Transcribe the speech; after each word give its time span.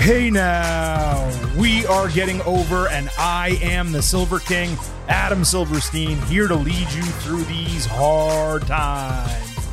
Hey 0.00 0.30
now, 0.30 1.30
we 1.58 1.84
are 1.84 2.08
getting 2.08 2.40
over, 2.42 2.88
and 2.88 3.10
I 3.18 3.58
am 3.60 3.92
the 3.92 4.00
Silver 4.00 4.38
King, 4.38 4.78
Adam 5.08 5.44
Silverstein, 5.44 6.16
here 6.22 6.48
to 6.48 6.54
lead 6.54 6.90
you 6.90 7.02
through 7.02 7.42
these 7.44 7.84
hard 7.84 8.62
times. 8.62 9.68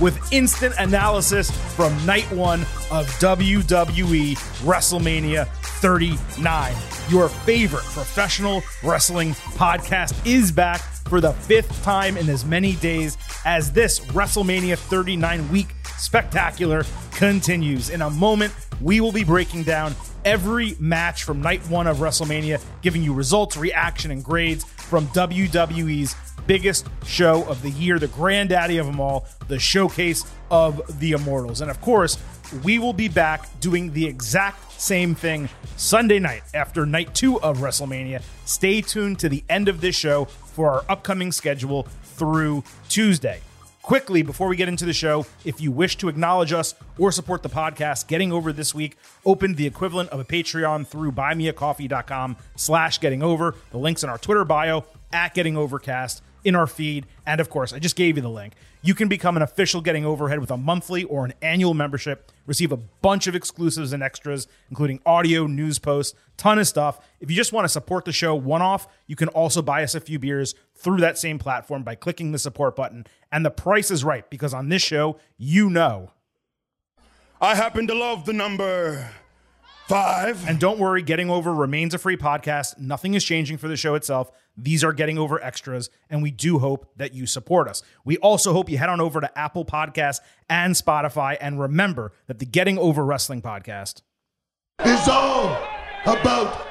With 0.00 0.32
instant 0.32 0.74
analysis 0.78 1.50
from 1.76 1.94
night 2.06 2.32
one 2.32 2.62
of 2.90 3.06
WWE 3.20 4.38
WrestleMania 4.64 5.46
39. 5.46 6.74
Your 7.10 7.28
favorite 7.28 7.84
professional 7.84 8.62
wrestling 8.82 9.32
podcast 9.54 10.14
is 10.26 10.50
back 10.50 10.80
for 10.80 11.20
the 11.20 11.34
fifth 11.34 11.82
time 11.82 12.16
in 12.16 12.30
as 12.30 12.46
many 12.46 12.76
days 12.76 13.18
as 13.44 13.70
this 13.70 14.00
WrestleMania 14.00 14.78
39 14.78 15.52
week 15.52 15.74
spectacular 15.98 16.84
continues. 17.12 17.90
In 17.90 18.00
a 18.00 18.10
moment, 18.10 18.54
we 18.80 19.00
will 19.00 19.12
be 19.12 19.24
breaking 19.24 19.64
down 19.64 19.94
every 20.24 20.76
match 20.78 21.24
from 21.24 21.40
night 21.40 21.60
one 21.68 21.86
of 21.86 21.98
WrestleMania, 21.98 22.62
giving 22.82 23.02
you 23.02 23.12
results, 23.12 23.56
reaction, 23.56 24.10
and 24.10 24.22
grades 24.22 24.64
from 24.64 25.06
WWE's 25.08 26.14
biggest 26.46 26.86
show 27.04 27.44
of 27.44 27.60
the 27.62 27.70
year, 27.70 27.98
the 27.98 28.08
granddaddy 28.08 28.78
of 28.78 28.86
them 28.86 29.00
all, 29.00 29.26
the 29.48 29.58
showcase 29.58 30.24
of 30.50 30.98
the 30.98 31.12
immortals. 31.12 31.60
And 31.60 31.70
of 31.70 31.80
course, 31.80 32.18
we 32.64 32.78
will 32.78 32.94
be 32.94 33.08
back 33.08 33.60
doing 33.60 33.92
the 33.92 34.06
exact 34.06 34.72
same 34.80 35.14
thing 35.14 35.48
Sunday 35.76 36.18
night 36.18 36.42
after 36.54 36.86
night 36.86 37.14
two 37.14 37.40
of 37.40 37.58
WrestleMania. 37.58 38.22
Stay 38.46 38.80
tuned 38.80 39.18
to 39.18 39.28
the 39.28 39.44
end 39.48 39.68
of 39.68 39.80
this 39.80 39.94
show 39.94 40.24
for 40.24 40.70
our 40.70 40.84
upcoming 40.88 41.32
schedule 41.32 41.86
through 42.02 42.64
Tuesday. 42.88 43.40
Quickly, 43.88 44.20
before 44.20 44.48
we 44.48 44.56
get 44.56 44.68
into 44.68 44.84
the 44.84 44.92
show, 44.92 45.24
if 45.46 45.62
you 45.62 45.72
wish 45.72 45.96
to 45.96 46.10
acknowledge 46.10 46.52
us 46.52 46.74
or 46.98 47.10
support 47.10 47.42
the 47.42 47.48
podcast, 47.48 48.06
Getting 48.06 48.32
Over 48.32 48.52
this 48.52 48.74
week 48.74 48.98
opened 49.24 49.56
the 49.56 49.66
equivalent 49.66 50.10
of 50.10 50.20
a 50.20 50.26
Patreon 50.26 50.86
through 50.86 51.10
buymeacoffee.com 51.12 52.36
slash 52.54 53.00
getting 53.00 53.22
over. 53.22 53.54
The 53.70 53.78
link's 53.78 54.04
in 54.04 54.10
our 54.10 54.18
Twitter 54.18 54.44
bio 54.44 54.84
at 55.10 55.32
Getting 55.32 55.56
Overcast 55.56 56.20
in 56.48 56.56
our 56.56 56.66
feed. 56.66 57.06
And 57.26 57.40
of 57.40 57.50
course, 57.50 57.74
I 57.74 57.78
just 57.78 57.94
gave 57.94 58.16
you 58.16 58.22
the 58.22 58.30
link. 58.30 58.54
You 58.80 58.94
can 58.94 59.06
become 59.06 59.36
an 59.36 59.42
official 59.42 59.82
Getting 59.82 60.06
Overhead 60.06 60.40
with 60.40 60.50
a 60.50 60.56
monthly 60.56 61.04
or 61.04 61.26
an 61.26 61.34
annual 61.42 61.74
membership, 61.74 62.32
receive 62.46 62.72
a 62.72 62.78
bunch 62.78 63.26
of 63.26 63.34
exclusives 63.34 63.92
and 63.92 64.02
extras, 64.02 64.48
including 64.70 65.00
audio, 65.04 65.46
news 65.46 65.78
posts, 65.78 66.16
ton 66.38 66.58
of 66.58 66.66
stuff. 66.66 67.06
If 67.20 67.30
you 67.30 67.36
just 67.36 67.52
want 67.52 67.64
to 67.64 67.68
support 67.68 68.06
the 68.06 68.12
show 68.12 68.34
one 68.34 68.62
off, 68.62 68.88
you 69.06 69.14
can 69.14 69.28
also 69.28 69.60
buy 69.60 69.82
us 69.82 69.94
a 69.94 70.00
few 70.00 70.18
beers 70.18 70.54
through 70.74 70.98
that 70.98 71.18
same 71.18 71.38
platform 71.38 71.82
by 71.82 71.94
clicking 71.94 72.32
the 72.32 72.38
support 72.38 72.74
button. 72.74 73.06
And 73.30 73.44
the 73.44 73.50
price 73.50 73.90
is 73.90 74.04
right 74.04 74.28
because 74.30 74.54
on 74.54 74.70
this 74.70 74.82
show, 74.82 75.18
you 75.36 75.68
know. 75.68 76.12
I 77.40 77.56
happen 77.56 77.86
to 77.88 77.94
love 77.94 78.24
the 78.24 78.32
number 78.32 79.10
five. 79.88 80.46
And 80.46 80.60
don't 80.60 80.78
worry, 80.78 81.02
Getting 81.02 81.30
Over 81.30 81.52
remains 81.52 81.94
a 81.94 81.98
free 81.98 82.16
podcast. 82.16 82.78
Nothing 82.78 83.14
is 83.14 83.24
changing 83.24 83.56
for 83.56 83.68
the 83.68 83.76
show 83.76 83.94
itself. 83.94 84.30
These 84.56 84.84
are 84.84 84.92
Getting 84.92 85.18
Over 85.18 85.42
extras, 85.42 85.88
and 86.10 86.22
we 86.22 86.30
do 86.30 86.58
hope 86.58 86.92
that 86.96 87.14
you 87.14 87.26
support 87.26 87.68
us. 87.68 87.82
We 88.04 88.18
also 88.18 88.52
hope 88.52 88.68
you 88.68 88.78
head 88.78 88.90
on 88.90 89.00
over 89.00 89.20
to 89.20 89.38
Apple 89.38 89.64
Podcasts 89.64 90.20
and 90.48 90.74
Spotify. 90.74 91.36
And 91.40 91.58
remember 91.58 92.12
that 92.26 92.38
the 92.38 92.46
Getting 92.46 92.78
Over 92.78 93.04
Wrestling 93.04 93.42
podcast 93.42 94.02
is 94.84 95.08
all 95.08 95.56
about 96.06 96.67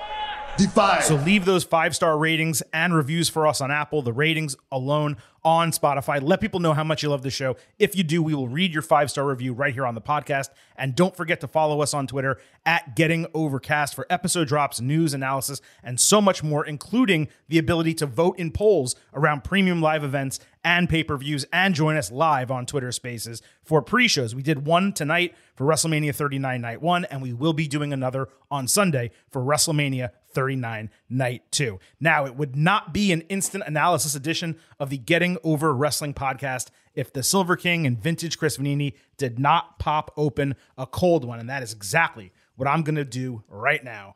five. 0.66 1.04
So 1.04 1.16
leave 1.16 1.46
those 1.46 1.64
five 1.64 1.96
star 1.96 2.18
ratings 2.18 2.64
and 2.74 2.96
reviews 2.96 3.30
for 3.30 3.46
us 3.46 3.62
on 3.62 3.72
Apple. 3.72 4.02
The 4.02 4.14
ratings 4.14 4.56
alone 4.72 5.18
on 5.48 5.72
Spotify. 5.72 6.22
Let 6.22 6.42
people 6.42 6.60
know 6.60 6.74
how 6.74 6.84
much 6.84 7.04
you 7.04 7.10
love 7.10 7.22
the 7.22 7.30
show. 7.30 7.56
If 7.80 7.96
you 7.96 8.04
do, 8.04 8.22
we 8.22 8.34
will 8.34 8.50
read 8.50 8.74
your 8.74 8.82
five 8.82 9.10
star 9.10 9.26
review 9.26 9.54
right 9.54 9.74
here 9.74 9.86
on 9.86 9.96
the 9.96 10.02
podcast. 10.02 10.50
And 10.76 10.94
don't 10.94 11.16
forget 11.16 11.40
to 11.42 11.48
follow 11.48 11.82
us 11.82 11.94
on 11.94 12.06
Twitter 12.06 12.38
at 12.66 12.98
Getting 12.98 13.28
Overcast 13.34 13.96
for 13.96 14.06
episode 14.10 14.50
drops, 14.50 14.82
news, 14.82 15.14
analysis, 15.14 15.62
and 15.84 16.00
so 16.00 16.20
much 16.20 16.44
more, 16.44 16.66
including 16.66 17.30
the 17.48 17.60
ability 17.60 17.94
to 17.96 18.06
vote 18.06 18.38
in 18.38 18.52
polls 18.52 18.96
around 19.14 19.46
premium 19.46 19.82
live 19.82 20.04
events 20.04 20.40
and 20.66 20.90
pay 20.90 21.02
per 21.02 21.16
views, 21.16 21.46
and 21.54 21.74
join 21.74 21.96
us 21.96 22.12
live 22.12 22.52
on 22.52 22.66
Twitter 22.66 22.92
Spaces 22.92 23.42
for 23.64 23.82
pre 23.82 24.10
shows. 24.10 24.36
We 24.36 24.44
did 24.44 24.66
one 24.66 24.92
tonight 24.92 25.34
for 25.56 25.66
WrestleMania 25.66 26.14
39 26.14 26.60
Night 26.60 26.82
1, 26.82 27.06
and 27.06 27.22
we 27.22 27.32
will 27.32 27.54
be 27.54 27.70
doing 27.70 27.94
another 27.94 28.28
on 28.52 28.68
Sunday 28.68 29.12
for 29.30 29.42
WrestleMania 29.42 30.10
39 30.38 30.92
Night 31.10 31.52
2. 31.52 31.80
Now, 32.00 32.28
it 32.28 32.36
would 32.36 32.56
not 32.56 32.94
be 32.94 33.12
an 33.12 33.22
instant 33.22 33.64
analysis 33.66 34.14
edition 34.14 34.56
of 34.80 34.92
the 34.92 35.00
Getting 35.00 35.40
Over 35.44 35.74
Wrestling 35.74 36.14
podcast 36.14 36.68
if 36.94 37.12
the 37.12 37.24
Silver 37.24 37.56
King 37.56 37.88
and 37.88 37.98
vintage 37.98 38.38
Chris 38.38 38.60
Vannini 38.60 38.94
did 39.18 39.40
not 39.40 39.80
pop 39.80 40.12
open 40.16 40.54
a 40.78 40.86
cold 40.86 41.26
one. 41.26 41.40
And 41.40 41.50
that 41.50 41.64
is 41.64 41.74
exactly 41.74 42.32
what 42.56 42.68
I'm 42.68 42.84
going 42.84 42.98
to 42.98 43.04
do 43.04 43.46
right 43.48 43.84
now. 43.84 44.14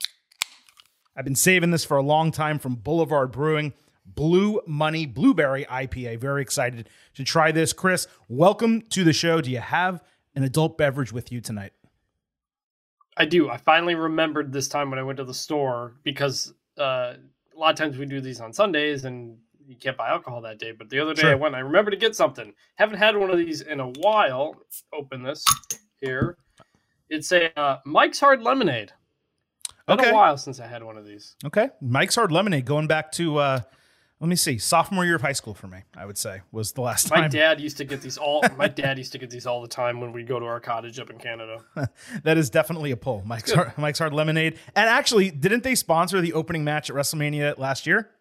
I've 1.18 1.26
been 1.26 1.34
saving 1.34 1.72
this 1.72 1.86
for 1.86 1.98
a 1.98 2.04
long 2.04 2.32
time 2.32 2.60
from 2.60 2.76
Boulevard 2.76 3.32
Brewing. 3.32 3.74
Blue 4.06 4.62
Money 4.68 5.08
Blueberry 5.08 5.66
IPA. 5.66 6.20
Very 6.20 6.44
excited 6.44 6.88
to 7.16 7.24
try 7.24 7.52
this. 7.52 7.74
Chris, 7.74 8.06
welcome 8.30 8.84
to 8.90 9.04
the 9.04 9.14
show. 9.14 9.42
Do 9.42 9.50
you 9.50 9.58
have 9.58 10.04
an 10.36 10.44
adult 10.44 10.78
beverage 10.78 11.12
with 11.12 11.32
you 11.32 11.42
tonight? 11.42 11.74
I 13.22 13.26
do. 13.26 13.52
I 13.52 13.58
finally 13.58 13.94
remembered 13.94 14.52
this 14.52 14.68
time 14.68 14.90
when 14.90 14.98
I 14.98 15.04
went 15.04 15.18
to 15.18 15.24
the 15.24 15.34
store 15.34 15.94
because 16.02 16.56
uh, 16.80 17.14
a 17.56 17.56
lot 17.56 17.70
of 17.70 17.76
times 17.76 17.96
we 17.96 18.08
do 18.08 18.20
these 18.20 18.42
on 18.42 18.52
Sundays 18.52 19.06
and 19.06 19.38
you 19.68 19.76
can't 19.76 19.96
buy 19.96 20.10
alcohol 20.10 20.42
that 20.42 20.58
day. 20.58 20.72
But 20.72 20.90
the 20.90 21.00
other 21.00 21.14
day 21.14 21.22
Sure. 21.22 21.32
I 21.34 21.36
went, 21.36 21.54
I 21.54 21.60
remembered 21.60 21.92
to 21.92 21.98
get 21.98 22.16
something. 22.16 22.52
Haven't 22.78 22.98
had 22.98 23.16
one 23.16 23.30
of 23.30 23.38
these 23.38 23.62
in 23.62 23.80
a 23.80 23.90
while. 24.00 24.56
Open 24.92 25.22
this 25.22 25.46
here. 26.00 26.36
It's 27.12 27.32
a 27.32 27.56
uh, 27.60 27.78
Mike's 27.86 28.20
Hard 28.20 28.42
Lemonade. 28.42 28.92
Been 29.86 30.00
Okay. 30.00 30.10
a 30.10 30.14
while 30.16 30.36
since 30.38 30.60
I 30.60 30.66
had 30.66 30.84
one 30.84 30.98
of 30.98 31.06
these. 31.06 31.36
Okay. 31.46 31.70
Mike's 31.80 32.16
Hard 32.16 32.32
Lemonade 32.32 32.66
going 32.66 32.88
back 32.88 33.12
to, 33.14 33.38
uh, 33.38 33.60
let 34.22 34.28
me 34.30 34.36
see, 34.36 34.58
sophomore 34.60 35.04
year 35.04 35.16
of 35.16 35.22
high 35.22 35.32
school 35.34 35.54
for 35.56 35.68
me, 35.68 35.80
I 35.98 36.06
would 36.06 36.18
say, 36.18 36.42
was 36.52 36.72
the 36.74 36.82
last 36.82 37.08
time. 37.08 37.18
My 37.18 37.22
time. 37.24 37.32
dad 37.32 37.60
used 37.60 37.78
to 37.78 37.84
get 37.86 38.02
these 38.04 38.18
all. 38.18 38.44
my 38.56 38.68
dad 38.68 38.98
used 38.98 39.12
to 39.14 39.18
get 39.18 39.30
these 39.32 39.46
all 39.48 39.62
the 39.64 39.68
time 39.68 40.00
when 40.00 40.14
we 40.14 40.24
go 40.24 40.40
to 40.40 40.46
our 40.46 40.60
cottage 40.60 41.00
up 41.00 41.10
in 41.10 41.18
Canada. 41.18 41.64
that 42.24 42.38
is 42.38 42.50
definitely 42.50 42.92
a 42.92 42.98
pull. 42.98 43.24
Mike's 43.26 43.52
Hard, 43.52 43.78
Mike's 43.78 44.00
Hard 44.00 44.14
Lemonade. 44.14 44.58
And 44.76 44.88
actually, 44.88 45.32
didn't 45.32 45.64
they 45.64 45.76
sponsor 45.76 46.22
the 46.22 46.34
opening 46.34 46.64
match 46.64 46.90
at 46.90 46.96
WrestleMania 46.96 47.58
last 47.58 47.86
year? 47.88 48.12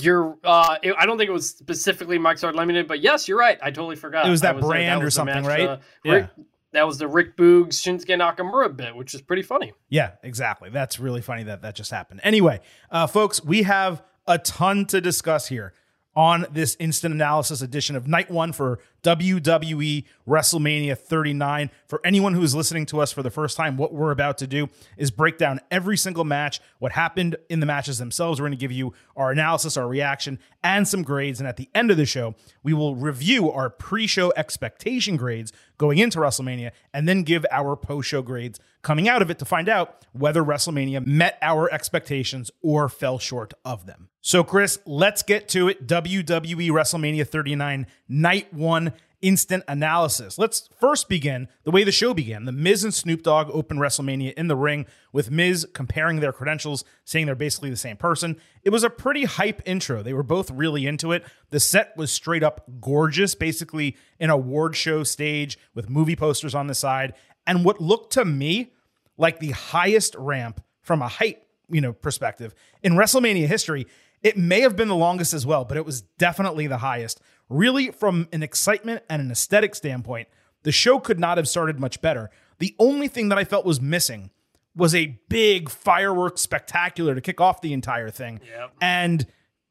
You're. 0.00 0.36
Uh, 0.44 0.76
it- 0.82 0.94
I 0.98 1.06
don't 1.06 1.18
think 1.18 1.28
it 1.28 1.32
was 1.34 1.48
specifically 1.50 2.18
Mike's 2.18 2.42
Hard 2.42 2.54
Lemonade, 2.56 2.88
but 2.88 3.00
yes, 3.00 3.28
you're 3.28 3.38
right. 3.38 3.58
I 3.62 3.70
totally 3.70 3.96
forgot. 3.96 4.26
It 4.26 4.30
was 4.30 4.40
that 4.42 4.54
there. 4.54 4.62
brand 4.62 5.02
or 5.02 5.06
was 5.06 5.14
the 5.14 5.18
something, 5.18 5.34
match, 5.42 5.46
right? 5.46 5.68
uh, 5.68 5.78
Yeah. 6.04 6.12
Rick- 6.12 6.30
that 6.72 6.86
was 6.86 6.98
the 6.98 7.08
Rick 7.08 7.36
Boogs 7.38 7.68
Shinsuke 7.80 8.08
Nakamura 8.18 8.74
bit, 8.76 8.94
which 8.94 9.14
is 9.14 9.22
pretty 9.22 9.42
funny. 9.42 9.72
Yeah, 9.88 10.12
exactly. 10.22 10.68
That's 10.68 11.00
really 11.00 11.22
funny 11.22 11.44
that 11.44 11.62
that 11.62 11.74
just 11.74 11.90
happened. 11.90 12.20
Anyway, 12.22 12.60
uh, 12.90 13.06
folks, 13.06 13.42
we 13.42 13.62
have 13.62 14.02
a 14.28 14.38
ton 14.38 14.84
to 14.86 15.00
discuss 15.00 15.48
here 15.48 15.72
on 16.18 16.44
this 16.50 16.76
instant 16.80 17.14
analysis 17.14 17.62
edition 17.62 17.94
of 17.94 18.08
night 18.08 18.28
one 18.28 18.52
for 18.52 18.80
WWE 19.04 20.04
WrestleMania 20.26 20.98
39. 20.98 21.70
For 21.86 22.00
anyone 22.04 22.34
who 22.34 22.42
is 22.42 22.56
listening 22.56 22.86
to 22.86 23.00
us 23.00 23.12
for 23.12 23.22
the 23.22 23.30
first 23.30 23.56
time, 23.56 23.76
what 23.76 23.94
we're 23.94 24.10
about 24.10 24.36
to 24.38 24.48
do 24.48 24.68
is 24.96 25.12
break 25.12 25.38
down 25.38 25.60
every 25.70 25.96
single 25.96 26.24
match, 26.24 26.60
what 26.80 26.90
happened 26.90 27.36
in 27.48 27.60
the 27.60 27.66
matches 27.66 27.98
themselves. 27.98 28.40
We're 28.40 28.48
going 28.48 28.58
to 28.58 28.60
give 28.60 28.72
you 28.72 28.94
our 29.16 29.30
analysis, 29.30 29.76
our 29.76 29.86
reaction, 29.86 30.40
and 30.64 30.88
some 30.88 31.04
grades. 31.04 31.38
And 31.38 31.48
at 31.48 31.56
the 31.56 31.68
end 31.72 31.92
of 31.92 31.96
the 31.96 32.04
show, 32.04 32.34
we 32.64 32.74
will 32.74 32.96
review 32.96 33.52
our 33.52 33.70
pre 33.70 34.08
show 34.08 34.32
expectation 34.36 35.16
grades 35.16 35.52
going 35.78 35.98
into 35.98 36.18
WrestleMania 36.18 36.72
and 36.92 37.08
then 37.08 37.22
give 37.22 37.46
our 37.52 37.76
post 37.76 38.08
show 38.08 38.22
grades 38.22 38.58
coming 38.82 39.08
out 39.08 39.22
of 39.22 39.30
it 39.30 39.38
to 39.38 39.44
find 39.44 39.68
out 39.68 40.04
whether 40.12 40.42
WrestleMania 40.42 41.06
met 41.06 41.38
our 41.42 41.72
expectations 41.72 42.50
or 42.60 42.88
fell 42.88 43.20
short 43.20 43.54
of 43.64 43.86
them. 43.86 44.08
So, 44.28 44.44
Chris, 44.44 44.78
let's 44.84 45.22
get 45.22 45.48
to 45.48 45.68
it. 45.68 45.86
WWE 45.86 46.68
WrestleMania 46.68 47.26
39, 47.26 47.86
night 48.10 48.52
one 48.52 48.92
instant 49.22 49.64
analysis. 49.66 50.36
Let's 50.36 50.68
first 50.78 51.08
begin 51.08 51.48
the 51.64 51.70
way 51.70 51.82
the 51.82 51.90
show 51.90 52.12
began. 52.12 52.44
The 52.44 52.52
Miz 52.52 52.84
and 52.84 52.92
Snoop 52.92 53.22
Dogg 53.22 53.48
opened 53.50 53.80
WrestleMania 53.80 54.34
in 54.34 54.48
the 54.48 54.54
ring 54.54 54.84
with 55.14 55.30
Miz 55.30 55.66
comparing 55.72 56.20
their 56.20 56.34
credentials, 56.34 56.84
saying 57.06 57.24
they're 57.24 57.34
basically 57.34 57.70
the 57.70 57.76
same 57.78 57.96
person. 57.96 58.36
It 58.62 58.68
was 58.68 58.84
a 58.84 58.90
pretty 58.90 59.24
hype 59.24 59.62
intro. 59.64 60.02
They 60.02 60.12
were 60.12 60.22
both 60.22 60.50
really 60.50 60.86
into 60.86 61.12
it. 61.12 61.24
The 61.48 61.58
set 61.58 61.96
was 61.96 62.12
straight 62.12 62.42
up 62.42 62.66
gorgeous, 62.82 63.34
basically 63.34 63.96
an 64.20 64.28
award 64.28 64.76
show 64.76 65.04
stage 65.04 65.58
with 65.74 65.88
movie 65.88 66.16
posters 66.16 66.54
on 66.54 66.66
the 66.66 66.74
side. 66.74 67.14
And 67.46 67.64
what 67.64 67.80
looked 67.80 68.12
to 68.12 68.26
me 68.26 68.74
like 69.16 69.38
the 69.38 69.52
highest 69.52 70.14
ramp 70.16 70.62
from 70.82 71.00
a 71.00 71.08
height, 71.08 71.44
you 71.70 71.80
know, 71.80 71.94
perspective 71.94 72.54
in 72.82 72.92
WrestleMania 72.92 73.46
history. 73.46 73.86
It 74.22 74.36
may 74.36 74.60
have 74.60 74.76
been 74.76 74.88
the 74.88 74.96
longest 74.96 75.32
as 75.32 75.46
well, 75.46 75.64
but 75.64 75.76
it 75.76 75.84
was 75.84 76.02
definitely 76.18 76.66
the 76.66 76.78
highest. 76.78 77.20
Really, 77.48 77.90
from 77.90 78.28
an 78.32 78.42
excitement 78.42 79.02
and 79.08 79.22
an 79.22 79.30
aesthetic 79.30 79.74
standpoint, 79.74 80.28
the 80.64 80.72
show 80.72 80.98
could 80.98 81.20
not 81.20 81.36
have 81.38 81.48
started 81.48 81.78
much 81.78 82.00
better. 82.00 82.30
The 82.58 82.74
only 82.78 83.08
thing 83.08 83.28
that 83.28 83.38
I 83.38 83.44
felt 83.44 83.64
was 83.64 83.80
missing 83.80 84.30
was 84.74 84.94
a 84.94 85.18
big 85.28 85.68
fireworks 85.68 86.40
spectacular 86.40 87.14
to 87.14 87.20
kick 87.20 87.40
off 87.40 87.60
the 87.60 87.72
entire 87.72 88.10
thing. 88.10 88.40
Yep. 88.48 88.72
And 88.80 89.26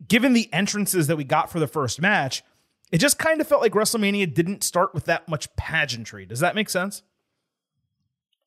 given 0.07 0.33
the 0.33 0.51
entrances 0.53 1.07
that 1.07 1.15
we 1.15 1.23
got 1.23 1.51
for 1.51 1.59
the 1.59 1.67
first 1.67 2.01
match, 2.01 2.43
it 2.91 2.99
just 2.99 3.19
kind 3.19 3.41
of 3.41 3.47
felt 3.47 3.61
like 3.61 3.73
WrestleMania 3.73 4.33
didn't 4.33 4.63
start 4.63 4.93
with 4.93 5.05
that 5.05 5.27
much 5.27 5.53
pageantry. 5.55 6.25
Does 6.25 6.39
that 6.39 6.55
make 6.55 6.69
sense? 6.69 7.03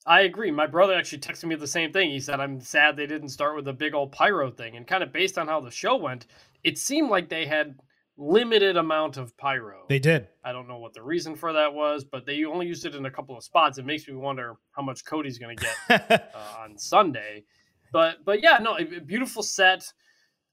I 0.07 0.23
agree. 0.23 0.51
My 0.51 0.67
brother 0.67 0.95
actually 0.95 1.19
texted 1.19 1.45
me 1.45 1.55
the 1.57 1.67
same 1.67 1.93
thing. 1.93 2.11
He 2.11 2.21
said, 2.21 2.41
I'm 2.41 2.61
sad 2.61 2.97
they 2.97 3.07
didn't 3.07 3.29
start 3.29 3.57
with 3.57 3.69
a 3.69 3.73
big 3.73 3.95
old 3.95 4.13
pyro 4.13 4.51
thing. 4.51 4.77
And 4.77 4.87
kind 4.87 5.03
of 5.03 5.13
based 5.13 5.39
on 5.39 5.47
how 5.47 5.61
the 5.61 5.71
show 5.71 5.97
went, 5.97 6.27
it 6.65 6.79
seemed 6.79 7.11
like 7.11 7.29
they 7.29 7.45
had 7.47 7.79
limited 8.17 8.77
amount 8.77 9.17
of 9.17 9.37
pyro. 9.37 9.85
They 9.89 9.99
did. 9.99 10.29
I 10.45 10.53
don't 10.53 10.69
know 10.69 10.79
what 10.79 10.95
the 10.95 11.03
reason 11.03 11.37
for 11.37 11.53
that 11.53 11.73
was, 11.73 12.05
but 12.05 12.27
they 12.27 12.45
only 12.45 12.67
used 12.67 12.87
it 12.87 12.95
in 12.95 13.07
a 13.07 13.11
couple 13.11 13.37
of 13.37 13.45
spots. 13.45 13.79
It 13.79 13.87
makes 13.87 14.09
me 14.09 14.15
wonder 14.15 14.57
how 14.73 14.83
much 14.83 15.05
Cody's 15.05 15.39
going 15.39 15.57
to 15.57 15.65
get 15.89 16.31
uh, 16.35 16.61
on 16.63 16.79
Sunday. 16.79 17.45
But 17.93 18.25
but 18.25 18.43
yeah, 18.43 18.59
no, 18.61 18.79
a 18.79 18.85
beautiful 18.85 19.43
set. 19.43 19.93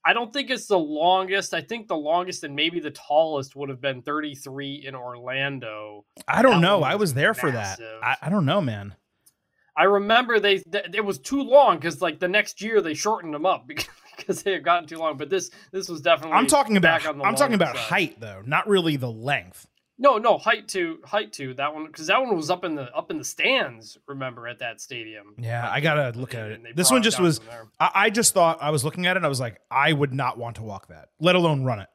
I 0.04 0.12
don't 0.12 0.32
think 0.32 0.50
it's 0.50 0.66
the 0.66 0.78
longest. 0.78 1.52
I 1.54 1.60
think 1.60 1.88
the 1.88 1.96
longest 1.96 2.44
and 2.44 2.54
maybe 2.54 2.80
the 2.80 2.90
tallest 2.90 3.56
would 3.56 3.68
have 3.68 3.80
been 3.80 4.00
33 4.02 4.84
in 4.86 4.94
Orlando. 4.94 6.04
I 6.26 6.42
don't 6.42 6.52
That 6.52 6.60
know. 6.60 6.82
I 6.82 6.94
was 6.94 7.14
there 7.14 7.34
for 7.34 7.50
that. 7.50 7.78
I, 8.02 8.16
I 8.22 8.30
don't 8.30 8.46
know, 8.46 8.60
man. 8.60 8.94
I 9.78 9.84
remember 9.84 10.40
they 10.40 10.58
th- 10.58 10.86
it 10.92 11.04
was 11.04 11.18
too 11.18 11.42
long 11.42 11.76
because 11.76 12.02
like 12.02 12.18
the 12.18 12.28
next 12.28 12.60
year 12.60 12.80
they 12.80 12.94
shortened 12.94 13.32
them 13.32 13.46
up 13.46 13.66
because, 13.68 13.86
because 14.16 14.42
they 14.42 14.52
had 14.52 14.64
gotten 14.64 14.88
too 14.88 14.98
long. 14.98 15.16
But 15.16 15.30
this 15.30 15.50
this 15.70 15.88
was 15.88 16.00
definitely 16.00 16.36
I'm 16.36 16.46
talking 16.48 16.76
about 16.76 17.02
back 17.02 17.08
on 17.08 17.18
the 17.18 17.24
I'm 17.24 17.36
talking 17.36 17.54
about 17.54 17.76
side. 17.76 17.84
height 17.84 18.20
though, 18.20 18.42
not 18.44 18.66
really 18.68 18.96
the 18.96 19.10
length. 19.10 19.66
No, 20.00 20.16
no 20.16 20.38
height 20.38 20.68
to 20.68 20.98
height 21.04 21.32
to 21.34 21.54
that 21.54 21.74
one 21.74 21.86
because 21.86 22.06
that 22.06 22.20
one 22.20 22.36
was 22.36 22.50
up 22.50 22.64
in 22.64 22.76
the 22.76 22.84
up 22.94 23.10
in 23.10 23.18
the 23.18 23.24
stands. 23.24 23.98
Remember 24.06 24.46
at 24.46 24.60
that 24.60 24.80
stadium. 24.80 25.34
Yeah, 25.38 25.68
I 25.68 25.80
gotta 25.80 26.16
look 26.18 26.34
at 26.34 26.50
it. 26.50 26.76
This 26.76 26.90
one 26.90 27.02
just 27.02 27.18
was. 27.20 27.40
I, 27.80 27.90
I 27.94 28.10
just 28.10 28.32
thought 28.32 28.58
I 28.60 28.70
was 28.70 28.84
looking 28.84 29.06
at 29.06 29.16
it. 29.16 29.18
and 29.18 29.26
I 29.26 29.28
was 29.28 29.40
like, 29.40 29.60
I 29.70 29.92
would 29.92 30.14
not 30.14 30.38
want 30.38 30.56
to 30.56 30.62
walk 30.62 30.88
that, 30.88 31.08
let 31.18 31.34
alone 31.34 31.64
run 31.64 31.80
it. 31.80 31.88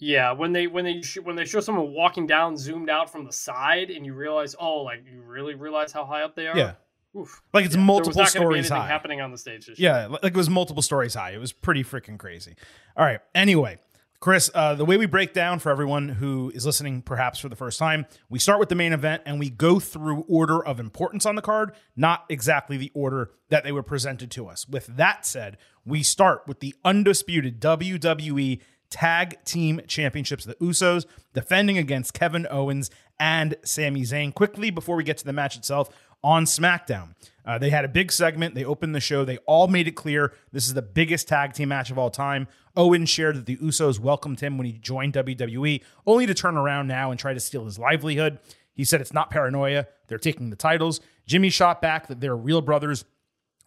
Yeah, 0.00 0.32
when 0.32 0.52
they 0.52 0.66
when 0.68 0.84
they 0.84 1.02
sh- 1.02 1.18
when 1.18 1.34
they 1.36 1.44
show 1.44 1.60
someone 1.60 1.92
walking 1.92 2.26
down 2.26 2.56
zoomed 2.56 2.88
out 2.88 3.10
from 3.10 3.24
the 3.24 3.32
side 3.32 3.90
and 3.90 4.06
you 4.06 4.14
realize 4.14 4.54
oh 4.58 4.82
like 4.82 5.04
you 5.10 5.20
really 5.22 5.54
realize 5.54 5.90
how 5.92 6.04
high 6.04 6.22
up 6.22 6.36
they 6.36 6.46
are. 6.46 6.56
Yeah, 6.56 6.72
Oof. 7.16 7.42
like 7.52 7.64
it's 7.64 7.74
Yeah, 7.74 7.82
multiple 7.82 8.12
there 8.14 8.22
was 8.22 8.34
not 8.34 8.40
gonna 8.40 8.54
be 8.54 8.62
stories 8.62 8.68
high. 8.68 8.86
happening 8.86 9.20
on 9.20 9.32
the 9.32 9.38
stage. 9.38 9.68
Yeah, 9.76 10.06
like 10.06 10.24
it 10.24 10.36
was 10.36 10.48
multiple 10.48 10.82
stories 10.82 11.14
high. 11.14 11.30
It 11.32 11.38
was 11.38 11.52
pretty 11.52 11.82
freaking 11.82 12.16
crazy. 12.18 12.54
All 12.96 13.04
right. 13.04 13.18
Anyway, 13.34 13.78
Chris, 14.20 14.50
uh, 14.54 14.74
the 14.76 14.84
way 14.84 14.96
we 14.96 15.06
break 15.06 15.32
down 15.32 15.58
for 15.58 15.70
everyone 15.70 16.08
who 16.08 16.50
is 16.54 16.64
listening, 16.66 17.02
perhaps 17.02 17.38
for 17.40 17.48
the 17.48 17.56
first 17.56 17.78
time, 17.78 18.06
we 18.28 18.38
start 18.38 18.58
with 18.60 18.68
the 18.68 18.74
main 18.76 18.92
event 18.92 19.22
and 19.26 19.38
we 19.40 19.50
go 19.50 19.78
through 19.80 20.24
order 20.28 20.64
of 20.64 20.78
importance 20.80 21.24
on 21.26 21.34
the 21.34 21.42
card, 21.42 21.72
not 21.96 22.24
exactly 22.28 22.76
the 22.76 22.90
order 22.94 23.30
that 23.48 23.62
they 23.64 23.72
were 23.72 23.82
presented 23.82 24.30
to 24.32 24.46
us. 24.48 24.68
With 24.68 24.86
that 24.96 25.24
said, 25.26 25.56
we 25.84 26.02
start 26.04 26.42
with 26.48 26.60
the 26.60 26.74
undisputed 26.84 27.60
WWE 27.60 28.60
Tag 28.90 29.44
Team 29.44 29.80
Championships, 29.86 30.44
the 30.44 30.54
Usos, 30.56 31.06
defending 31.34 31.78
against 31.78 32.14
Kevin 32.14 32.46
Owens 32.50 32.90
and 33.20 33.56
Sami 33.62 34.02
Zayn. 34.02 34.32
Quickly, 34.34 34.70
before 34.70 34.96
we 34.96 35.04
get 35.04 35.18
to 35.18 35.24
the 35.24 35.32
match 35.32 35.56
itself, 35.56 35.90
on 36.22 36.44
SmackDown. 36.44 37.14
Uh, 37.44 37.58
they 37.58 37.70
had 37.70 37.84
a 37.84 37.88
big 37.88 38.12
segment. 38.12 38.54
They 38.54 38.64
opened 38.64 38.94
the 38.94 39.00
show. 39.00 39.24
They 39.24 39.38
all 39.38 39.68
made 39.68 39.88
it 39.88 39.92
clear 39.92 40.34
this 40.52 40.66
is 40.66 40.74
the 40.74 40.82
biggest 40.82 41.28
tag 41.28 41.52
team 41.52 41.68
match 41.68 41.90
of 41.90 41.98
all 41.98 42.10
time. 42.10 42.48
Owen 42.76 43.06
shared 43.06 43.36
that 43.36 43.46
the 43.46 43.56
Usos 43.56 43.98
welcomed 43.98 44.40
him 44.40 44.58
when 44.58 44.66
he 44.66 44.72
joined 44.72 45.14
WWE, 45.14 45.82
only 46.06 46.26
to 46.26 46.34
turn 46.34 46.56
around 46.56 46.86
now 46.86 47.10
and 47.10 47.18
try 47.18 47.32
to 47.32 47.40
steal 47.40 47.64
his 47.64 47.78
livelihood. 47.78 48.38
He 48.74 48.84
said 48.84 49.00
it's 49.00 49.12
not 49.12 49.30
paranoia. 49.30 49.86
They're 50.06 50.18
taking 50.18 50.50
the 50.50 50.56
titles. 50.56 51.00
Jimmy 51.26 51.50
shot 51.50 51.82
back 51.82 52.06
that 52.08 52.20
they're 52.20 52.36
real 52.36 52.60
brothers. 52.60 53.04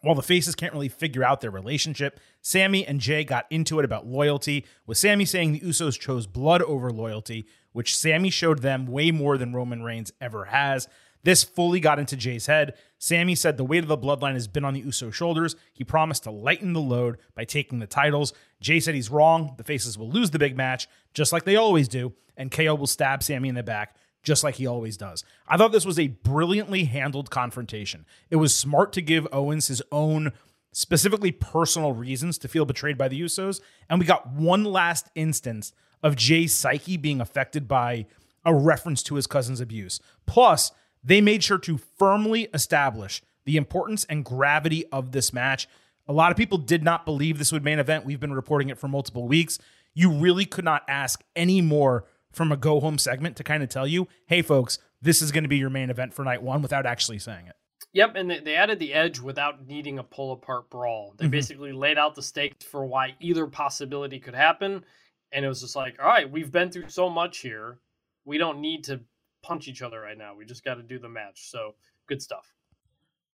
While 0.02 0.16
the 0.16 0.22
faces 0.22 0.56
can't 0.56 0.72
really 0.72 0.88
figure 0.88 1.22
out 1.22 1.40
their 1.40 1.50
relationship, 1.52 2.18
Sami 2.40 2.84
and 2.84 3.00
Jey 3.00 3.22
got 3.22 3.46
into 3.50 3.78
it 3.78 3.84
about 3.84 4.04
loyalty, 4.04 4.66
with 4.84 4.98
Sami 4.98 5.24
saying 5.24 5.52
the 5.52 5.60
Usos 5.60 5.98
chose 5.98 6.26
blood 6.26 6.60
over 6.62 6.90
loyalty, 6.90 7.46
which 7.70 7.96
Sami 7.96 8.28
showed 8.28 8.62
them 8.62 8.86
way 8.86 9.12
more 9.12 9.38
than 9.38 9.54
Roman 9.54 9.84
Reigns 9.84 10.12
ever 10.20 10.46
has. 10.46 10.88
This 11.22 11.44
fully 11.44 11.78
got 11.78 12.00
into 12.00 12.16
Jey's 12.16 12.46
head. 12.46 12.74
Sami 12.98 13.36
said 13.36 13.56
the 13.56 13.64
weight 13.64 13.84
of 13.84 13.88
the 13.88 13.96
bloodline 13.96 14.34
has 14.34 14.48
been 14.48 14.64
on 14.64 14.74
the 14.74 14.82
Usos' 14.82 15.14
shoulders. 15.14 15.54
He 15.72 15.84
promised 15.84 16.24
to 16.24 16.32
lighten 16.32 16.72
the 16.72 16.80
load 16.80 17.18
by 17.36 17.44
taking 17.44 17.78
the 17.78 17.86
titles. 17.86 18.32
Jey 18.60 18.80
said 18.80 18.96
he's 18.96 19.08
wrong. 19.08 19.54
The 19.56 19.62
faces 19.62 19.96
will 19.96 20.10
lose 20.10 20.30
the 20.30 20.38
big 20.40 20.56
match, 20.56 20.88
just 21.14 21.32
like 21.32 21.44
they 21.44 21.54
always 21.54 21.86
do, 21.86 22.12
and 22.36 22.50
KO 22.50 22.74
will 22.74 22.88
stab 22.88 23.22
Sami 23.22 23.48
in 23.48 23.54
the 23.54 23.62
back 23.62 23.94
just 24.22 24.44
like 24.44 24.56
he 24.56 24.66
always 24.66 24.96
does. 24.96 25.24
I 25.48 25.56
thought 25.56 25.72
this 25.72 25.86
was 25.86 25.98
a 25.98 26.08
brilliantly 26.08 26.84
handled 26.84 27.30
confrontation. 27.30 28.06
It 28.30 28.36
was 28.36 28.54
smart 28.54 28.92
to 28.94 29.02
give 29.02 29.26
Owens 29.32 29.68
his 29.68 29.82
own 29.90 30.32
specifically 30.72 31.32
personal 31.32 31.92
reasons 31.92 32.38
to 32.38 32.48
feel 32.48 32.64
betrayed 32.64 32.96
by 32.96 33.08
the 33.08 33.20
Usos, 33.20 33.60
and 33.90 34.00
we 34.00 34.06
got 34.06 34.28
one 34.28 34.64
last 34.64 35.08
instance 35.14 35.72
of 36.02 36.16
Jey's 36.16 36.54
psyche 36.54 36.96
being 36.96 37.20
affected 37.20 37.68
by 37.68 38.06
a 38.44 38.54
reference 38.54 39.02
to 39.04 39.16
his 39.16 39.26
cousin's 39.26 39.60
abuse. 39.60 40.00
Plus, 40.26 40.72
they 41.04 41.20
made 41.20 41.44
sure 41.44 41.58
to 41.58 41.78
firmly 41.98 42.48
establish 42.54 43.22
the 43.44 43.56
importance 43.56 44.04
and 44.04 44.24
gravity 44.24 44.86
of 44.86 45.12
this 45.12 45.32
match. 45.32 45.68
A 46.08 46.12
lot 46.12 46.30
of 46.30 46.36
people 46.36 46.58
did 46.58 46.82
not 46.82 47.04
believe 47.04 47.38
this 47.38 47.52
would 47.52 47.64
main 47.64 47.78
event. 47.78 48.04
We've 48.04 48.20
been 48.20 48.32
reporting 48.32 48.70
it 48.70 48.78
for 48.78 48.88
multiple 48.88 49.26
weeks. 49.26 49.58
You 49.94 50.10
really 50.10 50.46
could 50.46 50.64
not 50.64 50.82
ask 50.88 51.22
any 51.36 51.60
more 51.60 52.04
from 52.32 52.50
a 52.52 52.56
go 52.56 52.80
home 52.80 52.98
segment 52.98 53.36
to 53.36 53.44
kind 53.44 53.62
of 53.62 53.68
tell 53.68 53.86
you, 53.86 54.08
hey, 54.26 54.42
folks, 54.42 54.78
this 55.00 55.20
is 55.22 55.32
going 55.32 55.44
to 55.44 55.48
be 55.48 55.58
your 55.58 55.70
main 55.70 55.90
event 55.90 56.14
for 56.14 56.24
night 56.24 56.42
one 56.42 56.62
without 56.62 56.86
actually 56.86 57.18
saying 57.18 57.46
it. 57.46 57.54
Yep, 57.94 58.12
and 58.16 58.30
they, 58.30 58.38
they 58.40 58.54
added 58.54 58.78
the 58.78 58.94
edge 58.94 59.18
without 59.20 59.66
needing 59.66 59.98
a 59.98 60.02
pull 60.04 60.32
apart 60.32 60.70
brawl. 60.70 61.14
They 61.18 61.26
Mhm. 61.26 61.30
basically 61.32 61.72
laid 61.72 61.98
out 61.98 62.14
the 62.14 62.22
stakes 62.22 62.64
for 62.64 62.86
why 62.86 63.14
either 63.20 63.46
possibility 63.46 64.18
could 64.18 64.34
happen, 64.34 64.84
and 65.30 65.44
it 65.44 65.48
was 65.48 65.60
just 65.60 65.76
like, 65.76 65.96
all 66.00 66.06
right, 66.06 66.30
we've 66.30 66.50
been 66.50 66.70
through 66.70 66.88
so 66.88 67.10
much 67.10 67.38
here, 67.38 67.78
we 68.24 68.38
don't 68.38 68.60
need 68.60 68.84
to 68.84 69.00
punch 69.42 69.68
each 69.68 69.82
other 69.82 70.00
right 70.00 70.16
now. 70.16 70.34
We 70.34 70.44
just 70.44 70.64
got 70.64 70.74
to 70.76 70.82
do 70.82 70.98
the 70.98 71.08
match. 71.08 71.50
So 71.50 71.74
good 72.06 72.22
stuff. 72.22 72.54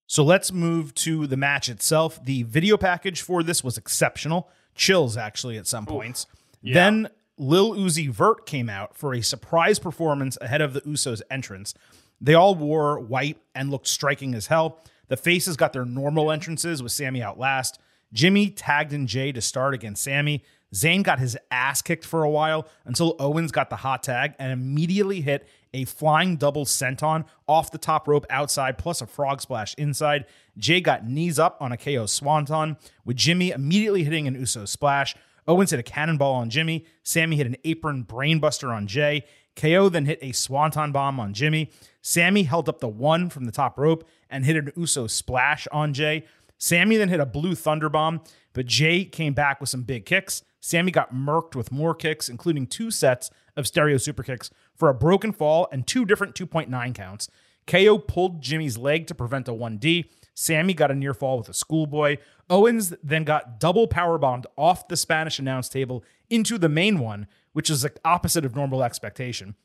So 0.06 0.24
let's 0.24 0.50
move 0.50 0.94
to 0.94 1.26
the 1.26 1.36
match 1.36 1.68
itself. 1.68 2.24
The 2.24 2.42
video 2.44 2.78
package 2.78 3.20
for 3.20 3.42
this 3.42 3.62
was 3.62 3.76
exceptional. 3.76 4.48
Chills, 4.74 5.18
actually, 5.18 5.58
at 5.58 5.66
some 5.66 5.84
points. 5.84 6.26
Yeah. 6.62 6.72
Then 6.74 7.08
Lil 7.38 7.75
Uzi 7.75 8.11
Vert 8.11 8.46
came 8.46 8.69
out 8.69 8.96
for 8.96 9.14
a 9.14 9.23
surprise 9.23 9.79
performance 9.79 10.37
ahead 10.40 10.61
of 10.61 10.73
the 10.73 10.81
Usos' 10.82 11.23
entrance. 11.31 11.75
They 12.20 12.35
all 12.35 12.55
wore 12.55 12.99
white 12.99 13.38
and 13.55 13.70
looked 13.70 13.87
striking 13.87 14.35
as 14.35 14.49
hell. 14.49 14.81
The 15.06 15.17
faces 15.17 15.56
got 15.56 15.73
their 15.73 15.85
normal 15.85 16.31
entrances 16.31 16.82
with 16.82 16.93
Sami 16.93 17.23
out 17.23 17.38
last. 17.38 17.79
Jimmy 18.12 18.50
tagged 18.50 18.93
in 18.93 19.06
Jey 19.06 19.32
to 19.32 19.40
start 19.40 19.75
against 19.75 20.02
Sami. 20.02 20.43
Zayn 20.75 21.02
got 21.02 21.19
his 21.19 21.37
ass 21.50 21.81
kicked 21.81 22.05
for 22.05 22.25
a 22.25 22.31
while 22.31 22.69
until 22.85 23.16
Owens 23.18 23.52
got 23.52 23.71
the 23.71 23.76
hot 23.76 24.02
tag 24.02 24.35
and 24.38 24.52
immediately 24.52 25.23
hit 25.23 25.49
a 25.73 25.85
flying 25.85 26.37
double 26.37 26.64
senton 26.64 27.25
off 27.47 27.71
the 27.71 27.78
top 27.78 28.09
rope 28.09 28.26
outside, 28.28 28.76
plus 28.78 29.00
a 29.00 29.07
frog 29.07 29.40
splash 29.40 29.75
inside. 29.75 30.26
Jey 30.59 30.80
got 30.80 31.07
knees 31.07 31.38
up 31.38 31.57
on 31.61 31.73
a 31.73 31.76
KO 31.76 32.07
swanton, 32.07 32.76
with 33.04 33.16
Jimmy 33.16 33.50
immediately 33.50 34.04
hitting 34.04 34.26
an 34.26 34.35
Uso 34.35 34.64
splash. 34.64 35.14
Owens 35.49 35.71
hit 35.71 35.81
a 35.81 35.83
cannonball 35.83 36.35
on 36.35 36.50
Jimmy. 36.50 36.85
Sami 37.02 37.37
hit 37.37 37.47
an 37.47 37.57
apron 37.64 38.05
brainbuster 38.05 38.69
on 38.69 38.87
Jey. 38.87 39.25
KO 39.57 39.88
then 39.88 40.05
hit 40.05 40.19
a 40.23 40.33
swanton 40.33 40.93
bomb 40.93 41.19
on 41.19 41.33
Jimmy. 41.33 41.71
Sami 42.02 42.45
held 42.45 42.69
up 42.69 42.81
the 42.81 42.87
one 42.88 43.31
from 43.31 43.47
the 43.47 43.50
top 43.50 43.78
rope 43.78 44.07
and 44.31 44.45
hit 44.45 44.57
an 44.57 44.71
Uso 44.76 45.07
splash 45.07 45.67
on 45.73 45.95
Jey. 45.95 46.25
Sami 46.59 46.97
then 46.97 47.09
hit 47.09 47.19
a 47.19 47.26
blue 47.26 47.55
thunder 47.55 47.88
bomb, 47.88 48.21
but 48.52 48.67
Jey 48.67 49.05
came 49.05 49.33
back 49.33 49.61
with 49.61 49.71
some 49.71 49.83
big 49.83 50.05
kicks. 50.05 50.43
Sami 50.61 50.90
got 50.90 51.14
murked 51.14 51.55
with 51.55 51.73
more 51.73 51.95
kicks, 51.95 52.28
including 52.28 52.67
two 52.67 52.90
sets 52.90 53.31
of 53.57 53.67
stereo 53.67 53.97
super 53.97 54.23
kicks 54.23 54.50
for 54.75 54.88
a 54.88 54.95
broken 54.95 55.33
fall 55.33 55.67
and 55.73 55.87
two 55.87 56.05
different 56.05 56.35
2.9 56.35 56.95
counts. 56.95 57.28
KO 57.67 57.99
pulled 57.99 58.40
Jimmy's 58.40 58.78
leg 58.78 59.07
to 59.07 59.14
prevent 59.14 59.49
a 59.49 59.52
1D. 59.52 60.07
Sami 60.40 60.73
got 60.73 60.92
a 60.92 60.95
near 60.95 61.14
fall 61.14 61.37
with 61.37 61.49
a 61.49 61.52
schoolboy. 61.52 62.16
Owens 62.49 62.95
then 63.02 63.25
got 63.25 63.59
double 63.59 63.88
powerbombed 63.88 64.45
off 64.57 64.87
the 64.87 64.97
Spanish 64.97 65.40
announce 65.40 65.68
table 65.68 66.04
into 66.30 66.59
the 66.59 66.68
main 66.68 67.00
one, 67.00 67.26
which 67.54 67.68
is 67.68 67.83
the 67.83 67.92
opposite 68.04 68.45
of 68.45 68.54
normal 68.54 68.85
expectation. 68.85 69.57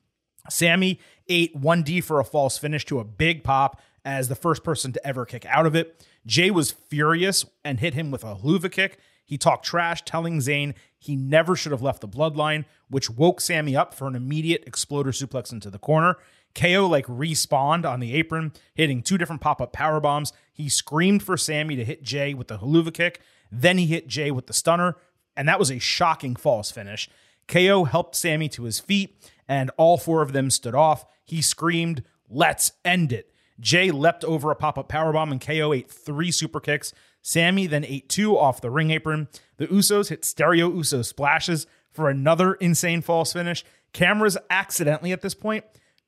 Sami 0.50 1.00
ate 1.30 1.56
1D 1.56 2.04
for 2.04 2.20
a 2.20 2.26
false 2.26 2.58
finish 2.58 2.86
to 2.86 3.00
a 3.00 3.04
big 3.04 3.44
pop 3.44 3.80
as 4.04 4.30
the 4.30 4.36
first 4.36 4.64
person 4.64 4.92
to 4.92 5.08
ever 5.08 5.28
kick 5.28 5.46
out 5.46 5.68
of 5.68 5.76
it. 5.76 6.04
Jey 6.26 6.50
was 6.50 6.72
furious 6.72 7.46
and 7.64 7.80
hit 7.80 7.94
him 7.94 8.10
with 8.10 8.24
a 8.24 8.38
hoover 8.38 8.68
kick. 8.68 8.98
He 9.24 9.38
talked 9.38 9.66
trash, 9.66 10.02
telling 10.02 10.40
Zayn 10.40 10.74
he 10.98 11.16
never 11.16 11.56
should 11.56 11.72
have 11.72 11.84
left 11.84 12.02
the 12.02 12.08
bloodline, 12.08 12.66
which 12.90 13.12
woke 13.12 13.42
Sami 13.42 13.76
up 13.76 13.94
for 13.94 14.08
an 14.08 14.16
immediate 14.16 14.64
exploder 14.66 15.12
suplex 15.12 15.52
into 15.52 15.70
the 15.70 15.78
corner. 15.78 16.18
KO 16.56 16.88
like 16.88 17.06
respawned 17.08 17.86
on 17.86 18.00
the 18.00 18.14
apron, 18.14 18.54
hitting 18.76 19.02
two 19.02 19.18
different 19.18 19.42
pop-up 19.42 19.74
power 19.74 20.00
bombs. 20.00 20.34
He 20.52 20.70
screamed 20.70 21.24
for 21.24 21.38
Sami 21.38 21.76
to 21.76 21.86
hit 21.86 22.04
Jey 22.04 22.34
with 22.34 22.48
the 22.48 22.60
Helluva 22.60 22.94
kick. 22.94 23.22
Then 23.52 23.78
he 23.78 23.88
hit 23.88 24.08
Jey 24.08 24.32
with 24.32 24.48
the 24.48 24.54
stunner, 24.54 24.98
and 25.36 25.48
that 25.48 25.60
was 25.60 25.72
a 25.72 25.80
shocking 25.80 26.36
false 26.36 26.72
finish. 26.72 27.10
KO 27.48 27.86
helped 27.86 28.16
Sami 28.16 28.50
to 28.50 28.64
his 28.64 28.80
feet, 28.80 29.30
and 29.48 29.72
all 29.78 29.98
four 29.98 30.22
of 30.22 30.34
them 30.34 30.50
stood 30.50 30.76
off. 30.76 31.06
He 31.26 31.42
screamed, 31.42 32.04
Let's 32.30 32.72
end 32.86 33.12
it. 33.12 33.32
Jey 33.60 33.92
leapt 33.92 34.24
over 34.24 34.50
a 34.50 34.56
pop 34.56 34.78
up 34.78 34.90
powerbomb, 34.90 35.32
and 35.32 35.42
KO 35.42 35.74
ate 35.74 35.90
three 35.90 36.32
super 36.32 36.60
kicks. 36.60 36.94
Sammy 37.22 37.68
then 37.68 37.86
ate 37.86 38.10
two 38.10 38.38
off 38.38 38.62
the 38.62 38.72
ring 38.72 38.92
apron. 38.92 39.28
The 39.58 39.68
Usos 39.68 40.10
hit 40.10 40.26
stereo 40.26 40.70
Uso 40.70 41.02
splashes 41.02 41.68
for 41.92 42.10
another 42.10 42.56
insane 42.56 43.02
false 43.02 43.34
finish. 43.34 43.64
Cameras 43.94 44.38
accidentally 44.50 45.12
at 45.12 45.22
this 45.22 45.36
point 45.36 45.64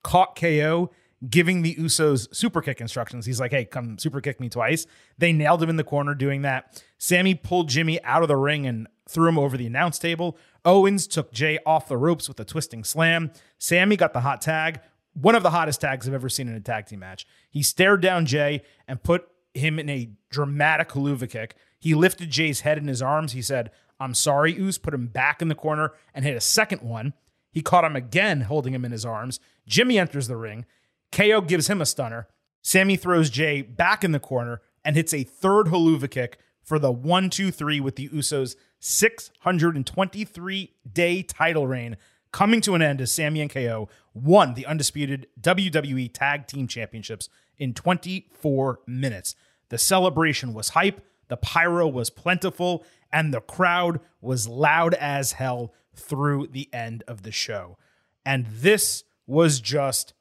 caught 0.06 0.40
KO 0.40 0.92
giving 1.28 1.64
the 1.64 1.74
Usos 1.76 2.34
super 2.34 2.62
kick 2.62 2.80
instructions. 2.80 3.26
He's 3.26 3.40
like, 3.40 3.50
hey, 3.50 3.66
come 3.66 3.98
super 3.98 4.22
kick 4.22 4.40
me 4.40 4.50
twice. 4.50 4.86
They 5.18 5.34
nailed 5.34 5.64
him 5.64 5.70
in 5.72 5.78
the 5.78 5.84
corner 5.84 6.14
doing 6.14 6.44
that. 6.44 6.84
Sami 7.00 7.34
pulled 7.34 7.70
Jimmy 7.70 8.02
out 8.04 8.22
of 8.22 8.28
the 8.28 8.36
ring 8.36 8.68
and 8.68 8.88
threw 9.10 9.28
him 9.28 9.40
over 9.40 9.58
the 9.58 9.66
announce 9.66 9.98
table. 9.98 10.38
Owens 10.64 11.08
took 11.08 11.32
Jey 11.34 11.58
off 11.66 11.88
the 11.88 11.98
ropes 11.98 12.28
with 12.28 12.40
a 12.40 12.46
twisting 12.46 12.84
slam. 12.84 13.32
Sami 13.58 13.96
got 13.96 14.14
the 14.14 14.20
hot 14.20 14.42
tag, 14.42 14.80
one 15.14 15.34
of 15.34 15.42
the 15.42 15.50
hottest 15.50 15.82
tags 15.82 16.08
I've 16.08 16.14
ever 16.14 16.30
seen 16.30 16.48
in 16.48 16.54
a 16.54 16.60
tag 16.60 16.86
team 16.86 17.00
match. 17.00 17.26
He 17.50 17.64
stared 17.64 18.02
down 18.02 18.28
Jey 18.28 18.62
and 18.88 19.02
put 19.02 19.28
him 19.56 19.80
in 19.80 19.90
a 19.90 20.12
dramatic 20.30 20.90
Helluva 20.90 21.28
kick. 21.28 21.56
He 21.80 21.96
lifted 21.96 22.30
Jey's 22.30 22.62
head 22.62 22.78
in 22.78 22.88
his 22.88 23.02
arms. 23.02 23.32
He 23.32 23.42
said, 23.42 23.72
I'm 24.00 24.14
sorry, 24.14 24.54
Uce, 24.54 24.78
put 24.78 24.94
him 24.94 25.08
back 25.08 25.42
in 25.42 25.48
the 25.48 25.56
corner 25.56 25.94
and 26.14 26.24
hit 26.24 26.38
a 26.38 26.42
second 26.42 26.84
one. 26.84 27.14
He 27.56 27.62
caught 27.62 27.86
him 27.86 27.96
again, 27.96 28.42
holding 28.42 28.74
him 28.74 28.84
in 28.84 28.92
his 28.92 29.06
arms. 29.06 29.40
Jimmy 29.66 29.98
enters 29.98 30.28
the 30.28 30.36
ring. 30.36 30.66
KO 31.14 31.40
gives 31.40 31.68
him 31.68 31.80
a 31.80 31.86
stunner. 31.86 32.28
Sami 32.62 32.98
throws 32.98 33.30
Jey 33.30 33.62
back 33.62 34.04
in 34.04 34.12
the 34.12 34.20
corner 34.20 34.62
and 34.84 34.98
hits 34.98 35.14
a 35.14 35.24
third 35.24 35.68
Helluva 35.68 36.12
kick 36.12 36.38
for 36.62 36.78
the 36.80 36.92
1 36.92 37.30
2 37.30 37.52
3 37.52 37.80
with 37.80 37.96
the 37.96 38.10
Usos' 38.10 38.58
623 38.80 40.74
day 40.92 41.24
title 41.24 41.66
reign 41.66 41.96
coming 42.34 42.60
to 42.60 42.76
an 42.76 42.82
end 42.82 43.00
as 43.00 43.14
Sami 43.14 43.40
and 43.40 43.50
KO 43.50 43.88
won 44.14 44.56
the 44.56 44.66
undisputed 44.66 45.28
WWE 45.40 46.12
Tag 46.12 46.48
Team 46.48 46.68
Championships 46.68 47.30
in 47.58 47.74
24 47.74 48.82
minutes. 48.86 49.34
The 49.70 49.78
celebration 49.78 50.54
was 50.54 50.70
hype, 50.70 51.00
the 51.30 51.38
pyro 51.38 51.88
was 51.88 52.10
plentiful, 52.10 52.84
and 53.14 53.34
the 53.34 53.40
crowd 53.40 54.02
was 54.20 54.50
loud 54.50 54.94
as 54.96 55.32
hell 55.32 55.74
through 55.96 56.48
the 56.48 56.70
end 56.74 57.04
of 57.08 57.24
the 57.24 57.32
show. 57.32 57.78
And 58.26 58.46
this 58.48 59.04
was 59.28 59.60
just 59.60 60.14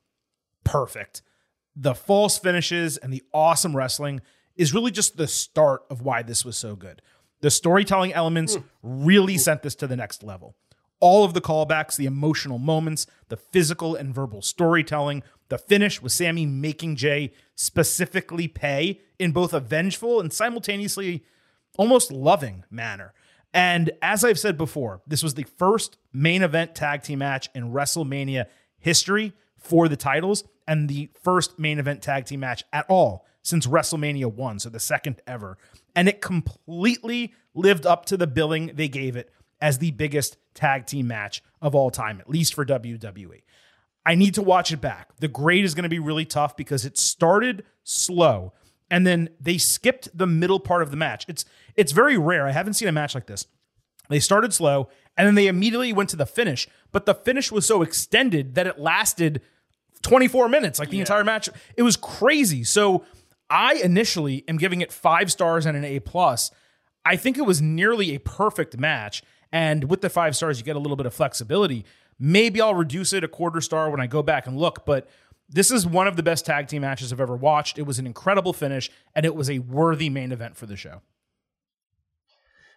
perfect. 0.64 1.22
The 1.76 1.94
false 1.94 2.38
finishes 2.38 2.96
and 2.96 3.12
the 3.12 3.22
awesome 3.32 3.76
wrestling 3.76 4.20
is 4.56 4.72
really 4.72 4.90
just 4.90 5.16
the 5.16 5.26
start 5.26 5.82
of 5.90 6.02
why 6.02 6.22
this 6.22 6.44
was 6.44 6.56
so 6.56 6.76
good. 6.76 7.02
The 7.40 7.50
storytelling 7.50 8.12
elements 8.12 8.56
really 8.82 9.36
sent 9.36 9.62
this 9.62 9.74
to 9.76 9.86
the 9.86 9.96
next 9.96 10.22
level. 10.22 10.54
All 11.00 11.24
of 11.24 11.34
the 11.34 11.40
callbacks, 11.40 11.96
the 11.96 12.06
emotional 12.06 12.58
moments, 12.58 13.06
the 13.28 13.36
physical 13.36 13.94
and 13.94 14.14
verbal 14.14 14.40
storytelling, 14.40 15.22
the 15.48 15.58
finish 15.58 16.00
with 16.00 16.12
Sami 16.12 16.46
making 16.46 16.96
Jey 16.96 17.32
specifically 17.54 18.48
pay 18.48 19.00
in 19.18 19.32
both 19.32 19.52
a 19.52 19.60
vengeful 19.60 20.20
and 20.20 20.32
simultaneously 20.32 21.24
almost 21.76 22.10
loving 22.10 22.64
manner. 22.70 23.12
And 23.54 23.92
as 24.02 24.24
I've 24.24 24.38
said 24.38 24.58
before, 24.58 25.00
this 25.06 25.22
was 25.22 25.34
the 25.34 25.46
first 25.56 25.96
main 26.12 26.42
event 26.42 26.74
tag 26.74 27.02
team 27.04 27.20
match 27.20 27.48
in 27.54 27.72
WrestleMania 27.72 28.46
history 28.80 29.32
for 29.56 29.88
the 29.88 29.96
titles 29.96 30.42
and 30.66 30.88
the 30.88 31.08
first 31.22 31.56
main 31.58 31.78
event 31.78 32.02
tag 32.02 32.26
team 32.26 32.40
match 32.40 32.64
at 32.72 32.84
all 32.88 33.24
since 33.42 33.66
WrestleMania 33.66 34.32
1, 34.32 34.58
so 34.58 34.68
the 34.70 34.80
second 34.80 35.22
ever. 35.26 35.56
And 35.94 36.08
it 36.08 36.20
completely 36.20 37.32
lived 37.54 37.86
up 37.86 38.06
to 38.06 38.16
the 38.16 38.26
billing 38.26 38.72
they 38.74 38.88
gave 38.88 39.14
it 39.14 39.30
as 39.60 39.78
the 39.78 39.92
biggest 39.92 40.36
tag 40.54 40.86
team 40.86 41.06
match 41.06 41.42
of 41.62 41.74
all 41.76 41.90
time, 41.90 42.20
at 42.20 42.28
least 42.28 42.54
for 42.54 42.66
WWE. 42.66 43.42
I 44.04 44.16
need 44.16 44.34
to 44.34 44.42
watch 44.42 44.72
it 44.72 44.80
back. 44.80 45.16
The 45.20 45.28
grade 45.28 45.64
is 45.64 45.74
going 45.74 45.84
to 45.84 45.88
be 45.88 46.00
really 46.00 46.24
tough 46.24 46.56
because 46.56 46.84
it 46.84 46.98
started 46.98 47.64
slow 47.84 48.52
and 48.90 49.06
then 49.06 49.30
they 49.40 49.58
skipped 49.58 50.16
the 50.16 50.26
middle 50.26 50.60
part 50.60 50.82
of 50.82 50.90
the 50.90 50.96
match. 50.96 51.24
It's 51.28 51.44
it's 51.76 51.92
very 51.92 52.16
rare. 52.18 52.46
I 52.46 52.52
haven't 52.52 52.74
seen 52.74 52.88
a 52.88 52.92
match 52.92 53.14
like 53.14 53.26
this. 53.26 53.46
They 54.08 54.20
started 54.20 54.52
slow 54.52 54.88
and 55.16 55.26
then 55.26 55.34
they 55.34 55.46
immediately 55.46 55.92
went 55.92 56.10
to 56.10 56.16
the 56.16 56.26
finish, 56.26 56.68
but 56.92 57.06
the 57.06 57.14
finish 57.14 57.50
was 57.50 57.66
so 57.66 57.82
extended 57.82 58.54
that 58.54 58.66
it 58.66 58.78
lasted 58.78 59.40
24 60.02 60.48
minutes, 60.48 60.78
like 60.78 60.90
the 60.90 60.96
yeah. 60.96 61.02
entire 61.02 61.24
match. 61.24 61.48
It 61.76 61.82
was 61.82 61.96
crazy. 61.96 62.64
So 62.64 63.04
I 63.48 63.74
initially 63.74 64.44
am 64.48 64.58
giving 64.58 64.80
it 64.80 64.92
five 64.92 65.30
stars 65.32 65.66
and 65.66 65.76
an 65.76 65.84
A 65.84 66.00
plus. 66.00 66.50
I 67.04 67.16
think 67.16 67.38
it 67.38 67.42
was 67.46 67.60
nearly 67.60 68.14
a 68.14 68.20
perfect 68.20 68.78
match. 68.78 69.22
And 69.52 69.84
with 69.84 70.00
the 70.00 70.10
five 70.10 70.36
stars, 70.36 70.58
you 70.58 70.64
get 70.64 70.76
a 70.76 70.80
little 70.80 70.96
bit 70.96 71.06
of 71.06 71.14
flexibility. 71.14 71.84
Maybe 72.18 72.60
I'll 72.60 72.74
reduce 72.74 73.12
it 73.12 73.24
a 73.24 73.28
quarter 73.28 73.60
star 73.60 73.90
when 73.90 74.00
I 74.00 74.06
go 74.06 74.22
back 74.22 74.46
and 74.46 74.58
look, 74.58 74.84
but 74.84 75.08
this 75.48 75.70
is 75.70 75.86
one 75.86 76.06
of 76.06 76.16
the 76.16 76.22
best 76.22 76.46
tag 76.46 76.68
team 76.68 76.82
matches 76.82 77.12
I've 77.12 77.20
ever 77.20 77.36
watched. 77.36 77.78
It 77.78 77.82
was 77.82 77.98
an 77.98 78.06
incredible 78.06 78.52
finish, 78.52 78.90
and 79.14 79.26
it 79.26 79.34
was 79.34 79.50
a 79.50 79.58
worthy 79.58 80.08
main 80.08 80.32
event 80.32 80.56
for 80.56 80.66
the 80.66 80.76
show. 80.76 81.02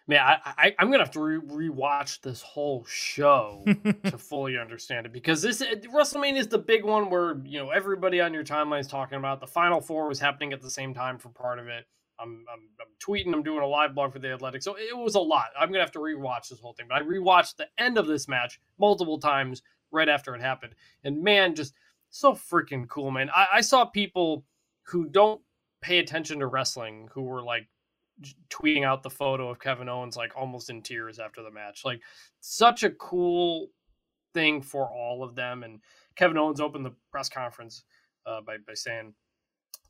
Man, 0.08 0.20
I, 0.20 0.74
I 0.78 0.82
am 0.82 0.90
gonna 0.90 1.04
have 1.04 1.12
to 1.12 1.20
re- 1.20 1.68
rewatch 1.68 2.22
this 2.22 2.40
whole 2.40 2.82
show 2.86 3.62
to 4.04 4.16
fully 4.18 4.56
understand 4.56 5.04
it 5.04 5.12
because 5.12 5.42
this 5.42 5.60
WrestleMania 5.62 6.38
is 6.38 6.48
the 6.48 6.58
big 6.58 6.82
one 6.82 7.10
where 7.10 7.36
you 7.44 7.58
know 7.58 7.68
everybody 7.68 8.18
on 8.22 8.32
your 8.32 8.42
timeline 8.42 8.80
is 8.80 8.86
talking 8.86 9.18
about. 9.18 9.38
The 9.40 9.46
Final 9.46 9.82
Four 9.82 10.08
was 10.08 10.18
happening 10.18 10.54
at 10.54 10.62
the 10.62 10.70
same 10.70 10.94
time 10.94 11.18
for 11.18 11.28
part 11.28 11.58
of 11.58 11.68
it. 11.68 11.84
I'm, 12.18 12.46
I'm, 12.50 12.60
I'm 12.80 12.86
tweeting. 13.06 13.34
I'm 13.34 13.42
doing 13.42 13.62
a 13.62 13.66
live 13.66 13.94
blog 13.94 14.14
for 14.14 14.18
the 14.18 14.32
Athletic, 14.32 14.62
so 14.62 14.76
it 14.78 14.96
was 14.96 15.14
a 15.14 15.20
lot. 15.20 15.50
I'm 15.60 15.68
gonna 15.68 15.80
have 15.80 15.92
to 15.92 15.98
rewatch 15.98 16.48
this 16.48 16.58
whole 16.58 16.72
thing. 16.72 16.86
But 16.88 17.02
I 17.02 17.04
rewatched 17.04 17.56
the 17.56 17.68
end 17.76 17.98
of 17.98 18.06
this 18.06 18.28
match 18.28 18.58
multiple 18.78 19.18
times 19.18 19.62
right 19.90 20.08
after 20.08 20.34
it 20.34 20.40
happened, 20.40 20.74
and 21.04 21.22
man, 21.22 21.54
just 21.54 21.74
so 22.08 22.32
freaking 22.32 22.88
cool, 22.88 23.10
man. 23.10 23.28
I, 23.28 23.46
I 23.56 23.60
saw 23.60 23.84
people 23.84 24.46
who 24.84 25.06
don't 25.06 25.42
pay 25.82 25.98
attention 25.98 26.38
to 26.38 26.46
wrestling 26.46 27.10
who 27.12 27.24
were 27.24 27.42
like 27.42 27.68
tweeting 28.50 28.84
out 28.84 29.02
the 29.02 29.10
photo 29.10 29.50
of 29.50 29.58
Kevin 29.58 29.88
Owens 29.88 30.16
like 30.16 30.36
almost 30.36 30.70
in 30.70 30.82
tears 30.82 31.18
after 31.18 31.42
the 31.42 31.50
match. 31.50 31.84
Like 31.84 32.00
such 32.40 32.82
a 32.82 32.90
cool 32.90 33.68
thing 34.34 34.62
for 34.62 34.90
all 34.90 35.22
of 35.22 35.34
them. 35.34 35.62
And 35.62 35.80
Kevin 36.16 36.38
Owens 36.38 36.60
opened 36.60 36.84
the 36.84 36.94
press 37.10 37.28
conference 37.28 37.84
uh, 38.26 38.40
by 38.40 38.56
by 38.66 38.74
saying 38.74 39.14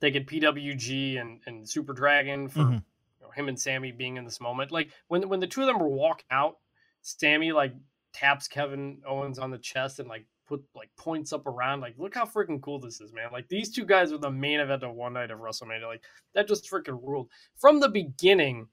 they 0.00 0.10
get 0.10 0.26
PWG 0.26 1.20
and 1.20 1.40
and 1.46 1.68
Super 1.68 1.92
Dragon 1.92 2.48
for 2.48 2.60
mm-hmm. 2.60 2.72
you 2.74 2.80
know, 3.22 3.30
him 3.30 3.48
and 3.48 3.58
Sami 3.58 3.92
being 3.92 4.16
in 4.16 4.24
this 4.24 4.40
moment. 4.40 4.70
Like 4.70 4.90
when 5.08 5.28
when 5.28 5.40
the 5.40 5.46
two 5.46 5.62
of 5.62 5.66
them 5.66 5.78
were 5.78 5.88
walking 5.88 6.26
out, 6.30 6.56
Sami 7.02 7.52
like 7.52 7.74
taps 8.12 8.48
Kevin 8.48 9.00
Owens 9.06 9.38
on 9.38 9.50
the 9.50 9.58
chest 9.58 9.98
and 9.98 10.08
like 10.08 10.26
put 10.48 10.64
like 10.74 10.90
points 10.96 11.32
up 11.32 11.46
around. 11.46 11.80
Like, 11.80 11.94
look 11.98 12.14
how 12.14 12.24
freaking 12.24 12.60
cool 12.60 12.80
this 12.80 13.00
is, 13.00 13.12
man. 13.12 13.28
Like 13.32 13.48
these 13.48 13.70
two 13.70 13.84
guys 13.84 14.12
are 14.12 14.18
the 14.18 14.30
main 14.30 14.60
event 14.60 14.82
of 14.82 14.94
one 14.94 15.12
night 15.12 15.30
of 15.30 15.40
WrestleMania. 15.40 15.86
Like 15.86 16.02
that 16.34 16.48
just 16.48 16.70
freaking 16.70 17.00
ruled. 17.02 17.28
From 17.56 17.80
the 17.80 17.88
beginning, 17.88 18.66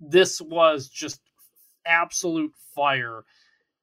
this 0.00 0.40
was 0.40 0.88
just 0.88 1.20
absolute 1.86 2.52
fire. 2.74 3.24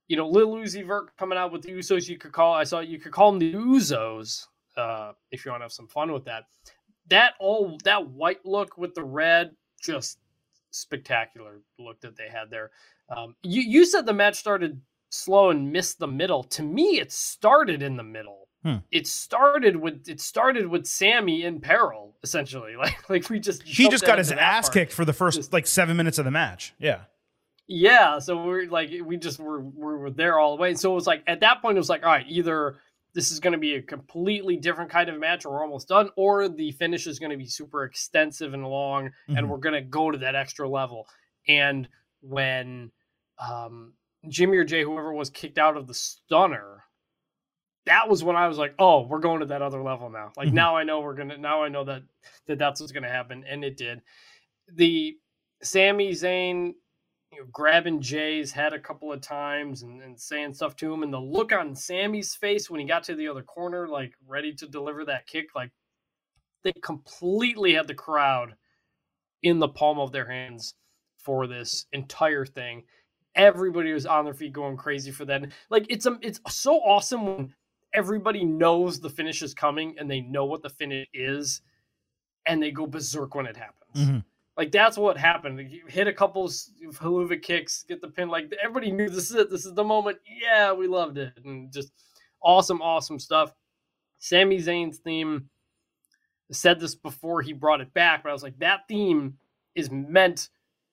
You 0.07 0.17
know, 0.17 0.27
Lil 0.27 0.55
Uzi 0.55 0.85
Vert 0.85 1.15
coming 1.17 1.37
out 1.37 1.51
with 1.51 1.63
the 1.63 1.71
Usos. 1.71 2.09
You 2.09 2.17
could 2.17 2.31
call. 2.31 2.53
I 2.53 2.63
saw 2.63 2.79
you 2.79 2.99
could 2.99 3.11
call 3.11 3.31
them 3.31 3.39
the 3.39 3.53
Usos 3.53 4.45
uh, 4.77 5.13
if 5.31 5.45
you 5.45 5.51
want 5.51 5.61
to 5.61 5.65
have 5.65 5.71
some 5.71 5.87
fun 5.87 6.11
with 6.11 6.25
that. 6.25 6.43
That 7.09 7.33
all 7.39 7.77
that 7.83 8.09
white 8.09 8.45
look 8.45 8.77
with 8.77 8.95
the 8.95 9.03
red, 9.03 9.51
just 9.81 10.19
spectacular 10.71 11.61
look 11.79 12.01
that 12.01 12.17
they 12.17 12.29
had 12.29 12.49
there. 12.49 12.71
Um, 13.09 13.35
you 13.43 13.61
you 13.61 13.85
said 13.85 14.05
the 14.05 14.13
match 14.13 14.35
started 14.35 14.81
slow 15.15 15.49
and 15.49 15.71
missed 15.71 15.99
the 15.99 16.07
middle. 16.07 16.43
To 16.43 16.63
me, 16.63 16.99
it 16.99 17.11
started 17.11 17.81
in 17.81 17.97
the 17.97 18.03
middle. 18.03 18.49
Hmm. 18.63 18.77
It 18.91 19.05
started 19.05 19.75
with 19.75 20.09
it 20.09 20.19
started 20.19 20.67
with 20.67 20.87
Sami 20.87 21.43
in 21.43 21.61
peril, 21.61 22.15
essentially. 22.23 22.75
Like 22.77 23.09
like 23.09 23.29
we 23.29 23.39
just 23.39 23.63
he 23.63 23.89
just 23.89 24.05
got 24.05 24.17
his 24.17 24.31
ass 24.31 24.65
part. 24.65 24.73
kicked 24.73 24.93
for 24.93 25.05
the 25.05 25.13
first 25.13 25.37
just, 25.37 25.53
like 25.53 25.67
seven 25.67 25.95
minutes 25.97 26.17
of 26.17 26.25
the 26.25 26.31
match. 26.31 26.73
Yeah. 26.79 27.01
Yeah, 27.67 28.19
so 28.19 28.43
we're 28.43 28.69
like 28.69 28.91
we 29.03 29.17
just 29.17 29.39
were 29.39 29.61
we 29.61 29.95
were 29.95 30.11
there 30.11 30.39
all 30.39 30.55
the 30.55 30.61
way. 30.61 30.73
So 30.75 30.91
it 30.91 30.95
was 30.95 31.07
like 31.07 31.23
at 31.27 31.39
that 31.39 31.61
point 31.61 31.77
it 31.77 31.79
was 31.79 31.89
like, 31.89 32.03
all 32.03 32.09
right, 32.09 32.25
either 32.27 32.77
this 33.13 33.31
is 33.31 33.39
going 33.39 33.53
to 33.53 33.59
be 33.59 33.75
a 33.75 33.81
completely 33.81 34.57
different 34.57 34.91
kind 34.91 35.09
of 35.09 35.19
match 35.19 35.45
or 35.45 35.53
we're 35.53 35.63
almost 35.63 35.87
done, 35.87 36.09
or 36.15 36.49
the 36.49 36.71
finish 36.73 37.07
is 37.07 37.17
going 37.17 37.31
to 37.31 37.37
be 37.37 37.47
super 37.47 37.85
extensive 37.85 38.53
and 38.53 38.67
long, 38.67 39.05
mm-hmm. 39.05 39.37
and 39.37 39.49
we're 39.49 39.57
going 39.57 39.73
to 39.73 39.81
go 39.81 40.11
to 40.11 40.17
that 40.17 40.35
extra 40.35 40.67
level. 40.67 41.07
And 41.47 41.87
when 42.21 42.91
um, 43.39 43.93
Jimmy 44.29 44.57
or 44.57 44.63
Jey, 44.63 44.83
whoever 44.83 45.13
was 45.13 45.29
kicked 45.29 45.57
out 45.57 45.77
of 45.77 45.87
the 45.87 45.93
stunner, 45.93 46.83
that 47.85 48.09
was 48.09 48.23
when 48.23 48.35
I 48.35 48.47
was 48.47 48.57
like, 48.57 48.73
oh, 48.79 49.05
we're 49.07 49.19
going 49.19 49.41
to 49.41 49.47
that 49.47 49.61
other 49.61 49.81
level 49.81 50.09
now. 50.09 50.31
Like 50.35 50.47
mm-hmm. 50.47 50.55
now 50.55 50.75
I 50.75 50.83
know 50.83 51.01
we're 51.01 51.15
gonna 51.15 51.37
now 51.37 51.63
I 51.63 51.69
know 51.69 51.83
that 51.83 52.03
that 52.47 52.57
that's 52.57 52.79
what's 52.81 52.91
gonna 52.91 53.09
happen, 53.09 53.43
and 53.47 53.63
it 53.63 53.77
did. 53.77 54.01
The 54.73 55.17
Sami 55.61 56.11
Zayn 56.11 56.73
you 57.31 57.41
know, 57.41 57.47
grabbing 57.51 58.01
Jey's 58.01 58.51
head 58.51 58.73
a 58.73 58.79
couple 58.79 59.11
of 59.11 59.21
times 59.21 59.83
and, 59.83 60.01
and 60.01 60.19
saying 60.19 60.53
stuff 60.53 60.75
to 60.77 60.93
him, 60.93 61.03
and 61.03 61.13
the 61.13 61.19
look 61.19 61.51
on 61.51 61.75
Sami's 61.75 62.35
face 62.35 62.69
when 62.69 62.79
he 62.79 62.85
got 62.85 63.03
to 63.03 63.15
the 63.15 63.27
other 63.27 63.43
corner, 63.43 63.87
like 63.87 64.13
ready 64.27 64.53
to 64.55 64.67
deliver 64.67 65.05
that 65.05 65.27
kick, 65.27 65.47
like 65.55 65.71
they 66.63 66.73
completely 66.81 67.73
had 67.73 67.87
the 67.87 67.93
crowd 67.93 68.55
in 69.43 69.59
the 69.59 69.67
palm 69.67 69.99
of 69.99 70.11
their 70.11 70.29
hands 70.29 70.73
for 71.17 71.45
this 71.45 71.85
entire 71.91 72.45
thing 72.45 72.83
everybody 73.35 73.93
was 73.93 74.05
on 74.05 74.25
their 74.25 74.33
feet 74.33 74.53
going 74.53 74.77
crazy 74.77 75.11
for 75.11 75.25
that. 75.25 75.43
Like 75.69 75.85
it's 75.89 76.05
a, 76.05 76.17
it's 76.21 76.39
so 76.47 76.77
awesome 76.77 77.25
when 77.25 77.53
everybody 77.93 78.43
knows 78.43 78.99
the 78.99 79.09
finish 79.09 79.41
is 79.41 79.53
coming 79.53 79.95
and 79.99 80.09
they 80.09 80.21
know 80.21 80.45
what 80.45 80.61
the 80.61 80.69
finish 80.69 81.07
is, 81.13 81.61
and 82.45 82.61
they 82.61 82.71
go 82.71 82.87
berserk 82.87 83.35
when 83.35 83.45
it 83.45 83.57
happens. 83.57 83.95
Mm-hmm. 83.95 84.19
Like 84.57 84.71
that's 84.71 84.97
what 84.97 85.17
happened. 85.17 85.59
You 85.69 85.83
hit 85.87 86.07
a 86.07 86.13
couple 86.13 86.47
Helluva 86.47 87.41
kicks, 87.41 87.83
get 87.83 88.01
the 88.01 88.07
pin. 88.07 88.29
Like 88.29 88.53
everybody 88.63 88.91
knew 88.91 89.09
this 89.09 89.29
is 89.29 89.35
it. 89.35 89.49
This 89.49 89.65
is 89.65 89.73
the 89.73 89.83
moment. 89.83 90.17
Yeah, 90.41 90.71
we 90.73 90.87
loved 90.87 91.17
it, 91.17 91.33
and 91.43 91.71
just 91.71 91.91
awesome, 92.41 92.81
awesome 92.81 93.19
stuff. 93.19 93.53
Sami 94.19 94.57
Zayn's 94.57 94.99
theme. 94.99 95.49
I 96.49 96.53
said 96.53 96.79
this 96.79 96.93
before 96.93 97.41
he 97.41 97.53
brought 97.53 97.81
it 97.81 97.91
back, 97.95 98.21
but 98.21 98.29
I 98.29 98.33
was 98.33 98.43
like, 98.43 98.59
that 98.59 98.87
theme 98.87 99.35
is 99.73 99.89
meant 99.89 100.49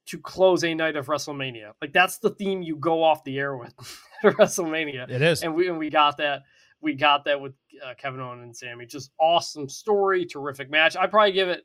to 0.06 0.18
close 0.18 0.64
a 0.64 0.74
night 0.74 0.96
of 0.96 1.06
WrestleMania. 1.06 1.72
Like 1.80 1.92
that's 1.92 2.18
the 2.18 2.30
theme 2.30 2.62
you 2.62 2.76
go 2.76 3.02
off 3.02 3.24
the 3.24 3.38
air 3.38 3.56
with 3.56 3.74
WrestleMania. 4.24 5.10
It 5.10 5.22
is, 5.22 5.42
and 5.42 5.54
we 5.54 5.68
and 5.68 5.78
we 5.78 5.90
got 5.90 6.16
that. 6.18 6.42
We 6.80 6.94
got 6.94 7.24
that 7.26 7.40
with 7.40 7.52
uh, 7.84 7.94
Kevin 7.96 8.20
Owens 8.20 8.42
and 8.42 8.56
Sami. 8.56 8.86
Just 8.86 9.12
awesome 9.20 9.68
story, 9.68 10.26
terrific 10.26 10.70
match. 10.70 10.96
I 10.96 11.06
probably 11.06 11.32
give 11.32 11.48
it 11.48 11.64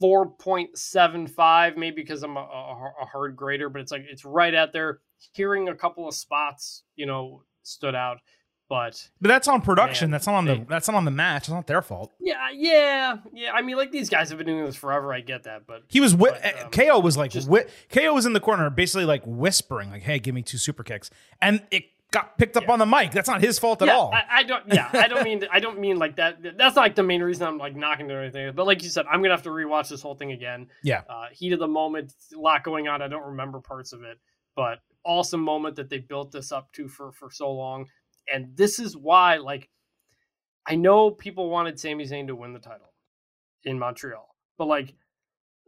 four 0.00 0.30
point 0.30 0.76
seven 0.78 1.26
five, 1.26 1.76
maybe 1.76 2.00
because 2.00 2.22
I'm 2.22 2.36
a, 2.36 2.40
a, 2.40 2.92
a 3.02 3.04
hard 3.04 3.36
grader, 3.36 3.68
but 3.68 3.82
it's 3.82 3.92
like 3.92 4.06
it's 4.08 4.24
right 4.24 4.54
out 4.54 4.72
there. 4.72 5.00
Hearing 5.32 5.68
a 5.68 5.74
couple 5.74 6.08
of 6.08 6.14
spots, 6.14 6.84
you 6.96 7.04
know, 7.04 7.42
stood 7.62 7.94
out. 7.94 8.18
But 8.70 9.10
but 9.20 9.26
that's 9.28 9.48
on 9.48 9.60
production. 9.62 10.06
Man, 10.06 10.12
that's 10.12 10.26
not 10.28 10.36
on 10.36 10.44
the 10.46 10.54
they- 10.54 10.64
that's 10.68 10.86
not 10.88 10.96
on 10.96 11.04
the 11.04 11.10
match. 11.10 11.42
It's 11.42 11.48
not 11.50 11.66
their 11.66 11.82
fault. 11.82 12.12
yeah, 12.20 12.36
yeah, 12.54 13.16
yeah. 13.34 13.50
I 13.52 13.62
mean, 13.62 13.76
like 13.76 13.90
these 13.90 14.08
guys 14.08 14.28
have 14.30 14.38
been 14.38 14.46
doing 14.46 14.64
this 14.64 14.76
forever. 14.76 15.12
I 15.12 15.20
get 15.20 15.42
that, 15.42 15.66
but 15.66 15.82
He 15.88 15.98
was 16.00 16.14
But, 16.14 16.42
um, 16.64 16.70
KO 16.70 17.00
was 17.00 17.16
like 17.16 17.32
just- 17.32 17.48
whi- 17.48 17.66
KO 17.90 18.14
was 18.14 18.26
in 18.26 18.32
the 18.32 18.38
corner, 18.40 18.70
basically 18.70 19.04
like 19.06 19.22
whispering, 19.26 19.90
like, 19.90 20.02
"Hey, 20.02 20.20
give 20.20 20.36
me 20.36 20.42
two 20.42 20.56
super 20.56 20.84
kicks," 20.84 21.10
and 21.42 21.62
it 21.72 21.82
got 22.12 22.38
picked 22.38 22.56
up 22.56 22.64
Yeah. 22.64 22.72
on 22.72 22.78
the 22.78 22.86
mic. 22.86 23.10
That's 23.10 23.28
not 23.28 23.40
his 23.40 23.58
fault 23.58 23.82
at 23.82 23.88
yeah, 23.88 23.96
all. 23.96 24.12
I, 24.14 24.24
I 24.30 24.42
don't. 24.44 24.64
Yeah, 24.72 24.88
I 24.92 25.08
don't 25.08 25.24
mean. 25.24 25.44
I 25.50 25.58
don't 25.58 25.80
mean 25.80 25.98
like 25.98 26.14
that. 26.16 26.40
That's 26.40 26.76
not 26.76 26.82
like 26.82 26.94
the 26.94 27.02
main 27.02 27.22
reason 27.24 27.48
I'm 27.48 27.58
like 27.58 27.74
knocking 27.74 28.08
it 28.08 28.12
or 28.12 28.22
anything. 28.22 28.52
But 28.54 28.66
like 28.68 28.84
you 28.84 28.88
said, 28.88 29.04
I'm 29.10 29.20
gonna 29.20 29.34
have 29.34 29.42
to 29.42 29.50
rewatch 29.50 29.88
this 29.88 30.00
whole 30.00 30.14
thing 30.14 30.30
again. 30.30 30.68
yeah, 30.84 31.02
Uh, 31.08 31.26
heat 31.32 31.52
of 31.52 31.58
the 31.58 31.66
moment, 31.68 32.12
a 32.32 32.38
lot 32.38 32.62
going 32.62 32.86
on. 32.86 33.02
I 33.02 33.08
don't 33.08 33.26
remember 33.26 33.58
parts 33.60 33.92
of 33.92 34.04
it, 34.04 34.18
but 34.54 34.78
awesome 35.04 35.40
moment 35.40 35.74
that 35.76 35.88
they 35.88 35.98
built 35.98 36.30
this 36.30 36.52
up 36.52 36.70
to 36.74 36.86
for 36.86 37.10
for 37.10 37.30
so 37.32 37.50
long. 37.50 37.86
And 38.32 38.56
this 38.56 38.78
is 38.78 38.96
why, 38.96 39.36
like, 39.38 39.68
I 40.66 40.76
know 40.76 41.10
people 41.10 41.50
wanted 41.50 41.80
Sami 41.80 42.06
Zayn 42.06 42.26
to 42.28 42.36
win 42.36 42.52
the 42.52 42.58
title 42.58 42.92
in 43.64 43.78
Montreal, 43.78 44.34
but 44.58 44.66
like, 44.66 44.94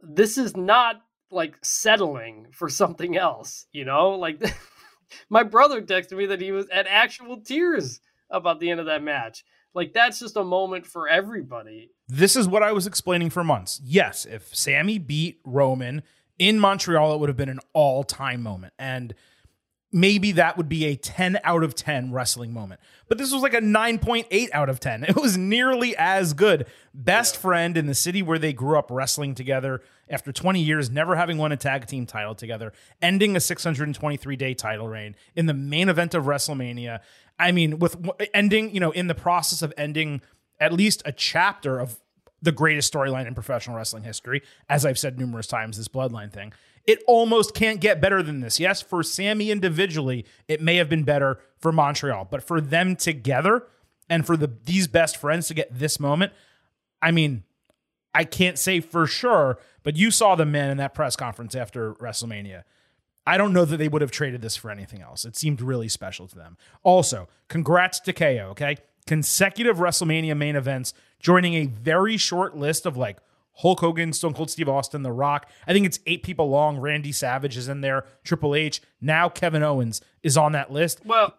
this 0.01 0.37
is 0.37 0.55
not 0.55 1.01
like 1.31 1.57
settling 1.63 2.47
for 2.51 2.69
something 2.69 3.17
else. 3.17 3.65
You 3.71 3.85
know, 3.85 4.11
like 4.11 4.41
my 5.29 5.43
brother 5.43 5.81
texted 5.81 6.17
me 6.17 6.27
that 6.27 6.41
he 6.41 6.51
was 6.51 6.67
at 6.71 6.87
actual 6.87 7.41
tears 7.41 7.99
about 8.29 8.59
the 8.59 8.69
end 8.69 8.79
of 8.79 8.85
that 8.87 9.03
match. 9.03 9.43
Like, 9.75 9.91
that's 9.93 10.19
just 10.19 10.37
a 10.37 10.43
moment 10.43 10.85
for 10.85 11.07
everybody. 11.07 11.89
this 12.07 12.35
is 12.35 12.47
what 12.47 12.61
I 12.61 12.71
was 12.71 12.85
explaining 12.85 13.31
for 13.31 13.43
months. 13.43 13.81
Yes, 13.83 14.25
if 14.25 14.55
Sami 14.55 14.99
beat 14.99 15.39
Roman 15.43 16.03
in 16.37 16.59
Montreal, 16.59 17.15
it 17.15 17.19
would 17.19 17.29
have 17.29 17.37
been 17.37 17.49
an 17.49 17.59
all 17.73 18.03
time 18.03 18.43
moment, 18.43 18.73
and 18.77 19.15
maybe 19.93 20.31
that 20.33 20.57
would 20.57 20.67
be 20.67 20.85
a 20.85 20.95
10 20.95 21.39
out 21.43 21.63
of 21.63 21.75
10 21.75 22.11
wrestling 22.11 22.51
moment. 22.51 22.81
But 23.07 23.19
this 23.19 23.31
was 23.31 23.43
like 23.43 23.53
a 23.53 23.61
9.8 23.61 24.49
out 24.51 24.67
of 24.67 24.79
10. 24.79 25.05
It 25.13 25.15
was 25.15 25.37
nearly 25.37 25.95
as 25.95 26.33
good. 26.33 26.65
Best 26.93 27.37
friend 27.37 27.77
in 27.77 27.85
the 27.85 27.93
city 27.93 28.23
where 28.23 28.39
they 28.39 28.51
grew 28.51 28.77
up 28.77 28.89
wrestling 28.89 29.35
together 29.35 29.81
after 30.09 30.31
20 30.31 30.59
years, 30.59 30.89
never 30.89 31.15
having 31.15 31.37
won 31.37 31.51
a 31.51 31.57
tag 31.57 31.85
team 31.85 32.07
title 32.07 32.33
together, 32.33 32.73
ending 33.01 33.35
a 33.35 33.39
623 33.39 34.35
day 34.35 34.53
title 34.55 34.87
reign 34.87 35.15
in 35.35 35.45
the 35.45 35.53
main 35.53 35.87
event 35.87 36.15
of 36.15 36.25
WrestleMania. 36.25 36.99
I 37.37 37.51
mean, 37.51 37.77
with 37.77 37.95
ending, 38.33 38.73
you 38.73 38.79
know, 38.79 38.91
in 38.91 39.07
the 39.07 39.15
process 39.15 39.61
of 39.61 39.71
ending 39.77 40.21
at 40.59 40.73
least 40.73 41.03
a 41.05 41.11
chapter 41.11 41.79
of 41.79 41.99
the 42.41 42.51
greatest 42.51 42.91
storyline 42.91 43.27
in 43.27 43.35
professional 43.35 43.77
wrestling 43.77 44.03
history, 44.03 44.41
as 44.67 44.85
I've 44.85 44.99
said 44.99 45.19
numerous 45.19 45.47
times, 45.47 45.77
this 45.77 45.87
bloodline 45.87 46.31
thing. 46.31 46.53
It 46.85 47.01
almost 47.07 47.53
can't 47.53 47.79
get 47.79 48.01
better 48.01 48.21
than 48.21 48.41
this. 48.41 48.59
Yes, 48.59 48.81
for 48.81 49.03
Sami 49.03 49.51
individually, 49.51 50.25
it 50.47 50.61
may 50.61 50.75
have 50.75 50.89
been 50.89 51.03
better 51.03 51.39
for 51.57 51.71
Montreal, 51.71 52.27
but 52.29 52.43
for 52.43 52.59
them 52.59 52.95
together 52.95 53.67
and 54.09 54.25
for 54.25 54.35
the 54.35 54.51
these 54.65 54.87
best 54.87 55.15
friends 55.15 55.47
to 55.47 55.53
get 55.53 55.77
this 55.77 55.99
moment, 55.99 56.33
I 57.01 57.11
mean, 57.11 57.43
I 58.13 58.25
can't 58.25 58.59
say 58.59 58.79
for 58.79 59.07
sure, 59.07 59.59
but 59.81 59.95
you 59.95 60.11
saw 60.11 60.35
the 60.35 60.45
men 60.45 60.69
in 60.69 60.77
that 60.77 60.93
press 60.93 61.15
conference 61.15 61.55
after 61.55 61.93
WrestleMania. 61.95 62.63
I 63.25 63.37
don't 63.37 63.53
know 63.53 63.65
that 63.65 63.77
they 63.77 63.87
would 63.87 64.01
have 64.01 64.11
traded 64.11 64.41
this 64.41 64.57
for 64.57 64.69
anything 64.69 65.01
else. 65.01 65.23
It 65.23 65.37
seemed 65.37 65.61
really 65.61 65.87
special 65.87 66.27
to 66.27 66.35
them. 66.35 66.57
Also, 66.83 67.29
congrats 67.47 67.99
to 68.01 68.13
KO, 68.13 68.49
okay? 68.51 68.77
Consecutive 69.07 69.77
WrestleMania 69.77 70.35
main 70.35 70.57
events, 70.57 70.93
joining 71.19 71.53
a 71.53 71.65
very 71.65 72.17
short 72.17 72.57
list 72.57 72.85
of 72.85 72.97
like 72.97 73.19
Hulk 73.57 73.79
Hogan, 73.81 74.13
Stone 74.13 74.33
Cold 74.33 74.49
Steve 74.49 74.67
Austin, 74.67 75.03
The 75.03 75.11
Rock. 75.11 75.49
I 75.67 75.73
think 75.73 75.85
it's 75.85 75.99
eight 76.07 76.23
people 76.23 76.49
long. 76.49 76.79
Randy 76.79 77.11
Savage 77.11 77.55
is 77.57 77.67
in 77.67 77.81
there, 77.81 78.05
Triple 78.23 78.55
H. 78.55 78.81
Now 78.99 79.29
Kevin 79.29 79.61
Owens 79.63 80.01
is 80.23 80.37
on 80.37 80.53
that 80.53 80.71
list. 80.71 81.05
Well, 81.05 81.35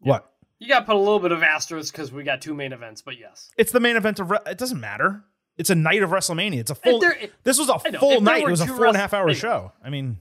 What? 0.00 0.30
you 0.58 0.68
got 0.68 0.80
to 0.80 0.86
put 0.86 0.96
a 0.96 0.98
little 0.98 1.20
bit 1.20 1.32
of 1.32 1.42
asterisk 1.42 1.92
because 1.94 2.12
we 2.12 2.24
got 2.24 2.40
two 2.40 2.54
main 2.54 2.72
events, 2.72 3.02
but 3.02 3.18
yes. 3.18 3.50
It's 3.56 3.72
the 3.72 3.80
main 3.80 3.96
event 3.96 4.18
of. 4.20 4.30
Re- 4.30 4.38
it 4.46 4.58
doesn't 4.58 4.80
matter. 4.80 5.24
It's 5.56 5.70
a 5.70 5.74
night 5.74 6.02
of 6.02 6.10
WrestleMania. 6.10 6.58
It's 6.60 6.70
a 6.70 6.74
full. 6.74 6.98
there- 6.98 7.18
this 7.44 7.58
was 7.58 7.68
a 7.68 7.78
full 7.78 8.20
night. 8.20 8.42
It 8.42 8.48
was 8.50 8.60
a 8.60 8.66
four 8.66 8.86
and 8.86 8.96
a 8.96 8.98
half 8.98 9.12
hour 9.14 9.32
show. 9.34 9.72
I 9.84 9.90
mean, 9.90 10.18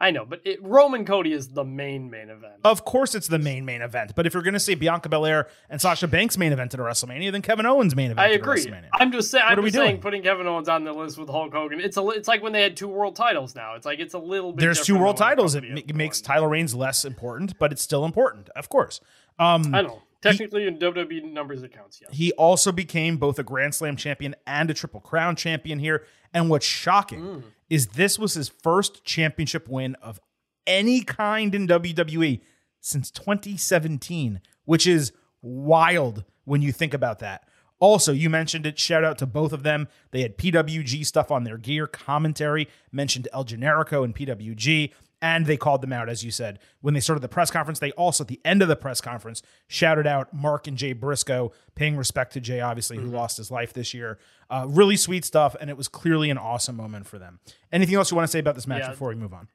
I 0.00 0.12
know, 0.12 0.24
but 0.24 0.40
it, 0.44 0.62
Roman 0.62 1.04
Cody 1.04 1.32
is 1.32 1.48
the 1.48 1.64
main 1.64 2.08
main 2.08 2.30
event. 2.30 2.54
Of 2.62 2.84
course, 2.84 3.16
it's 3.16 3.26
the 3.26 3.38
main 3.38 3.64
main 3.64 3.82
event. 3.82 4.12
But 4.14 4.26
if 4.28 4.34
you're 4.34 4.44
going 4.44 4.54
to 4.54 4.60
say 4.60 4.76
Bianca 4.76 5.08
Belair 5.08 5.48
and 5.68 5.80
Sasha 5.80 6.06
Banks 6.06 6.38
main 6.38 6.52
event 6.52 6.72
at 6.72 6.78
a 6.78 6.82
WrestleMania, 6.84 7.32
then 7.32 7.42
Kevin 7.42 7.66
Owens 7.66 7.96
main 7.96 8.12
event. 8.12 8.20
I 8.20 8.34
at 8.34 8.36
agree. 8.36 8.64
WrestleMania. 8.64 8.90
I'm 8.92 9.10
just 9.10 9.30
saying. 9.30 9.44
What 9.44 9.58
I'm 9.58 9.64
just 9.64 9.74
saying, 9.74 9.90
doing? 9.90 10.00
putting 10.00 10.22
Kevin 10.22 10.46
Owens 10.46 10.68
on 10.68 10.84
the 10.84 10.92
list 10.92 11.18
with 11.18 11.28
Hulk 11.28 11.52
Hogan. 11.52 11.80
It's 11.80 11.96
a. 11.96 12.08
It's 12.10 12.28
like 12.28 12.42
when 12.44 12.52
they 12.52 12.62
had 12.62 12.76
two 12.76 12.86
world 12.86 13.16
titles. 13.16 13.56
Now 13.56 13.74
it's 13.74 13.86
like 13.86 13.98
it's 13.98 14.14
a 14.14 14.18
little 14.20 14.52
bit. 14.52 14.60
There's 14.60 14.82
two 14.82 14.96
world 14.96 15.16
titles. 15.16 15.56
It 15.56 15.64
ma- 15.64 15.96
makes 15.96 16.20
Tyler 16.20 16.48
reigns 16.48 16.76
less 16.76 17.04
important, 17.04 17.58
but 17.58 17.72
it's 17.72 17.82
still 17.82 18.04
important, 18.04 18.50
of 18.50 18.68
course. 18.68 19.00
Um, 19.40 19.74
I 19.74 19.82
know. 19.82 20.02
Technically, 20.20 20.66
in 20.66 20.78
WWE 20.78 21.32
numbers, 21.32 21.62
it 21.62 21.72
counts. 21.72 22.00
Yes. 22.02 22.10
he 22.12 22.32
also 22.32 22.72
became 22.72 23.18
both 23.18 23.38
a 23.38 23.44
Grand 23.44 23.74
Slam 23.74 23.96
champion 23.96 24.34
and 24.48 24.68
a 24.68 24.74
Triple 24.74 25.00
Crown 25.00 25.36
champion 25.36 25.78
here. 25.78 26.04
And 26.34 26.50
what's 26.50 26.66
shocking 26.66 27.20
Mm. 27.20 27.42
is 27.70 27.88
this 27.88 28.18
was 28.18 28.34
his 28.34 28.48
first 28.48 29.04
championship 29.04 29.68
win 29.68 29.94
of 29.96 30.20
any 30.66 31.02
kind 31.02 31.54
in 31.54 31.66
WWE 31.66 32.40
since 32.80 33.10
2017, 33.10 34.40
which 34.64 34.86
is 34.86 35.12
wild 35.42 36.24
when 36.44 36.62
you 36.62 36.72
think 36.72 36.94
about 36.94 37.18
that. 37.20 37.44
Also, 37.80 38.12
you 38.12 38.28
mentioned 38.28 38.66
it. 38.66 38.78
Shout 38.78 39.04
out 39.04 39.18
to 39.18 39.26
both 39.26 39.52
of 39.52 39.62
them. 39.62 39.86
They 40.10 40.22
had 40.22 40.36
PWG 40.36 41.06
stuff 41.06 41.30
on 41.30 41.44
their 41.44 41.58
gear, 41.58 41.86
commentary, 41.86 42.68
mentioned 42.90 43.28
El 43.32 43.44
Generico 43.44 44.04
and 44.04 44.14
PWG, 44.14 44.92
and 45.20 45.46
they 45.46 45.56
called 45.56 45.82
them 45.82 45.92
out, 45.92 46.08
as 46.08 46.24
you 46.24 46.30
said. 46.30 46.58
When 46.80 46.94
they 46.94 47.00
started 47.00 47.20
the 47.20 47.28
press 47.28 47.50
conference, 47.50 47.78
they 47.78 47.90
also, 47.92 48.24
at 48.24 48.28
the 48.28 48.40
end 48.44 48.62
of 48.62 48.68
the 48.68 48.76
press 48.76 49.00
conference, 49.00 49.42
shouted 49.66 50.06
out 50.06 50.32
Mark 50.32 50.66
and 50.66 50.76
Jay 50.76 50.92
Briscoe, 50.92 51.52
paying 51.74 51.96
respect 51.96 52.32
to 52.34 52.40
Jay, 52.40 52.60
obviously, 52.60 52.96
who 52.96 53.06
lost 53.06 53.36
his 53.36 53.50
life 53.50 53.72
this 53.72 53.92
year. 53.94 54.18
Uh, 54.50 54.66
really 54.68 54.96
sweet 54.96 55.24
stuff, 55.24 55.56
and 55.60 55.70
it 55.70 55.76
was 55.76 55.88
clearly 55.88 56.30
an 56.30 56.38
awesome 56.38 56.76
moment 56.76 57.06
for 57.06 57.18
them. 57.18 57.40
Anything 57.72 57.96
else 57.96 58.10
you 58.10 58.16
want 58.16 58.26
to 58.28 58.32
say 58.32 58.38
about 58.38 58.54
this 58.54 58.66
match 58.66 58.82
Yeah. 58.82 58.90
before 58.90 59.08
we 59.08 59.14
move 59.16 59.34
on? 59.34 59.48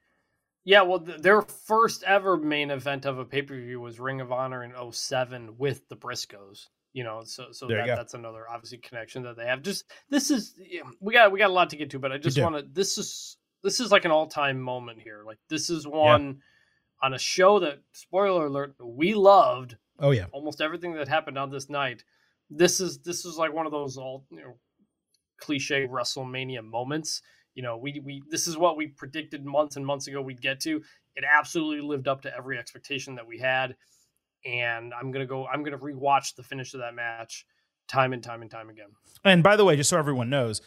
Yeah, 0.64 0.82
well, 0.82 1.00
th- 1.00 1.18
their 1.20 1.42
first 1.42 2.02
ever 2.04 2.36
main 2.36 2.70
event 2.70 3.04
of 3.04 3.18
a 3.18 3.24
pay 3.24 3.42
per 3.42 3.54
view 3.54 3.80
was 3.80 4.00
Ring 4.00 4.20
of 4.20 4.32
Honor 4.32 4.62
in 4.64 4.72
07 4.92 5.58
with 5.58 5.88
the 5.88 5.96
Briscoes. 5.96 6.68
You 6.94 7.02
know, 7.02 7.22
so 7.24 7.46
so 7.50 7.66
that, 7.66 7.86
that's 7.88 8.14
another 8.14 8.48
obviously 8.48 8.78
connection 8.78 9.24
that 9.24 9.36
they 9.36 9.46
have. 9.46 9.62
Just 9.62 9.84
this 10.10 10.30
is 10.30 10.54
we 11.00 11.12
got 11.12 11.32
we 11.32 11.40
got 11.40 11.50
a 11.50 11.52
lot 11.52 11.70
to 11.70 11.76
get 11.76 11.90
to, 11.90 11.98
but 11.98 12.12
I 12.12 12.18
just 12.18 12.40
want 12.40 12.54
to. 12.54 12.62
This 12.62 12.98
is 12.98 13.36
this 13.64 13.80
is 13.80 13.90
like 13.90 14.04
an 14.04 14.12
all 14.12 14.28
time 14.28 14.60
moment 14.60 15.00
here. 15.00 15.22
Like 15.26 15.38
this 15.48 15.70
is 15.70 15.86
one 15.86 16.40
on 17.02 17.14
a 17.14 17.18
show 17.18 17.58
that 17.58 17.80
spoiler 17.92 18.46
alert 18.46 18.74
we 18.80 19.14
loved 19.14 19.76
Oh, 19.98 20.10
yeah. 20.12 20.26
almost 20.32 20.60
everything 20.60 20.94
that 20.94 21.08
happened 21.08 21.36
on 21.38 21.50
this 21.50 21.68
night. 21.68 22.04
This 22.50 22.78
is 22.80 22.98
this 22.98 23.24
is 23.24 23.36
like 23.36 23.52
one 23.52 23.66
of 23.66 23.72
those 23.72 23.96
all 23.96 24.24
you 24.30 24.38
know 24.38 24.54
cliche 25.40 25.86
WrestleMania 25.86 26.62
moments. 26.62 27.22
You 27.54 27.62
know, 27.62 27.76
we 27.76 28.00
we 28.04 28.22
this 28.30 28.46
is 28.46 28.56
what 28.56 28.76
we 28.76 28.88
predicted 28.88 29.44
months 29.44 29.76
and 29.76 29.84
months 29.86 30.06
ago 30.06 30.20
we'd 30.22 30.40
get 30.42 30.60
to. 30.60 30.82
It 31.16 31.24
absolutely 31.24 31.80
lived 31.86 32.08
up 32.08 32.22
to 32.22 32.36
every 32.36 32.58
expectation 32.58 33.14
that 33.16 33.26
we 33.26 33.38
had. 33.38 33.76
And 34.44 34.92
I'm 34.92 35.10
gonna 35.10 35.26
go. 35.26 35.46
I'm 35.46 35.62
gonna 35.64 35.78
rewatch 35.78 36.34
the 36.34 36.42
finish 36.42 36.74
of 36.74 36.80
that 36.80 36.94
match 36.94 37.46
time 37.88 38.12
and 38.12 38.22
time 38.22 38.42
and 38.42 38.50
time 38.50 38.68
again. 38.70 38.88
And 39.24 39.42
by 39.42 39.56
the 39.56 39.64
way, 39.64 39.76
just 39.76 39.90
so 39.90 39.98
everyone 39.98 40.28
knows, 40.30 40.60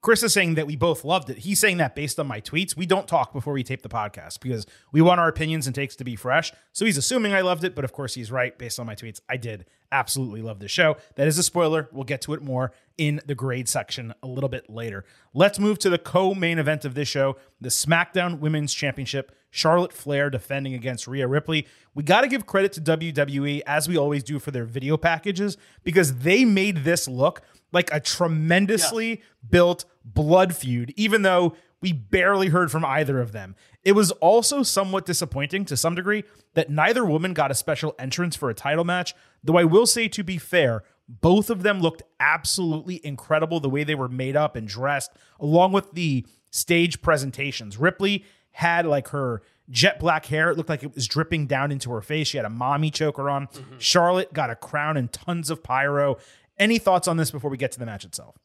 Chris 0.00 0.22
is 0.22 0.32
saying 0.32 0.54
that 0.54 0.66
we 0.66 0.76
both 0.76 1.04
loved 1.04 1.28
it. 1.28 1.38
He's 1.38 1.58
saying 1.58 1.78
that 1.78 1.96
based 1.96 2.20
on 2.20 2.26
my 2.26 2.40
tweets. 2.40 2.76
We 2.76 2.86
don't 2.86 3.08
talk 3.08 3.32
before 3.32 3.52
we 3.52 3.64
tape 3.64 3.82
the 3.82 3.88
podcast 3.88 4.40
because 4.40 4.64
we 4.92 5.00
want 5.00 5.18
our 5.20 5.28
opinions 5.28 5.66
and 5.66 5.74
takes 5.74 5.96
to 5.96 6.04
be 6.04 6.14
fresh. 6.14 6.52
So 6.72 6.84
he's 6.84 6.96
assuming 6.96 7.32
I 7.32 7.40
loved 7.40 7.64
it, 7.64 7.74
but 7.74 7.84
of 7.84 7.92
course 7.92 8.14
he's 8.14 8.30
right 8.30 8.56
based 8.56 8.78
on 8.78 8.86
my 8.86 8.94
tweets. 8.94 9.20
I 9.28 9.36
did 9.36 9.66
absolutely 9.92 10.42
love 10.42 10.58
this 10.60 10.70
show. 10.70 10.96
That 11.16 11.26
is 11.26 11.38
a 11.38 11.42
spoiler. 11.42 11.88
We'll 11.92 12.04
get 12.04 12.22
to 12.22 12.34
it 12.34 12.42
more 12.42 12.72
in 12.96 13.20
the 13.26 13.34
grade 13.34 13.68
section 13.68 14.14
a 14.22 14.26
little 14.26 14.48
bit 14.48 14.68
later. 14.68 15.04
Let's 15.34 15.58
move 15.58 15.78
to 15.80 15.90
the 15.90 15.98
co-main 15.98 16.58
event 16.58 16.84
of 16.84 16.94
this 16.94 17.08
show, 17.08 17.36
the 17.60 17.68
SmackDown 17.68 18.40
Women's 18.40 18.74
Championship. 18.74 19.32
Charlotte 19.50 19.94
Flair 19.94 20.28
defending 20.28 20.74
against 20.74 21.06
Rhea 21.06 21.26
Ripley. 21.26 21.66
We 21.94 22.02
got 22.02 22.20
to 22.20 22.28
give 22.28 22.44
credit 22.44 22.72
to 22.74 22.80
WWE 22.82 23.62
as 23.66 23.88
we 23.88 23.96
always 23.96 24.22
do 24.22 24.38
for 24.38 24.50
their 24.50 24.66
video 24.66 24.98
packages 24.98 25.56
because 25.84 26.18
they 26.18 26.44
made 26.44 26.84
this 26.84 27.08
look 27.08 27.40
like 27.72 27.88
a 27.90 27.98
tremendously 27.98 29.22
built 29.48 29.84
blood 30.04 30.54
feud, 30.54 30.92
even 30.96 31.22
though 31.22 31.54
we 31.80 31.92
barely 31.92 32.48
heard 32.48 32.70
from 32.70 32.84
either 32.84 33.20
of 33.20 33.32
them. 33.32 33.54
It 33.88 33.94
was 33.94 34.10
also 34.10 34.62
somewhat 34.62 35.06
disappointing 35.06 35.64
to 35.64 35.74
some 35.74 35.94
degree 35.94 36.24
that 36.52 36.68
neither 36.68 37.06
woman 37.06 37.32
got 37.32 37.50
a 37.50 37.54
special 37.54 37.94
entrance 37.98 38.36
for 38.36 38.50
a 38.50 38.54
title 38.54 38.84
match, 38.84 39.14
though 39.42 39.56
I 39.56 39.64
will 39.64 39.86
say, 39.86 40.08
to 40.08 40.22
be 40.22 40.36
fair, 40.36 40.82
Both 41.08 41.48
of 41.48 41.62
them 41.62 41.80
looked 41.80 42.02
absolutely 42.20 43.04
incredible 43.04 43.60
the 43.60 43.70
way 43.70 43.82
they 43.82 43.94
were 43.94 44.08
made 44.08 44.36
up 44.36 44.56
and 44.56 44.68
dressed, 44.68 45.10
along 45.40 45.72
with 45.72 45.92
the 45.92 46.26
stage 46.50 47.00
presentations. 47.00 47.78
Ripley 47.78 48.24
had 48.50 48.84
like 48.84 49.08
her 49.08 49.42
jet 49.70 49.98
black 49.98 50.26
hair. 50.26 50.50
It 50.50 50.58
looked 50.58 50.68
like 50.68 50.82
it 50.82 50.94
was 50.94 51.06
dripping 51.06 51.46
down 51.46 51.72
into 51.72 51.90
her 51.92 52.02
face. 52.02 52.28
She 52.28 52.36
had 52.36 52.44
a 52.44 52.50
Mami 52.50 52.92
choker 52.92 53.30
on. 53.30 53.46
Mm-hmm. 53.46 53.78
Charlotte 53.78 54.34
got 54.34 54.50
a 54.50 54.56
crown 54.56 54.98
and 54.98 55.10
tons 55.10 55.48
of 55.48 55.62
pyro. 55.62 56.18
Any 56.58 56.78
thoughts 56.78 57.08
on 57.08 57.16
this 57.16 57.30
before 57.30 57.50
we 57.50 57.56
get 57.56 57.72
to 57.72 57.78
the 57.78 57.86
match 57.86 58.04
itself? 58.04 58.36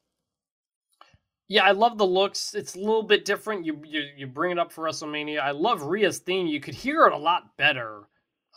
Yeah, 1.47 1.63
I 1.65 1.71
love 1.71 1.97
the 1.97 2.05
looks. 2.07 2.55
It's 2.55 2.75
a 2.75 2.79
little 2.79 3.03
bit 3.03 3.25
different. 3.25 3.65
You 3.65 3.81
you, 3.85 4.03
you 4.17 4.27
bring 4.27 4.51
it 4.51 4.59
up 4.59 4.71
for 4.71 4.85
WrestleMania. 4.85 5.39
I 5.39 5.51
love 5.51 5.83
Rhea's 5.83 6.19
theme. 6.19 6.47
You 6.47 6.59
could 6.59 6.73
hear 6.73 7.05
it 7.05 7.13
a 7.13 7.17
lot 7.17 7.57
better 7.57 8.03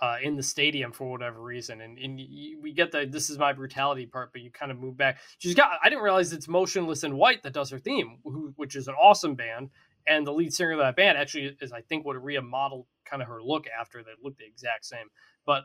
uh, 0.01 0.17
in 0.23 0.37
the 0.37 0.43
stadium 0.43 0.93
for 0.93 1.11
whatever 1.11 1.43
reason. 1.43 1.81
And, 1.81 1.99
and 1.99 2.21
you, 2.21 2.61
we 2.61 2.73
get 2.73 2.93
the 2.93 3.07
this 3.07 3.29
is 3.31 3.39
my 3.39 3.53
brutality 3.53 4.07
part, 4.07 4.33
but 4.33 4.43
you 4.43 4.51
kind 4.51 4.71
of 4.73 4.79
move 4.79 4.97
back. 4.97 5.19
She's 5.39 5.55
got. 5.55 5.79
I 5.83 5.91
didn't 5.91 6.05
realize 6.05 6.33
it's 6.33 6.49
Motionless 6.49 7.05
in 7.05 7.17
White 7.17 7.43
that 7.43 7.53
does 7.53 7.71
her 7.71 7.79
theme, 7.79 8.19
who, 8.25 8.53
which 8.57 8.77
is 8.77 8.89
an 8.89 8.95
awesome 8.95 9.35
band. 9.35 9.71
And 10.09 10.27
the 10.27 10.33
lead 10.33 10.55
singer 10.55 10.73
of 10.73 10.79
that 10.79 10.97
band 10.97 11.19
actually 11.19 11.57
is, 11.61 11.73
I 11.73 11.81
think, 11.83 12.07
what 12.07 12.23
Rhea 12.23 12.41
modeled 12.41 12.87
kind 13.05 13.21
of 13.21 13.29
her 13.29 13.43
look 13.43 13.67
after. 13.69 14.03
That 14.05 14.23
looked 14.23 14.39
the 14.39 14.47
exact 14.47 14.85
same. 14.87 15.09
But 15.45 15.65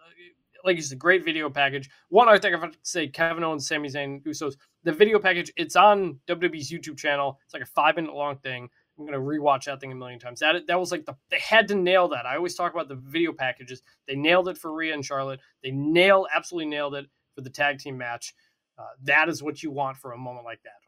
like 0.63 0.77
it's 0.77 0.91
a 0.91 0.95
great 0.95 1.25
video 1.25 1.49
package. 1.49 1.89
One, 2.09 2.29
I 2.29 2.37
think 2.37 2.55
I 2.55 2.59
have 2.59 2.71
to 2.71 2.77
say 2.83 3.07
Kevin 3.07 3.43
Owens, 3.43 3.67
Sami 3.67 3.89
Zayn, 3.89 4.23
Usos. 4.23 4.55
The 4.83 4.91
video 4.91 5.19
package, 5.19 5.51
it's 5.57 5.75
on 5.75 6.19
WWE's 6.27 6.71
YouTube 6.71 6.97
channel. 6.97 7.39
It's 7.45 7.53
like 7.53 7.63
a 7.63 7.67
five 7.67 7.95
minute 7.95 8.13
long 8.13 8.37
thing. 8.37 8.69
I'm 8.97 9.05
gonna 9.05 9.19
rewatch 9.19 9.65
that 9.65 9.79
thing 9.79 9.91
a 9.91 9.95
million 9.95 10.19
times. 10.19 10.39
That 10.39 10.67
that 10.67 10.79
was 10.79 10.91
like 10.91 11.05
the 11.05 11.15
they 11.29 11.39
had 11.39 11.67
to 11.69 11.75
nail 11.75 12.07
that. 12.09 12.25
I 12.25 12.35
always 12.35 12.55
talk 12.55 12.73
about 12.73 12.87
the 12.87 12.95
video 12.95 13.33
packages. 13.33 13.81
They 14.07 14.15
nailed 14.15 14.47
it 14.47 14.57
for 14.57 14.73
Rhea 14.73 14.93
and 14.93 15.05
Charlotte. 15.05 15.39
They 15.63 15.71
nail 15.71 16.27
absolutely 16.33 16.69
nailed 16.69 16.95
it 16.95 17.05
for 17.35 17.41
the 17.41 17.49
tag 17.49 17.79
team 17.79 17.97
match. 17.97 18.33
Uh, 18.77 18.83
that 19.03 19.29
is 19.29 19.43
what 19.43 19.61
you 19.61 19.71
want 19.71 19.97
for 19.97 20.13
a 20.13 20.17
moment 20.17 20.45
like 20.45 20.61
that. 20.63 20.81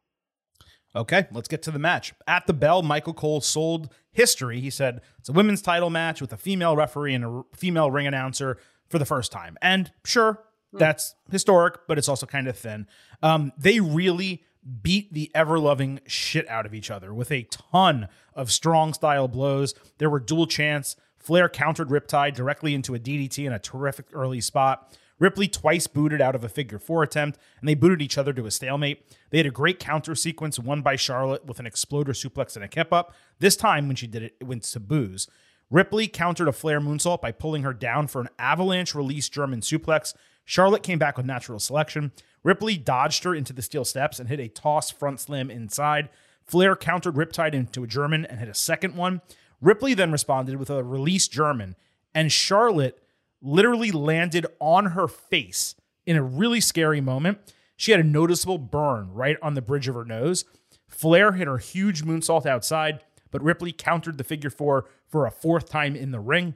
Okay, 0.95 1.25
let's 1.31 1.47
get 1.47 1.63
to 1.63 1.71
the 1.71 1.79
match. 1.79 2.13
At 2.27 2.45
the 2.45 2.53
bell, 2.53 2.83
Michael 2.83 3.15
Cole 3.15 3.41
sold 3.41 3.91
history. 4.11 4.59
He 4.59 4.69
said 4.69 5.01
it's 5.17 5.29
a 5.29 5.33
women's 5.33 5.61
title 5.61 5.89
match 5.89 6.21
with 6.21 6.31
a 6.31 6.37
female 6.37 6.75
referee 6.75 7.15
and 7.15 7.25
a 7.25 7.43
female 7.55 7.89
ring 7.89 8.05
announcer 8.05 8.59
for 8.89 8.99
the 8.99 9.05
first 9.05 9.31
time. 9.31 9.57
And 9.61 9.91
sure, 10.05 10.43
hmm. 10.71 10.77
that's 10.77 11.15
historic, 11.31 11.79
but 11.87 11.97
it's 11.97 12.07
also 12.07 12.25
kind 12.25 12.47
of 12.47 12.57
thin. 12.57 12.87
Um, 13.21 13.51
they 13.57 13.79
really 13.79 14.43
beat 14.81 15.13
the 15.13 15.29
ever 15.35 15.59
loving 15.59 15.99
shit 16.07 16.47
out 16.47 16.65
of 16.65 16.73
each 16.73 16.89
other 16.89 17.13
with 17.13 17.31
a 17.31 17.43
ton 17.43 18.07
of 18.33 18.51
strong 18.51 18.93
style 18.93 19.27
blows. 19.27 19.73
There 19.97 20.09
were 20.09 20.19
dual 20.19 20.47
chants. 20.47 20.95
Flair 21.17 21.49
countered 21.49 21.89
Riptide 21.89 22.33
directly 22.33 22.73
into 22.73 22.95
a 22.95 22.99
DDT 22.99 23.45
in 23.45 23.53
a 23.53 23.59
terrific 23.59 24.07
early 24.13 24.41
spot. 24.41 24.97
Ripley 25.19 25.47
twice 25.47 25.87
booted 25.87 26.21
out 26.21 26.35
of 26.35 26.43
a 26.43 26.49
figure 26.49 26.79
four 26.79 27.03
attempt, 27.03 27.39
and 27.59 27.69
they 27.69 27.75
booted 27.75 28.01
each 28.01 28.17
other 28.17 28.33
to 28.33 28.45
a 28.45 28.51
stalemate. 28.51 29.05
They 29.29 29.37
had 29.37 29.47
a 29.47 29.51
great 29.51 29.79
counter 29.79 30.15
sequence 30.15 30.59
won 30.59 30.81
by 30.81 30.95
Charlotte 30.95 31.45
with 31.45 31.59
an 31.59 31.67
exploder 31.67 32.13
suplex 32.13 32.55
and 32.55 32.65
a 32.65 32.67
kip 32.67 32.91
up. 32.91 33.13
This 33.39 33.55
time, 33.55 33.87
when 33.87 33.95
she 33.95 34.07
did 34.07 34.23
it, 34.23 34.35
it 34.41 34.43
went 34.45 34.63
to 34.63 34.79
boos. 34.79 35.29
Ripley 35.73 36.07
countered 36.07 36.47
a 36.47 36.51
Flair 36.51 36.79
moonsault 36.79 37.19
by 37.19 37.31
pulling 37.31 37.63
her 37.63 37.73
down 37.73 38.05
for 38.05 38.21
an 38.21 38.29
avalanche 38.37 38.93
release 38.93 39.27
German 39.27 39.61
suplex. 39.61 40.13
Charlotte 40.45 40.83
came 40.83 40.99
back 40.99 41.17
with 41.17 41.25
natural 41.25 41.57
selection. 41.57 42.11
Ripley 42.43 42.77
dodged 42.77 43.23
her 43.23 43.33
into 43.33 43.53
the 43.53 43.63
steel 43.63 43.83
steps 43.83 44.19
and 44.19 44.29
hit 44.29 44.39
a 44.39 44.49
toss 44.49 44.91
front 44.91 45.19
slam 45.19 45.49
inside. 45.49 46.09
Flair 46.45 46.75
countered 46.75 47.15
Riptide 47.15 47.55
into 47.55 47.83
a 47.83 47.87
German 47.87 48.23
and 48.23 48.39
hit 48.39 48.49
a 48.49 48.53
second 48.53 48.95
one. 48.95 49.21
Ripley 49.61 49.95
then 49.95 50.11
responded 50.11 50.57
with 50.57 50.69
a 50.69 50.83
release 50.83 51.27
German, 51.27 51.75
and 52.13 52.31
Charlotte 52.31 53.01
literally 53.41 53.91
landed 53.91 54.45
on 54.59 54.91
her 54.91 55.07
face 55.07 55.73
in 56.05 56.15
a 56.15 56.21
really 56.21 56.61
scary 56.61 57.01
moment. 57.01 57.39
She 57.75 57.89
had 57.89 57.99
a 57.99 58.03
noticeable 58.03 58.59
burn 58.59 59.11
right 59.11 59.37
on 59.41 59.55
the 59.55 59.61
bridge 59.63 59.87
of 59.87 59.95
her 59.95 60.05
nose. 60.05 60.45
Flair 60.87 61.31
hit 61.31 61.47
her 61.47 61.57
huge 61.57 62.03
moonsault 62.03 62.45
outside 62.45 62.99
but 63.33 63.43
Ripley 63.43 63.71
countered 63.71 64.19
the 64.19 64.23
figure 64.23 64.51
four 64.51 64.85
for 65.13 65.27
a 65.27 65.31
fourth 65.31 65.69
time 65.69 65.95
in 65.95 66.09
the 66.09 66.19
ring. 66.19 66.55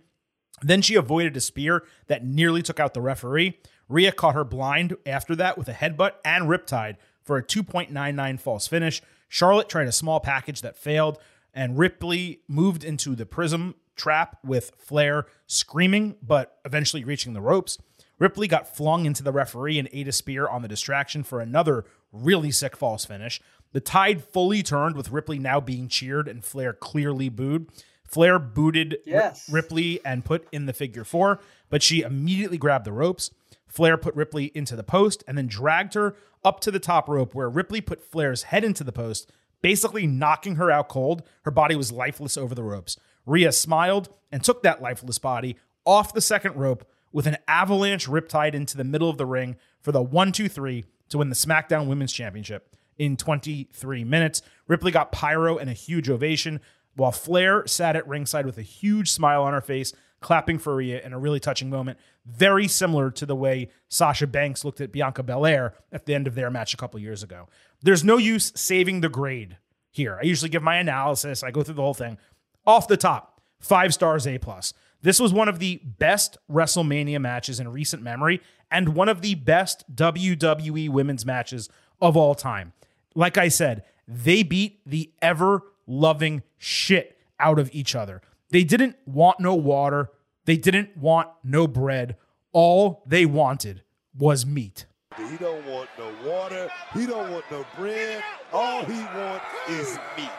Then 0.63 0.81
she 0.81 0.95
avoided 0.95 1.37
a 1.37 1.41
spear 1.41 1.83
that 2.07 2.25
nearly 2.25 2.63
took 2.63 2.79
out 2.79 2.95
the 2.95 3.01
referee. 3.01 3.59
Rhea 3.87 4.11
caught 4.11 4.33
her 4.33 4.43
blind 4.43 4.97
after 5.05 5.35
that 5.35 5.59
with 5.59 5.69
a 5.69 5.73
headbutt 5.73 6.13
and 6.25 6.45
riptide 6.45 6.95
for 7.23 7.37
a 7.37 7.43
2.99 7.43 8.39
false 8.39 8.65
finish. 8.65 8.99
Charlotte 9.29 9.69
tried 9.69 9.87
a 9.87 9.91
small 9.91 10.19
package 10.19 10.61
that 10.61 10.75
failed, 10.75 11.19
and 11.53 11.77
Ripley 11.77 12.39
moved 12.47 12.83
into 12.83 13.13
the 13.15 13.27
prism 13.27 13.75
trap 13.95 14.39
with 14.43 14.71
Flair 14.75 15.27
screaming, 15.45 16.15
but 16.23 16.57
eventually 16.65 17.03
reaching 17.03 17.33
the 17.33 17.41
ropes. 17.41 17.77
Ripley 18.17 18.47
got 18.47 18.75
flung 18.75 19.05
into 19.05 19.21
the 19.21 19.31
referee 19.31 19.77
and 19.77 19.87
ate 19.93 20.07
a 20.07 20.11
spear 20.11 20.47
on 20.47 20.63
the 20.63 20.67
distraction 20.67 21.21
for 21.21 21.41
another 21.41 21.85
really 22.11 22.49
sick 22.49 22.75
false 22.75 23.05
finish. 23.05 23.39
The 23.73 23.81
tide 23.81 24.23
fully 24.23 24.63
turned 24.63 24.95
with 24.95 25.11
Ripley 25.11 25.37
now 25.37 25.59
being 25.59 25.87
cheered 25.87 26.27
and 26.27 26.43
Flair 26.43 26.73
clearly 26.73 27.29
booed. 27.29 27.69
Flair 28.07 28.39
booted 28.39 28.97
yes. 29.05 29.49
Ripley 29.49 29.99
and 30.05 30.25
put 30.25 30.47
in 30.51 30.65
the 30.65 30.73
figure 30.73 31.03
four, 31.03 31.39
but 31.69 31.83
she 31.83 32.01
immediately 32.01 32.57
grabbed 32.57 32.85
the 32.85 32.93
ropes. 32.93 33.31
Flair 33.67 33.97
put 33.97 34.15
Ripley 34.15 34.45
into 34.55 34.75
the 34.75 34.83
post 34.83 35.23
and 35.27 35.37
then 35.37 35.47
dragged 35.47 35.93
her 35.93 36.15
up 36.43 36.59
to 36.61 36.71
the 36.71 36.79
top 36.79 37.09
rope 37.09 37.35
where 37.35 37.49
Ripley 37.49 37.81
put 37.81 38.01
Flair's 38.03 38.43
head 38.43 38.63
into 38.63 38.83
the 38.83 38.93
post, 38.93 39.29
basically 39.61 40.07
knocking 40.07 40.55
her 40.55 40.71
out 40.71 40.87
cold. 40.87 41.23
Her 41.43 41.51
body 41.51 41.75
was 41.75 41.91
lifeless 41.91 42.37
over 42.37 42.55
the 42.55 42.63
ropes. 42.63 42.97
Rhea 43.25 43.51
smiled 43.51 44.09
and 44.31 44.43
took 44.43 44.63
that 44.63 44.81
lifeless 44.81 45.19
body 45.19 45.57
off 45.85 46.13
the 46.13 46.21
second 46.21 46.55
rope 46.55 46.87
with 47.11 47.27
an 47.27 47.37
avalanche 47.47 48.07
riptide 48.07 48.53
into 48.53 48.77
the 48.77 48.83
middle 48.83 49.09
of 49.09 49.17
the 49.17 49.25
ring 49.25 49.57
for 49.81 49.91
the 49.91 50.01
1 50.01 50.31
2 50.31 50.47
3 50.47 50.85
to 51.09 51.17
win 51.17 51.29
the 51.29 51.35
SmackDown 51.35 51.87
Women's 51.87 52.13
Championship 52.13 52.75
in 52.97 53.15
23 53.17 54.03
minutes. 54.03 54.41
Ripley 54.67 54.91
got 54.91 55.11
pyro 55.11 55.57
and 55.57 55.69
a 55.69 55.73
huge 55.73 56.09
ovation, 56.09 56.59
while 56.97 57.11
Flair 57.11 57.65
sat 57.65 57.95
at 57.95 58.07
ringside 58.07 58.45
with 58.45 58.57
a 58.57 58.63
huge 58.63 59.09
smile 59.09 59.43
on 59.43 59.53
her 59.53 59.61
face, 59.61 59.93
clapping 60.19 60.57
for 60.57 60.75
Rhea 60.75 61.01
in 61.03 61.13
a 61.13 61.19
really 61.19 61.39
touching 61.39 61.69
moment. 61.69 61.97
Very 62.25 62.67
similar 62.67 63.09
to 63.11 63.25
the 63.25 63.35
way 63.35 63.69
Sasha 63.87 64.27
Banks 64.27 64.65
looked 64.65 64.81
at 64.81 64.91
Bianca 64.91 65.23
Belair 65.23 65.73
at 65.91 66.05
the 66.05 66.13
end 66.13 66.27
of 66.27 66.35
their 66.35 66.49
match 66.49 66.73
a 66.73 66.77
couple 66.77 66.99
years 66.99 67.23
ago. 67.23 67.47
There's 67.81 68.03
no 68.03 68.17
use 68.17 68.51
saving 68.55 69.01
the 69.01 69.09
grade 69.09 69.57
here. 69.91 70.17
I 70.21 70.25
usually 70.25 70.49
give 70.49 70.63
my 70.63 70.77
analysis, 70.77 71.43
I 71.43 71.51
go 71.51 71.63
through 71.63 71.75
the 71.75 71.81
whole 71.81 71.93
thing. 71.93 72.17
Off 72.65 72.87
the 72.87 72.97
top, 72.97 73.39
five 73.59 73.93
stars 73.93 74.27
A 74.27 74.37
plus. 74.37 74.73
This 75.03 75.19
was 75.19 75.31
one 75.31 75.47
of 75.47 75.59
the 75.59 75.79
best 75.83 76.37
WrestleMania 76.51 77.21
matches 77.21 77.59
in 77.59 77.67
recent 77.69 78.01
memory 78.01 78.41
and 78.69 78.89
one 78.89 79.07
of 79.07 79.21
the 79.21 79.35
best 79.35 79.95
WWE 79.95 80.89
women's 80.89 81.25
matches 81.25 81.69
of 82.01 82.17
all 82.17 82.35
time 82.35 82.73
like 83.17 83.35
I 83.35 83.47
said, 83.47 83.83
they 84.07 84.43
beat 84.43 84.79
the 84.85 85.11
ever 85.23 85.63
loving 85.87 86.43
shit 86.57 87.17
out 87.39 87.59
of 87.59 87.69
each 87.73 87.95
other. 87.95 88.21
They 88.49 88.63
didn't 88.63 88.95
want 89.05 89.39
no 89.39 89.55
water, 89.55 90.09
they 90.45 90.57
didn't 90.57 90.95
want 90.97 91.29
no 91.43 91.67
bread. 91.67 92.15
All 92.53 93.03
they 93.05 93.25
wanted 93.25 93.83
was 94.17 94.45
meat. 94.45 94.85
He 95.17 95.37
don't 95.37 95.65
want 95.67 95.89
no 95.97 96.11
water, 96.25 96.69
he 96.93 97.05
don't 97.05 97.31
want 97.31 97.45
no 97.51 97.65
bread. 97.75 98.23
All 98.53 98.83
he 98.85 98.93
wants 98.93 99.45
is 99.69 99.99
meat. 100.17 100.29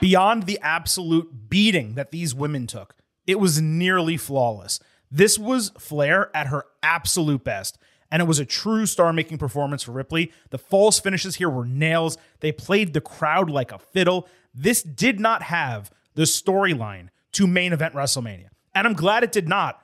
Beyond 0.00 0.44
the 0.44 0.58
absolute 0.60 1.48
beating 1.48 1.94
that 1.94 2.10
these 2.10 2.34
women 2.34 2.66
took, 2.66 2.96
it 3.26 3.38
was 3.38 3.60
nearly 3.60 4.16
flawless. 4.16 4.80
This 5.10 5.38
was 5.38 5.70
Flair 5.78 6.34
at 6.34 6.48
her 6.48 6.64
absolute 6.82 7.44
best 7.44 7.78
and 8.12 8.20
it 8.20 8.26
was 8.26 8.38
a 8.38 8.44
true 8.44 8.84
star 8.84 9.12
making 9.12 9.38
performance 9.38 9.82
for 9.82 9.92
Ripley. 9.92 10.30
The 10.50 10.58
false 10.58 11.00
finishes 11.00 11.36
here 11.36 11.48
were 11.48 11.64
nails. 11.64 12.18
They 12.40 12.52
played 12.52 12.92
the 12.92 13.00
crowd 13.00 13.48
like 13.48 13.72
a 13.72 13.78
fiddle. 13.78 14.28
This 14.54 14.82
did 14.82 15.20
not 15.20 15.42
have 15.44 15.90
the 16.14 16.22
storyline 16.22 17.08
to 17.32 17.46
main 17.46 17.72
event 17.72 17.94
WrestleMania. 17.94 18.48
And 18.74 18.86
I'm 18.86 18.94
glad 18.94 19.22
it 19.22 19.32
did 19.32 19.48
not, 19.48 19.82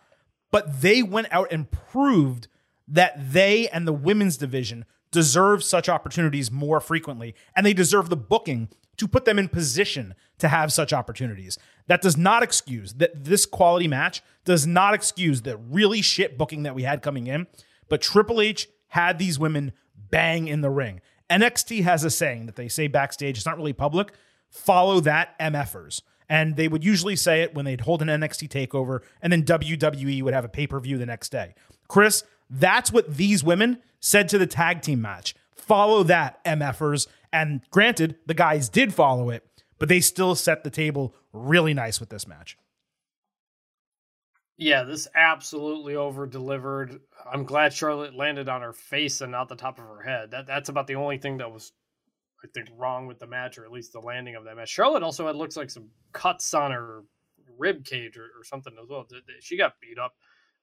but 0.51 0.81
they 0.81 1.03
went 1.03 1.29
out 1.31 1.49
and 1.51 1.71
proved 1.71 2.49
that 2.87 3.33
they 3.33 3.69
and 3.69 3.87
the 3.87 3.93
women's 3.93 4.37
division 4.37 4.85
deserve 5.11 5.65
such 5.65 5.89
opportunities 5.89 6.51
more 6.51 6.81
frequently, 6.81 7.35
and 7.57 7.65
they 7.65 7.73
deserve 7.73 8.09
the 8.09 8.17
booking 8.17 8.69
to 8.99 9.09
put 9.09 9.25
them 9.25 9.39
in 9.39 9.49
position 9.49 10.15
to 10.39 10.49
have 10.49 10.73
such 10.73 10.93
opportunities. 10.93 11.59
That 11.87 12.03
does 12.03 12.17
not 12.17 12.43
excuse 12.43 12.95
that 12.95 13.25
this 13.25 13.47
quality 13.47 13.89
match 13.89 14.23
does 14.45 14.67
not 14.67 14.93
excuse 14.93 15.43
the 15.43 15.57
really 15.57 16.03
shit 16.03 16.37
booking 16.37 16.65
that 16.65 16.75
we 16.75 16.83
had 16.83 17.03
coming 17.03 17.27
in. 17.27 17.47
But 17.89 18.03
Triple 18.03 18.41
H 18.41 18.69
had 18.89 19.19
these 19.19 19.39
women 19.39 19.73
bang 20.11 20.49
in 20.49 20.61
the 20.61 20.71
ring. 20.71 21.01
NXT 21.31 21.83
has 21.85 22.05
a 22.05 22.11
saying 22.11 22.47
that 22.47 22.57
they 22.57 22.69
say 22.69 22.87
backstage, 22.87 23.37
it's 23.37 23.47
not 23.47 23.57
really 23.57 23.73
public, 23.73 24.13
follow 24.51 25.01
that 25.01 25.39
MFers. 25.39 26.03
And 26.29 26.57
they 26.57 26.69
would 26.69 26.85
usually 26.85 27.17
say 27.17 27.43
it 27.43 27.55
when 27.55 27.65
they'd 27.65 27.81
hold 27.81 28.03
an 28.03 28.09
NXT 28.09 28.49
takeover, 28.49 29.01
and 29.23 29.33
then 29.33 29.45
WWE 29.45 30.23
would 30.23 30.35
have 30.35 30.45
a 30.45 30.49
pay 30.49 30.67
per 30.67 30.79
view 30.79 30.99
the 30.99 31.07
next 31.07 31.31
day. 31.31 31.55
Chris, 31.89 32.23
that's 32.51 32.93
what 32.93 33.17
these 33.17 33.43
women 33.43 33.79
said 34.01 34.29
to 34.29 34.39
the 34.39 34.47
tag 34.47 34.83
team 34.83 35.01
match. 35.01 35.35
Follow 35.55 36.03
that, 36.05 36.45
MFers. 36.45 37.07
And 37.33 37.63
granted, 37.71 38.17
the 38.27 38.35
guys 38.35 38.69
did 38.69 38.93
follow 38.95 39.31
it, 39.31 39.45
but 39.79 39.89
they 39.89 40.01
still 40.01 40.35
set 40.35 40.65
the 40.65 40.71
table 40.71 41.15
really 41.33 41.75
nice 41.75 42.01
with 42.01 42.11
this 42.11 42.27
match. 42.27 42.57
Yeah, 44.57 44.83
this 44.83 45.07
absolutely 45.15 45.95
over 45.95 46.27
delivered. 46.27 47.01
I'm 47.31 47.45
glad 47.45 47.73
Charlotte 47.73 48.17
landed 48.17 48.49
on 48.49 48.61
her 48.61 48.73
face 48.73 49.21
and 49.21 49.31
not 49.31 49.49
the 49.49 49.55
top 49.55 49.79
of 49.79 49.85
her 49.85 50.03
head. 50.03 50.33
That 50.33 50.47
that's 50.47 50.69
about 50.69 50.89
the 50.89 50.97
only 50.97 51.19
thing 51.19 51.39
that 51.39 51.53
was 51.53 51.73
I 52.43 52.47
think 52.55 52.69
wrong 52.77 53.07
with 53.07 53.19
the 53.19 53.27
match, 53.27 53.59
or 53.59 53.65
at 53.65 53.73
least 53.73 53.93
the 53.93 54.01
landing 54.01 54.37
of 54.37 54.45
that 54.45 54.57
match. 54.57 54.69
Charlotte 54.69 55.03
also 55.03 55.27
had 55.27 55.37
looks 55.37 55.57
like 55.57 55.71
some 55.71 55.91
cuts 56.13 56.55
on 56.55 56.71
her 56.71 57.03
rib 57.59 57.85
cage 57.85 58.17
or, 58.17 58.25
or 58.39 58.45
something 58.45 58.73
as 58.81 58.89
well. 58.89 59.07
She 59.41 59.57
got 59.57 59.81
beat 59.81 59.99
up 59.99 60.15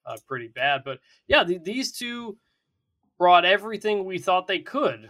uh, 0.06 0.18
pretty 0.28 0.48
bad, 0.48 0.84
but 0.86 1.00
yeah, 1.28 1.44
the, 1.44 1.58
these 1.58 1.92
two 1.92 2.38
brought 3.18 3.46
everything 3.46 4.06
we 4.06 4.20
thought 4.20 4.48
they 4.48 4.60
could 4.60 5.10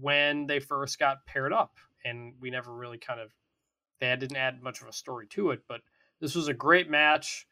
when 0.00 0.46
they 0.46 0.60
first 0.60 0.98
got 0.98 1.26
paired 1.26 1.52
up, 1.52 1.76
and 2.04 2.34
we 2.40 2.50
never 2.50 2.74
really 2.74 2.98
kind 2.98 3.20
of 3.20 3.32
they 4.00 4.14
didn't 4.16 4.36
add 4.36 4.62
much 4.62 4.82
of 4.82 4.88
a 4.88 4.92
story 4.92 5.26
to 5.28 5.50
it, 5.50 5.62
but 5.68 5.80
this 6.20 6.34
was 6.34 6.48
a 6.48 6.54
great 6.54 6.90
match. 6.90 7.46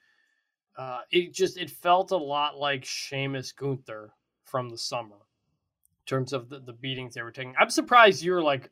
Uh, 0.76 1.00
it 1.10 1.32
just 1.32 1.56
it 1.56 1.70
felt 1.70 2.10
a 2.10 2.16
lot 2.16 2.56
like 2.56 2.84
Sheamus 2.84 3.52
Gunther 3.52 4.12
from 4.44 4.68
the 4.68 4.78
summer 4.78 5.23
terms 6.06 6.32
of 6.32 6.48
the, 6.48 6.60
the 6.60 6.72
beatings 6.72 7.14
they 7.14 7.22
were 7.22 7.30
taking. 7.30 7.54
I'm 7.58 7.70
surprised 7.70 8.22
you're 8.22 8.42
like 8.42 8.70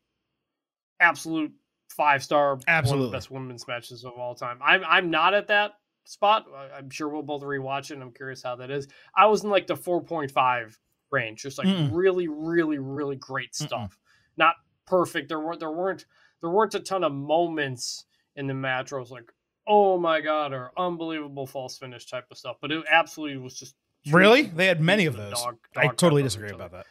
absolute 1.00 1.52
five 1.88 2.22
star, 2.22 2.58
absolutely 2.68 3.12
best 3.12 3.30
women's 3.30 3.66
matches 3.66 4.04
of 4.04 4.12
all 4.12 4.34
time. 4.34 4.58
I'm 4.64 4.82
I'm 4.86 5.10
not 5.10 5.34
at 5.34 5.48
that 5.48 5.72
spot. 6.04 6.46
I'm 6.76 6.90
sure 6.90 7.08
we'll 7.08 7.22
both 7.22 7.42
rewatch 7.42 7.90
it. 7.90 8.00
I'm 8.00 8.12
curious 8.12 8.42
how 8.42 8.56
that 8.56 8.70
is. 8.70 8.88
I 9.16 9.26
was 9.26 9.44
in 9.44 9.50
like 9.50 9.66
the 9.66 9.74
4.5 9.74 10.76
range, 11.10 11.42
just 11.42 11.58
like 11.58 11.66
Mm-mm. 11.66 11.90
really, 11.92 12.28
really, 12.28 12.78
really 12.78 13.16
great 13.16 13.54
stuff. 13.54 13.92
Mm-mm. 13.92 14.36
Not 14.36 14.54
perfect. 14.86 15.28
There 15.28 15.40
weren't 15.40 15.60
there 15.60 15.70
weren't 15.70 16.04
there 16.40 16.50
weren't 16.50 16.74
a 16.74 16.80
ton 16.80 17.04
of 17.04 17.12
moments 17.12 18.06
in 18.36 18.46
the 18.46 18.54
match 18.54 18.90
where 18.90 18.98
I 18.98 19.02
was 19.02 19.10
like, 19.10 19.30
oh 19.66 19.98
my 19.98 20.20
god, 20.20 20.52
or 20.52 20.72
unbelievable 20.76 21.46
false 21.46 21.78
finish 21.78 22.06
type 22.06 22.26
of 22.30 22.38
stuff. 22.38 22.56
But 22.60 22.72
it 22.72 22.84
absolutely 22.90 23.38
was 23.38 23.58
just 23.58 23.74
really. 24.10 24.42
They 24.42 24.66
had 24.66 24.80
many 24.80 25.06
of 25.06 25.16
those. 25.16 25.34
Dog, 25.34 25.58
dog 25.74 25.84
I 25.84 25.88
totally 25.88 26.22
disagree 26.22 26.50
about 26.50 26.72
that. 26.72 26.86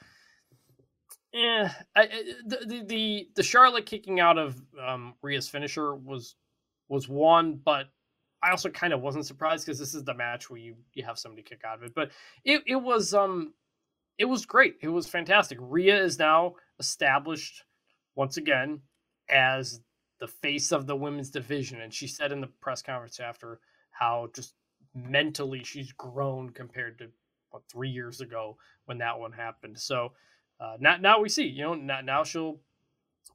Yeah, 1.33 1.71
I, 1.95 2.07
the, 2.45 2.83
the 2.87 3.27
the 3.35 3.43
Charlotte 3.43 3.85
kicking 3.85 4.19
out 4.19 4.37
of 4.37 4.61
um, 4.81 5.13
Rhea's 5.21 5.47
finisher 5.47 5.95
was 5.95 6.35
was 6.89 7.07
one, 7.07 7.55
but 7.63 7.87
I 8.43 8.51
also 8.51 8.69
kind 8.69 8.93
of 8.93 9.01
wasn't 9.01 9.25
surprised 9.27 9.65
because 9.65 9.79
this 9.79 9.93
is 9.95 10.03
the 10.03 10.13
match 10.13 10.49
where 10.49 10.59
you 10.59 10.75
you 10.93 11.03
have 11.05 11.19
somebody 11.19 11.43
kick 11.43 11.61
out 11.65 11.77
of 11.77 11.83
it. 11.83 11.93
But 11.95 12.11
it 12.43 12.63
it 12.67 12.75
was 12.75 13.13
um 13.13 13.53
it 14.17 14.25
was 14.25 14.45
great. 14.45 14.77
It 14.81 14.89
was 14.89 15.07
fantastic. 15.07 15.57
Rhea 15.61 16.01
is 16.03 16.19
now 16.19 16.55
established 16.79 17.63
once 18.15 18.37
again 18.37 18.81
as 19.29 19.81
the 20.19 20.27
face 20.27 20.71
of 20.71 20.87
the 20.87 20.95
women's 20.95 21.31
division, 21.31 21.81
and 21.81 21.93
she 21.93 22.07
said 22.07 22.31
in 22.31 22.41
the 22.41 22.47
press 22.61 22.81
conference 22.81 23.19
after 23.19 23.59
how 23.91 24.29
just 24.35 24.53
mentally 24.95 25.63
she's 25.63 25.91
grown 25.93 26.49
compared 26.51 26.99
to 26.99 27.07
what 27.51 27.63
three 27.71 27.89
years 27.89 28.21
ago 28.21 28.57
when 28.85 28.99
that 28.99 29.19
one 29.19 29.31
happened. 29.31 29.79
So 29.79 30.13
uh, 30.61 30.77
now, 30.79 30.97
now 30.97 31.19
we 31.19 31.27
see, 31.27 31.47
you 31.47 31.63
know, 31.63 31.73
now, 31.73 32.01
now 32.01 32.23
she'll 32.23 32.59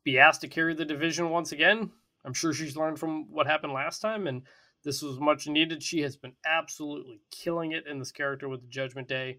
be 0.05 0.19
asked 0.19 0.43
to 0.43 0.49
carry 0.49 0.75
the 0.75 0.85
division 0.85 1.31
once 1.31 1.51
again. 1.51 1.91
I'm 2.25 2.33
sure 2.33 2.53
she's 2.53 2.77
learned 2.77 3.01
from 3.01 3.31
what 3.31 3.47
happened 3.47 3.73
last 3.73 4.01
time, 4.01 4.29
and 4.29 4.43
this 4.85 5.03
was 5.03 5.19
much 5.19 5.49
needed. 5.49 5.83
She 5.83 6.01
has 6.03 6.17
been 6.17 6.35
absolutely 6.45 7.21
killing 7.31 7.73
it 7.73 7.87
in 7.87 7.99
this 7.99 8.13
character 8.13 8.49
with 8.49 8.63
the 8.63 8.69
Judgment 8.69 9.09
Day, 9.09 9.39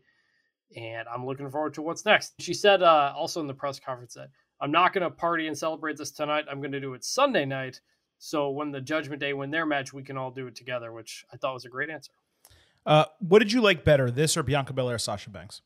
and 0.75 1.07
I'm 1.07 1.25
looking 1.25 1.49
forward 1.49 1.73
to 1.75 1.81
what's 1.81 2.05
next. 2.05 2.33
She 2.39 2.53
said 2.53 2.83
uh, 2.83 3.13
also 3.15 3.39
in 3.39 3.47
the 3.47 3.53
press 3.53 3.79
conference 3.79 4.15
that 4.15 4.29
I'm 4.59 4.71
not 4.71 4.91
going 4.91 5.03
to 5.03 5.09
party 5.09 5.47
and 5.47 5.57
celebrate 5.57 5.97
this 5.97 6.11
tonight. 6.11 6.45
I'm 6.51 6.59
going 6.59 6.71
to 6.73 6.81
do 6.81 6.93
it 6.93 7.05
Sunday 7.05 7.45
night. 7.45 7.79
So 8.19 8.49
when 8.49 8.71
the 8.71 8.81
Judgment 8.81 9.21
Day 9.21 9.33
win 9.33 9.51
their 9.51 9.65
match, 9.65 9.93
we 9.93 10.03
can 10.03 10.17
all 10.17 10.31
do 10.31 10.47
it 10.47 10.55
together, 10.55 10.91
which 10.91 11.23
I 11.31 11.37
thought 11.37 11.53
was 11.53 11.65
a 11.65 11.69
great 11.69 11.89
answer. 11.89 12.11
Uh, 12.85 13.05
what 13.19 13.39
did 13.39 13.51
you 13.51 13.61
like 13.61 13.83
better, 13.83 14.09
this 14.09 14.35
or 14.35 14.43
Bianca 14.43 14.73
Belair, 14.73 14.97
Sasha 14.97 15.29
Banks? 15.29 15.61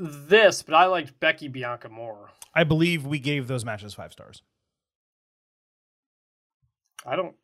This, 0.00 0.62
but 0.62 0.74
I 0.74 0.86
liked 0.86 1.18
Becky 1.20 1.48
Bianca 1.48 1.88
more. 1.88 2.30
I 2.54 2.64
believe 2.64 3.06
we 3.06 3.18
gave 3.18 3.46
those 3.46 3.64
matches 3.64 3.94
five 3.94 4.12
stars. 4.12 4.42
I 7.06 7.16
don't. 7.16 7.34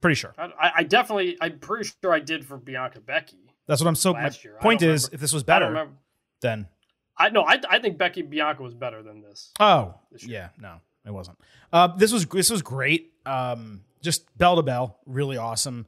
Pretty 0.00 0.14
sure. 0.14 0.34
I, 0.38 0.72
I, 0.76 0.82
definitely. 0.84 1.36
I'm 1.40 1.58
pretty 1.58 1.90
sure 2.02 2.12
I 2.12 2.20
did 2.20 2.44
for 2.44 2.56
Bianca 2.56 3.00
Becky. 3.00 3.54
That's 3.66 3.80
what 3.80 3.88
I'm 3.88 3.94
so. 3.94 4.12
My 4.12 4.30
year. 4.42 4.56
point 4.60 4.82
is, 4.82 5.04
remember. 5.04 5.14
if 5.14 5.20
this 5.20 5.32
was 5.32 5.42
better, 5.42 5.88
then 6.40 6.66
I 7.16 7.30
no. 7.30 7.42
I 7.42 7.60
I 7.68 7.78
think 7.80 7.98
Becky 7.98 8.22
Bianca 8.22 8.62
was 8.62 8.74
better 8.74 9.02
than 9.02 9.20
this. 9.20 9.52
Oh 9.60 9.94
this 10.10 10.24
yeah, 10.24 10.48
no, 10.58 10.76
it 11.04 11.12
wasn't. 11.12 11.38
Uh, 11.72 11.88
this 11.88 12.12
was 12.12 12.26
this 12.26 12.50
was 12.50 12.62
great. 12.62 13.12
Um, 13.26 13.82
just 14.00 14.24
bell 14.38 14.56
to 14.56 14.62
bell, 14.62 14.98
really 15.06 15.36
awesome. 15.36 15.86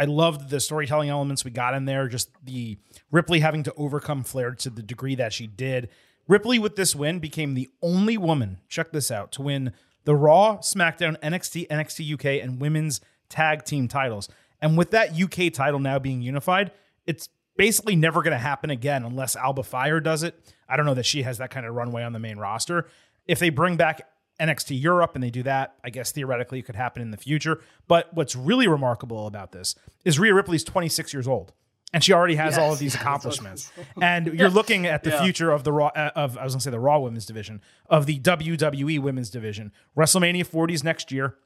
I 0.00 0.04
loved 0.04 0.48
the 0.48 0.60
storytelling 0.60 1.10
elements 1.10 1.44
we 1.44 1.50
got 1.50 1.74
in 1.74 1.84
there. 1.84 2.08
Just 2.08 2.30
the 2.42 2.78
Ripley 3.10 3.40
having 3.40 3.62
to 3.64 3.74
overcome 3.74 4.22
Flair 4.24 4.52
to 4.52 4.70
the 4.70 4.82
degree 4.82 5.14
that 5.16 5.34
she 5.34 5.46
did. 5.46 5.90
Ripley, 6.26 6.58
with 6.58 6.74
this 6.76 6.96
win, 6.96 7.18
became 7.18 7.52
the 7.52 7.68
only 7.82 8.16
woman, 8.16 8.60
check 8.66 8.92
this 8.92 9.10
out, 9.10 9.30
to 9.32 9.42
win 9.42 9.74
the 10.04 10.14
Raw, 10.14 10.56
SmackDown, 10.58 11.20
NXT, 11.20 11.68
NXT 11.68 12.14
UK, 12.14 12.42
and 12.42 12.58
women's 12.58 13.02
tag 13.28 13.64
team 13.64 13.88
titles. 13.88 14.30
And 14.62 14.78
with 14.78 14.90
that 14.92 15.20
UK 15.20 15.52
title 15.52 15.80
now 15.80 15.98
being 15.98 16.22
unified, 16.22 16.72
it's 17.06 17.28
basically 17.58 17.94
never 17.94 18.22
going 18.22 18.32
to 18.32 18.38
happen 18.38 18.70
again 18.70 19.04
unless 19.04 19.36
Alba 19.36 19.64
Fyre 19.64 20.00
does 20.00 20.22
it. 20.22 20.34
I 20.66 20.78
don't 20.78 20.86
know 20.86 20.94
that 20.94 21.04
she 21.04 21.24
has 21.24 21.36
that 21.38 21.50
kind 21.50 21.66
of 21.66 21.74
runway 21.74 22.04
on 22.04 22.14
the 22.14 22.18
main 22.18 22.38
roster. 22.38 22.86
If 23.26 23.38
they 23.38 23.50
bring 23.50 23.76
back 23.76 24.08
NXT 24.40 24.80
Europe 24.80 25.12
and 25.14 25.22
they 25.22 25.30
do 25.30 25.42
that, 25.42 25.74
I 25.84 25.90
guess 25.90 26.12
theoretically 26.12 26.60
it 26.60 26.62
could 26.62 26.76
happen 26.76 27.02
in 27.02 27.10
the 27.10 27.16
future. 27.16 27.60
But 27.86 28.12
what's 28.14 28.34
really 28.34 28.68
remarkable 28.68 29.26
about 29.26 29.52
this 29.52 29.74
is 30.04 30.18
Rhea 30.18 30.34
Ripley's 30.34 30.64
26 30.64 31.12
years 31.12 31.28
old 31.28 31.52
and 31.92 32.04
she 32.04 32.12
already 32.12 32.36
has 32.36 32.52
yes, 32.52 32.58
all 32.58 32.72
of 32.72 32.78
these 32.78 32.94
accomplishments. 33.00 33.70
and 34.00 34.26
you're 34.26 34.48
looking 34.48 34.86
at 34.86 35.02
the 35.02 35.10
yeah. 35.10 35.22
future 35.22 35.50
of 35.50 35.64
the 35.64 35.72
Raw 35.72 35.88
uh, 35.88 36.10
of 36.14 36.38
I 36.38 36.44
was 36.44 36.54
going 36.54 36.60
to 36.60 36.64
say 36.64 36.70
the 36.70 36.80
Raw 36.80 36.98
Women's 37.00 37.26
division 37.26 37.60
of 37.88 38.06
the 38.06 38.18
WWE 38.20 39.00
Women's 39.00 39.30
division. 39.30 39.72
WrestleMania 39.96 40.46
40s 40.46 40.84
next 40.84 41.10
year. 41.10 41.36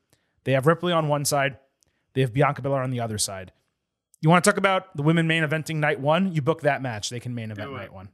They 0.45 0.53
have 0.53 0.67
Ripley 0.67 0.93
on 0.93 1.09
one 1.09 1.25
side, 1.25 1.59
they 2.13 2.21
have 2.21 2.33
Bianca 2.33 2.63
Belair 2.63 2.83
on 2.83 2.91
the 2.91 3.01
other 3.01 3.19
side. 3.19 3.53
You 4.21 4.31
want 4.31 4.45
to 4.45 4.51
talk 4.51 4.59
about 4.59 4.97
the 4.97 5.03
women 5.03 5.27
main 5.27 5.43
eventing 5.43 5.77
night 5.77 6.01
one? 6.01 6.33
You 6.33 6.43
book 6.43 6.63
that 6.63 6.81
match. 6.81 7.11
They 7.11 7.21
can 7.21 7.35
main 7.35 7.51
event 7.51 7.73
night 7.73 7.93
one. 7.93 8.09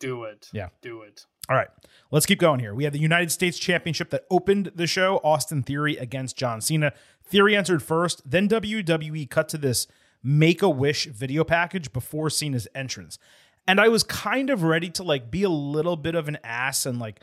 Do 0.00 0.24
it. 0.24 0.48
Yeah. 0.52 0.68
Do 0.82 1.02
it. 1.02 1.24
All 1.48 1.56
right, 1.56 1.68
let's 2.10 2.26
keep 2.26 2.38
going 2.38 2.60
here. 2.60 2.74
We 2.74 2.84
had 2.84 2.92
the 2.92 2.98
United 2.98 3.32
States 3.32 3.58
Championship 3.58 4.10
that 4.10 4.26
opened 4.30 4.72
the 4.74 4.86
show 4.86 5.18
Austin 5.24 5.62
Theory 5.62 5.96
against 5.96 6.36
John 6.36 6.60
Cena. 6.60 6.92
Theory 7.24 7.56
entered 7.56 7.82
first, 7.82 8.22
then 8.30 8.48
WWE 8.48 9.28
cut 9.30 9.48
to 9.50 9.58
this 9.58 9.86
make 10.22 10.62
a 10.62 10.68
wish 10.68 11.06
video 11.06 11.44
package 11.44 11.92
before 11.92 12.28
Cena's 12.28 12.68
entrance. 12.74 13.18
And 13.66 13.80
I 13.80 13.88
was 13.88 14.02
kind 14.02 14.50
of 14.50 14.62
ready 14.62 14.90
to 14.90 15.02
like 15.02 15.30
be 15.30 15.42
a 15.42 15.48
little 15.48 15.96
bit 15.96 16.14
of 16.14 16.28
an 16.28 16.38
ass 16.42 16.84
and 16.84 16.98
like 16.98 17.20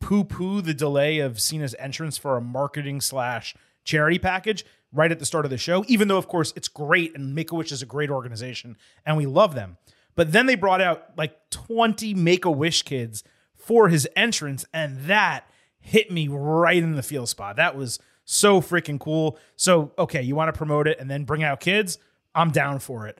poo 0.00 0.24
poo 0.24 0.60
the 0.60 0.74
delay 0.74 1.18
of 1.20 1.40
Cena's 1.40 1.74
entrance 1.78 2.18
for 2.18 2.36
a 2.36 2.40
marketing 2.42 3.00
slash 3.00 3.54
charity 3.84 4.18
package 4.18 4.64
right 4.92 5.12
at 5.12 5.18
the 5.18 5.24
start 5.24 5.46
of 5.46 5.50
the 5.50 5.58
show, 5.58 5.84
even 5.88 6.08
though, 6.08 6.18
of 6.18 6.28
course, 6.28 6.52
it's 6.56 6.68
great 6.68 7.14
and 7.14 7.34
Make 7.34 7.52
a 7.52 7.54
Wish 7.54 7.72
is 7.72 7.82
a 7.82 7.86
great 7.86 8.10
organization 8.10 8.76
and 9.06 9.16
we 9.16 9.24
love 9.24 9.54
them. 9.54 9.78
But 10.14 10.32
then 10.32 10.44
they 10.44 10.56
brought 10.56 10.82
out 10.82 11.16
like 11.16 11.50
20 11.50 12.12
Make 12.14 12.44
a 12.44 12.50
Wish 12.50 12.82
kids 12.82 13.24
for 13.62 13.88
his 13.88 14.08
entrance, 14.16 14.64
and 14.72 14.98
that 15.02 15.48
hit 15.78 16.10
me 16.10 16.28
right 16.28 16.82
in 16.82 16.96
the 16.96 17.02
feel 17.02 17.26
spot. 17.26 17.56
That 17.56 17.76
was 17.76 17.98
so 18.24 18.60
freaking 18.60 18.98
cool. 18.98 19.38
So, 19.56 19.92
okay, 19.98 20.22
you 20.22 20.34
want 20.34 20.52
to 20.52 20.56
promote 20.56 20.86
it 20.86 20.98
and 20.98 21.10
then 21.10 21.24
bring 21.24 21.42
out 21.42 21.60
kids? 21.60 21.98
I'm 22.34 22.50
down 22.50 22.78
for 22.78 23.06
it. 23.06 23.18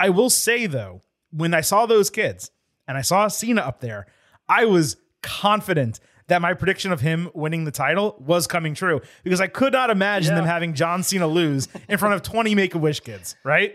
I 0.00 0.10
will 0.10 0.30
say 0.30 0.66
though, 0.66 1.02
when 1.30 1.54
I 1.54 1.60
saw 1.60 1.86
those 1.86 2.10
kids 2.10 2.50
and 2.86 2.96
I 2.96 3.02
saw 3.02 3.28
Cena 3.28 3.60
up 3.60 3.80
there, 3.80 4.06
I 4.48 4.64
was 4.64 4.96
confident 5.22 6.00
that 6.28 6.42
my 6.42 6.54
prediction 6.54 6.92
of 6.92 7.00
him 7.00 7.30
winning 7.34 7.64
the 7.64 7.70
title 7.70 8.16
was 8.24 8.46
coming 8.46 8.74
true 8.74 9.00
because 9.24 9.40
I 9.40 9.46
could 9.46 9.72
not 9.72 9.90
imagine 9.90 10.32
yeah. 10.32 10.36
them 10.36 10.44
having 10.44 10.74
John 10.74 11.02
Cena 11.02 11.26
lose 11.26 11.68
in 11.88 11.98
front 11.98 12.14
of 12.14 12.22
20 12.22 12.54
Make 12.54 12.74
a 12.74 12.78
Wish 12.78 13.00
kids, 13.00 13.34
right? 13.44 13.74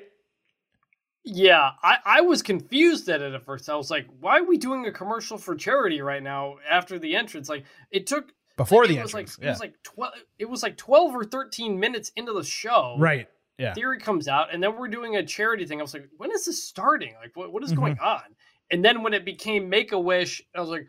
Yeah, 1.26 1.72
I, 1.82 1.98
I 2.06 2.22
was 2.22 2.42
confused 2.42 3.08
at 3.08 3.22
it 3.22 3.34
at 3.34 3.46
first. 3.46 3.70
I 3.70 3.76
was 3.76 3.90
like, 3.90 4.08
why 4.20 4.40
are 4.40 4.44
we 4.44 4.58
doing 4.58 4.86
a 4.88 4.92
commercial 4.92 5.38
for 5.38 5.56
charity 5.56 6.02
right 6.02 6.22
now 6.22 6.58
after 6.70 7.00
the 7.00 7.16
entrance? 7.16 7.48
Like 7.48 7.64
it 7.92 8.08
took 8.08 8.34
before 8.58 8.88
the 8.88 8.96
it 8.96 9.00
entrance. 9.00 9.14
Was 9.14 9.38
like, 9.38 9.44
yeah. 9.44 9.48
It 9.48 9.52
was 9.52 9.60
like 9.62 9.84
twelve 9.84 10.14
it 10.38 10.50
was 10.50 10.64
like 10.64 10.76
twelve 10.76 11.16
or 11.16 11.24
thirteen 11.24 11.80
minutes 11.80 12.12
into 12.18 12.34
the 12.34 12.44
show. 12.44 12.98
Right. 13.00 13.30
Yeah. 13.58 13.74
Theory 13.74 14.00
comes 14.00 14.28
out, 14.28 14.54
and 14.54 14.62
then 14.62 14.78
we're 14.78 14.90
doing 14.90 15.16
a 15.16 15.26
charity 15.26 15.66
thing. 15.66 15.80
I 15.80 15.84
was 15.84 15.94
like, 15.94 16.10
when 16.18 16.32
is 16.32 16.46
this 16.46 16.62
starting? 16.62 17.14
Like 17.22 17.32
what, 17.36 17.54
what 17.54 17.64
is 17.64 17.72
mm-hmm. 17.72 17.80
going 17.80 18.00
on? 18.00 18.24
And 18.72 18.84
then 18.84 19.02
when 19.02 19.14
it 19.14 19.24
became 19.24 19.70
Make 19.70 19.94
a 19.94 20.00
Wish, 20.00 20.42
I 20.56 20.60
was 20.60 20.70
like, 20.70 20.88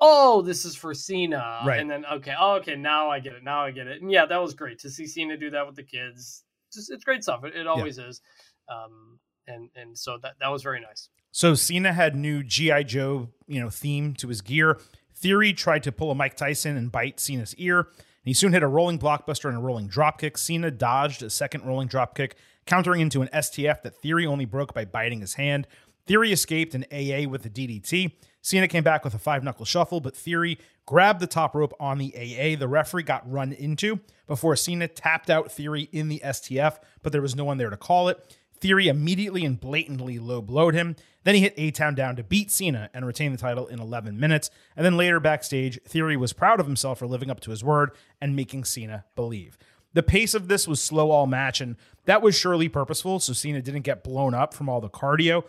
oh, 0.00 0.40
this 0.40 0.64
is 0.64 0.76
for 0.76 0.94
Cena. 0.94 1.60
Right. 1.66 1.80
And 1.80 1.90
then 1.90 2.06
okay, 2.06 2.34
oh, 2.40 2.54
okay, 2.54 2.76
now 2.76 3.10
I 3.10 3.20
get 3.20 3.34
it. 3.34 3.44
Now 3.44 3.64
I 3.64 3.70
get 3.70 3.86
it. 3.86 4.00
And 4.00 4.10
yeah, 4.10 4.24
that 4.24 4.40
was 4.40 4.54
great 4.54 4.78
to 4.78 4.88
see 4.88 5.06
Cena 5.06 5.36
do 5.36 5.50
that 5.50 5.66
with 5.66 5.76
the 5.76 5.82
kids. 5.82 6.44
Just 6.72 6.90
it's 6.90 7.04
great 7.04 7.22
stuff. 7.22 7.44
It, 7.44 7.54
it 7.54 7.66
always 7.66 7.98
yeah. 7.98 8.06
is. 8.06 8.22
Um, 8.68 9.18
and 9.46 9.70
and 9.74 9.98
so 9.98 10.18
that 10.22 10.34
that 10.40 10.48
was 10.48 10.62
very 10.62 10.80
nice. 10.80 11.08
So 11.30 11.54
Cena 11.54 11.92
had 11.92 12.14
new 12.14 12.42
GI 12.42 12.84
Joe, 12.84 13.28
you 13.46 13.60
know, 13.60 13.70
theme 13.70 14.14
to 14.14 14.28
his 14.28 14.40
gear. 14.40 14.78
Theory 15.14 15.52
tried 15.52 15.82
to 15.84 15.92
pull 15.92 16.10
a 16.10 16.14
Mike 16.14 16.36
Tyson 16.36 16.76
and 16.76 16.92
bite 16.92 17.18
Cena's 17.18 17.54
ear. 17.56 17.80
and 17.80 17.88
he 18.24 18.32
soon 18.32 18.52
hit 18.52 18.62
a 18.62 18.68
rolling 18.68 18.98
blockbuster 18.98 19.48
and 19.48 19.56
a 19.56 19.60
rolling 19.60 19.88
dropkick. 19.88 20.36
Cena 20.38 20.70
dodged 20.70 21.22
a 21.22 21.30
second 21.30 21.64
rolling 21.64 21.88
dropkick, 21.88 22.32
countering 22.66 23.00
into 23.00 23.22
an 23.22 23.28
STF 23.32 23.82
that 23.82 23.96
Theory 23.96 24.26
only 24.26 24.44
broke 24.44 24.74
by 24.74 24.84
biting 24.84 25.20
his 25.20 25.34
hand. 25.34 25.66
Theory 26.06 26.32
escaped 26.32 26.74
an 26.74 26.84
AA 26.92 27.28
with 27.28 27.44
a 27.46 27.50
DDT. 27.50 28.12
Cena 28.42 28.68
came 28.68 28.84
back 28.84 29.04
with 29.04 29.14
a 29.14 29.18
five 29.18 29.42
knuckle 29.42 29.64
shuffle, 29.64 30.00
but 30.00 30.14
Theory 30.14 30.58
grabbed 30.84 31.20
the 31.20 31.26
top 31.26 31.54
rope 31.54 31.72
on 31.80 31.96
the 31.96 32.14
AA. 32.14 32.58
The 32.58 32.68
referee 32.68 33.04
got 33.04 33.30
run 33.30 33.52
into 33.52 34.00
before 34.26 34.54
Cena 34.54 34.86
tapped 34.86 35.30
out 35.30 35.50
Theory 35.50 35.88
in 35.92 36.08
the 36.08 36.20
STF, 36.22 36.78
but 37.02 37.12
there 37.12 37.22
was 37.22 37.34
no 37.34 37.44
one 37.44 37.56
there 37.56 37.70
to 37.70 37.76
call 37.78 38.08
it. 38.08 38.36
Theory 38.64 38.88
immediately 38.88 39.44
and 39.44 39.60
blatantly 39.60 40.18
low 40.18 40.40
blowed 40.40 40.72
him. 40.72 40.96
Then 41.24 41.34
he 41.34 41.42
hit 41.42 41.52
A 41.58 41.70
Town 41.70 41.94
down 41.94 42.16
to 42.16 42.24
beat 42.24 42.50
Cena 42.50 42.88
and 42.94 43.06
retain 43.06 43.30
the 43.30 43.36
title 43.36 43.66
in 43.66 43.78
11 43.78 44.18
minutes. 44.18 44.48
And 44.74 44.86
then 44.86 44.96
later 44.96 45.20
backstage, 45.20 45.78
Theory 45.86 46.16
was 46.16 46.32
proud 46.32 46.60
of 46.60 46.66
himself 46.66 46.98
for 46.98 47.06
living 47.06 47.30
up 47.30 47.40
to 47.40 47.50
his 47.50 47.62
word 47.62 47.90
and 48.22 48.34
making 48.34 48.64
Cena 48.64 49.04
believe. 49.16 49.58
The 49.92 50.02
pace 50.02 50.32
of 50.32 50.48
this 50.48 50.66
was 50.66 50.82
slow 50.82 51.10
all 51.10 51.26
match, 51.26 51.60
and 51.60 51.76
that 52.06 52.22
was 52.22 52.38
surely 52.38 52.70
purposeful, 52.70 53.20
so 53.20 53.34
Cena 53.34 53.60
didn't 53.60 53.82
get 53.82 54.02
blown 54.02 54.32
up 54.32 54.54
from 54.54 54.70
all 54.70 54.80
the 54.80 54.88
cardio. 54.88 55.44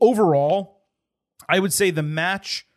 Overall, 0.00 0.82
I 1.48 1.58
would 1.58 1.72
say 1.72 1.90
the 1.90 2.04
match 2.04 2.68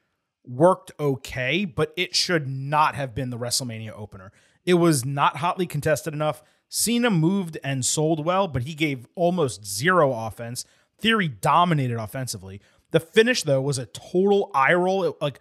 worked 0.44 0.94
okay, 1.00 1.64
but 1.66 1.94
it 1.96 2.16
should 2.16 2.48
not 2.48 2.96
have 2.96 3.14
been 3.14 3.30
the 3.30 3.38
WrestleMania 3.38 3.92
opener. 3.92 4.32
It 4.66 4.74
was 4.74 5.06
not 5.06 5.38
hotly 5.38 5.68
contested 5.68 6.16
enough. 6.16 6.42
Cena 6.70 7.10
moved 7.10 7.58
and 7.64 7.84
sold 7.84 8.24
well, 8.24 8.48
but 8.48 8.64
he 8.64 8.74
gave 8.76 9.08
almost 9.16 9.66
zero 9.66 10.14
offense. 10.14 10.64
Theory 11.00 11.28
dominated 11.28 11.98
offensively. 11.98 12.62
The 12.92 13.00
finish, 13.00 13.44
though, 13.44 13.62
was 13.62 13.78
a 13.78 13.88
total 13.88 14.52
eye 14.54 14.74
roll. 14.74 15.04
It- 15.04 15.22
like, 15.22 15.40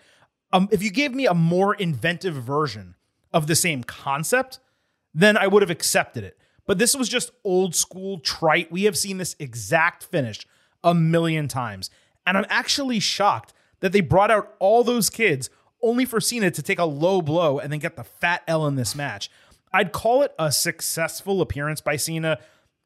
um, 0.52 0.68
if 0.72 0.82
you 0.82 0.90
gave 0.90 1.14
me 1.14 1.26
a 1.26 1.34
more 1.34 1.74
inventive 1.74 2.34
version 2.34 2.94
of 3.32 3.46
the 3.46 3.54
same 3.54 3.84
concept, 3.84 4.58
then 5.14 5.36
I 5.36 5.46
would 5.46 5.62
have 5.62 5.70
accepted 5.70 6.24
it. 6.24 6.38
But 6.66 6.78
this 6.78 6.94
was 6.94 7.08
just 7.08 7.30
old 7.44 7.74
school 7.74 8.18
trite. 8.20 8.72
We 8.72 8.84
have 8.84 8.96
seen 8.96 9.18
this 9.18 9.36
exact 9.38 10.04
finish 10.04 10.46
a 10.82 10.94
million 10.94 11.48
times. 11.48 11.90
And 12.26 12.36
I'm 12.36 12.46
actually 12.48 13.00
shocked 13.00 13.52
that 13.80 13.92
they 13.92 14.00
brought 14.00 14.30
out 14.30 14.54
all 14.58 14.84
those 14.84 15.10
kids 15.10 15.50
only 15.82 16.04
for 16.04 16.20
Cena 16.20 16.50
to 16.50 16.62
take 16.62 16.78
a 16.78 16.84
low 16.84 17.22
blow 17.22 17.58
and 17.58 17.72
then 17.72 17.78
get 17.78 17.96
the 17.96 18.04
fat 18.04 18.42
L 18.46 18.66
in 18.66 18.74
this 18.74 18.94
match. 18.94 19.30
I'd 19.72 19.92
call 19.92 20.22
it 20.22 20.34
a 20.38 20.50
successful 20.50 21.40
appearance 21.40 21.80
by 21.80 21.96
Cena 21.96 22.38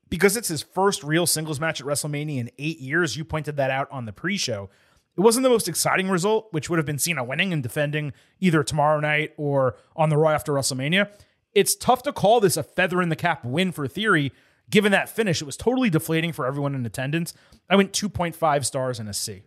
because 0.09 0.37
it's 0.37 0.49
his 0.49 0.63
first 0.63 1.03
real 1.03 1.27
singles 1.27 1.59
match 1.61 1.81
at 1.81 1.87
WrestleMania 1.87 2.39
in 2.39 2.51
eight 2.59 2.81
years. 2.81 3.17
You 3.17 3.25
pointed 3.25 3.57
that 3.57 3.71
out 3.71 3.89
on 3.91 4.05
the 4.05 4.13
pre 4.13 4.37
show. 4.37 4.69
It 5.17 5.21
wasn't 5.21 5.43
the 5.43 5.51
most 5.51 5.69
exciting 5.69 6.09
result, 6.09 6.49
which 6.53 6.71
would 6.71 6.79
have 6.79 6.87
been 6.87 6.99
Cena 6.99 7.23
winning 7.23 7.53
and 7.53 7.63
defending 7.63 8.13
either 8.41 8.63
tomorrow 8.65 8.99
night 8.99 9.33
or 9.37 9.77
on 9.95 10.09
the 10.09 10.17
Raw 10.17 10.31
after 10.31 10.53
WrestleMania. 10.53 11.11
It's 11.55 11.75
tough 11.77 12.03
to 12.05 12.13
call 12.13 12.41
this 12.41 12.57
a 12.57 12.63
feather 12.63 13.03
in 13.03 13.11
the 13.11 13.17
cap 13.17 13.45
win 13.45 13.73
for 13.73 13.87
Theory, 13.87 14.33
given 14.71 14.91
that 14.93 15.11
finish. 15.11 15.43
It 15.43 15.45
was 15.45 15.57
totally 15.57 15.91
deflating 15.91 16.33
for 16.33 16.47
everyone 16.47 16.75
in 16.75 16.87
attendance. 16.87 17.35
I 17.69 17.77
went 17.77 17.93
2.5 17.93 18.65
stars 18.65 18.99
and 18.99 19.09
a 19.09 19.13
C. 19.13 19.43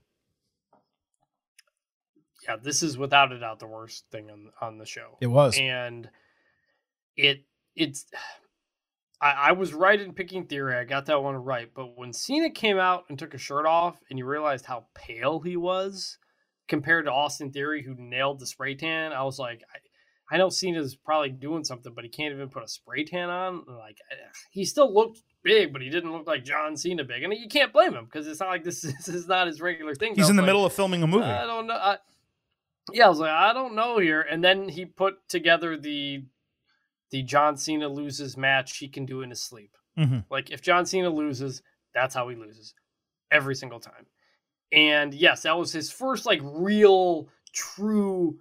Yeah, 2.48 2.58
this 2.62 2.84
is 2.84 2.95
without 2.95 3.32
a 3.32 3.39
doubt 3.39 3.60
the 3.60 3.65
worst 3.65 4.06
thing 4.12 4.30
on 4.30 4.52
on 4.62 4.78
the 4.78 4.86
show. 4.86 5.17
It 5.19 5.28
was. 5.28 5.58
and 5.58 6.10
it 7.15 7.45
it's 7.75 8.06
I, 9.21 9.32
I 9.32 9.51
was 9.54 9.73
right 9.73 9.99
in 9.99 10.13
picking 10.13 10.45
theory. 10.45 10.75
I 10.75 10.84
got 10.84 11.06
that 11.06 11.23
one 11.23 11.36
right. 11.36 11.69
But 11.73 11.97
when 11.97 12.12
Cena 12.12 12.49
came 12.49 12.78
out 12.78 13.06
and 13.10 13.17
took 13.17 13.34
a 13.34 13.38
shirt 13.38 13.65
off, 13.65 13.97
and 14.10 14.19
you 14.19 14.25
realized 14.25 14.65
how 14.65 14.88
pale 14.93 15.39
he 15.39 15.56
was 15.56 16.17
compared 16.67 17.06
to 17.06 17.13
Austin 17.13 17.51
Theory, 17.51 17.82
who 17.82 17.95
nailed 17.97 18.39
the 18.39 18.45
spray 18.45 18.75
tan, 18.75 19.13
I 19.13 19.23
was 19.23 19.39
like, 19.39 19.63
I, 19.73 20.36
I 20.36 20.38
know 20.38 20.49
Cena's 20.49 20.95
probably 20.95 21.30
doing 21.30 21.63
something, 21.63 21.93
but 21.93 22.04
he 22.04 22.10
can't 22.10 22.34
even 22.34 22.49
put 22.49 22.63
a 22.63 22.67
spray 22.67 23.06
tan 23.06 23.30
on. 23.30 23.63
Like 23.67 23.97
eh, 24.12 24.15
he 24.51 24.65
still 24.65 24.93
looked 24.93 25.21
big, 25.43 25.71
but 25.71 25.82
he 25.82 25.89
didn't 25.89 26.12
look 26.12 26.28
like 26.28 26.43
John 26.43 26.75
Cena 26.75 27.04
big, 27.04 27.23
and 27.23 27.34
you 27.34 27.47
can't 27.47 27.71
blame 27.71 27.93
him 27.93 28.06
because 28.06 28.28
it's 28.28 28.41
not 28.41 28.49
like 28.49 28.63
this, 28.63 28.82
this 28.82 29.08
is 29.08 29.28
not 29.28 29.47
his 29.47 29.62
regular 29.62 29.95
thing. 29.95 30.15
He's 30.15 30.30
in 30.30 30.36
the 30.36 30.41
like, 30.41 30.47
middle 30.47 30.65
of 30.65 30.73
filming 30.73 31.04
a 31.04 31.08
movie. 31.08 31.23
I 31.23 31.45
don't 31.45 31.67
know. 31.67 31.75
I, 31.75 31.97
yeah, 32.91 33.06
I 33.06 33.10
was 33.10 33.19
like, 33.19 33.32
I 33.32 33.54
don't 33.54 33.75
know 33.75 33.97
here. 33.97 34.21
And 34.21 34.43
then 34.43 34.69
he 34.69 34.86
put 34.86 35.28
together 35.28 35.78
the 35.78 36.23
the 37.15 37.23
John 37.23 37.56
Cena 37.56 37.88
loses 37.88 38.36
match 38.36 38.75
he 38.75 38.89
can 38.89 39.06
do 39.06 39.21
in 39.21 39.30
his 39.30 39.41
sleep. 39.41 39.78
Mhm. 39.97 40.25
Like 40.30 40.51
if 40.51 40.62
John 40.62 40.86
Cena 40.86 41.10
loses, 41.10 41.63
that's 41.93 42.13
how 42.13 42.28
he 42.28 42.36
loses 42.36 42.73
every 43.32 43.56
single 43.56 43.80
time. 43.80 44.06
And 44.73 45.13
yes, 45.13 45.43
that 45.43 45.58
was 45.58 45.71
his 45.71 45.89
first 45.89 46.25
like 46.25 46.41
real, 46.43 47.30
true, 47.54 48.38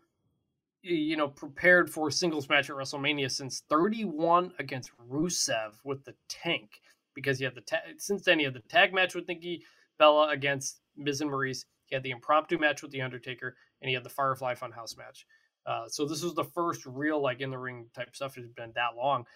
you 0.82 1.14
know, 1.16 1.28
prepared 1.28 1.88
for 1.88 2.10
singles 2.10 2.48
match 2.48 2.68
at 2.68 2.74
WrestleMania 2.74 3.30
since 3.30 3.60
31 3.68 4.52
against 4.58 4.90
Rusev 5.08 5.74
with 5.84 6.04
the 6.04 6.16
tank. 6.28 6.80
Because 7.14 7.38
he 7.38 7.44
had 7.44 7.54
the 7.54 7.60
ta- 7.60 7.92
since 7.96 8.24
then 8.24 8.40
he 8.40 8.44
had 8.44 8.54
the 8.54 8.60
tag 8.68 8.92
match 8.92 9.14
with 9.14 9.28
Nikki 9.28 9.64
Bella 9.98 10.30
against 10.30 10.80
Miz 10.96 11.20
and 11.20 11.30
Maryse. 11.30 11.64
He 11.86 11.94
had 11.94 12.02
the 12.02 12.10
impromptu 12.10 12.58
match 12.58 12.82
with 12.82 12.90
The 12.90 13.02
Undertaker, 13.02 13.56
and 13.80 13.88
he 13.88 13.94
had 13.94 14.02
the 14.02 14.10
Firefly 14.10 14.56
Funhouse 14.56 14.98
match. 14.98 15.28
Uh, 15.66 15.88
so 15.88 16.06
this 16.06 16.22
was 16.22 16.34
the 16.34 16.44
first 16.44 16.84
real 16.86 17.20
like 17.20 17.40
in 17.40 17.50
the 17.50 17.58
ring 17.58 17.86
type 17.94 18.14
stuff. 18.14 18.36
It's 18.36 18.48
been 18.48 18.72
that 18.74 18.96
long, 18.96 19.26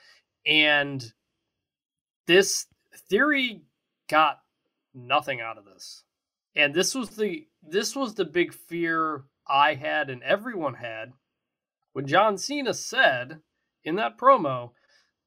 and 0.46 1.12
this 2.26 2.66
theory 3.08 3.62
got 4.08 4.40
nothing 4.94 5.40
out 5.40 5.58
of 5.58 5.64
this. 5.64 6.04
And 6.54 6.74
this 6.74 6.94
was 6.94 7.10
the 7.10 7.46
this 7.62 7.94
was 7.96 8.14
the 8.14 8.24
big 8.24 8.52
fear 8.52 9.24
I 9.48 9.74
had 9.74 10.10
and 10.10 10.22
everyone 10.22 10.74
had 10.74 11.12
when 11.92 12.06
John 12.06 12.36
Cena 12.38 12.74
said 12.74 13.40
in 13.84 13.96
that 13.96 14.18
promo, 14.18 14.72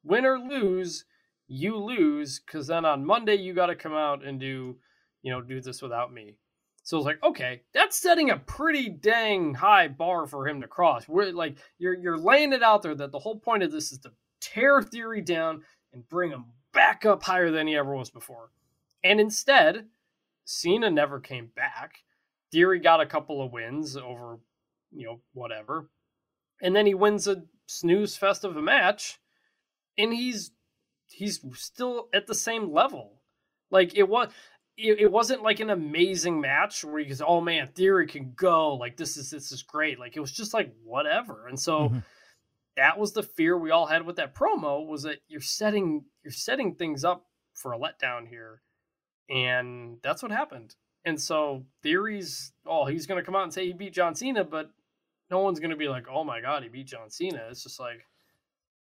"Win 0.04 0.26
or 0.26 0.40
lose, 0.40 1.06
you 1.48 1.76
lose, 1.78 2.40
because 2.40 2.68
then 2.68 2.86
on 2.86 3.06
Monday 3.06 3.36
you 3.36 3.54
got 3.54 3.68
to 3.68 3.76
come 3.76 3.94
out 3.94 4.24
and 4.24 4.40
do, 4.40 4.78
you 5.22 5.32
know, 5.32 5.42
do 5.42 5.62
this 5.62 5.82
without 5.82 6.14
me." 6.14 6.38
So 6.92 6.98
it's 6.98 7.06
like, 7.06 7.24
okay, 7.24 7.62
that's 7.74 7.98
setting 7.98 8.32
a 8.32 8.38
pretty 8.38 8.90
dang 8.90 9.54
high 9.54 9.88
bar 9.88 10.28
for 10.28 10.46
him 10.46 10.60
to 10.60 10.68
cross. 10.68 11.08
We're 11.08 11.32
like, 11.32 11.56
you're 11.78 11.94
you're 11.94 12.18
laying 12.18 12.52
it 12.52 12.62
out 12.62 12.82
there 12.82 12.96
that 12.96 13.14
the 13.14 13.20
whole 13.20 13.40
point 13.40 13.64
of 13.64 13.72
this 13.72 13.94
is 13.94 14.00
to 14.00 14.12
tear 14.42 14.82
theory 14.82 15.22
down 15.22 15.64
and 15.94 16.10
bring 16.10 16.32
him 16.32 16.48
back 16.74 17.06
up 17.06 17.24
higher 17.24 17.50
than 17.50 17.66
he 17.66 17.78
ever 17.78 17.96
was 17.96 18.10
before. 18.10 18.50
And 19.06 19.22
instead, 19.22 19.88
Cena 20.44 20.90
never 20.90 21.22
came 21.22 21.52
back. 21.56 22.00
Theory 22.52 22.82
got 22.82 23.00
a 23.00 23.06
couple 23.06 23.42
of 23.42 23.54
wins 23.54 23.96
over, 23.96 24.40
you 24.92 25.06
know, 25.06 25.22
whatever. 25.32 25.88
And 26.62 26.76
then 26.76 26.86
he 26.86 26.94
wins 26.94 27.26
a 27.26 27.44
snooze 27.68 28.18
fest 28.18 28.44
of 28.44 28.58
a 28.58 28.62
match, 28.62 29.18
and 29.98 30.14
he's 30.14 30.52
he's 31.08 31.40
still 31.54 32.10
at 32.14 32.28
the 32.28 32.36
same 32.36 32.74
level. 32.74 33.22
Like 33.70 33.98
it 33.98 34.10
was 34.10 34.28
it, 34.82 35.00
it 35.02 35.12
wasn't 35.12 35.44
like 35.44 35.60
an 35.60 35.70
amazing 35.70 36.42
match 36.42 36.84
where 36.84 37.00
you 37.00 37.14
say, 37.14 37.24
oh 37.26 37.42
man, 37.42 37.70
Theory 37.76 38.08
can 38.08 38.34
go. 38.36 38.76
Like 38.76 38.98
this 38.98 39.18
is 39.18 39.30
this 39.30 39.52
is 39.52 39.64
great. 39.64 40.00
Like 40.00 40.16
it 40.16 40.20
was 40.20 40.32
just 40.32 40.54
like 40.54 40.74
whatever. 40.84 41.48
And 41.48 41.60
so 41.60 41.90
Mhm. 41.90 42.04
that 42.78 42.98
was 42.98 43.14
the 43.14 43.24
fear 43.24 43.58
we 43.58 43.72
all 43.72 43.86
had 43.86 44.06
with 44.06 44.16
that 44.18 44.34
promo 44.36 44.86
was 44.86 45.04
that 45.04 45.20
you're 45.28 45.42
setting 45.42 46.06
you're 46.24 46.32
setting 46.32 46.76
things 46.76 47.04
up 47.04 47.26
for 47.54 47.74
a 47.74 47.78
letdown 47.80 48.28
here. 48.28 48.62
And 49.30 49.98
that's 50.02 50.22
what 50.24 50.32
happened. 50.32 50.76
And 51.06 51.20
so 51.20 51.66
theories, 51.84 52.54
oh, 52.66 52.86
he's 52.86 53.08
gonna 53.08 53.24
come 53.24 53.36
out 53.36 53.44
and 53.44 53.54
say 53.54 53.66
he 53.66 53.74
beat 53.74 53.94
John 53.94 54.16
Cena, 54.16 54.44
but 54.44 54.72
no 55.30 55.40
one's 55.40 55.60
gonna 55.60 55.76
be 55.76 55.88
like, 55.90 56.08
oh 56.10 56.24
my 56.24 56.42
god, 56.42 56.64
he 56.64 56.70
beat 56.70 56.88
John 56.88 57.10
Cena. 57.10 57.48
It's 57.50 57.64
just 57.64 57.80
like 57.80 58.06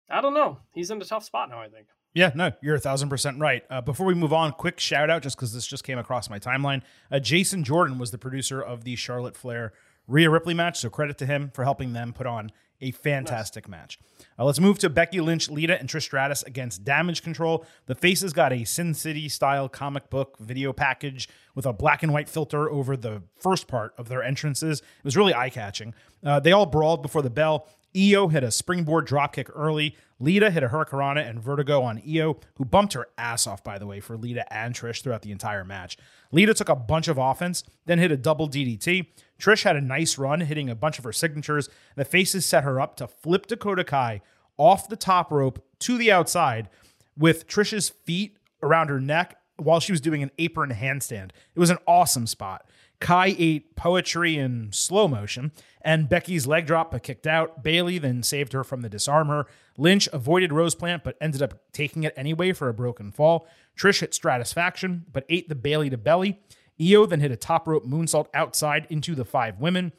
I 0.09 0.21
don't 0.21 0.33
know. 0.33 0.59
He's 0.73 0.89
in 0.91 1.01
a 1.01 1.05
tough 1.05 1.23
spot 1.23 1.49
now, 1.49 1.61
I 1.61 1.69
think. 1.69 1.87
Yeah, 2.13 2.31
no, 2.33 2.51
you're 2.61 2.75
a 2.75 2.79
thousand 2.79 3.09
percent 3.09 3.39
right. 3.39 3.63
Uh, 3.69 3.81
before 3.81 4.05
we 4.07 4.15
move 4.15 4.33
on, 4.33 4.51
quick 4.53 4.79
shout 4.79 5.09
out 5.09 5.21
just 5.21 5.35
because 5.35 5.53
this 5.53 5.67
just 5.67 5.83
came 5.83 5.99
across 5.99 6.29
my 6.29 6.39
timeline. 6.39 6.81
Uh, 7.11 7.19
Jason 7.19 7.63
Jordan 7.63 7.99
was 7.99 8.11
the 8.11 8.17
producer 8.17 8.61
of 8.61 8.83
the 8.83 8.95
Charlotte 8.95 9.37
Flair 9.37 9.73
Rhea 10.07 10.29
Ripley 10.29 10.55
match, 10.55 10.79
so 10.79 10.89
credit 10.89 11.19
to 11.19 11.27
him 11.27 11.51
for 11.53 11.63
helping 11.63 11.93
them 11.93 12.13
put 12.13 12.25
on 12.25 12.51
a 12.81 12.91
fantastic 12.91 13.67
match. 13.67 13.99
Uh, 14.39 14.45
let's 14.45 14.59
move 14.59 14.79
to 14.79 14.89
Becky 14.89 15.21
Lynch, 15.21 15.49
Lita, 15.49 15.77
and 15.79 15.87
Trish 15.87 16.03
Stratus 16.03 16.43
against 16.43 16.83
Damage 16.83 17.21
Control. 17.21 17.65
The 17.85 17.95
Faces 17.95 18.33
got 18.33 18.53
a 18.53 18.63
Sin 18.63 18.93
City 18.93 19.29
style 19.29 19.69
comic 19.69 20.09
book 20.09 20.37
video 20.39 20.73
package 20.73 21.29
with 21.53 21.65
a 21.65 21.73
black 21.73 22.03
and 22.03 22.13
white 22.13 22.29
filter 22.29 22.69
over 22.69 22.97
the 22.97 23.21
first 23.39 23.67
part 23.67 23.93
of 23.97 24.07
their 24.07 24.23
entrances. 24.23 24.79
It 24.79 25.03
was 25.03 25.17
really 25.17 25.33
eye 25.33 25.49
catching. 25.49 25.93
Uh, 26.25 26.39
they 26.39 26.53
all 26.53 26.65
brawled 26.65 27.01
before 27.01 27.21
the 27.21 27.29
bell. 27.29 27.67
Io 27.95 28.27
hit 28.27 28.43
a 28.43 28.51
springboard 28.51 29.07
dropkick 29.07 29.49
early. 29.53 29.95
Lita 30.19 30.51
hit 30.51 30.63
a 30.63 30.67
Hurricanrana 30.67 31.27
and 31.27 31.41
Vertigo 31.41 31.81
on 31.81 32.01
Io, 32.07 32.37
who 32.55 32.65
bumped 32.65 32.93
her 32.93 33.07
ass 33.17 33.47
off, 33.47 33.63
by 33.63 33.77
the 33.77 33.87
way, 33.87 33.99
for 33.99 34.17
Lita 34.17 34.51
and 34.53 34.75
Trish 34.75 35.01
throughout 35.01 35.21
the 35.21 35.31
entire 35.31 35.63
match. 35.63 35.97
Lita 36.31 36.53
took 36.53 36.69
a 36.69 36.75
bunch 36.75 37.07
of 37.07 37.17
offense, 37.17 37.63
then 37.85 37.99
hit 37.99 38.11
a 38.11 38.17
double 38.17 38.49
DDT. 38.49 39.07
Trish 39.39 39.63
had 39.63 39.77
a 39.77 39.81
nice 39.81 40.17
run, 40.17 40.41
hitting 40.41 40.69
a 40.69 40.75
bunch 40.75 40.99
of 40.99 41.05
her 41.05 41.13
signatures. 41.13 41.69
The 41.95 42.05
faces 42.05 42.45
set 42.45 42.65
her 42.65 42.81
up 42.81 42.95
to 42.97 43.07
flip 43.07 43.47
Dakota 43.47 43.83
Kai 43.83 44.21
off 44.57 44.89
the 44.89 44.97
top 44.97 45.31
rope 45.31 45.65
to 45.79 45.97
the 45.97 46.11
outside 46.11 46.69
with 47.17 47.47
Trish's 47.47 47.89
feet 47.89 48.37
around 48.61 48.89
her 48.89 48.99
neck 48.99 49.37
while 49.55 49.79
she 49.79 49.91
was 49.91 50.01
doing 50.01 50.23
an 50.23 50.31
apron 50.37 50.71
handstand. 50.71 51.31
It 51.55 51.59
was 51.59 51.69
an 51.69 51.77
awesome 51.87 52.27
spot. 52.27 52.65
Kai 52.99 53.35
ate 53.37 53.75
poetry 53.75 54.37
in 54.37 54.71
slow 54.73 55.07
motion, 55.07 55.51
and 55.81 56.09
Becky's 56.09 56.45
leg 56.45 56.65
drop 56.65 56.91
but 56.91 57.03
kicked 57.03 57.27
out. 57.27 57.63
Bayley 57.63 57.97
then 57.97 58.23
saved 58.23 58.51
her 58.53 58.63
from 58.63 58.81
the 58.81 58.89
disarmer. 58.89 59.47
Lynch 59.77 60.09
avoided 60.11 60.51
Rose 60.51 60.75
Plant 60.75 61.03
but 61.03 61.15
ended 61.21 61.41
up 61.41 61.53
taking 61.71 62.03
it 62.03 62.13
anyway 62.17 62.51
for 62.51 62.67
a 62.67 62.73
broken 62.73 63.11
fall. 63.11 63.47
Trish 63.77 64.01
hit 64.01 64.11
Stratusfaction 64.11 65.03
but 65.11 65.25
ate 65.29 65.47
the 65.47 65.55
Bayley 65.55 65.89
to 65.89 65.97
belly. 65.97 66.39
Io 66.81 67.05
then 67.05 67.21
hit 67.21 67.31
a 67.31 67.37
top 67.37 67.67
rope 67.67 67.85
moonsault 67.85 68.27
outside 68.33 68.85
into 68.89 69.15
the 69.15 69.25
five 69.25 69.59
women. 69.59 69.93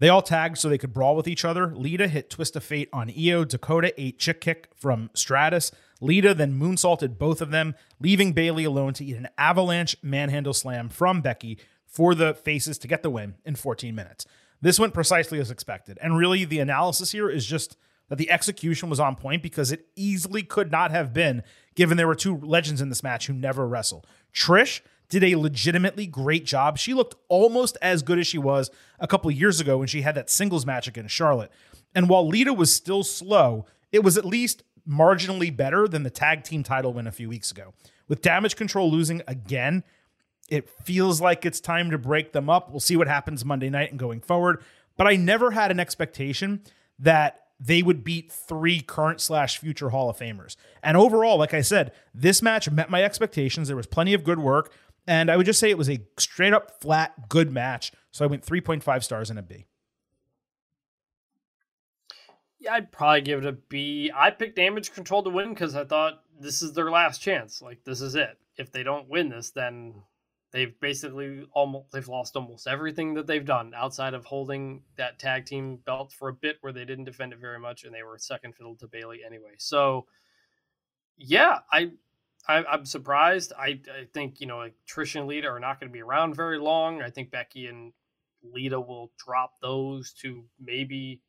They 0.00 0.08
all 0.08 0.22
tagged 0.22 0.58
so 0.58 0.68
they 0.68 0.78
could 0.78 0.92
brawl 0.92 1.14
with 1.14 1.28
each 1.28 1.44
other. 1.44 1.72
Lita 1.76 2.08
hit 2.08 2.28
Twist 2.28 2.56
of 2.56 2.64
Fate 2.64 2.88
on 2.92 3.08
Io. 3.16 3.44
Dakota 3.44 3.94
ate 3.96 4.18
Chick 4.18 4.40
Kick 4.40 4.68
from 4.74 5.10
Stratus. 5.14 5.70
Lita 6.00 6.34
then 6.34 6.58
moonsaulted 6.58 7.18
both 7.18 7.40
of 7.40 7.52
them, 7.52 7.76
leaving 8.00 8.32
Bayley 8.32 8.64
alone 8.64 8.94
to 8.94 9.04
eat 9.04 9.16
an 9.16 9.28
avalanche 9.38 9.96
manhandle 10.02 10.54
slam 10.54 10.88
from 10.88 11.20
Becky 11.20 11.56
for 11.92 12.14
the 12.14 12.32
faces 12.32 12.78
to 12.78 12.88
get 12.88 13.02
the 13.02 13.10
win 13.10 13.34
in 13.44 13.54
14 13.54 13.94
minutes. 13.94 14.26
This 14.62 14.80
went 14.80 14.94
precisely 14.94 15.38
as 15.38 15.50
expected. 15.50 15.98
And 16.00 16.16
really, 16.16 16.44
the 16.44 16.60
analysis 16.60 17.12
here 17.12 17.28
is 17.28 17.44
just 17.44 17.76
that 18.08 18.16
the 18.16 18.30
execution 18.30 18.88
was 18.88 18.98
on 18.98 19.14
point 19.14 19.42
because 19.42 19.70
it 19.70 19.86
easily 19.94 20.42
could 20.42 20.70
not 20.70 20.90
have 20.90 21.12
been, 21.12 21.42
given 21.74 21.96
there 21.96 22.06
were 22.06 22.14
two 22.14 22.38
legends 22.38 22.80
in 22.80 22.88
this 22.88 23.02
match 23.02 23.26
who 23.26 23.34
never 23.34 23.66
wrestle. 23.66 24.04
Trish 24.32 24.80
did 25.10 25.22
a 25.22 25.36
legitimately 25.36 26.06
great 26.06 26.46
job. 26.46 26.78
She 26.78 26.94
looked 26.94 27.16
almost 27.28 27.76
as 27.82 28.02
good 28.02 28.18
as 28.18 28.26
she 28.26 28.38
was 28.38 28.70
a 28.98 29.06
couple 29.06 29.30
years 29.30 29.60
ago 29.60 29.78
when 29.78 29.88
she 29.88 30.02
had 30.02 30.14
that 30.14 30.30
singles 30.30 30.64
match 30.64 30.88
against 30.88 31.14
Charlotte. 31.14 31.50
And 31.94 32.08
while 32.08 32.26
Lita 32.26 32.54
was 32.54 32.72
still 32.72 33.02
slow, 33.02 33.66
it 33.90 34.02
was 34.02 34.16
at 34.16 34.24
least 34.24 34.62
marginally 34.88 35.54
better 35.54 35.86
than 35.86 36.02
the 36.02 36.10
tag 36.10 36.44
team 36.44 36.62
title 36.62 36.94
win 36.94 37.06
a 37.06 37.12
few 37.12 37.28
weeks 37.28 37.50
ago. 37.50 37.74
With 38.08 38.22
damage 38.22 38.56
control 38.56 38.90
losing 38.90 39.22
again, 39.26 39.84
it 40.52 40.68
feels 40.68 41.18
like 41.18 41.46
it's 41.46 41.60
time 41.60 41.90
to 41.90 41.96
break 41.96 42.32
them 42.32 42.50
up. 42.50 42.70
We'll 42.70 42.78
see 42.78 42.94
what 42.94 43.08
happens 43.08 43.42
Monday 43.42 43.70
night 43.70 43.90
and 43.90 43.98
going 43.98 44.20
forward. 44.20 44.62
But 44.98 45.06
I 45.06 45.16
never 45.16 45.52
had 45.52 45.70
an 45.70 45.80
expectation 45.80 46.60
that 46.98 47.46
they 47.58 47.82
would 47.82 48.04
beat 48.04 48.30
three 48.30 48.82
current 48.82 49.22
slash 49.22 49.56
future 49.56 49.88
Hall 49.88 50.10
of 50.10 50.18
Famers. 50.18 50.56
And 50.82 50.94
overall, 50.94 51.38
like 51.38 51.54
I 51.54 51.62
said, 51.62 51.92
this 52.12 52.42
match 52.42 52.70
met 52.70 52.90
my 52.90 53.02
expectations. 53.02 53.68
There 53.68 53.78
was 53.78 53.86
plenty 53.86 54.12
of 54.12 54.24
good 54.24 54.40
work. 54.40 54.74
And 55.06 55.30
I 55.30 55.38
would 55.38 55.46
just 55.46 55.58
say 55.58 55.70
it 55.70 55.78
was 55.78 55.88
a 55.88 56.02
straight 56.18 56.52
up 56.52 56.82
flat 56.82 57.30
good 57.30 57.50
match. 57.50 57.90
So 58.10 58.22
I 58.22 58.28
went 58.28 58.44
3.5 58.44 59.02
stars 59.02 59.30
and 59.30 59.38
a 59.38 59.42
B. 59.42 59.64
Yeah, 62.58 62.74
I'd 62.74 62.92
probably 62.92 63.22
give 63.22 63.38
it 63.38 63.46
a 63.46 63.52
B. 63.52 64.12
I 64.14 64.30
picked 64.30 64.56
damage 64.56 64.92
control 64.92 65.22
to 65.22 65.30
win 65.30 65.48
because 65.48 65.74
I 65.74 65.84
thought 65.84 66.22
this 66.38 66.60
is 66.60 66.74
their 66.74 66.90
last 66.90 67.22
chance. 67.22 67.62
Like 67.62 67.84
this 67.84 68.02
is 68.02 68.14
it. 68.14 68.36
If 68.58 68.70
they 68.70 68.82
don't 68.82 69.08
win 69.08 69.30
this, 69.30 69.48
then 69.48 69.94
they've 70.52 70.78
basically 70.80 71.46
almost 71.52 71.90
they've 71.92 72.08
lost 72.08 72.36
almost 72.36 72.66
everything 72.66 73.14
that 73.14 73.26
they've 73.26 73.44
done 73.44 73.72
outside 73.74 74.14
of 74.14 74.24
holding 74.24 74.82
that 74.96 75.18
tag 75.18 75.46
team 75.46 75.78
belt 75.84 76.12
for 76.12 76.28
a 76.28 76.32
bit 76.32 76.58
where 76.60 76.72
they 76.72 76.84
didn't 76.84 77.04
defend 77.04 77.32
it 77.32 77.38
very 77.38 77.58
much 77.58 77.84
and 77.84 77.94
they 77.94 78.02
were 78.02 78.18
second 78.18 78.54
fiddle 78.54 78.76
to 78.76 78.86
Bayley 78.86 79.20
anyway. 79.26 79.54
So 79.58 80.06
yeah, 81.16 81.58
I 81.70 81.92
I, 82.46 82.64
am 82.74 82.84
surprised. 82.84 83.52
I, 83.58 83.80
I 83.88 84.06
think 84.12 84.40
you 84.40 84.46
know 84.46 84.58
like 84.58 84.74
Trish 84.88 85.18
and 85.18 85.26
Lita 85.26 85.48
are 85.48 85.60
not 85.60 85.80
going 85.80 85.90
to 85.90 85.92
be 85.92 86.02
around 86.02 86.34
very 86.34 86.58
long. 86.58 87.02
I 87.02 87.10
think 87.10 87.30
Becky 87.30 87.66
and 87.66 87.92
Lita 88.42 88.80
will 88.80 89.12
drop 89.16 89.54
those 89.60 90.12
to 90.22 90.44
maybe 90.60 91.20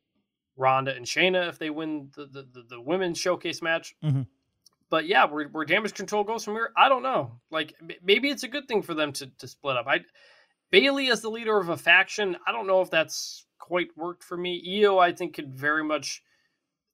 Ronda 0.56 0.94
and 0.94 1.06
Shayna 1.06 1.48
if 1.48 1.58
they 1.58 1.70
win 1.70 2.10
the 2.16 2.26
the, 2.26 2.42
the, 2.42 2.64
the 2.70 2.80
women's 2.80 3.18
showcase 3.18 3.62
match. 3.62 3.94
Mm-hmm. 4.02 4.22
But 4.90 5.06
yeah, 5.06 5.24
where, 5.24 5.48
where 5.48 5.64
damage 5.64 5.94
control 5.94 6.24
goes 6.24 6.44
from 6.44 6.54
here, 6.54 6.70
I 6.76 6.88
don't 6.88 7.02
know. 7.02 7.40
Like 7.50 7.74
maybe 8.02 8.28
it's 8.28 8.42
a 8.42 8.48
good 8.48 8.68
thing 8.68 8.82
for 8.82 8.94
them 8.94 9.12
to 9.14 9.26
to 9.38 9.48
split 9.48 9.76
up. 9.76 9.86
I 9.88 10.00
Bayley 10.70 11.10
as 11.10 11.20
the 11.20 11.30
leader 11.30 11.58
of 11.58 11.68
a 11.68 11.76
faction, 11.76 12.36
I 12.46 12.52
don't 12.52 12.66
know 12.66 12.80
if 12.80 12.90
that's 12.90 13.46
quite 13.58 13.96
worked 13.96 14.24
for 14.24 14.36
me. 14.36 14.82
Io, 14.82 14.98
I 14.98 15.12
think, 15.12 15.34
could 15.34 15.54
very 15.54 15.84
much 15.84 16.22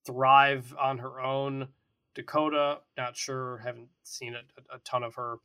thrive 0.07 0.75
on 0.79 0.99
her 0.99 1.21
own. 1.21 1.69
Dakota, 2.15 2.79
not 2.97 3.17
sure, 3.17 3.59
haven't 3.59 3.89
seen 4.03 4.35
a, 4.35 4.75
a 4.75 4.79
ton 4.81 5.03
of 5.03 5.15
her. 5.15 5.37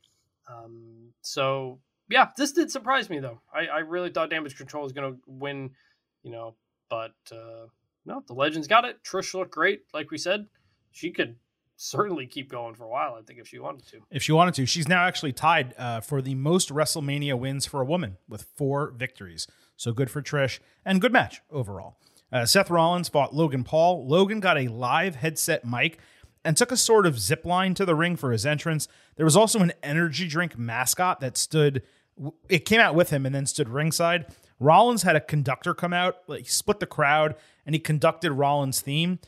Um, 0.48 1.12
so 1.22 1.80
yeah, 2.08 2.28
this 2.36 2.52
did 2.52 2.70
surprise 2.70 3.10
me 3.10 3.18
though. 3.18 3.40
I, 3.52 3.66
I 3.66 3.78
really 3.80 4.10
thought 4.10 4.30
Damage 4.30 4.56
Control 4.56 4.82
was 4.82 4.92
going 4.92 5.14
to 5.14 5.20
win, 5.26 5.70
you 6.22 6.30
know, 6.30 6.54
but 6.88 7.14
uh, 7.32 7.66
no, 8.04 8.22
the 8.26 8.34
Legends 8.34 8.68
got 8.68 8.84
it. 8.84 9.02
Trish 9.02 9.34
looked 9.34 9.50
great, 9.50 9.82
like 9.92 10.10
we 10.10 10.18
said. 10.18 10.46
She 10.92 11.10
could 11.10 11.36
certainly 11.76 12.26
keep 12.26 12.50
going 12.50 12.74
for 12.74 12.84
a 12.84 12.88
while. 12.88 13.16
I 13.18 13.22
think 13.22 13.38
if 13.38 13.46
she 13.48 13.58
wanted 13.58 13.86
to. 13.88 14.00
If 14.10 14.22
she 14.22 14.32
wanted 14.32 14.54
to, 14.54 14.66
she's 14.66 14.88
now 14.88 15.04
actually 15.04 15.32
tied 15.32 15.74
uh, 15.78 16.00
for 16.00 16.20
the 16.20 16.34
most 16.34 16.70
WrestleMania 16.70 17.38
wins 17.38 17.66
for 17.66 17.80
a 17.80 17.84
woman 17.84 18.16
with 18.28 18.46
four 18.56 18.92
victories. 18.96 19.46
So 19.76 19.92
good 19.92 20.10
for 20.10 20.22
Trish 20.22 20.58
and 20.84 21.00
good 21.00 21.12
match 21.12 21.42
overall. 21.50 21.98
Uh, 22.32 22.44
Seth 22.44 22.70
Rollins 22.70 23.08
fought 23.08 23.34
Logan 23.34 23.62
Paul. 23.62 24.06
Logan 24.06 24.40
got 24.40 24.58
a 24.58 24.68
live 24.68 25.16
headset 25.16 25.64
mic 25.64 25.98
and 26.44 26.56
took 26.56 26.72
a 26.72 26.76
sort 26.76 27.06
of 27.06 27.18
zip 27.18 27.44
line 27.44 27.74
to 27.74 27.84
the 27.84 27.94
ring 27.94 28.16
for 28.16 28.32
his 28.32 28.46
entrance. 28.46 28.88
There 29.16 29.26
was 29.26 29.36
also 29.36 29.60
an 29.60 29.72
energy 29.82 30.28
drink 30.28 30.58
mascot 30.58 31.20
that 31.20 31.36
stood, 31.36 31.82
it 32.48 32.64
came 32.64 32.80
out 32.80 32.94
with 32.94 33.10
him 33.10 33.26
and 33.26 33.34
then 33.34 33.46
stood 33.46 33.68
ringside. 33.68 34.26
Rollins 34.58 35.02
had 35.02 35.16
a 35.16 35.20
conductor 35.20 35.74
come 35.74 35.92
out, 35.92 36.18
like 36.26 36.48
split 36.48 36.80
the 36.80 36.86
crowd 36.86 37.36
and 37.64 37.74
he 37.74 37.78
conducted 37.78 38.32
Rollins' 38.32 38.80
theme, 38.80 39.18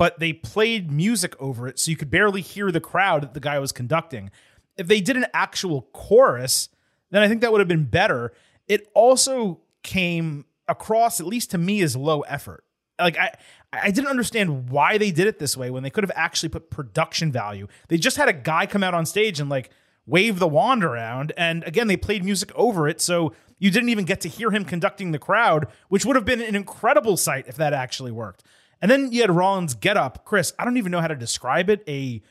but 0.00 0.18
they 0.18 0.32
played 0.32 0.90
music 0.90 1.36
over 1.38 1.68
it 1.68 1.78
so 1.78 1.90
you 1.90 1.96
could 1.96 2.10
barely 2.10 2.40
hear 2.40 2.72
the 2.72 2.80
crowd 2.80 3.20
that 3.22 3.34
the 3.34 3.38
guy 3.38 3.58
was 3.58 3.70
conducting. 3.70 4.30
If 4.78 4.86
they 4.86 5.02
did 5.02 5.14
an 5.14 5.26
actual 5.34 5.90
chorus, 5.92 6.70
then 7.10 7.20
I 7.20 7.28
think 7.28 7.42
that 7.42 7.52
would 7.52 7.60
have 7.60 7.68
been 7.68 7.84
better. 7.84 8.32
It 8.66 8.90
also 8.94 9.60
came 9.82 10.46
across, 10.66 11.20
at 11.20 11.26
least 11.26 11.50
to 11.50 11.58
me, 11.58 11.82
as 11.82 11.96
low 11.96 12.22
effort. 12.22 12.64
Like 12.98 13.18
I, 13.18 13.34
I 13.74 13.90
didn't 13.90 14.08
understand 14.08 14.70
why 14.70 14.96
they 14.96 15.10
did 15.10 15.26
it 15.26 15.38
this 15.38 15.54
way 15.54 15.68
when 15.68 15.82
they 15.82 15.90
could 15.90 16.02
have 16.04 16.12
actually 16.14 16.48
put 16.48 16.70
production 16.70 17.30
value. 17.30 17.68
They 17.88 17.98
just 17.98 18.16
had 18.16 18.30
a 18.30 18.32
guy 18.32 18.64
come 18.64 18.82
out 18.82 18.94
on 18.94 19.04
stage 19.04 19.38
and 19.38 19.50
like 19.50 19.68
wave 20.06 20.38
the 20.38 20.48
wand 20.48 20.82
around. 20.82 21.34
And 21.36 21.62
again, 21.64 21.88
they 21.88 21.98
played 21.98 22.24
music 22.24 22.52
over 22.54 22.88
it. 22.88 23.02
So 23.02 23.34
you 23.58 23.70
didn't 23.70 23.90
even 23.90 24.06
get 24.06 24.22
to 24.22 24.28
hear 24.30 24.50
him 24.50 24.64
conducting 24.64 25.12
the 25.12 25.18
crowd, 25.18 25.66
which 25.90 26.06
would 26.06 26.16
have 26.16 26.24
been 26.24 26.40
an 26.40 26.56
incredible 26.56 27.18
sight 27.18 27.44
if 27.48 27.56
that 27.56 27.74
actually 27.74 28.12
worked. 28.12 28.44
And 28.82 28.90
then 28.90 29.12
you 29.12 29.20
had 29.20 29.30
Rollins 29.30 29.74
get 29.74 29.96
up. 29.96 30.24
Chris, 30.24 30.52
I 30.58 30.64
don't 30.64 30.76
even 30.76 30.90
know 30.90 31.00
how 31.00 31.08
to 31.08 31.14
describe 31.14 31.68
it. 31.68 31.82
A 31.86 32.22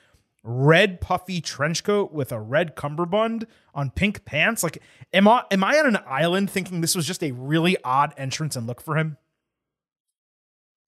red 0.44 1.02
puffy 1.02 1.42
trench 1.42 1.84
coat 1.84 2.12
with 2.12 2.32
a 2.32 2.40
red 2.40 2.76
cummerbund 2.76 3.46
on 3.76 3.92
pink 3.92 4.26
pants. 4.26 4.64
Like, 4.64 4.82
am 5.14 5.28
I 5.28 5.44
am 5.52 5.64
I 5.64 5.78
on 5.80 5.88
an 5.88 6.00
island 6.08 6.50
thinking 6.50 6.82
this 6.82 6.96
was 6.96 7.06
just 7.06 7.24
a 7.24 7.32
really 7.32 7.78
odd 7.84 8.14
entrance 8.18 8.56
and 8.56 8.66
look 8.66 8.82
for 8.82 8.98
him? 8.98 9.18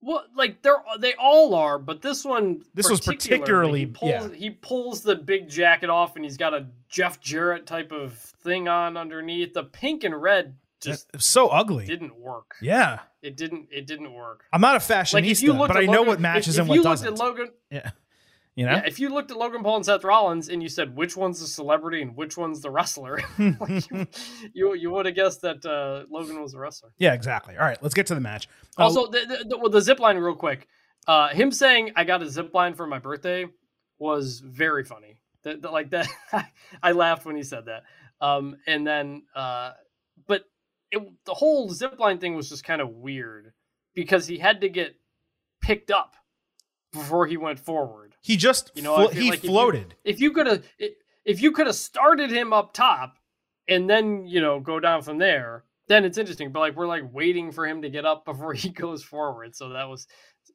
Well, 0.03 0.25
like 0.35 0.63
they're 0.63 0.81
they 0.99 1.13
all 1.13 1.53
are, 1.53 1.77
but 1.77 2.01
this 2.01 2.25
one 2.25 2.63
this 2.73 2.89
was 2.89 3.01
particularly 3.01 3.81
he 3.81 3.85
pulls, 3.85 4.11
yeah. 4.11 4.29
he 4.33 4.49
pulls 4.49 5.01
the 5.01 5.15
big 5.15 5.47
jacket 5.47 5.91
off 5.91 6.15
and 6.15 6.25
he's 6.25 6.37
got 6.37 6.55
a 6.55 6.65
Jeff 6.89 7.19
Jarrett 7.21 7.67
type 7.67 7.91
of 7.91 8.13
thing 8.13 8.67
on 8.67 8.97
underneath. 8.97 9.53
The 9.53 9.63
pink 9.63 10.03
and 10.03 10.19
red 10.19 10.55
just 10.81 11.07
so 11.19 11.47
ugly 11.47 11.85
didn't 11.85 12.19
work. 12.19 12.55
Yeah, 12.61 12.99
it 13.21 13.37
didn't. 13.37 13.67
It 13.71 13.87
didn't 13.87 14.13
work. 14.13 14.43
I'm 14.51 14.61
not 14.61 14.75
a 14.75 14.79
fashionista, 14.79 15.57
like 15.57 15.67
but 15.67 15.77
I 15.77 15.81
Logan, 15.81 15.93
know 15.93 16.03
what 16.03 16.19
matches 16.19 16.55
if, 16.55 16.55
if 16.55 16.59
and 16.61 16.69
what 16.69 16.83
doesn't. 16.83 17.19
Logan, 17.19 17.49
yeah. 17.69 17.91
You 18.55 18.65
know, 18.65 18.73
yeah, 18.73 18.83
if 18.85 18.99
you 18.99 19.07
looked 19.09 19.31
at 19.31 19.37
Logan 19.37 19.63
Paul 19.63 19.77
and 19.77 19.85
Seth 19.85 20.03
Rollins 20.03 20.49
and 20.49 20.61
you 20.61 20.67
said 20.67 20.93
which 20.93 21.15
one's 21.15 21.39
the 21.39 21.47
celebrity 21.47 22.01
and 22.01 22.17
which 22.17 22.35
one's 22.35 22.59
the 22.59 22.69
wrestler, 22.69 23.21
like 23.59 23.89
you, 23.89 24.07
you, 24.53 24.73
you 24.73 24.91
would 24.91 25.05
have 25.05 25.15
guessed 25.15 25.41
that 25.43 25.65
uh, 25.65 26.03
Logan 26.13 26.41
was 26.41 26.51
the 26.51 26.59
wrestler. 26.59 26.91
Yeah, 26.97 27.13
exactly. 27.13 27.55
All 27.55 27.63
right, 27.63 27.81
let's 27.81 27.95
get 27.95 28.07
to 28.07 28.15
the 28.15 28.19
match. 28.19 28.49
Also, 28.77 29.07
the, 29.07 29.45
the, 29.47 29.57
well, 29.57 29.69
the 29.69 29.81
zip 29.81 29.99
line, 29.99 30.17
real 30.17 30.35
quick. 30.35 30.67
Uh, 31.07 31.29
him 31.29 31.51
saying 31.51 31.93
I 31.95 32.03
got 32.03 32.21
a 32.21 32.29
zip 32.29 32.53
line 32.53 32.73
for 32.73 32.85
my 32.85 32.99
birthday 32.99 33.45
was 33.99 34.39
very 34.39 34.83
funny. 34.83 35.21
That, 35.43 35.61
that 35.61 35.71
like 35.71 35.91
that, 35.91 36.07
I 36.83 36.91
laughed 36.91 37.25
when 37.25 37.37
he 37.37 37.43
said 37.43 37.65
that. 37.65 37.83
Um, 38.19 38.57
and 38.67 38.85
then, 38.85 39.23
uh, 39.33 39.71
it, 40.91 41.01
the 41.25 41.33
whole 41.33 41.69
zip 41.69 41.99
line 41.99 42.19
thing 42.19 42.35
was 42.35 42.49
just 42.49 42.63
kind 42.63 42.81
of 42.81 42.89
weird 42.89 43.53
because 43.93 44.27
he 44.27 44.37
had 44.37 44.61
to 44.61 44.69
get 44.69 44.95
picked 45.61 45.91
up 45.91 46.15
before 46.91 47.25
he 47.27 47.37
went 47.37 47.59
forward. 47.59 48.15
He 48.21 48.37
just 48.37 48.71
you 48.75 48.81
know 48.81 48.95
flo- 48.95 49.07
he 49.07 49.29
like 49.29 49.39
floated. 49.39 49.95
If 50.03 50.19
you 50.19 50.31
could 50.31 50.47
have 50.47 50.63
if 51.25 51.41
you 51.41 51.51
could 51.51 51.67
have 51.67 51.75
started 51.75 52.31
him 52.31 52.53
up 52.53 52.73
top 52.73 53.15
and 53.67 53.89
then 53.89 54.25
you 54.25 54.41
know 54.41 54.59
go 54.59 54.79
down 54.79 55.01
from 55.01 55.17
there, 55.17 55.63
then 55.87 56.05
it's 56.05 56.17
interesting. 56.17 56.51
But 56.51 56.59
like 56.59 56.75
we're 56.75 56.87
like 56.87 57.11
waiting 57.11 57.51
for 57.51 57.65
him 57.65 57.81
to 57.81 57.89
get 57.89 58.05
up 58.05 58.25
before 58.25 58.53
he 58.55 58.69
goes 58.69 59.03
forward. 59.03 59.55
So 59.55 59.69
that 59.69 59.87
was 59.89 60.07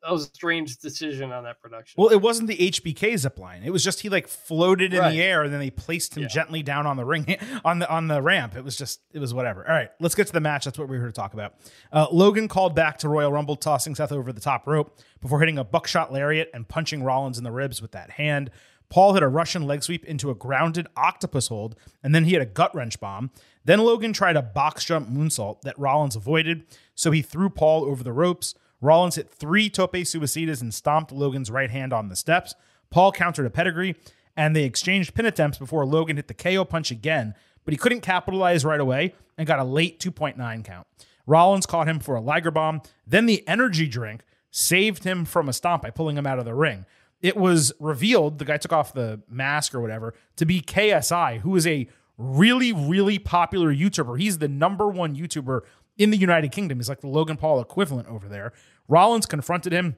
that 0.03 0.13
was 0.13 0.23
a 0.23 0.27
strange 0.27 0.77
decision 0.79 1.33
on 1.33 1.45
that 1.45 1.61
production. 1.61 2.01
Well, 2.01 2.11
it 2.11 2.21
wasn't 2.21 2.49
the 2.49 2.57
HBK 2.57 3.19
zip 3.19 3.39
line. 3.39 3.63
It 3.65 3.71
was 3.71 3.85
just 3.85 4.01
he 4.01 4.09
like 4.09 4.29
floated 4.29 4.93
in 4.95 5.01
right. 5.01 5.11
the 5.11 5.23
air 5.23 5.43
and 5.43 5.53
then 5.53 5.61
they 5.61 5.71
placed 5.71 6.17
him 6.17 6.25
yeah. 6.25 6.29
gently 6.29 6.63
down 6.63 6.87
on 6.87 6.97
the 6.97 7.05
ring 7.05 7.37
on 7.65 7.79
the 7.79 7.91
on 7.91 8.09
the 8.09 8.23
ramp. 8.23 8.57
It 8.57 8.65
was 8.65 8.77
just 8.77 9.01
it 9.13 9.19
was 9.19 9.35
whatever. 9.35 9.67
All 9.67 9.75
right, 9.75 9.91
let's 10.01 10.15
get 10.15 10.27
to 10.27 10.33
the 10.33 10.41
match. 10.41 10.65
That's 10.65 10.79
what 10.79 10.89
we 10.89 10.97
were 10.97 11.05
here 11.05 11.13
to 11.13 11.13
talk 11.13 11.35
about. 11.35 11.55
Uh, 11.93 12.07
Logan 12.11 12.49
called 12.49 12.75
back 12.75 12.99
to 12.99 13.09
Royal 13.09 13.33
Rumble, 13.33 13.57
tossing 13.57 13.95
Seth 13.95 14.13
over 14.13 14.33
the 14.33 14.41
top 14.41 14.67
rope 14.67 14.99
before 15.21 15.41
hitting 15.41 15.59
a 15.59 15.65
buckshot 15.65 16.13
lariat 16.13 16.51
and 16.55 16.69
punching 16.69 17.03
Rollins 17.03 17.39
in 17.39 17.45
the 17.45 17.53
ribs 17.53 17.83
with 17.83 17.93
that 17.93 18.11
hand. 18.11 18.51
Paul 18.89 19.15
hit 19.15 19.23
a 19.23 19.29
Russian 19.29 19.67
leg 19.67 19.83
sweep 19.83 20.05
into 20.05 20.31
a 20.31 20.35
grounded 20.35 20.87
octopus 20.97 21.49
hold, 21.49 21.75
and 22.03 22.15
then 22.15 22.25
he 22.25 22.35
had 22.35 22.43
a 22.43 22.47
gut 22.47 22.75
wrench 22.75 23.01
bomb. 23.01 23.31
Then 23.65 23.81
Logan 23.81 24.13
tried 24.13 24.37
a 24.37 24.43
box 24.43 24.85
jump 24.85 25.09
moonsault 25.09 25.63
that 25.63 25.79
Rollins 25.79 26.15
avoided, 26.15 26.65
so 26.95 27.11
he 27.11 27.23
threw 27.23 27.51
Paul 27.51 27.85
over 27.85 28.05
the 28.05 28.13
ropes. 28.13 28.55
Rollins 28.81 29.17
hit 29.17 29.31
three 29.31 29.71
tope 29.71 29.95
suicidas 29.95 30.61
and 30.61 30.73
stomped 30.73 31.13
Logan's 31.13 31.51
right 31.51 31.71
hand 31.71 31.93
on 31.93 32.09
the 32.09 32.17
steps. 32.17 32.55
Paul 32.91 33.13
countered 33.13 33.47
a 33.47 33.51
pedigree, 33.51 33.97
and 34.37 34.55
they 34.55 34.65
exchanged 34.65 35.15
pin 35.15 35.27
attempts 35.27 35.59
before 35.59 35.87
Logan 35.87 36.17
hit 36.17 36.29
the 36.29 36.35
KO 36.35 36.65
punch 36.65 36.91
again, 36.91 37.35
but 37.65 37.73
he 37.73 37.79
couldn't 37.79 38.03
capitalize 38.03 38.65
right 38.65 38.81
away 38.81 39.15
and 39.39 39.47
got 39.47 39.59
a 39.59 39.65
late 39.65 39.99
2.9 39.99 40.65
count. 40.65 40.87
Rollins 41.27 41.67
caught 41.67 41.89
him 41.89 41.99
for 41.99 42.15
a 42.15 42.21
Liger 42.21 42.51
bomb. 42.51 42.83
Then 43.07 43.27
the 43.27 43.47
energy 43.49 43.89
drink 43.89 44.23
saved 44.51 45.05
him 45.05 45.25
from 45.25 45.49
a 45.49 45.53
stomp 45.53 45.83
by 45.83 45.91
pulling 45.91 46.17
him 46.17 46.27
out 46.27 46.39
of 46.39 46.45
the 46.45 46.55
ring. 46.55 46.87
It 47.21 47.37
was 47.37 47.73
revealed, 47.81 48.39
the 48.39 48.45
guy 48.45 48.59
took 48.59 48.73
off 48.73 48.93
the 48.93 49.21
mask 49.29 49.75
or 49.75 49.81
whatever, 49.81 50.15
to 50.37 50.47
be 50.47 50.61
KSI, 50.61 51.41
who 51.41 51.57
is 51.57 51.67
a 51.67 51.89
really, 52.17 52.73
really 52.73 53.19
popular 53.19 53.75
YouTuber. 53.75 54.19
He's 54.19 54.39
the 54.39 54.49
number 54.49 54.89
one 54.89 55.17
YouTuber 55.17 55.63
in 55.97 56.11
the 56.11 56.17
United 56.17 56.53
Kingdom. 56.53 56.79
He's 56.79 56.89
like 56.89 57.01
the 57.01 57.09
Logan 57.09 57.37
Paul 57.37 57.61
equivalent 57.61 58.09
over 58.09 58.29
there. 58.29 58.53
Rollins 58.89 59.27
confronted 59.27 59.73
him, 59.73 59.97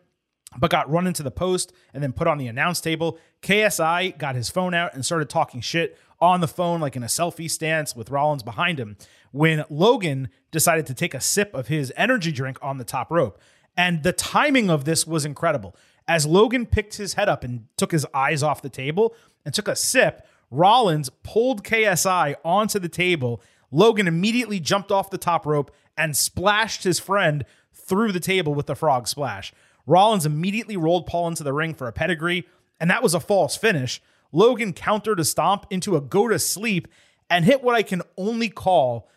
but 0.57 0.71
got 0.71 0.91
run 0.91 1.07
into 1.07 1.23
the 1.23 1.31
post 1.31 1.73
and 1.93 2.03
then 2.03 2.13
put 2.13 2.27
on 2.27 2.39
the 2.39 2.47
announce 2.47 2.81
table. 2.81 3.19
KSI 3.43 4.17
got 4.19 4.35
his 4.35 4.49
phone 4.49 4.75
out 4.75 4.95
and 4.95 5.05
started 5.05 5.29
talking 5.29 5.61
shit 5.61 5.99
on 6.21 6.41
the 6.41 6.49
phone, 6.49 6.81
like 6.81 6.97
in 6.97 7.03
a 7.03 7.07
selfie 7.07 7.51
stance 7.51 7.95
with 7.95 8.11
Rollins 8.11 8.43
behind 8.43 8.81
him, 8.81 8.97
when 9.31 9.65
Logan 9.71 10.29
decided 10.51 10.87
to 10.87 10.95
take 10.95 11.15
a 11.15 11.21
sip 11.21 11.55
of 11.55 11.69
his 11.69 11.93
energy 11.97 12.33
drink 12.33 12.59
on 12.61 12.79
the 12.79 12.85
top 12.85 13.11
rope. 13.11 13.41
And 13.77 14.03
the 14.03 14.13
timing 14.13 14.71
of 14.71 14.85
this 14.85 15.07
was 15.07 15.25
incredible. 15.25 15.77
As 16.09 16.27
Logan 16.27 16.67
picked 16.67 16.97
his 16.97 17.15
head 17.15 17.29
up 17.29 17.45
and 17.45 17.67
took 17.77 17.93
his 17.93 18.07
eyes 18.13 18.43
off 18.43 18.63
the 18.63 18.69
table 18.69 19.15
and 19.45 19.55
took 19.55 19.69
a 19.69 19.77
sip, 19.77 20.27
Rollins 20.51 21.11
pulled 21.23 21.63
KSI 21.63 22.35
onto 22.45 22.79
the 22.79 22.89
table. 22.89 23.43
Logan 23.71 24.09
immediately 24.09 24.59
jumped 24.59 24.91
off 24.91 25.11
the 25.11 25.19
top 25.19 25.47
rope 25.47 25.71
and 25.99 26.17
splashed 26.17 26.85
his 26.85 26.99
friend 26.99 27.45
through 27.75 28.13
the 28.13 28.21
table 28.21 28.55
with 28.55 28.67
the 28.67 28.77
frog 28.77 29.09
splash. 29.09 29.53
Rollins 29.87 30.25
immediately 30.25 30.77
rolled 30.77 31.07
Paul 31.07 31.29
into 31.29 31.43
the 31.43 31.53
ring 31.53 31.75
for 31.75 31.89
a 31.89 31.93
pedigree, 31.93 32.47
and 32.79 32.89
that 32.89 33.03
was 33.03 33.15
a 33.15 33.21
false 33.21 33.57
finish. 33.57 34.01
Logan 34.33 34.73
countered 34.73 35.19
a 35.19 35.25
stomp 35.25 35.67
into 35.71 35.97
a 35.97 36.01
go 36.01 36.29
to 36.29 36.39
sleep 36.39 36.87
and 37.29 37.45
hit 37.45 37.63
what 37.63 37.75
I 37.75 37.83
can 37.83 38.03
only 38.17 38.49
call 38.49 39.09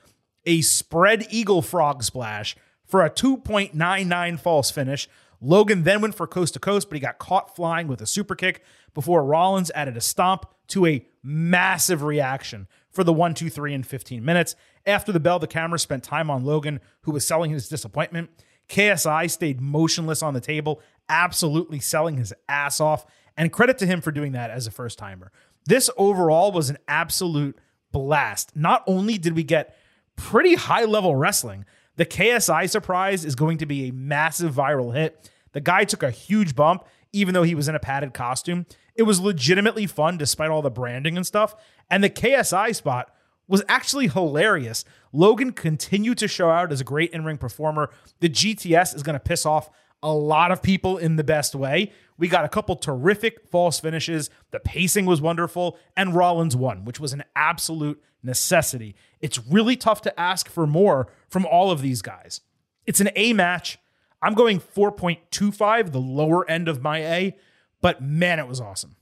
a 0.46 0.62
spread 0.62 1.28
eagle 1.30 1.62
frog 1.62 2.04
splash 2.04 2.56
for 2.86 3.06
a 3.06 3.10
2.99 3.10 4.40
false 4.40 4.72
finish. 4.72 5.08
Logan 5.40 5.84
then 5.84 6.02
went 6.02 6.16
for 6.16 6.28
coast 6.28 6.54
to 6.54 6.60
coast, 6.60 6.90
but 6.90 6.96
he 6.96 7.00
got 7.00 7.20
caught 7.20 7.56
flying 7.56 7.88
with 7.88 8.02
a 8.02 8.06
super 8.06 8.36
kick 8.36 8.64
before 8.94 9.24
Rollins 9.24 9.72
added 9.76 9.98
a 9.98 10.02
stomp 10.02 10.46
to 10.68 10.86
a 10.86 11.06
massive 11.24 12.04
reaction 12.04 12.68
for 12.92 13.04
the 13.04 13.14
1, 13.14 13.34
2, 13.34 13.50
3 13.50 13.74
in 13.74 13.84
15 13.84 14.24
minutes. 14.24 14.56
After 14.86 15.12
the 15.12 15.20
bell, 15.20 15.40
the 15.40 15.48
camera 15.48 15.80
spent 15.80 16.04
time 16.04 16.30
on 16.30 16.44
Logan, 16.44 16.80
who 17.02 17.12
was 17.12 17.26
selling 17.26 17.52
his 17.52 17.70
disappointment. 17.70 18.30
KSI 18.70 19.30
stayed 19.30 19.62
motionless 19.62 20.24
on 20.24 20.34
the 20.34 20.42
table, 20.42 20.82
absolutely 21.10 21.80
selling 21.80 22.18
his 22.18 22.34
ass 22.48 22.80
off. 22.80 23.06
And 23.38 23.52
credit 23.52 23.78
to 23.80 23.86
him 23.86 24.02
for 24.02 24.12
doing 24.12 24.32
that 24.34 24.50
as 24.50 24.68
a 24.68 24.72
first 24.72 24.98
timer. 24.98 25.32
This 25.66 25.90
overall 25.98 26.52
was 26.52 26.70
an 26.70 26.78
absolute 26.88 27.58
blast. 27.92 28.56
Not 28.56 28.84
only 28.88 29.18
did 29.18 29.36
we 29.36 29.44
get 29.44 29.76
pretty 30.16 30.56
high 30.56 30.86
level 30.86 31.16
wrestling, 31.16 31.66
the 31.98 32.06
KSI 32.06 32.70
surprise 32.70 33.26
is 33.26 33.36
going 33.36 33.58
to 33.60 33.66
be 33.66 33.88
a 33.88 33.94
massive 33.94 34.54
viral 34.54 34.96
hit. 34.96 35.30
The 35.54 35.62
guy 35.62 35.84
took 35.84 36.04
a 36.04 36.12
huge 36.12 36.56
bump, 36.56 36.86
even 37.14 37.34
though 37.34 37.44
he 37.44 37.56
was 37.56 37.68
in 37.68 37.76
a 37.76 37.80
padded 37.80 38.14
costume. 38.14 38.66
It 38.96 39.04
was 39.04 39.20
legitimately 39.20 39.88
fun 39.88 40.18
despite 40.18 40.50
all 40.50 40.62
the 40.62 40.70
branding 40.70 41.18
and 41.18 41.28
stuff. 41.28 41.56
And 41.90 42.04
the 42.04 42.10
KSI 42.10 42.76
spot 42.76 43.14
was 43.52 43.62
actually 43.68 44.08
hilarious. 44.08 44.86
Logan 45.12 45.52
continued 45.52 46.18
to 46.20 46.28
show 46.28 46.50
out 46.50 46.72
as 46.72 46.80
a 46.80 46.86
great 46.86 47.12
in 47.12 47.26
ring 47.26 47.38
performer. 47.38 47.92
The 48.22 48.30
GTS 48.30 48.96
is 48.96 49.04
going 49.04 49.16
to 49.16 49.20
piss 49.20 49.46
off 49.46 49.70
a 50.02 50.14
lot 50.14 50.52
of 50.52 50.64
people 50.64 50.98
in 50.98 51.18
the 51.18 51.24
best 51.24 51.54
way. 51.54 51.92
We 52.18 52.28
got 52.28 52.46
a 52.46 52.50
couple 52.50 52.76
terrific 52.78 53.50
false 53.50 53.80
finishes. 53.80 54.30
The 54.52 54.60
pacing 54.62 55.06
was 55.06 55.22
wonderful, 55.22 55.78
and 55.98 56.16
Rollins 56.16 56.56
won, 56.56 56.86
which 56.86 57.00
was 57.00 57.14
an 57.14 57.24
absolute 57.36 58.02
necessity. 58.24 58.96
It's 59.20 59.46
really 59.46 59.76
tough 59.76 60.02
to 60.04 60.20
ask 60.20 60.48
for 60.48 60.66
more 60.66 61.12
from 61.28 61.46
all 61.46 61.72
of 61.72 61.82
these 61.82 62.02
guys. 62.02 62.42
It's 62.86 63.02
an 63.02 63.10
A 63.16 63.34
match. 63.34 63.80
I'm 64.22 64.34
going 64.34 64.60
4.25, 64.60 65.92
the 65.92 66.00
lower 66.00 66.50
end 66.50 66.68
of 66.68 66.82
my 66.82 67.00
A, 67.00 67.38
but 67.82 68.02
man, 68.02 68.40
it 68.40 68.48
was 68.48 68.62
awesome. 68.62 68.96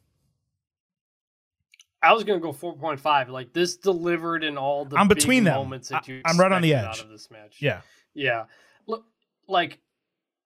I 2.02 2.14
was 2.14 2.24
gonna 2.24 2.40
go 2.40 2.54
4.5. 2.54 3.30
Like 3.30 3.54
this 3.54 3.78
delivered 3.78 4.44
in 4.44 4.58
all 4.58 4.86
the 4.86 4.98
I'm 4.98 5.08
between 5.08 5.44
them. 5.44 5.56
moments 5.56 5.90
that 5.90 6.08
you 6.08 6.22
I- 6.26 6.30
I'm 6.32 6.38
right 6.40 6.52
on 6.52 6.62
the 6.62 6.74
edge. 6.74 6.86
out 6.86 7.02
of 7.02 7.10
this 7.10 7.30
match. 7.30 7.58
Yeah. 7.62 7.82
Yeah. 8.14 8.46
Look, 8.88 9.06
like 9.48 9.80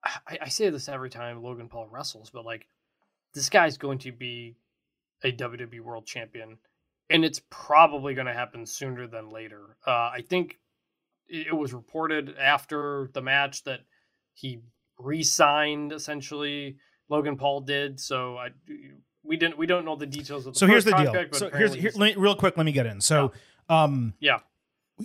I, 0.04 0.38
I 0.42 0.48
say 0.48 0.68
this 0.70 0.88
every 0.88 1.10
time 1.10 1.42
Logan 1.42 1.68
Paul 1.68 1.88
wrestles, 1.90 2.30
but 2.30 2.44
like 2.44 2.66
this 3.34 3.48
guy's 3.48 3.78
going 3.78 3.98
to 3.98 4.12
be 4.12 4.56
a 5.22 5.32
WWE 5.32 5.80
World 5.80 6.06
Champion, 6.06 6.58
and 7.08 7.24
it's 7.24 7.40
probably 7.50 8.14
going 8.14 8.26
to 8.26 8.34
happen 8.34 8.66
sooner 8.66 9.06
than 9.06 9.30
later. 9.30 9.76
Uh, 9.86 9.90
I 9.90 10.24
think 10.28 10.58
it 11.28 11.46
it 11.48 11.56
was 11.56 11.72
reported 11.72 12.36
after 12.38 13.08
the 13.14 13.22
match 13.22 13.64
that 13.64 13.80
he 14.34 14.58
re-signed 14.98 15.92
essentially. 15.92 16.76
Logan 17.08 17.36
Paul 17.36 17.60
did 17.62 18.00
so. 18.00 18.36
I 18.36 18.48
we 19.24 19.36
didn't 19.36 19.58
we 19.58 19.66
don't 19.66 19.84
know 19.84 19.96
the 19.96 20.06
details 20.06 20.46
of 20.46 20.54
the 20.54 20.58
So 20.58 20.66
here's 20.66 20.84
the 20.84 20.92
first 20.92 21.12
deal. 21.12 21.26
So 21.32 21.50
here's 21.50 21.74
here, 21.74 21.92
me- 21.96 22.14
real 22.16 22.36
quick. 22.36 22.56
Let 22.56 22.66
me 22.66 22.72
get 22.72 22.86
in. 22.86 23.00
So, 23.00 23.32
um, 23.68 24.14
yeah. 24.20 24.38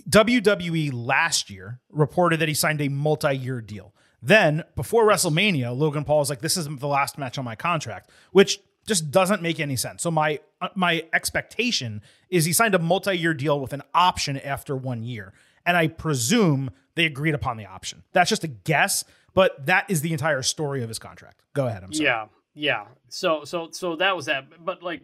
WWE 0.08 0.90
last 0.92 1.50
year 1.50 1.80
reported 1.90 2.38
that 2.40 2.48
he 2.48 2.54
signed 2.54 2.80
a 2.80 2.88
multi-year 2.88 3.60
deal. 3.60 3.92
Then, 4.22 4.62
before 4.76 5.04
WrestleMania, 5.04 5.76
Logan 5.76 6.04
Paul 6.04 6.18
was 6.18 6.30
like, 6.30 6.40
"This 6.40 6.56
is 6.56 6.68
the 6.68 6.86
last 6.86 7.18
match 7.18 7.38
on 7.38 7.44
my 7.44 7.56
contract," 7.56 8.10
which 8.30 8.60
just 8.86 9.10
doesn't 9.10 9.42
make 9.42 9.58
any 9.58 9.76
sense. 9.76 10.02
So 10.02 10.10
my 10.10 10.40
uh, 10.60 10.68
my 10.74 11.04
expectation 11.12 12.02
is 12.28 12.44
he 12.44 12.52
signed 12.52 12.74
a 12.74 12.78
multi-year 12.78 13.34
deal 13.34 13.58
with 13.60 13.72
an 13.72 13.82
option 13.94 14.38
after 14.38 14.76
one 14.76 15.02
year, 15.02 15.32
and 15.66 15.76
I 15.76 15.88
presume 15.88 16.70
they 16.94 17.06
agreed 17.06 17.34
upon 17.34 17.56
the 17.56 17.66
option. 17.66 18.02
That's 18.12 18.28
just 18.28 18.44
a 18.44 18.48
guess, 18.48 19.04
but 19.34 19.66
that 19.66 19.86
is 19.88 20.02
the 20.02 20.12
entire 20.12 20.42
story 20.42 20.82
of 20.82 20.88
his 20.88 20.98
contract. 20.98 21.40
Go 21.54 21.66
ahead. 21.66 21.82
I'm 21.82 21.92
sorry. 21.92 22.06
Yeah, 22.06 22.26
yeah. 22.54 22.86
So 23.08 23.44
so 23.44 23.70
so 23.70 23.96
that 23.96 24.16
was 24.16 24.26
that. 24.26 24.64
But 24.64 24.82
like 24.82 25.02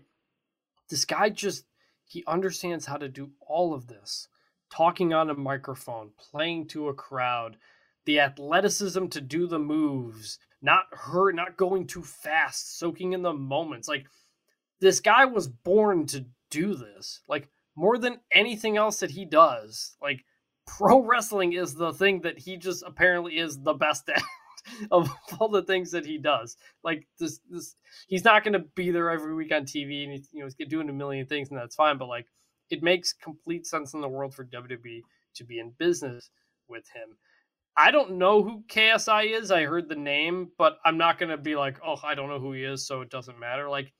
this 0.88 1.04
guy 1.04 1.30
just 1.30 1.64
he 2.04 2.24
understands 2.26 2.86
how 2.86 2.96
to 2.96 3.08
do 3.08 3.30
all 3.40 3.74
of 3.74 3.86
this. 3.86 4.28
Talking 4.70 5.14
on 5.14 5.30
a 5.30 5.34
microphone, 5.34 6.10
playing 6.18 6.68
to 6.68 6.88
a 6.88 6.94
crowd, 6.94 7.56
the 8.04 8.20
athleticism 8.20 9.06
to 9.08 9.20
do 9.20 9.46
the 9.46 9.58
moves, 9.58 10.38
not 10.60 10.86
hurt, 10.90 11.34
not 11.34 11.56
going 11.56 11.86
too 11.86 12.02
fast, 12.02 12.78
soaking 12.78 13.12
in 13.12 13.22
the 13.22 13.32
moments. 13.32 13.86
Like 13.88 14.06
this 14.80 15.00
guy 15.00 15.24
was 15.24 15.46
born 15.46 16.06
to 16.08 16.26
do 16.50 16.74
this. 16.74 17.20
Like 17.28 17.48
more 17.76 17.98
than 17.98 18.20
anything 18.32 18.76
else 18.76 19.00
that 19.00 19.10
he 19.10 19.24
does. 19.24 19.96
Like 20.02 20.24
pro 20.66 21.00
wrestling 21.00 21.52
is 21.52 21.74
the 21.74 21.92
thing 21.92 22.22
that 22.22 22.38
he 22.38 22.56
just 22.56 22.82
apparently 22.84 23.38
is 23.38 23.60
the 23.60 23.74
best 23.74 24.08
at 24.08 24.22
of 24.90 25.10
all 25.38 25.48
the 25.48 25.62
things 25.62 25.90
that 25.92 26.06
he 26.06 26.18
does. 26.18 26.56
Like 26.82 27.06
this, 27.18 27.40
this 27.50 27.76
he's 28.08 28.24
not 28.24 28.44
going 28.44 28.54
to 28.54 28.64
be 28.74 28.90
there 28.90 29.10
every 29.10 29.34
week 29.34 29.52
on 29.52 29.62
TV, 29.62 30.04
and 30.04 30.12
he's, 30.12 30.28
you 30.32 30.40
know 30.40 30.46
he's 30.56 30.68
doing 30.68 30.88
a 30.88 30.92
million 30.92 31.26
things, 31.26 31.50
and 31.50 31.58
that's 31.58 31.76
fine. 31.76 31.98
But 31.98 32.08
like, 32.08 32.26
it 32.70 32.82
makes 32.82 33.12
complete 33.12 33.66
sense 33.66 33.94
in 33.94 34.00
the 34.00 34.08
world 34.08 34.34
for 34.34 34.44
WWE 34.44 35.02
to 35.36 35.44
be 35.44 35.58
in 35.58 35.72
business 35.78 36.30
with 36.68 36.84
him. 36.94 37.16
I 37.76 37.90
don't 37.90 38.12
know 38.12 38.42
who 38.42 38.64
KSI 38.68 39.38
is. 39.38 39.50
I 39.50 39.64
heard 39.64 39.88
the 39.88 39.96
name, 39.96 40.48
but 40.56 40.78
I'm 40.84 40.96
not 40.96 41.18
going 41.18 41.28
to 41.28 41.36
be 41.36 41.56
like, 41.56 41.78
oh, 41.86 41.96
I 42.02 42.14
don't 42.14 42.30
know 42.30 42.40
who 42.40 42.52
he 42.52 42.64
is, 42.64 42.86
so 42.86 43.02
it 43.02 43.10
doesn't 43.10 43.38
matter. 43.38 43.68
Like, 43.68 43.92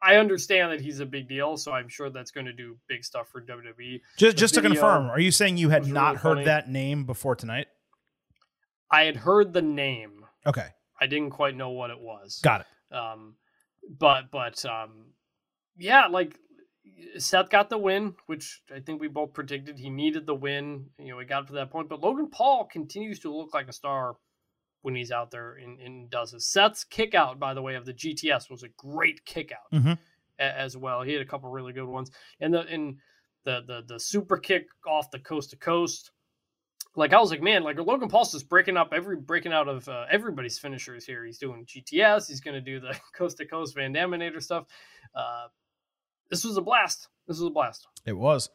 I 0.00 0.16
understand 0.16 0.72
that 0.72 0.80
he's 0.80 1.00
a 1.00 1.06
big 1.06 1.28
deal, 1.28 1.56
so 1.56 1.72
I'm 1.72 1.88
sure 1.88 2.08
that's 2.08 2.30
going 2.30 2.46
to 2.46 2.52
do 2.52 2.78
big 2.88 3.04
stuff 3.04 3.28
for 3.28 3.42
WWE. 3.42 4.00
Just 4.16 4.36
The 4.36 4.40
just 4.40 4.54
to 4.54 4.62
confirm, 4.62 5.10
are 5.10 5.20
you 5.20 5.30
saying 5.30 5.58
you 5.58 5.68
had 5.68 5.86
not 5.86 6.06
really 6.06 6.16
heard 6.16 6.34
funny. 6.36 6.44
that 6.44 6.70
name 6.70 7.04
before 7.04 7.34
tonight? 7.34 7.66
I 8.90 9.04
had 9.04 9.16
heard 9.16 9.52
the 9.52 9.62
name. 9.62 10.24
Okay, 10.46 10.68
I 11.00 11.06
didn't 11.06 11.30
quite 11.30 11.56
know 11.56 11.70
what 11.70 11.90
it 11.90 11.98
was. 12.00 12.40
got 12.42 12.62
it. 12.62 12.94
Um, 12.96 13.34
but 13.98 14.30
but 14.30 14.64
um, 14.64 15.12
yeah, 15.76 16.06
like 16.06 16.38
Seth 17.18 17.50
got 17.50 17.70
the 17.70 17.78
win, 17.78 18.14
which 18.26 18.62
I 18.74 18.80
think 18.80 19.00
we 19.00 19.08
both 19.08 19.32
predicted 19.34 19.78
he 19.78 19.90
needed 19.90 20.26
the 20.26 20.34
win. 20.34 20.86
You 20.98 21.08
know, 21.12 21.18
he 21.18 21.26
got 21.26 21.46
to 21.48 21.52
that 21.54 21.70
point. 21.70 21.88
But 21.88 22.00
Logan 22.00 22.28
Paul 22.30 22.64
continues 22.64 23.18
to 23.20 23.34
look 23.34 23.52
like 23.54 23.68
a 23.68 23.72
star 23.72 24.16
when 24.82 24.94
he's 24.94 25.10
out 25.12 25.30
there 25.30 25.54
and, 25.54 25.78
and 25.80 26.08
does 26.08 26.32
it. 26.34 26.40
Seth's 26.42 26.84
kick 26.84 27.14
out, 27.14 27.38
by 27.38 27.52
the 27.52 27.60
way, 27.62 27.74
of 27.74 27.84
the 27.84 27.92
GTS 27.92 28.48
was 28.50 28.62
a 28.62 28.68
great 28.76 29.24
kick 29.24 29.52
out 29.52 29.76
Mhm. 29.78 29.98
as 30.38 30.76
well. 30.76 31.02
He 31.02 31.12
had 31.12 31.20
a 31.20 31.26
couple 31.26 31.50
really 31.50 31.72
good 31.72 31.84
ones, 31.88 32.10
and 32.40 32.54
the 32.54 32.60
and 32.66 32.96
the 33.44 33.62
the 33.66 33.82
the 33.86 34.00
super 34.00 34.36
kick 34.38 34.66
off 34.86 35.10
the 35.10 35.18
coast 35.18 35.50
to 35.50 35.56
coast. 35.56 36.10
Like 36.98 37.12
I 37.12 37.20
was 37.20 37.30
like, 37.30 37.40
man, 37.40 37.62
like 37.62 37.78
Logan 37.78 38.08
Paul's 38.08 38.32
just 38.32 38.48
breaking 38.48 38.76
up 38.76 38.92
every 38.92 39.16
breaking 39.16 39.52
out 39.52 39.68
of 39.68 39.88
uh, 39.88 40.06
everybody's 40.10 40.58
finishers 40.58 41.06
here. 41.06 41.24
He's 41.24 41.38
doing 41.38 41.64
GTS. 41.64 42.26
He's 42.26 42.40
going 42.40 42.54
to 42.54 42.60
do 42.60 42.80
the 42.80 42.98
coast 43.14 43.36
to 43.38 43.46
coast 43.46 43.76
Van 43.76 43.94
Daminator 43.94 44.42
stuff. 44.42 44.66
Uh, 45.14 45.46
this 46.28 46.44
was 46.44 46.56
a 46.56 46.60
blast. 46.60 47.06
This 47.28 47.38
was 47.38 47.46
a 47.46 47.50
blast. 47.50 47.86
It 48.04 48.14
was. 48.14 48.50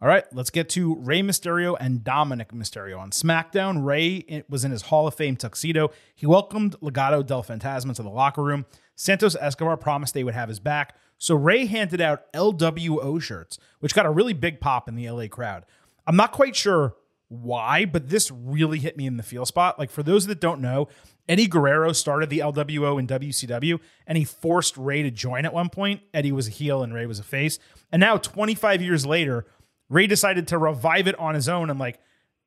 All 0.00 0.06
right, 0.06 0.24
let's 0.32 0.50
get 0.50 0.68
to 0.70 0.94
Rey 0.94 1.22
Mysterio 1.22 1.76
and 1.80 2.04
Dominik 2.04 2.52
Mysterio. 2.52 3.00
On 3.00 3.10
SmackDown, 3.10 3.84
Rey 3.84 4.44
was 4.48 4.64
in 4.64 4.70
his 4.70 4.82
Hall 4.82 5.08
of 5.08 5.14
Fame 5.14 5.34
tuxedo. 5.34 5.90
He 6.14 6.24
welcomed 6.24 6.76
Legado 6.80 7.26
del 7.26 7.42
Fantasma 7.42 7.96
to 7.96 8.04
the 8.04 8.08
locker 8.08 8.44
room. 8.44 8.64
Santos 8.94 9.34
Escobar 9.40 9.76
promised 9.76 10.14
they 10.14 10.22
would 10.22 10.34
have 10.34 10.48
his 10.48 10.60
back. 10.60 10.94
So 11.18 11.34
Rey 11.34 11.66
handed 11.66 12.00
out 12.00 12.32
LWO 12.32 13.20
shirts, 13.20 13.58
which 13.80 13.92
got 13.92 14.06
a 14.06 14.10
really 14.10 14.34
big 14.34 14.60
pop 14.60 14.88
in 14.88 14.94
the 14.94 15.10
LA 15.10 15.26
crowd. 15.26 15.66
I'm 16.06 16.14
not 16.14 16.30
quite 16.30 16.54
sure 16.54 16.94
why, 17.28 17.84
but 17.84 18.08
this 18.08 18.30
really 18.30 18.78
hit 18.78 18.96
me 18.96 19.06
in 19.06 19.16
the 19.16 19.22
feel 19.22 19.44
spot. 19.44 19.78
Like 19.78 19.90
for 19.90 20.02
those 20.02 20.26
that 20.26 20.40
don't 20.40 20.60
know, 20.60 20.88
Eddie 21.28 21.46
Guerrero 21.46 21.92
started 21.92 22.30
the 22.30 22.38
LWO 22.38 22.98
in 22.98 23.06
WCW 23.06 23.78
and 24.06 24.16
he 24.16 24.24
forced 24.24 24.76
Rey 24.76 25.02
to 25.02 25.10
join 25.10 25.44
at 25.44 25.52
one 25.52 25.68
point. 25.68 26.00
Eddie 26.14 26.32
was 26.32 26.48
a 26.48 26.50
heel 26.50 26.82
and 26.82 26.94
Rey 26.94 27.06
was 27.06 27.18
a 27.18 27.24
face. 27.24 27.58
And 27.92 28.00
now 28.00 28.16
25 28.16 28.80
years 28.80 29.04
later, 29.04 29.46
Rey 29.90 30.06
decided 30.06 30.48
to 30.48 30.58
revive 30.58 31.06
it 31.06 31.18
on 31.18 31.34
his 31.34 31.48
own 31.48 31.68
and 31.68 31.78
like 31.78 32.00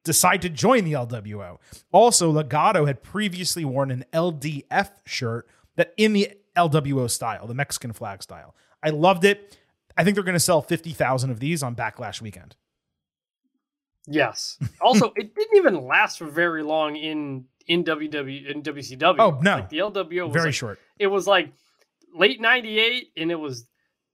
decide 0.03 0.41
to 0.41 0.49
join 0.49 0.83
the 0.83 0.93
LWO. 0.93 1.59
Also, 1.91 2.31
Legado 2.31 2.87
had 2.87 3.03
previously 3.03 3.63
worn 3.63 3.91
an 3.91 4.03
LDF 4.11 4.89
shirt 5.05 5.47
that 5.75 5.93
in 5.95 6.13
the 6.13 6.31
LWO 6.55 7.09
style, 7.09 7.45
the 7.45 7.53
Mexican 7.53 7.93
flag 7.93 8.23
style. 8.23 8.55
I 8.83 8.89
loved 8.89 9.25
it. 9.25 9.57
I 9.95 10.03
think 10.03 10.15
they're 10.15 10.23
going 10.23 10.33
to 10.33 10.39
sell 10.39 10.61
50,000 10.61 11.29
of 11.29 11.39
these 11.39 11.61
on 11.61 11.75
Backlash 11.75 12.21
weekend. 12.21 12.55
Yes. 14.07 14.57
Also, 14.81 15.13
it 15.15 15.35
didn't 15.35 15.57
even 15.57 15.85
last 15.85 16.17
for 16.17 16.25
very 16.25 16.63
long 16.63 16.95
in 16.95 17.45
in 17.67 17.83
WW 17.83 18.49
in 18.49 18.63
WCW. 18.63 19.15
Oh 19.19 19.39
no, 19.41 19.55
like 19.55 19.69
the 19.69 19.77
LWO 19.77 20.25
was 20.25 20.33
very 20.33 20.45
like, 20.47 20.53
short. 20.55 20.79
It 20.97 21.07
was 21.07 21.27
like 21.27 21.53
late 22.15 22.41
'98, 22.41 23.11
and 23.17 23.31
it 23.31 23.39
was 23.39 23.67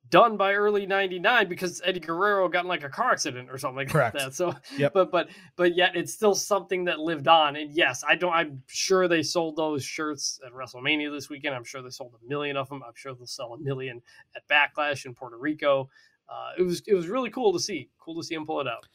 done 0.09 0.37
by 0.37 0.53
early 0.53 0.85
99 0.85 1.49
because 1.49 1.81
Eddie 1.83 1.99
Guerrero 1.99 2.47
got 2.47 2.63
in 2.63 2.69
like 2.69 2.83
a 2.83 2.89
car 2.89 3.11
accident 3.11 3.49
or 3.51 3.57
something 3.57 3.75
like 3.77 3.89
Correct. 3.89 4.17
that. 4.17 4.33
So 4.33 4.55
Yep. 4.77 4.93
but 4.93 5.11
but 5.11 5.29
but 5.57 5.75
yet 5.75 5.95
it's 5.95 6.13
still 6.13 6.33
something 6.35 6.85
that 6.85 6.99
lived 6.99 7.27
on. 7.27 7.55
And 7.55 7.71
yes, 7.73 8.03
I 8.07 8.15
don't 8.15 8.31
I'm 8.33 8.63
sure 8.67 9.07
they 9.07 9.21
sold 9.23 9.55
those 9.57 9.83
shirts 9.83 10.39
at 10.45 10.53
WrestleMania 10.53 11.11
this 11.11 11.29
weekend. 11.29 11.55
I'm 11.55 11.63
sure 11.65 11.81
they 11.81 11.89
sold 11.89 12.13
a 12.21 12.27
million 12.27 12.55
of 12.57 12.69
them. 12.69 12.83
I'm 12.85 12.93
sure 12.95 13.13
they'll 13.13 13.25
sell 13.25 13.53
a 13.53 13.57
million 13.59 14.01
at 14.35 14.47
Backlash 14.47 15.05
in 15.05 15.13
Puerto 15.13 15.37
Rico. 15.37 15.89
Uh, 16.29 16.51
it 16.57 16.61
was 16.63 16.81
it 16.87 16.93
was 16.93 17.07
really 17.07 17.29
cool 17.29 17.51
to 17.53 17.59
see. 17.59 17.89
Cool 17.99 18.15
to 18.15 18.23
see 18.23 18.35
him 18.35 18.45
pull 18.45 18.61
it 18.61 18.67
out. 18.67 18.85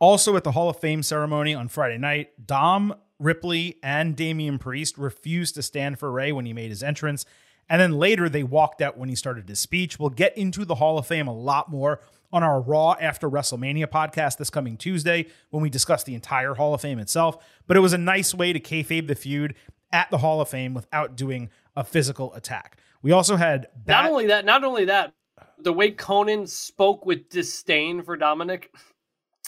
Also 0.00 0.34
at 0.34 0.44
the 0.44 0.52
Hall 0.52 0.70
of 0.70 0.78
Fame 0.78 1.02
ceremony 1.02 1.54
on 1.54 1.68
Friday 1.68 1.98
night, 1.98 2.30
Dom 2.44 2.94
Ripley 3.18 3.76
and 3.82 4.16
Damian 4.16 4.58
Priest 4.58 4.96
refused 4.96 5.54
to 5.56 5.62
stand 5.62 5.98
for 5.98 6.10
Rey 6.10 6.32
when 6.32 6.46
he 6.46 6.54
made 6.54 6.70
his 6.70 6.82
entrance. 6.82 7.26
And 7.68 7.80
then 7.80 7.92
later 7.92 8.28
they 8.30 8.42
walked 8.42 8.80
out 8.80 8.96
when 8.96 9.10
he 9.10 9.14
started 9.14 9.46
his 9.46 9.60
speech. 9.60 9.98
We'll 9.98 10.08
get 10.08 10.36
into 10.38 10.64
the 10.64 10.76
Hall 10.76 10.98
of 10.98 11.06
Fame 11.06 11.28
a 11.28 11.34
lot 11.34 11.70
more 11.70 12.00
on 12.32 12.42
our 12.42 12.62
Raw 12.62 12.96
after 12.98 13.28
WrestleMania 13.28 13.86
podcast 13.86 14.38
this 14.38 14.48
coming 14.48 14.78
Tuesday 14.78 15.26
when 15.50 15.62
we 15.62 15.68
discuss 15.68 16.02
the 16.02 16.14
entire 16.14 16.54
Hall 16.54 16.72
of 16.72 16.80
Fame 16.80 16.98
itself. 16.98 17.36
But 17.66 17.76
it 17.76 17.80
was 17.80 17.92
a 17.92 17.98
nice 17.98 18.34
way 18.34 18.54
to 18.54 18.60
kayfabe 18.60 19.06
the 19.06 19.14
feud 19.14 19.54
at 19.92 20.10
the 20.10 20.18
Hall 20.18 20.40
of 20.40 20.48
Fame 20.48 20.72
without 20.72 21.14
doing 21.14 21.50
a 21.76 21.84
physical 21.84 22.32
attack. 22.34 22.78
We 23.02 23.12
also 23.12 23.36
had 23.36 23.68
Not 23.86 24.06
only 24.06 24.26
that, 24.28 24.46
not 24.46 24.64
only 24.64 24.86
that, 24.86 25.12
the 25.58 25.72
way 25.72 25.92
Konnan 25.92 26.48
spoke 26.48 27.04
with 27.04 27.28
disdain 27.28 28.02
for 28.02 28.16
Dominik 28.16 28.68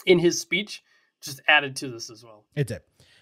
in 0.05 0.19
his 0.19 0.39
speech 0.39 0.83
just 1.21 1.41
added 1.47 1.75
to 1.77 1.89
this 1.89 2.09
as 2.09 2.23
well. 2.23 2.45
It 2.55 2.67
did. 2.67 2.81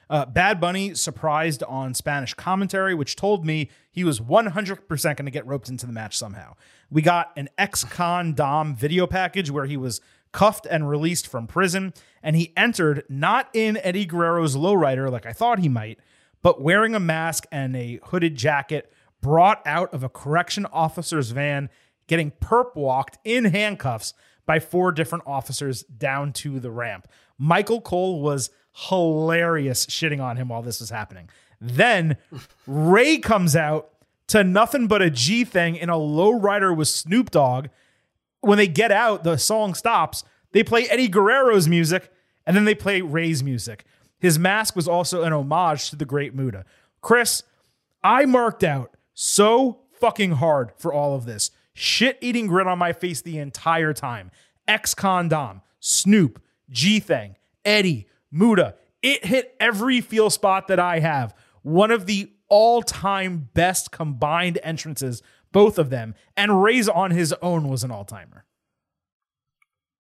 Uh, 0.10 0.26
Bad 0.26 0.60
Bunny 0.60 0.94
surprised 0.94 1.64
on 1.64 1.94
Spanish 1.94 2.34
commentary, 2.34 2.94
which 2.94 3.16
told 3.16 3.46
me 3.46 3.70
he 3.90 4.04
was 4.04 4.20
100% 4.20 4.88
going 4.90 5.26
to 5.26 5.32
get 5.32 5.48
roped 5.48 5.70
into 5.70 5.86
the 5.86 5.94
match 5.94 6.18
somehow. 6.18 6.56
We 6.90 7.02
got 7.02 7.32
an 7.38 7.48
ex 7.58 7.86
con 7.86 8.34
Dom 8.34 8.76
video 8.76 9.08
package 9.08 9.50
where 9.50 9.66
he 9.66 9.78
was 9.78 10.02
cuffed 10.34 10.68
and 10.70 10.90
released 10.90 11.28
from 11.28 11.48
prison, 11.48 11.94
and 12.22 12.36
he 12.36 12.52
entered 12.58 13.06
not 13.08 13.50
in 13.54 13.78
Eddie 13.78 14.06
Guerrero's 14.06 14.58
lowrider 14.58 15.10
like 15.10 15.26
I 15.26 15.32
thought 15.32 15.60
he 15.60 15.70
might, 15.70 16.00
but 16.42 16.62
wearing 16.62 16.94
a 16.94 17.00
mask 17.00 17.46
and 17.50 17.74
a 17.76 18.00
hooded 18.04 18.36
jacket 18.36 18.92
brought 19.22 19.62
out 19.66 19.94
of 19.94 20.04
a 20.04 20.10
correction 20.10 20.66
officer's 20.66 21.32
van, 21.32 21.70
getting 22.08 22.32
perp 22.32 22.76
walked 22.76 23.18
in 23.24 23.46
handcuffs 23.46 24.14
by 24.52 24.60
four 24.60 24.92
different 24.92 25.24
officers 25.26 25.84
down 25.84 26.34
to 26.34 26.60
the 26.60 26.70
ramp. 26.70 27.08
Michael 27.38 27.80
Cole 27.80 28.22
was 28.22 28.50
hilarious 28.74 29.86
shitting 29.86 30.22
on 30.22 30.36
him 30.36 30.50
while 30.50 30.62
this 30.62 30.82
was 30.82 30.90
happening. 30.90 31.30
Then 31.62 32.18
Rey 32.68 33.18
comes 33.20 33.56
out 33.56 33.92
to 34.28 34.44
nothing 34.44 34.88
but 34.88 35.02
a 35.02 35.10
G 35.10 35.46
thing 35.46 35.78
in 35.78 35.90
a 35.90 35.96
lowrider 35.96 36.76
with 36.76 36.90
Snoop 36.90 37.32
Dogg. 37.32 37.68
When 38.42 38.58
they 38.58 38.68
get 38.68 38.92
out, 38.92 39.24
the 39.24 39.38
song 39.38 39.74
stops. 39.74 40.26
They 40.52 40.64
play 40.64 40.86
Eddie 40.90 41.08
Guerrero's 41.08 41.70
music 41.70 42.12
and 42.46 42.54
then 42.54 42.66
they 42.66 42.76
play 42.76 43.00
Rey's 43.00 43.42
music. 43.42 43.86
His 44.20 44.38
mask 44.38 44.76
was 44.76 44.86
also 44.86 45.24
an 45.24 45.32
homage 45.32 45.92
to 45.92 45.96
the 45.96 46.04
great 46.04 46.36
Muda. 46.36 46.66
Chris, 47.00 47.44
I 48.04 48.26
marked 48.26 48.66
out 48.66 48.98
so 49.14 49.80
fucking 49.94 50.34
hard 50.34 50.74
for 50.76 50.92
all 50.92 51.16
of 51.16 51.24
this. 51.24 51.52
Shit 51.82 52.20
eating 52.22 52.46
grin 52.46 52.68
on 52.68 52.78
my 52.78 52.94
face 52.94 53.24
the 53.24 53.40
entire 53.40 53.92
time. 53.92 54.30
Ex 54.68 54.94
con 54.94 55.28
Dom, 55.30 55.64
Snoop, 55.80 56.40
G 56.70 57.00
Thing, 57.00 57.38
Eddie, 57.66 58.08
Muda. 58.30 58.76
It 59.02 59.26
hit 59.26 59.56
every 59.60 60.00
feel 60.00 60.30
spot 60.30 60.68
that 60.68 60.78
I 60.78 61.00
have. 61.00 61.34
One 61.64 61.90
of 61.90 62.06
the 62.06 62.32
all 62.50 62.84
time 62.84 63.50
best 63.56 63.92
combined 63.92 64.60
entrances, 64.62 65.24
both 65.52 65.80
of 65.80 65.90
them. 65.90 66.14
And 66.38 66.62
Rey's 66.62 66.88
on 66.88 67.10
his 67.10 67.34
own 67.42 67.68
was 67.68 67.84
an 67.84 67.90
all 67.90 68.06
timer. 68.06 68.46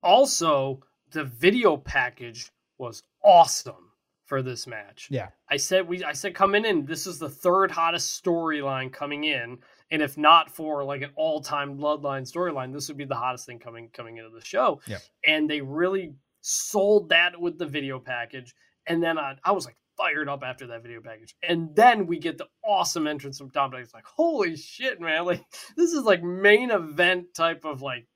Also, 0.03 0.83
the 1.09 1.23
video 1.23 1.77
package 1.77 2.51
was 2.77 3.01
awesome 3.23 3.90
for 4.31 4.41
this 4.41 4.65
match. 4.65 5.09
Yeah. 5.11 5.27
I 5.49 5.57
said 5.57 5.89
we 5.89 6.05
I 6.05 6.13
said 6.13 6.33
coming 6.33 6.63
in, 6.63 6.85
this 6.85 7.05
is 7.05 7.19
the 7.19 7.27
third 7.27 7.69
hottest 7.69 8.23
storyline 8.23 8.89
coming 8.89 9.25
in. 9.25 9.57
And 9.91 10.01
if 10.01 10.17
not 10.17 10.55
for 10.55 10.85
like 10.85 11.01
an 11.01 11.09
all-time 11.17 11.77
bloodline 11.77 12.21
storyline, 12.21 12.71
this 12.71 12.87
would 12.87 12.95
be 12.95 13.03
the 13.03 13.13
hottest 13.13 13.45
thing 13.45 13.59
coming 13.59 13.89
coming 13.91 14.15
into 14.15 14.29
the 14.29 14.39
show. 14.39 14.79
Yeah. 14.87 14.99
And 15.27 15.49
they 15.49 15.59
really 15.59 16.13
sold 16.39 17.09
that 17.09 17.41
with 17.41 17.57
the 17.59 17.65
video 17.65 17.99
package. 17.99 18.55
And 18.87 19.03
then 19.03 19.17
I, 19.17 19.35
I 19.43 19.51
was 19.51 19.65
like 19.65 19.75
fired 19.97 20.29
up 20.29 20.43
after 20.45 20.67
that 20.67 20.81
video 20.81 21.01
package. 21.01 21.35
And 21.43 21.75
then 21.75 22.07
we 22.07 22.17
get 22.17 22.37
the 22.37 22.47
awesome 22.63 23.07
entrance 23.07 23.37
from 23.37 23.49
Dominik. 23.49 23.81
It's 23.81 23.93
like, 23.93 24.05
holy 24.05 24.55
shit, 24.55 25.01
man. 25.01 25.25
Like 25.25 25.43
this 25.75 25.91
is 25.91 26.05
like 26.05 26.23
main 26.23 26.71
event 26.71 27.33
type 27.35 27.65
of 27.65 27.81
like 27.81 28.07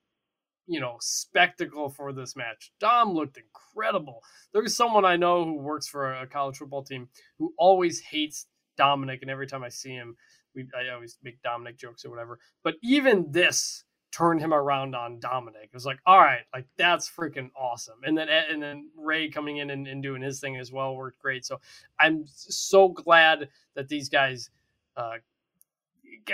you 0.67 0.79
know 0.79 0.97
spectacle 0.99 1.89
for 1.89 2.13
this 2.13 2.35
match. 2.35 2.71
Dom 2.79 3.13
looked 3.13 3.37
incredible. 3.37 4.23
There's 4.53 4.75
someone 4.75 5.05
I 5.05 5.15
know 5.15 5.43
who 5.43 5.57
works 5.57 5.87
for 5.87 6.13
a 6.13 6.27
college 6.27 6.57
football 6.57 6.83
team 6.83 7.09
who 7.37 7.53
always 7.57 7.99
hates 7.99 8.47
Dominik, 8.79 9.21
and 9.21 9.31
every 9.31 9.47
time 9.47 9.63
I 9.63 9.69
see 9.69 9.91
him, 9.91 10.15
we 10.55 10.67
I 10.77 10.93
always 10.93 11.17
make 11.23 11.41
Dominik 11.41 11.77
jokes 11.77 12.05
or 12.05 12.09
whatever. 12.09 12.39
But 12.63 12.75
even 12.83 13.31
this 13.31 13.83
turned 14.11 14.39
him 14.39 14.53
around 14.53 14.95
on 14.95 15.19
Dominik. 15.19 15.65
It 15.65 15.73
was 15.73 15.85
like, 15.85 15.99
all 16.05 16.19
right, 16.19 16.43
like 16.53 16.65
that's 16.77 17.09
freaking 17.09 17.49
awesome. 17.55 17.97
And 18.03 18.17
then 18.17 18.29
and 18.29 18.61
then 18.63 18.89
Rey 18.97 19.29
coming 19.29 19.57
in 19.57 19.69
and, 19.69 19.87
and 19.87 20.01
doing 20.01 20.21
his 20.21 20.39
thing 20.39 20.55
as 20.57 20.71
well 20.71 20.95
worked 20.95 21.19
great. 21.19 21.45
So 21.45 21.59
I'm 21.99 22.23
so 22.27 22.87
glad 22.87 23.49
that 23.75 23.89
these 23.89 24.07
guys 24.07 24.49
uh, 24.95 25.15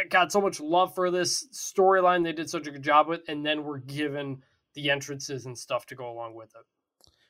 got 0.09 0.31
so 0.31 0.41
much 0.41 0.59
love 0.59 0.93
for 0.95 1.11
this 1.11 1.47
storyline 1.53 2.23
they 2.23 2.33
did 2.33 2.49
such 2.49 2.67
a 2.67 2.71
good 2.71 2.83
job 2.83 3.07
with 3.07 3.21
and 3.27 3.45
then 3.45 3.63
we're 3.63 3.79
given 3.79 4.41
the 4.73 4.89
entrances 4.89 5.45
and 5.45 5.57
stuff 5.57 5.85
to 5.85 5.95
go 5.95 6.09
along 6.09 6.33
with 6.35 6.49
it 6.55 6.65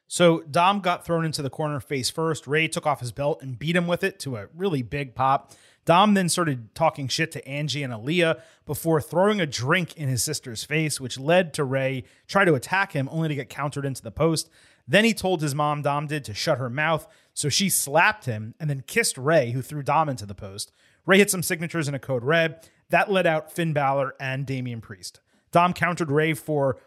So 0.08 0.42
Dom 0.42 0.82
got 0.82 1.06
thrown 1.06 1.24
into 1.24 1.42
the 1.42 1.50
corner 1.50 1.80
face 1.80 2.10
first. 2.10 2.46
Rey 2.46 2.68
took 2.68 2.86
off 2.86 3.00
his 3.00 3.14
belt 3.14 3.42
and 3.42 3.58
beat 3.58 3.76
him 3.76 3.88
with 3.88 4.04
it 4.04 4.20
to 4.20 4.36
a 4.36 4.48
really 4.54 4.82
big 4.82 5.16
pop. 5.16 5.54
Dom 5.86 6.14
then 6.14 6.30
started 6.30 6.76
talking 6.76 7.08
shit 7.08 7.32
to 7.32 7.48
Angie 7.48 7.82
and 7.82 7.94
Aalyah 7.94 8.42
before 8.66 9.02
throwing 9.02 9.42
a 9.42 9.48
drink 9.48 9.98
in 9.98 10.10
his 10.10 10.22
sister's 10.22 10.64
face, 10.64 11.02
which 11.02 11.20
led 11.20 11.54
to 11.56 11.64
Rey 11.64 12.04
try 12.28 12.46
to 12.46 12.54
attack 12.54 12.92
him 12.92 13.10
only 13.12 13.30
to 13.30 13.36
get 13.36 13.50
countered 13.50 13.86
into 13.86 14.04
the 14.04 14.12
post. 14.12 14.50
Then 14.88 15.06
he 15.06 15.14
told 15.14 15.42
his 15.42 15.56
mom, 15.56 15.82
Dom 15.82 16.08
did, 16.08 16.26
to 16.26 16.34
shut 16.34 16.58
her 16.58 16.70
mouth. 16.70 17.08
So 17.34 17.50
she 17.50 17.70
slapped 17.70 18.26
him 18.26 18.54
and 18.60 18.70
then 18.70 18.84
kissed 18.86 19.18
Ray, 19.18 19.52
who 19.52 19.62
threw 19.62 19.82
Dom 19.82 20.10
into 20.10 20.26
the 20.26 20.36
post. 20.36 20.72
Rey 21.06 21.18
hit 21.18 21.30
some 21.30 21.44
signatures 21.44 21.88
in 21.88 21.96
a 21.96 22.00
code 22.00 22.24
red. 22.24 22.68
That 22.90 23.12
let 23.12 23.26
out 23.26 23.52
Finn 23.52 23.74
Balor 23.74 24.16
and 24.20 24.46
Damian 24.46 24.82
Priest. 24.82 25.22
Dom 25.52 25.74
countered 25.74 26.12
Rey 26.12 26.34
for 26.34 26.78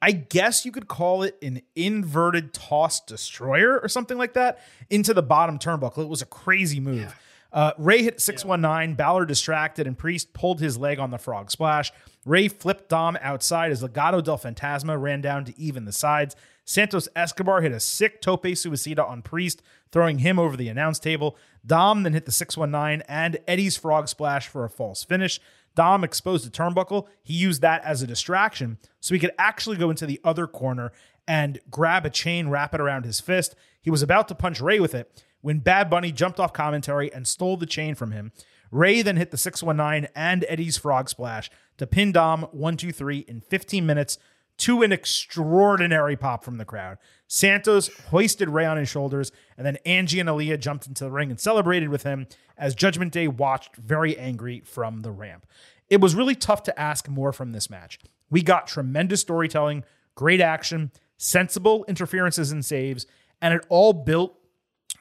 I 0.00 0.12
guess 0.12 0.64
you 0.64 0.70
could 0.70 0.86
call 0.86 1.22
it 1.22 1.36
an 1.42 1.62
inverted 1.74 2.54
toss 2.54 3.00
destroyer 3.00 3.80
or 3.80 3.88
something 3.88 4.16
like 4.16 4.34
that 4.34 4.60
into 4.90 5.12
the 5.12 5.22
bottom 5.22 5.58
turnbuckle. 5.58 5.98
It 5.98 6.08
was 6.08 6.22
a 6.22 6.26
crazy 6.26 6.78
move. 6.78 7.14
Uh, 7.52 7.72
Rey 7.78 8.02
hit 8.02 8.20
619. 8.20 8.94
Balor 8.94 9.24
distracted, 9.26 9.86
and 9.86 9.96
Priest 9.96 10.32
pulled 10.34 10.60
his 10.60 10.76
leg 10.76 10.98
on 10.98 11.10
the 11.10 11.18
frog 11.18 11.50
splash. 11.50 11.90
Rey 12.24 12.46
flipped 12.48 12.90
Dom 12.90 13.18
outside 13.20 13.72
as 13.72 13.82
Legado 13.82 14.22
del 14.22 14.38
Fantasma 14.38 15.00
ran 15.00 15.20
down 15.20 15.44
to 15.46 15.58
even 15.58 15.84
the 15.84 15.92
sides. 15.92 16.36
Santos 16.68 17.08
Escobar 17.16 17.62
hit 17.62 17.72
a 17.72 17.80
sick 17.80 18.20
tope 18.20 18.44
suicida 18.44 19.02
on 19.02 19.22
Priest, 19.22 19.62
throwing 19.90 20.18
him 20.18 20.38
over 20.38 20.54
the 20.54 20.68
announce 20.68 20.98
table. 20.98 21.34
Dom 21.64 22.02
then 22.02 22.12
hit 22.12 22.26
the 22.26 22.30
619 22.30 23.02
and 23.08 23.38
Eddie's 23.48 23.78
frog 23.78 24.06
splash 24.06 24.48
for 24.48 24.66
a 24.66 24.68
false 24.68 25.02
finish. 25.02 25.40
Dom 25.74 26.04
exposed 26.04 26.44
the 26.44 26.50
turnbuckle. 26.50 27.06
He 27.22 27.32
used 27.32 27.62
that 27.62 27.82
as 27.84 28.02
a 28.02 28.06
distraction 28.06 28.76
so 29.00 29.14
he 29.14 29.18
could 29.18 29.32
actually 29.38 29.78
go 29.78 29.88
into 29.88 30.04
the 30.04 30.20
other 30.22 30.46
corner 30.46 30.92
and 31.26 31.58
grab 31.70 32.04
a 32.04 32.10
chain, 32.10 32.48
wrap 32.48 32.74
it 32.74 32.82
around 32.82 33.06
his 33.06 33.18
fist. 33.18 33.54
He 33.80 33.88
was 33.88 34.02
about 34.02 34.28
to 34.28 34.34
punch 34.34 34.60
Rey 34.60 34.78
with 34.78 34.94
it 34.94 35.24
when 35.40 35.60
Bad 35.60 35.88
Bunny 35.88 36.12
jumped 36.12 36.38
off 36.38 36.52
commentary 36.52 37.10
and 37.14 37.26
stole 37.26 37.56
the 37.56 37.64
chain 37.64 37.94
from 37.94 38.10
him. 38.10 38.30
Rey 38.70 39.00
then 39.00 39.16
hit 39.16 39.30
the 39.30 39.38
619 39.38 40.10
and 40.14 40.44
Eddie's 40.46 40.76
frog 40.76 41.08
splash 41.08 41.50
to 41.78 41.86
pin 41.86 42.12
Dom 42.12 42.42
123 42.42 43.20
in 43.20 43.40
15 43.40 43.86
minutes 43.86 44.18
to 44.58 44.82
an 44.82 44.92
extraordinary 44.92 46.16
pop 46.16 46.44
from 46.44 46.58
the 46.58 46.64
crowd. 46.64 46.98
Santos 47.28 47.88
hoisted 48.10 48.48
Rey 48.48 48.64
on 48.64 48.76
his 48.76 48.88
shoulders, 48.88 49.30
and 49.56 49.66
then 49.66 49.76
Angie 49.86 50.20
and 50.20 50.28
Aalyah 50.28 50.58
jumped 50.58 50.86
into 50.86 51.04
the 51.04 51.10
ring 51.10 51.30
and 51.30 51.38
celebrated 51.38 51.88
with 51.88 52.02
him 52.02 52.26
as 52.56 52.74
Judgment 52.74 53.12
Day 53.12 53.28
watched 53.28 53.76
very 53.76 54.18
angry 54.18 54.60
from 54.64 55.02
the 55.02 55.12
ramp. 55.12 55.46
It 55.88 56.00
was 56.00 56.14
really 56.14 56.34
tough 56.34 56.62
to 56.64 56.78
ask 56.78 57.08
more 57.08 57.32
from 57.32 57.52
this 57.52 57.70
match. 57.70 57.98
We 58.30 58.42
got 58.42 58.66
tremendous 58.66 59.20
storytelling, 59.20 59.84
great 60.14 60.40
action, 60.40 60.90
sensible 61.16 61.84
interferences 61.86 62.50
and 62.50 62.64
saves, 62.64 63.06
and 63.40 63.54
it 63.54 63.64
all 63.68 63.92
built 63.92 64.36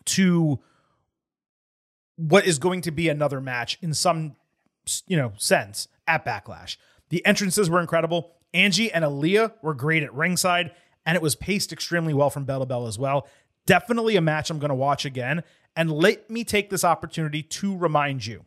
to 0.05 0.59
what 2.15 2.45
is 2.45 2.59
going 2.59 2.81
to 2.81 2.91
be 2.91 3.09
another 3.09 3.41
match 3.41 3.77
in 3.81 3.93
some 3.93 4.35
you 5.07 5.17
know 5.17 5.33
sense 5.37 5.87
at 6.07 6.25
Backlash. 6.25 6.77
The 7.09 7.25
entrances 7.25 7.69
were 7.69 7.79
incredible. 7.79 8.36
Angie 8.53 8.91
and 8.91 9.03
Aalyah 9.03 9.53
were 9.61 9.73
great 9.73 10.03
at 10.03 10.13
ringside, 10.13 10.71
and 11.05 11.15
it 11.15 11.21
was 11.21 11.35
paced 11.35 11.71
extremely 11.71 12.13
well 12.13 12.29
from 12.29 12.45
Bell 12.45 12.59
to 12.59 12.65
Bell 12.65 12.87
as 12.87 12.97
well. 12.97 13.27
Definitely 13.65 14.15
a 14.15 14.21
match 14.21 14.49
I'm 14.49 14.59
going 14.59 14.69
to 14.69 14.75
watch 14.75 15.05
again. 15.05 15.43
And 15.75 15.91
let 15.91 16.29
me 16.29 16.43
take 16.43 16.69
this 16.69 16.83
opportunity 16.83 17.43
to 17.43 17.77
remind 17.77 18.25
you 18.25 18.45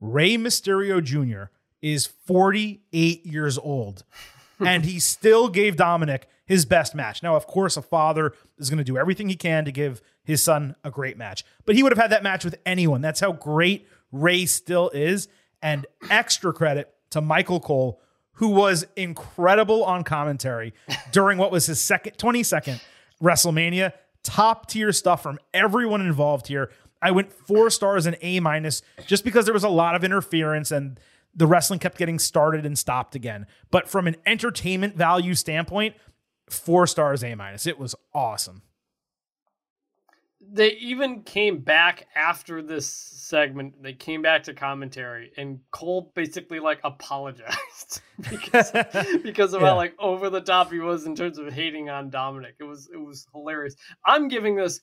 Rey 0.00 0.36
Mysterio 0.36 1.02
Jr. 1.02 1.50
is 1.80 2.06
48 2.06 3.24
years 3.24 3.58
old, 3.58 4.04
and 4.60 4.84
he 4.84 4.98
still 4.98 5.48
gave 5.48 5.76
Dominik 5.76 6.24
his 6.44 6.64
best 6.64 6.94
match. 6.94 7.22
Now, 7.22 7.36
of 7.36 7.46
course, 7.46 7.76
a 7.76 7.82
father 7.82 8.34
is 8.58 8.68
going 8.68 8.78
to 8.78 8.84
do 8.84 8.98
everything 8.98 9.28
he 9.28 9.36
can 9.36 9.64
to 9.64 9.72
give 9.72 10.02
his 10.22 10.42
son 10.42 10.74
a 10.84 10.90
great 10.90 11.16
match, 11.16 11.44
but 11.64 11.76
he 11.76 11.82
would 11.82 11.92
have 11.92 11.98
had 11.98 12.10
that 12.10 12.22
match 12.22 12.44
with 12.44 12.58
anyone. 12.66 13.00
That's 13.00 13.20
how 13.20 13.32
great 13.32 13.88
Rey 14.12 14.46
still 14.46 14.90
is. 14.90 15.28
And 15.62 15.86
extra 16.10 16.52
credit 16.52 16.92
to 17.10 17.20
Michael 17.20 17.60
Cole, 17.60 18.00
who 18.40 18.48
was 18.48 18.86
incredible 18.96 19.84
on 19.84 20.02
commentary 20.02 20.72
during 21.12 21.36
what 21.36 21.52
was 21.52 21.66
his 21.66 21.78
second 21.78 22.16
22nd 22.16 22.80
WrestleMania. 23.22 23.92
Top 24.22 24.66
tier 24.66 24.92
stuff 24.92 25.22
from 25.22 25.38
everyone 25.52 26.00
involved 26.00 26.46
here. 26.46 26.70
I 27.02 27.10
went 27.10 27.34
four 27.34 27.68
stars 27.68 28.06
and 28.06 28.16
A 28.22 28.40
minus 28.40 28.80
just 29.06 29.24
because 29.24 29.44
there 29.44 29.52
was 29.52 29.62
a 29.62 29.68
lot 29.68 29.94
of 29.94 30.04
interference 30.04 30.70
and 30.70 30.98
the 31.34 31.46
wrestling 31.46 31.80
kept 31.80 31.98
getting 31.98 32.18
started 32.18 32.64
and 32.64 32.78
stopped 32.78 33.14
again. 33.14 33.46
But 33.70 33.90
from 33.90 34.06
an 34.06 34.16
entertainment 34.24 34.96
value 34.96 35.34
standpoint, 35.34 35.94
four 36.48 36.86
stars 36.86 37.22
A 37.22 37.34
minus. 37.34 37.66
It 37.66 37.78
was 37.78 37.94
awesome. 38.14 38.62
They 40.52 40.72
even 40.72 41.22
came 41.22 41.60
back 41.60 42.08
after 42.16 42.62
this 42.62 42.86
segment. 42.88 43.82
They 43.82 43.92
came 43.94 44.22
back 44.22 44.44
to 44.44 44.54
commentary, 44.54 45.32
and 45.36 45.60
Cole 45.70 46.12
basically 46.14 46.60
like 46.60 46.80
apologized 46.84 48.02
because 48.30 48.72
because 49.22 49.54
of 49.54 49.62
Yeah. 49.62 49.68
how 49.68 49.76
like 49.76 49.94
over 49.98 50.30
the 50.30 50.40
top 50.40 50.72
he 50.72 50.80
was 50.80 51.06
in 51.06 51.14
terms 51.14 51.38
of 51.38 51.52
hating 51.52 51.90
on 51.90 52.10
Dominik. 52.10 52.54
It 52.60 52.64
was 52.64 52.90
it 52.92 52.98
was 52.98 53.26
hilarious. 53.32 53.76
I'm 54.04 54.28
giving 54.28 54.56
this 54.56 54.80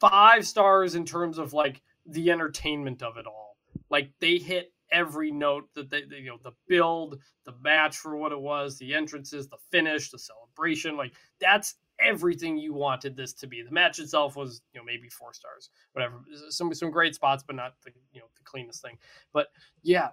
five 0.00 0.46
stars 0.46 0.94
in 0.94 1.04
terms 1.04 1.38
of 1.38 1.52
like 1.52 1.82
the 2.06 2.30
entertainment 2.30 3.02
of 3.02 3.16
it 3.16 3.26
all. 3.26 3.56
Like 3.90 4.10
they 4.20 4.38
hit 4.38 4.72
every 4.90 5.32
note 5.32 5.64
that 5.74 5.90
they, 5.90 6.02
they 6.04 6.18
you 6.18 6.30
know 6.30 6.38
the 6.42 6.52
build, 6.68 7.18
the 7.46 7.54
match 7.62 7.96
for 7.96 8.16
what 8.16 8.32
it 8.32 8.40
was, 8.40 8.78
the 8.78 8.94
entrances, 8.94 9.48
the 9.48 9.58
finish, 9.70 10.10
the 10.10 10.18
celebration. 10.18 10.96
Like 10.96 11.12
that's 11.40 11.76
everything 12.00 12.56
you 12.58 12.74
wanted 12.74 13.16
this 13.16 13.32
to 13.34 13.46
be. 13.46 13.62
The 13.62 13.70
match 13.70 13.98
itself 13.98 14.36
was 14.36 14.62
you 14.72 14.80
know 14.80 14.84
maybe 14.84 15.08
four 15.08 15.32
stars, 15.32 15.70
whatever. 15.92 16.16
Some 16.50 16.72
some 16.74 16.90
great 16.90 17.14
spots, 17.14 17.44
but 17.46 17.56
not 17.56 17.74
the 17.84 17.92
you 18.12 18.20
know 18.20 18.26
the 18.36 18.44
cleanest 18.44 18.82
thing. 18.82 18.98
But 19.32 19.48
yeah, 19.82 20.08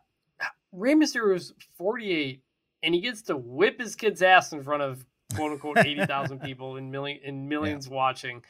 Rey 0.72 0.94
Mysterio 0.94 1.36
is 1.36 1.54
48 1.78 2.42
and 2.84 2.96
he 2.96 3.02
gets 3.02 3.22
to 3.24 3.38
whip 3.38 3.80
his 3.80 3.96
kid's 3.96 4.22
ass 4.22 4.54
in 4.54 4.64
front 4.64 4.84
of 4.84 5.06
quote 5.36 5.52
unquote 5.52 5.78
80,000 5.78 6.40
people 6.44 6.78
in 6.78 6.92
million 6.92 7.20
in 7.24 7.48
millions 7.48 7.88
watching 7.88 8.44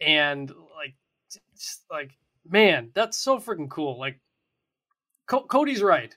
and 0.00 0.50
like 0.76 0.94
just 1.56 1.84
like 1.90 2.12
man 2.48 2.90
that's 2.94 3.16
so 3.16 3.38
freaking 3.38 3.70
cool 3.70 3.98
like 3.98 4.20
Co- 5.26 5.46
Cody's 5.46 5.82
right 5.82 6.14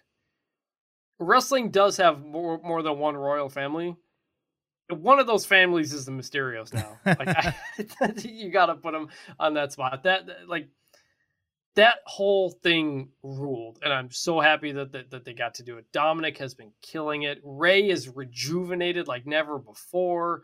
wrestling 1.20 1.72
does 1.72 1.98
have 1.98 2.24
more 2.24 2.60
more 2.64 2.82
than 2.82 3.00
one 3.00 3.16
royal 3.16 3.50
family 3.50 3.96
one 4.90 5.20
of 5.20 5.28
those 5.28 5.46
families 5.46 5.94
is 5.94 6.06
the 6.06 6.12
Mysterios 6.12 6.74
now. 6.74 6.98
Like 7.06 7.28
I, 7.28 7.56
you 8.18 8.52
got 8.52 8.68
to 8.68 8.76
put 8.76 8.94
them 8.94 9.10
on 9.40 9.56
that 9.56 9.72
spot. 9.74 10.04
That 10.04 10.28
like 10.48 10.70
that 11.76 11.98
whole 12.06 12.52
thing 12.52 13.10
ruled 13.22 13.80
and 13.84 13.92
i'm 13.92 14.10
so 14.10 14.40
happy 14.40 14.72
that, 14.72 14.94
that 14.94 15.12
that 15.12 15.26
they 15.26 15.34
got 15.34 15.56
to 15.56 15.64
do 15.64 15.78
it. 15.78 15.86
Dominik 15.94 16.38
has 16.38 16.54
been 16.54 16.72
killing 16.82 17.24
it. 17.24 17.40
Rey 17.44 17.90
is 17.90 18.10
rejuvenated 18.10 19.08
like 19.08 19.26
never 19.26 19.60
before 19.60 20.44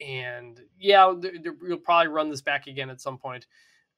and 0.00 0.60
yeah 0.78 1.06
we'll 1.06 1.78
probably 1.78 2.08
run 2.08 2.28
this 2.28 2.42
back 2.42 2.66
again 2.66 2.90
at 2.90 3.00
some 3.00 3.16
point 3.16 3.46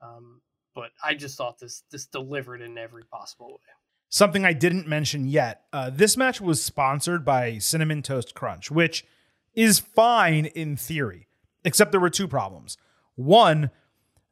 um, 0.02 0.42
but 0.74 0.90
i 1.02 1.14
just 1.14 1.38
thought 1.38 1.58
this 1.58 1.84
this 1.90 2.04
delivered 2.06 2.60
in 2.60 2.76
every 2.76 3.04
possible 3.04 3.48
way. 3.48 3.72
Something 4.08 4.44
I 4.44 4.52
didn't 4.52 4.86
mention 4.86 5.26
yet. 5.26 5.62
Uh, 5.72 5.90
this 5.90 6.16
match 6.16 6.40
was 6.40 6.62
sponsored 6.62 7.24
by 7.24 7.58
Cinnamon 7.58 8.02
Toast 8.02 8.34
Crunch, 8.34 8.70
which 8.70 9.04
is 9.56 9.78
fine 9.80 10.46
in 10.46 10.76
theory, 10.76 11.26
except 11.64 11.90
there 11.90 12.00
were 12.00 12.10
two 12.10 12.28
problems. 12.28 12.76
One, 13.16 13.70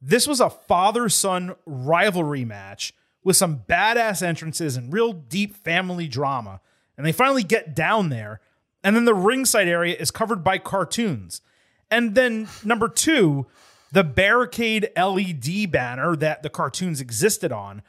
this 0.01 0.29
was 0.29 0.41
a 0.41 0.51
father 0.51 1.09
son 1.09 1.57
rivalry 1.65 2.45
match 2.45 2.93
with 3.25 3.37
some 3.37 3.61
badass 3.67 4.23
entrances 4.23 4.77
and 4.77 4.93
real 4.93 5.15
deep 5.15 5.57
family 5.57 6.07
drama. 6.07 6.61
And 6.97 7.07
they 7.07 7.13
finally 7.13 7.43
get 7.43 7.75
down 7.75 8.11
there, 8.11 8.41
and 8.85 8.95
then 8.95 9.07
the 9.07 9.15
ringside 9.15 9.67
area 9.67 9.97
is 9.97 10.11
covered 10.11 10.45
by 10.45 10.59
cartoons. 10.59 11.41
And 11.91 12.15
then, 12.15 12.49
number 12.63 12.89
two, 12.89 13.47
the 13.91 14.05
barricade 14.05 14.91
LED 14.97 15.71
banner 15.71 16.15
that 16.17 16.43
the 16.43 16.51
cartoons 16.51 17.01
existed 17.01 17.51
on 17.51 17.83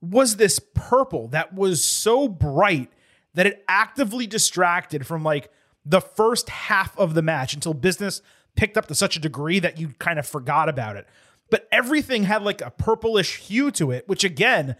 was 0.00 0.36
this 0.36 0.60
purple 0.74 1.28
that 1.28 1.54
was 1.54 1.82
so 1.82 2.28
bright 2.28 2.90
that 3.34 3.46
it 3.46 3.64
actively 3.66 4.26
distracted 4.26 5.06
from 5.06 5.22
like 5.22 5.50
the 5.86 6.00
first 6.00 6.50
half 6.50 6.98
of 6.98 7.14
the 7.14 7.22
match 7.22 7.54
until 7.54 7.72
business 7.72 8.20
picked 8.56 8.76
up 8.76 8.86
to 8.86 8.94
such 8.94 9.16
a 9.16 9.20
degree 9.20 9.60
that 9.60 9.78
you 9.78 9.94
kind 9.98 10.18
of 10.18 10.26
forgot 10.26 10.68
about 10.68 10.96
it. 10.96 11.06
But 11.48 11.68
everything 11.70 12.24
had 12.24 12.42
like 12.42 12.60
a 12.60 12.70
purplish 12.70 13.36
hue 13.36 13.70
to 13.72 13.92
it, 13.92 14.08
which 14.08 14.24
again, 14.24 14.74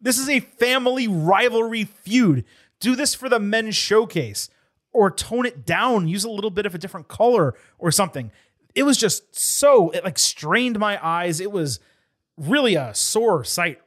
this 0.00 0.18
is 0.18 0.28
a 0.28 0.40
family 0.40 1.08
rivalry 1.08 1.84
feud. 1.84 2.44
Do 2.78 2.94
this 2.94 3.14
for 3.14 3.28
the 3.28 3.38
men's 3.38 3.74
showcase 3.74 4.50
or 4.92 5.10
tone 5.10 5.46
it 5.46 5.64
down, 5.64 6.08
use 6.08 6.24
a 6.24 6.30
little 6.30 6.50
bit 6.50 6.66
of 6.66 6.74
a 6.74 6.78
different 6.78 7.08
color 7.08 7.54
or 7.78 7.90
something. 7.90 8.30
It 8.74 8.82
was 8.82 8.98
just 8.98 9.34
so, 9.38 9.90
it 9.90 10.04
like 10.04 10.18
strained 10.18 10.78
my 10.78 11.04
eyes. 11.04 11.40
It 11.40 11.52
was 11.52 11.80
really 12.36 12.74
a 12.74 12.94
sore 12.94 13.44
sight. 13.44 13.80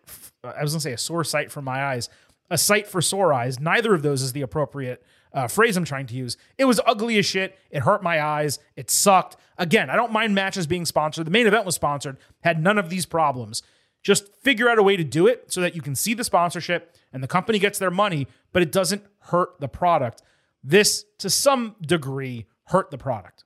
I 0.43 0.63
was 0.63 0.73
gonna 0.73 0.81
say 0.81 0.93
a 0.93 0.97
sore 0.97 1.23
sight 1.23 1.51
for 1.51 1.61
my 1.61 1.83
eyes, 1.83 2.09
a 2.49 2.57
sight 2.57 2.87
for 2.87 3.01
sore 3.01 3.31
eyes. 3.31 3.59
Neither 3.59 3.93
of 3.93 4.01
those 4.01 4.21
is 4.21 4.33
the 4.33 4.41
appropriate 4.41 5.03
uh, 5.33 5.47
phrase 5.47 5.75
I'm 5.77 5.85
trying 5.85 6.05
to 6.07 6.15
use. 6.15 6.37
It 6.57 6.65
was 6.65 6.79
ugly 6.85 7.17
as 7.17 7.25
shit. 7.25 7.57
It 7.71 7.81
hurt 7.83 8.03
my 8.03 8.21
eyes. 8.23 8.59
It 8.75 8.89
sucked. 8.91 9.35
Again, 9.57 9.89
I 9.89 9.95
don't 9.95 10.11
mind 10.11 10.35
matches 10.35 10.67
being 10.67 10.85
sponsored. 10.85 11.25
The 11.25 11.31
main 11.31 11.47
event 11.47 11.65
was 11.65 11.75
sponsored, 11.75 12.17
had 12.41 12.61
none 12.61 12.77
of 12.77 12.89
these 12.89 13.05
problems. 13.05 13.63
Just 14.03 14.35
figure 14.43 14.69
out 14.69 14.77
a 14.79 14.83
way 14.83 14.97
to 14.97 15.03
do 15.03 15.27
it 15.27 15.51
so 15.51 15.61
that 15.61 15.75
you 15.75 15.81
can 15.81 15.95
see 15.95 16.13
the 16.13 16.23
sponsorship 16.23 16.95
and 17.13 17.23
the 17.23 17.27
company 17.27 17.57
gets 17.59 17.79
their 17.79 17.91
money, 17.91 18.27
but 18.51 18.61
it 18.61 18.71
doesn't 18.71 19.03
hurt 19.19 19.59
the 19.59 19.67
product. 19.67 20.21
This, 20.63 21.05
to 21.19 21.29
some 21.29 21.75
degree, 21.81 22.45
hurt 22.65 22.91
the 22.91 22.97
product. 22.97 23.43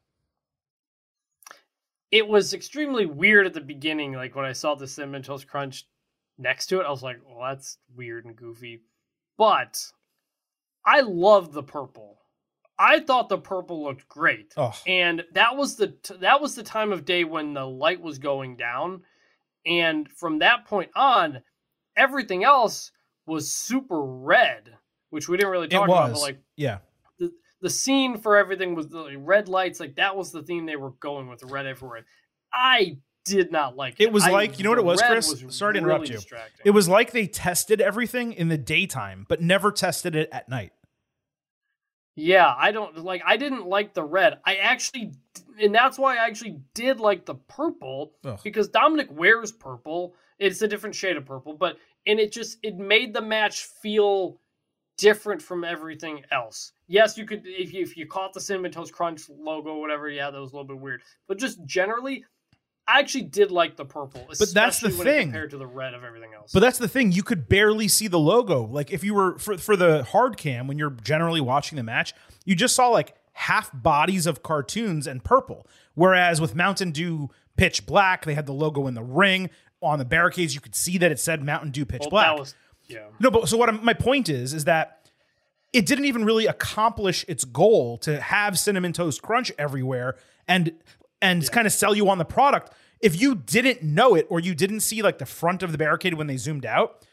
it 2.11 2.27
was 2.27 2.53
extremely 2.53 3.05
weird 3.05 3.45
at 3.45 3.53
the 3.53 3.59
beginning 3.61 4.13
like 4.13 4.35
when 4.35 4.45
i 4.45 4.53
saw 4.53 4.75
the 4.75 4.87
cinnamon 4.87 5.21
toast 5.21 5.45
crunch 5.47 5.85
next 6.37 6.67
to 6.67 6.79
it 6.79 6.85
i 6.85 6.89
was 6.89 7.03
like 7.03 7.17
well 7.25 7.41
that's 7.49 7.77
weird 7.95 8.23
and 8.25 8.35
goofy 8.35 8.81
but 9.37 9.91
i 10.87 11.01
love 11.01 11.53
the 11.53 11.61
purple 11.61 12.17
i 12.79 12.99
thought 12.99 13.29
the 13.29 13.37
purple 13.37 13.83
looked 13.83 14.07
great 14.07 14.53
Oh, 14.57 14.73
and 14.87 15.23
that 15.33 15.55
was 15.55 15.75
the 15.75 15.87
t- 15.87 16.15
that 16.21 16.41
was 16.41 16.55
the 16.55 16.63
time 16.63 16.91
of 16.91 17.05
day 17.05 17.23
when 17.23 17.53
the 17.53 17.65
light 17.65 18.01
was 18.01 18.17
going 18.17 18.55
down 18.55 19.01
and 19.65 20.09
from 20.09 20.39
that 20.39 20.65
point 20.65 20.89
on 20.95 21.41
everything 21.95 22.43
else 22.43 22.91
was 23.25 23.53
super 23.53 24.01
red 24.01 24.73
which 25.09 25.27
we 25.27 25.37
didn't 25.37 25.51
really 25.51 25.67
talk 25.67 25.87
about 25.87 26.13
but 26.13 26.21
like 26.21 26.39
yeah. 26.55 26.79
the 27.19 27.31
the 27.61 27.69
scene 27.69 28.17
for 28.17 28.37
everything 28.37 28.73
was 28.73 28.87
the 28.87 28.99
like, 28.99 29.17
red 29.19 29.49
lights 29.49 29.79
like 29.79 29.95
that 29.95 30.15
was 30.15 30.31
the 30.31 30.41
theme 30.41 30.65
they 30.65 30.75
were 30.75 30.91
going 30.91 31.27
with 31.27 31.43
red 31.43 31.65
everywhere 31.65 32.05
i 32.53 32.97
did 33.27 33.51
not 33.51 33.75
like 33.75 33.99
it 33.99 34.05
It 34.05 34.11
was 34.13 34.23
I- 34.23 34.31
like- 34.31 34.57
you 34.57 34.63
know 34.63 34.69
what 34.71 34.79
it 34.79 34.85
was, 34.85 35.01
Chris? 35.01 35.43
Sorry 35.49 35.73
to 35.73 35.79
interrupt 35.79 36.09
you. 36.09 36.19
It 36.63 36.71
was 36.71 36.87
like 36.87 37.11
they 37.11 37.27
tested 37.27 37.81
everything 37.81 38.31
in 38.31 38.47
the 38.47 38.57
daytime, 38.57 39.25
but 39.27 39.41
never 39.41 39.71
tested 39.71 40.15
it 40.15 40.29
at 40.31 40.47
night. 40.47 40.71
Yeah, 42.19 42.51
I 42.57 42.71
don't 42.71 42.97
like. 42.97 43.21
I 43.25 43.37
didn't 43.37 43.67
like 43.67 43.93
the 43.93 44.03
red. 44.03 44.39
I 44.43 44.55
actually, 44.55 45.11
and 45.61 45.73
that's 45.73 45.99
why 45.99 46.15
I 46.15 46.25
actually 46.25 46.59
did 46.73 46.99
like 46.99 47.25
the 47.25 47.35
purple 47.35 48.13
Ugh. 48.25 48.39
because 48.43 48.69
Dominik 48.69 49.11
wears 49.11 49.51
purple. 49.51 50.15
It's 50.39 50.63
a 50.63 50.67
different 50.67 50.95
shade 50.95 51.15
of 51.15 51.25
purple, 51.27 51.53
but 51.53 51.77
and 52.07 52.19
it 52.19 52.31
just 52.31 52.57
it 52.63 52.75
made 52.75 53.13
the 53.13 53.21
match 53.21 53.65
feel 53.65 54.41
different 54.97 55.43
from 55.43 55.63
everything 55.63 56.23
else. 56.31 56.71
Yes, 56.87 57.19
you 57.19 57.25
could 57.25 57.43
if 57.45 57.71
you 57.71 57.83
if 57.83 57.95
you 57.95 58.07
caught 58.07 58.33
the 58.33 58.41
cinnamon 58.41 58.71
toast 58.71 58.93
crunch 58.93 59.29
logo, 59.29 59.77
whatever. 59.77 60.09
Yeah, 60.09 60.31
that 60.31 60.41
was 60.41 60.53
a 60.53 60.55
little 60.55 60.67
bit 60.67 60.79
weird, 60.79 61.03
but 61.27 61.37
just 61.37 61.63
generally, 61.65 62.25
I 62.87 62.99
actually 62.99 63.25
did 63.25 63.51
like 63.51 63.75
the 63.75 63.85
purple. 63.85 64.25
But 64.39 64.53
that's 64.53 64.79
the 64.79 64.89
thing. 64.89 65.27
compared 65.27 65.49
to 65.51 65.57
the 65.57 65.67
red 65.67 65.93
of 65.93 66.03
everything 66.03 66.29
else. 66.33 66.51
But 66.53 66.61
that's 66.61 66.77
the 66.77 66.87
thing. 66.87 67.11
You 67.11 67.21
could 67.23 67.49
barely 67.49 67.87
see 67.87 68.07
the 68.07 68.19
logo. 68.19 68.63
Like 68.63 68.91
if 68.91 69.03
you 69.03 69.13
were 69.13 69.37
for 69.39 69.57
for 69.57 69.75
the 69.75 70.03
hard 70.05 70.37
cam 70.37 70.67
when 70.67 70.77
you're 70.79 70.91
generally 71.03 71.41
watching 71.41 71.75
the 71.75 71.83
match, 71.83 72.13
you 72.45 72.55
just 72.55 72.75
saw 72.75 72.87
like 72.89 73.15
half 73.33 73.69
bodies 73.73 74.25
of 74.25 74.41
cartoons 74.41 75.05
and 75.05 75.23
purple. 75.23 75.67
Whereas 75.95 76.39
with 76.39 76.55
Mountain 76.55 76.91
Dew 76.91 77.29
Pitch 77.57 77.85
Black, 77.85 78.23
they 78.25 78.35
had 78.35 78.45
the 78.45 78.53
logo 78.53 78.87
in 78.87 78.93
the 78.93 79.03
ring 79.03 79.49
on 79.81 79.99
the 79.99 80.05
barricades. 80.05 80.55
You 80.55 80.61
could 80.61 80.75
see 80.75 80.97
that 80.97 81.11
it 81.11 81.19
said 81.19 81.43
Mountain 81.43 81.71
Dew 81.71 81.85
Pitch 81.85 82.01
Well, 82.01 82.09
Black. 82.09 82.35
that 82.35 82.39
was 82.39 82.55
yeah. 82.87 83.07
No, 83.19 83.29
but 83.29 83.49
so 83.49 83.57
what 83.57 83.67
I'm, 83.67 83.83
my 83.83 83.93
point 83.93 84.29
is 84.29 84.53
is 84.53 84.63
that 84.63 85.09
it 85.73 85.85
didn't 85.85 86.05
even 86.05 86.23
really 86.23 86.45
accomplish 86.47 87.25
its 87.27 87.43
goal 87.43 87.97
to 87.99 88.21
have 88.21 88.57
cinnamon 88.57 88.93
toast 88.93 89.21
crunch 89.21 89.51
everywhere 89.59 90.15
and 90.47 90.71
and 91.21 91.49
kind 91.51 91.67
of 91.67 91.73
sell 91.73 91.95
you 91.95 92.09
on 92.09 92.17
the 92.17 92.25
product. 92.25 92.73
If 92.99 93.19
you 93.19 93.35
didn't 93.35 93.83
know 93.83 94.15
it 94.15 94.27
or 94.29 94.39
you 94.39 94.55
didn't 94.55 94.81
see 94.81 95.01
like 95.01 95.17
the 95.17 95.25
front 95.25 95.63
of 95.63 95.71
the 95.71 95.77
barricade 95.77 96.15
when 96.15 96.27
they 96.27 96.37
zoomed 96.37 96.65
out, 96.65 97.05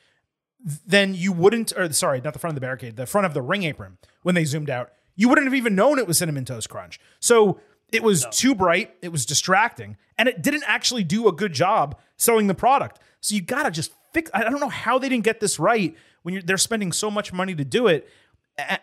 then 0.86 1.14
you 1.14 1.32
wouldn't 1.32 1.72
or 1.76 1.92
sorry, 1.92 2.20
not 2.20 2.32
the 2.32 2.38
front 2.38 2.52
of 2.52 2.54
the 2.54 2.60
barricade, 2.60 2.96
the 2.96 3.06
front 3.06 3.26
of 3.26 3.34
the 3.34 3.42
ring 3.42 3.64
apron 3.64 3.98
when 4.22 4.34
they 4.34 4.44
zoomed 4.44 4.70
out, 4.70 4.92
you 5.14 5.28
wouldn't 5.28 5.46
have 5.46 5.54
even 5.54 5.74
known 5.74 5.98
it 5.98 6.06
was 6.06 6.18
cinnamon 6.18 6.44
toast 6.44 6.70
crunch. 6.70 6.98
So 7.20 7.60
it 7.92 8.02
was 8.02 8.26
too 8.30 8.54
bright, 8.54 8.94
it 9.02 9.12
was 9.12 9.26
distracting, 9.26 9.96
and 10.18 10.28
it 10.28 10.42
didn't 10.42 10.64
actually 10.66 11.04
do 11.04 11.28
a 11.28 11.32
good 11.32 11.52
job 11.52 11.98
selling 12.16 12.46
the 12.46 12.54
product. 12.54 12.98
So 13.20 13.34
you 13.34 13.42
gotta 13.42 13.70
just 13.70 13.92
fix. 14.12 14.30
I 14.32 14.42
don't 14.42 14.60
know 14.60 14.68
how 14.68 14.98
they 14.98 15.08
didn't 15.08 15.24
get 15.24 15.40
this 15.40 15.58
right 15.58 15.94
when 16.22 16.34
you're, 16.34 16.42
they're 16.42 16.58
spending 16.58 16.92
so 16.92 17.10
much 17.10 17.32
money 17.32 17.54
to 17.54 17.64
do 17.64 17.86
it. 17.86 18.08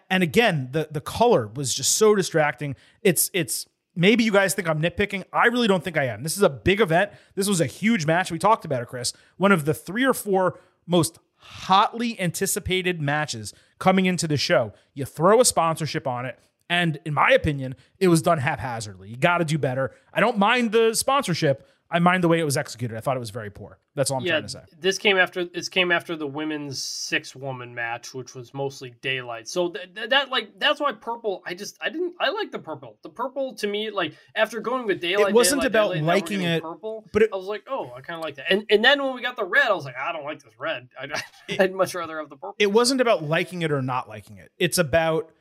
And 0.10 0.22
again, 0.22 0.70
the 0.72 0.88
the 0.92 1.02
color 1.02 1.48
was 1.48 1.74
just 1.74 1.96
so 1.96 2.14
distracting. 2.16 2.76
It's 3.02 3.32
it's 3.34 3.66
maybe 3.96 4.24
you 4.24 4.32
guys 4.32 4.54
think 4.54 4.68
I'm 4.68 4.82
nitpicking. 4.82 5.24
I 5.34 5.48
really 5.48 5.68
don't 5.68 5.84
think 5.84 5.98
I 5.98 6.06
am. 6.06 6.24
This 6.24 6.38
is 6.38 6.44
a 6.44 6.50
big 6.50 6.82
event. 6.82 7.12
This 7.36 7.48
was 7.48 7.62
a 7.62 7.66
huge 7.66 8.06
match. 8.06 8.32
We 8.32 8.40
talked 8.40 8.66
about 8.66 8.82
it, 8.82 8.88
Chris. 8.88 9.14
One 9.38 9.52
of 9.52 9.66
the 9.66 9.74
three 9.74 10.06
or 10.06 10.14
four 10.14 10.60
most 10.88 11.20
hotly 11.36 12.20
anticipated 12.20 13.02
matches 13.02 13.54
coming 13.80 14.06
into 14.06 14.28
the 14.28 14.38
show. 14.38 14.74
You 14.94 15.06
throw 15.06 15.42
a 15.42 15.46
sponsorship 15.46 16.08
on 16.08 16.26
it. 16.26 16.38
And 16.70 17.00
in 17.04 17.14
my 17.14 17.32
opinion, 17.32 17.76
it 18.00 18.08
was 18.08 18.22
done 18.22 18.38
haphazardly. 18.38 19.10
You 19.10 19.18
got 19.18 19.40
to 19.40 19.46
do 19.46 19.58
better. 19.58 19.92
I 20.14 20.22
don't 20.22 20.38
mind 20.38 20.72
the 20.72 20.94
sponsorship. 20.94 21.68
I 21.94 22.00
mind 22.00 22.24
the 22.24 22.30
way 22.30 22.40
it 22.40 22.44
was 22.44 22.56
executed. 22.56 22.96
I 22.96 23.02
thought 23.02 23.18
it 23.18 23.20
was 23.20 23.32
very 23.32 23.50
poor. 23.50 23.78
That's 23.96 24.10
all 24.10 24.20
I'm 24.20 24.24
yeah, 24.24 24.34
trying 24.34 24.44
to 24.44 24.50
say. 24.50 24.62
this 24.80 24.98
came 24.98 25.18
after 25.18 25.44
this 25.44 25.68
came 25.68 25.92
after 25.92 26.16
the 26.16 26.26
women's 26.26 26.82
six 26.82 27.36
woman 27.36 27.76
match, 27.76 28.14
which 28.14 28.34
was 28.34 28.54
mostly 28.54 28.94
daylight. 29.02 29.50
So 29.50 29.70
th- 29.70 29.94
th- 29.94 30.10
that 30.10 30.30
like 30.30 30.58
that's 30.58 30.80
why 30.80 30.94
purple. 30.94 31.44
I 31.46 31.54
just 31.54 31.78
I 31.82 31.90
didn't 31.90 32.16
I 32.20 32.30
like 32.30 32.52
the 32.52 32.60
purple. 32.60 32.98
The 33.04 33.10
purple 33.10 33.54
to 33.56 33.68
me 33.68 33.92
like 33.92 34.14
after 34.36 34.62
going 34.62 34.86
with 34.88 35.02
daylight, 35.02 35.30
it 35.30 35.34
wasn't 35.36 35.62
daylight, 35.62 35.72
about 35.76 35.94
daylight, 35.94 36.04
liking 36.08 36.42
it, 36.44 36.62
Purple, 36.64 37.06
but 37.12 37.24
it- 37.24 37.30
I 37.34 37.36
was 37.36 37.48
like, 37.48 37.66
oh, 37.70 37.92
I 37.96 38.00
kind 38.02 38.18
of 38.18 38.24
like 38.24 38.36
that. 38.36 38.50
And 38.50 38.66
and 38.70 38.84
then 38.84 39.04
when 39.04 39.14
we 39.14 39.22
got 39.22 39.36
the 39.36 39.44
red, 39.44 39.68
I 39.68 39.74
was 39.74 39.84
like, 39.84 39.98
I 39.98 40.14
don't 40.14 40.24
like 40.24 40.42
this 40.42 40.54
red. 40.58 40.88
I'd, 41.00 41.12
I'd 41.60 41.74
much 41.74 41.94
rather 41.94 42.20
have 42.20 42.30
the 42.30 42.38
purple. 42.38 42.56
it 42.58 42.72
wasn't 42.72 43.02
about 43.02 43.24
liking 43.24 43.64
it 43.64 43.72
or 43.72 43.82
not 43.82 44.08
liking 44.08 44.38
it. 44.38 44.52
It's 44.58 44.78
about 44.78 45.32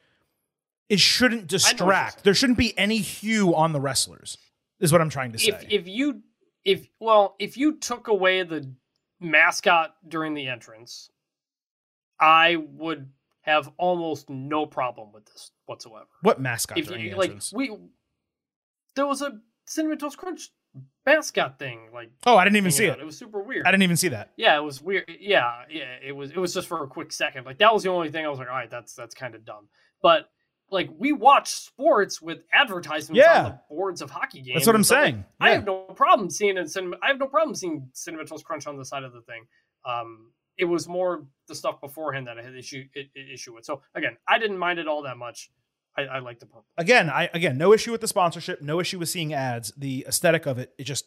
it 0.88 0.98
shouldn't 0.98 1.46
distract. 1.46 2.24
There 2.24 2.34
shouldn't 2.34 2.59
be 2.59 2.76
any 2.76 2.98
hue 2.98 3.55
on 3.55 3.72
the 3.72 3.80
wrestlers. 3.80 4.36
Is 4.80 4.90
what 4.92 5.01
I'm 5.01 5.11
trying 5.11 5.32
to 5.32 5.38
say. 5.38 5.48
if 5.48 5.64
if 5.70 5.86
you 5.88 6.22
if 6.64 6.86
well 6.98 7.36
if 7.38 7.56
you 7.56 7.76
took 7.76 8.08
away 8.08 8.42
the 8.42 8.70
mascot 9.20 9.94
during 10.06 10.34
the 10.34 10.48
entrance, 10.48 11.11
I 12.20 12.56
would 12.56 13.08
have 13.42 13.70
almost 13.78 14.28
no 14.28 14.66
problem 14.66 15.12
with 15.12 15.24
this 15.26 15.50
whatsoever. 15.66 16.06
what 16.22 16.40
mascot 16.40 16.78
if 16.78 16.88
during 16.88 17.04
you 17.04 17.11
the 17.11 17.16
like 17.16 17.30
entrance? 17.30 17.52
we 17.52 17.74
there 18.96 19.06
was 19.06 19.22
a 19.22 19.38
cinnamon 19.66 19.98
toast 19.98 20.18
crunch 20.18 20.50
mascot 21.06 21.58
thing 21.58 21.88
like 21.92 22.11
oh, 22.26 22.36
I 22.36 22.44
didn't 22.44 22.58
even 22.58 22.70
see 22.70 22.88
out. 22.88 22.98
it. 22.98 23.02
it 23.02 23.06
was 23.06 23.16
super 23.16 23.42
weird 23.42 23.66
I 23.66 23.70
didn't 23.70 23.82
even 23.82 23.96
see 23.96 24.08
that. 24.08 24.30
yeah 24.36 24.56
it 24.56 24.62
was 24.62 24.80
weird 24.82 25.11
yeah 25.20 25.62
yeah 25.70 25.96
it 26.06 26.12
was 26.12 26.30
it 26.30 26.36
was 26.36 26.52
just 26.54 26.68
for 26.68 26.84
a 26.84 26.86
quick 26.86 27.12
second 27.12 27.44
like 27.46 27.58
that 27.58 27.72
was 27.72 27.82
the 27.82 27.90
only 27.90 28.11
thing 28.11 28.24
i 28.24 28.28
was 28.28 28.38
like 28.38 28.48
all 28.48 28.54
right 28.54 28.70
that's 28.70 28.94
that's 28.94 29.14
kind 29.14 29.34
of 29.34 29.44
dumb 29.44 29.68
but 30.02 30.28
like 30.70 30.88
we 30.98 31.12
watch 31.12 31.48
sports 31.50 32.20
with 32.22 32.38
advertisements 32.52 33.18
Yeah. 33.24 33.38
on 33.38 33.44
the 33.44 33.60
boards 33.68 34.02
of 34.02 34.10
hockey 34.10 34.40
games 34.40 34.54
That's 34.56 34.66
what 34.66 34.74
I'm 34.76 34.80
and 34.80 34.86
stuff. 34.86 34.98
Like, 35.02 35.12
saying. 35.14 35.24
i 35.40 35.50
have 35.50 35.64
no 35.64 35.78
problem 35.96 36.30
seeing 36.30 36.58
a 36.58 36.66
cinnamon 36.68 36.98
i 37.02 37.08
have 37.08 37.18
no 37.18 37.26
problem 37.26 37.54
seeing 37.54 37.88
toast 38.26 38.44
crunch 38.44 38.66
on 38.66 38.76
the 38.76 38.84
side 38.84 39.02
of 39.04 39.12
the 39.12 39.20
thing 39.22 39.44
um 39.84 40.30
it 40.58 40.64
was 40.66 40.88
more 40.88 41.24
the 41.48 41.54
stuff 41.54 41.80
beforehand 41.80 42.26
that 42.26 42.38
i 42.38 42.42
had 42.42 42.54
issue 42.54 42.84
i- 42.96 43.08
i- 43.16 43.32
issue 43.34 43.54
with 43.54 43.64
so 43.64 43.82
again 43.94 44.16
i 44.28 44.38
didn't 44.38 44.58
mind 44.58 44.78
it 44.78 44.86
all 44.86 45.02
that 45.02 45.16
much 45.16 45.50
i, 45.96 46.02
I 46.02 46.18
like 46.20 46.38
the 46.38 46.46
purple 46.46 46.64
Again, 46.78 47.10
I 47.10 47.28
again 47.34 47.58
no 47.58 47.72
issue 47.72 47.90
with 47.92 48.00
the 48.00 48.08
sponsorship, 48.08 48.62
no 48.62 48.80
issue 48.80 48.98
with 48.98 49.08
seeing 49.08 49.32
ads. 49.34 49.72
The 49.76 50.04
aesthetic 50.08 50.46
of 50.46 50.58
it, 50.58 50.72
it 50.78 50.84
just 50.84 51.06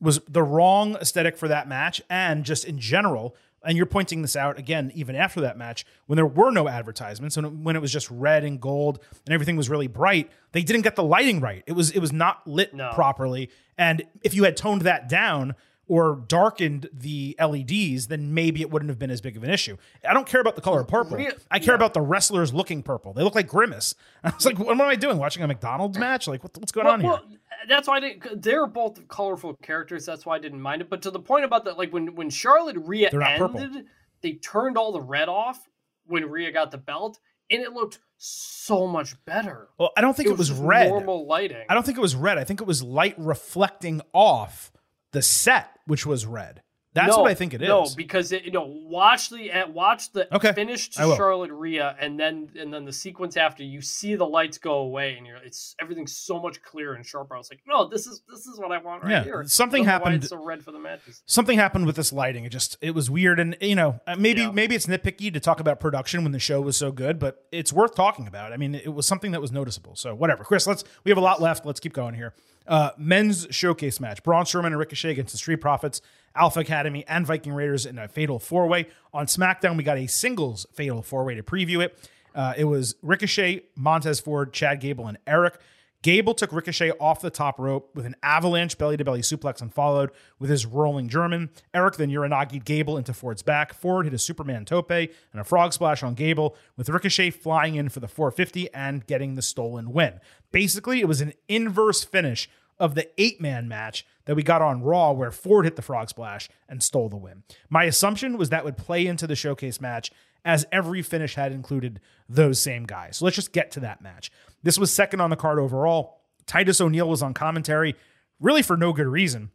was 0.00 0.20
the 0.28 0.42
wrong 0.42 0.96
aesthetic 0.96 1.36
for 1.36 1.48
that 1.48 1.66
match, 1.68 2.00
and 2.10 2.44
just 2.44 2.64
in 2.64 2.78
general. 2.78 3.34
And 3.64 3.76
you're 3.76 3.86
pointing 3.86 4.22
this 4.22 4.36
out 4.36 4.58
again, 4.58 4.92
even 4.94 5.16
after 5.16 5.40
that 5.40 5.58
match, 5.58 5.84
when 6.06 6.16
there 6.16 6.26
were 6.26 6.50
no 6.52 6.68
advertisements, 6.68 7.36
and 7.36 7.64
when 7.64 7.74
it 7.74 7.80
was 7.82 7.92
just 7.92 8.08
red 8.10 8.44
and 8.44 8.60
gold, 8.60 9.00
and 9.26 9.34
everything 9.34 9.56
was 9.56 9.68
really 9.68 9.88
bright. 9.88 10.30
They 10.52 10.62
didn't 10.62 10.82
get 10.82 10.94
the 10.96 11.02
lighting 11.02 11.40
right. 11.40 11.64
It 11.66 11.72
was 11.72 11.90
it 11.90 11.98
was 11.98 12.12
not 12.12 12.46
lit 12.46 12.72
No. 12.72 12.92
properly. 12.94 13.50
And 13.76 14.04
if 14.22 14.32
you 14.34 14.44
had 14.44 14.56
toned 14.56 14.82
that 14.82 15.08
down 15.08 15.54
or 15.88 16.22
darkened 16.28 16.88
the 16.92 17.34
LEDs, 17.40 18.08
then 18.08 18.34
maybe 18.34 18.60
it 18.60 18.70
wouldn't 18.70 18.90
have 18.90 18.98
been 18.98 19.10
as 19.10 19.20
big 19.20 19.36
of 19.36 19.42
an 19.42 19.50
issue. 19.50 19.76
I 20.08 20.12
don't 20.12 20.26
care 20.26 20.40
about 20.40 20.54
the 20.54 20.60
color 20.60 20.84
purple. 20.84 21.18
I 21.50 21.58
care 21.58 21.72
yeah. 21.72 21.74
about 21.74 21.94
the 21.94 22.02
wrestlers 22.02 22.52
looking 22.52 22.82
purple. 22.82 23.14
They 23.14 23.22
look 23.22 23.34
like 23.34 23.48
Grimace. 23.48 23.94
I 24.24 24.30
was 24.30 24.44
like, 24.44 24.58
what 24.58 24.68
am 24.68 24.80
I 24.82 24.96
doing? 24.96 25.16
Watching 25.16 25.42
a 25.42 25.48
McDonald's 25.48 25.98
match? 25.98 26.28
Like, 26.28 26.42
what, 26.42 26.56
what's 26.58 26.72
going 26.72 26.84
well, 26.84 26.94
on 26.94 27.00
here? 27.00 27.10
well, 27.10 27.22
that's 27.68 27.88
why 27.88 27.96
I 27.96 28.00
didn't. 28.00 28.42
They're 28.42 28.66
both 28.66 29.08
colorful 29.08 29.54
characters. 29.62 30.04
That's 30.04 30.26
why 30.26 30.36
I 30.36 30.38
didn't 30.38 30.60
mind 30.60 30.82
it. 30.82 30.90
But 30.90 31.02
to 31.02 31.10
the 31.10 31.20
point 31.20 31.44
about 31.44 31.64
that, 31.64 31.78
like 31.78 31.92
when 31.92 32.14
when 32.14 32.30
Charlotte 32.30 32.76
Rhea 32.78 33.10
They're 33.10 33.20
not 33.20 33.38
purple. 33.38 33.60
ended, 33.60 33.86
they 34.20 34.34
turned 34.34 34.76
all 34.76 34.92
the 34.92 35.00
red 35.00 35.28
off 35.28 35.68
when 36.06 36.28
Rhea 36.30 36.52
got 36.52 36.70
the 36.70 36.78
belt, 36.78 37.18
and 37.50 37.62
it 37.62 37.72
looked 37.72 37.98
so 38.18 38.86
much 38.86 39.22
better. 39.24 39.68
Well, 39.78 39.92
I 39.96 40.00
don't 40.00 40.16
think 40.16 40.28
it, 40.28 40.36
was 40.36 40.48
just 40.48 40.60
red. 40.62 40.88
Normal 40.88 41.26
lighting. 41.26 41.64
I 41.68 41.74
don't 41.74 41.84
think 41.84 41.98
it 41.98 42.02
was 42.02 42.14
red. 42.14 42.38
I 42.38 42.44
think 42.44 42.60
it 42.60 42.66
was 42.66 42.82
light 42.82 43.14
reflecting 43.18 44.02
off 44.12 44.72
the 45.12 45.22
set, 45.22 45.70
which 45.86 46.04
was 46.06 46.26
red. 46.26 46.62
That's 46.94 47.14
No, 47.14 47.22
what 47.22 47.30
I 47.30 47.34
think 47.34 47.52
it 47.54 47.60
is. 47.62 47.68
No, 47.68 47.86
because 47.96 48.32
it, 48.32 48.44
you 48.44 48.50
know, 48.50 48.64
watch 48.64 49.28
the 49.28 49.50
watch 49.72 50.10
the 50.12 50.34
Okay, 50.34 50.52
finish 50.52 50.88
to. 50.90 51.14
Charlotte 51.16 51.52
Rhea, 51.52 51.94
and 52.00 52.18
then 52.18 52.48
and 52.58 52.72
then 52.72 52.86
the 52.86 52.92
sequence 52.94 53.36
after 53.36 53.62
you 53.62 53.82
see 53.82 54.16
the 54.16 54.24
lights 54.26 54.56
go 54.58 54.78
away, 54.78 55.14
and 55.16 55.24
you're 55.26 55.36
it's 55.36 55.76
everything's 55.80 56.16
so 56.16 56.40
much 56.40 56.60
clearer 56.62 56.94
and 56.94 57.04
sharper. 57.06 57.34
I 57.34 57.38
was 57.38 57.50
like, 57.50 57.60
no, 57.68 57.86
this 57.86 58.06
is 58.06 58.22
this 58.28 58.46
is 58.46 58.58
what 58.58 58.72
I 58.72 58.78
want 58.78 59.04
right 59.04 59.10
Yeah, 59.12 59.22
here. 59.22 59.44
something 59.46 59.84
Don't 59.84 59.86
know 59.86 59.92
why 59.92 59.98
happened- 59.98 60.14
It's 60.24 60.30
so 60.30 60.42
red 60.42 60.64
for 60.64 60.72
the 60.72 60.78
matches. 60.80 61.22
something 61.26 61.58
happened 61.58 61.86
with 61.86 61.94
this 61.94 62.12
lighting. 62.12 62.44
It 62.46 62.50
just 62.50 62.78
it 62.80 62.94
was 62.94 63.10
weird, 63.10 63.38
and 63.38 63.54
you 63.60 63.76
know 63.76 64.00
uh, 64.06 64.16
maybe 64.16 64.40
Yeah. 64.40 64.50
maybe 64.50 64.74
it's 64.74 64.86
nitpicky 64.86 65.32
to 65.34 65.40
talk 65.40 65.60
about 65.60 65.80
production 65.80 66.22
when 66.24 66.32
the 66.32 66.40
show 66.40 66.60
was 66.62 66.76
so 66.76 66.90
good, 66.90 67.18
but 67.18 67.44
it's 67.52 67.72
worth 67.72 67.94
talking 67.94 68.26
about. 68.26 68.52
I 68.52 68.56
mean, 68.56 68.74
it 68.74 68.92
was 68.94 69.06
something 69.06 69.30
that 69.32 69.42
was 69.42 69.52
noticeable. 69.52 69.94
So 69.94 70.14
whatever, 70.14 70.42
Chris. 70.42 70.66
Let's 70.66 70.84
we 71.04 71.10
have 71.10 71.18
a 71.18 71.22
lot 71.22 71.40
left. 71.40 71.66
Let's 71.66 71.80
keep 71.80 71.92
going 71.92 72.14
here. 72.14 72.34
Uh, 72.66 72.90
men's 72.98 73.46
showcase 73.50 74.00
match: 74.00 74.22
Braun 74.22 74.44
Strowman 74.44 74.66
and 74.66 74.78
Ricochet 74.78 75.10
against 75.10 75.32
the 75.32 75.38
Street 75.38 75.56
Profits, 75.56 76.02
Alpha 76.34 76.60
Academy, 76.60 77.04
and 77.08 77.26
Viking 77.26 77.52
Raiders 77.52 77.86
in 77.86 77.98
a 77.98 78.08
fatal 78.08 78.38
four 78.38 78.66
way. 78.66 78.88
On 79.12 79.26
SmackDown, 79.26 79.76
we 79.76 79.82
got 79.82 79.98
a 79.98 80.06
singles 80.06 80.66
fatal 80.72 81.02
four 81.02 81.24
way 81.24 81.34
to 81.34 81.42
preview 81.42 81.82
it. 81.82 81.98
Uh, 82.34 82.54
it 82.56 82.64
was 82.64 82.94
Ricochet, 83.02 83.62
Montez 83.74 84.20
Ford, 84.20 84.52
Chad 84.52 84.80
Gable, 84.80 85.06
and 85.06 85.18
Erik. 85.26 85.58
Gable 86.02 86.32
took 86.34 86.52
Ricochet 86.52 86.92
off 87.00 87.20
the 87.20 87.30
top 87.30 87.58
rope 87.58 87.90
with 87.94 88.06
an 88.06 88.14
avalanche 88.22 88.78
belly 88.78 88.96
to 88.96 89.04
belly 89.04 89.20
suplex 89.20 89.60
and 89.60 89.74
followed 89.74 90.10
with 90.38 90.48
his 90.48 90.64
rolling 90.64 91.08
German. 91.08 91.50
Erik 91.74 91.96
then 91.96 92.10
Uranage 92.10 92.64
Gable 92.64 92.96
into 92.96 93.12
Ford's 93.12 93.42
back. 93.42 93.74
Ford 93.74 94.06
hit 94.06 94.14
a 94.14 94.18
Superman 94.18 94.64
tope 94.64 94.90
and 94.90 95.10
a 95.34 95.44
frog 95.44 95.72
splash 95.72 96.04
on 96.04 96.14
Gable, 96.14 96.56
with 96.76 96.88
Ricochet 96.88 97.30
flying 97.30 97.74
in 97.74 97.88
for 97.88 97.98
the 97.98 98.06
450 98.06 98.72
and 98.72 99.06
getting 99.06 99.34
the 99.34 99.42
stolen 99.42 99.92
win. 99.92 100.20
Basically, 100.52 101.00
it 101.00 101.08
was 101.08 101.20
an 101.20 101.32
inverse 101.48 102.04
finish 102.04 102.48
of 102.78 102.94
the 102.94 103.08
eight 103.20 103.40
man 103.40 103.66
match 103.66 104.06
that 104.26 104.36
we 104.36 104.42
got 104.44 104.62
on 104.62 104.82
Raw, 104.82 105.10
where 105.10 105.32
Ford 105.32 105.64
hit 105.64 105.74
the 105.74 105.82
frog 105.82 106.08
splash 106.08 106.48
and 106.68 106.80
stole 106.80 107.08
the 107.08 107.16
win. 107.16 107.42
My 107.68 107.84
assumption 107.84 108.38
was 108.38 108.50
that 108.50 108.64
would 108.64 108.76
play 108.76 109.04
into 109.04 109.26
the 109.26 109.34
showcase 109.34 109.80
match, 109.80 110.12
as 110.44 110.64
every 110.70 111.02
finish 111.02 111.34
had 111.34 111.50
included 111.50 112.00
those 112.28 112.62
same 112.62 112.84
guys. 112.84 113.16
So 113.16 113.24
let's 113.24 113.34
just 113.34 113.52
get 113.52 113.72
to 113.72 113.80
that 113.80 114.00
match. 114.00 114.30
This 114.62 114.78
was 114.78 114.92
second 114.92 115.20
on 115.20 115.30
the 115.30 115.36
card 115.36 115.58
overall. 115.58 116.20
Titus 116.46 116.80
O'Neil 116.80 117.08
was 117.08 117.22
on 117.22 117.34
commentary, 117.34 117.94
really 118.40 118.62
for 118.62 118.76
no 118.76 118.92
good 118.92 119.06
reason. 119.06 119.50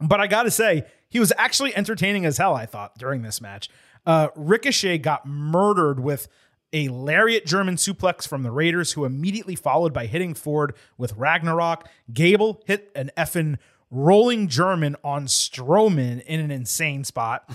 But 0.00 0.20
I 0.20 0.26
gotta 0.26 0.50
say, 0.50 0.84
he 1.08 1.20
was 1.20 1.32
actually 1.38 1.74
entertaining 1.76 2.26
as 2.26 2.38
hell, 2.38 2.54
I 2.54 2.66
thought, 2.66 2.98
during 2.98 3.22
this 3.22 3.40
match. 3.40 3.70
Uh, 4.04 4.28
Ricochet 4.34 4.98
got 4.98 5.26
murdered 5.26 6.00
with 6.00 6.28
a 6.72 6.88
lariat 6.88 7.46
German 7.46 7.76
suplex 7.76 8.26
from 8.26 8.42
the 8.42 8.50
Raiders, 8.50 8.92
who 8.92 9.04
immediately 9.04 9.54
followed 9.54 9.92
by 9.92 10.06
hitting 10.06 10.34
Ford 10.34 10.74
with 10.98 11.14
Ragnarok. 11.16 11.88
Gable 12.12 12.62
hit 12.66 12.90
an 12.96 13.12
effing 13.16 13.58
rolling 13.90 14.48
German 14.48 14.96
on 15.04 15.26
Strowman 15.26 16.22
in 16.24 16.40
an 16.40 16.50
insane 16.50 17.04
spot. 17.04 17.48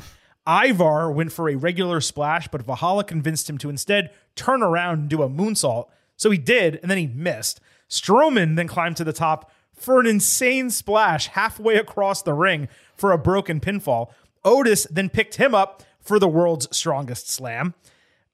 Ivar 0.48 1.12
went 1.12 1.34
for 1.34 1.50
a 1.50 1.56
regular 1.56 2.00
splash, 2.02 2.48
but 2.48 2.62
Valhalla 2.62 3.04
convinced 3.04 3.50
him 3.50 3.58
to 3.60 3.70
instead 3.70 4.12
turn 4.36 4.64
around 4.64 5.00
and 5.00 5.10
do 5.10 5.22
a 5.22 5.30
moonsault. 5.30 5.90
So 6.20 6.30
he 6.32 6.38
did, 6.38 6.80
and 6.82 6.92
then 6.92 6.98
he 6.98 7.08
missed. 7.08 7.62
Strowman 7.90 8.58
then 8.58 8.68
climbed 8.68 8.98
to 8.98 9.06
the 9.06 9.14
top 9.14 9.50
for 9.74 10.02
an 10.02 10.06
insane 10.06 10.70
splash 10.70 11.28
halfway 11.28 11.78
across 11.78 12.22
the 12.22 12.34
ring 12.34 12.68
for 12.94 13.14
a 13.14 13.18
broken 13.18 13.62
pinfall. 13.62 14.12
Otis 14.44 14.86
then 14.92 15.10
picked 15.10 15.36
him 15.36 15.56
up 15.56 15.82
for 16.02 16.20
the 16.20 16.28
world's 16.28 16.68
strongest 16.76 17.30
slam. 17.30 17.74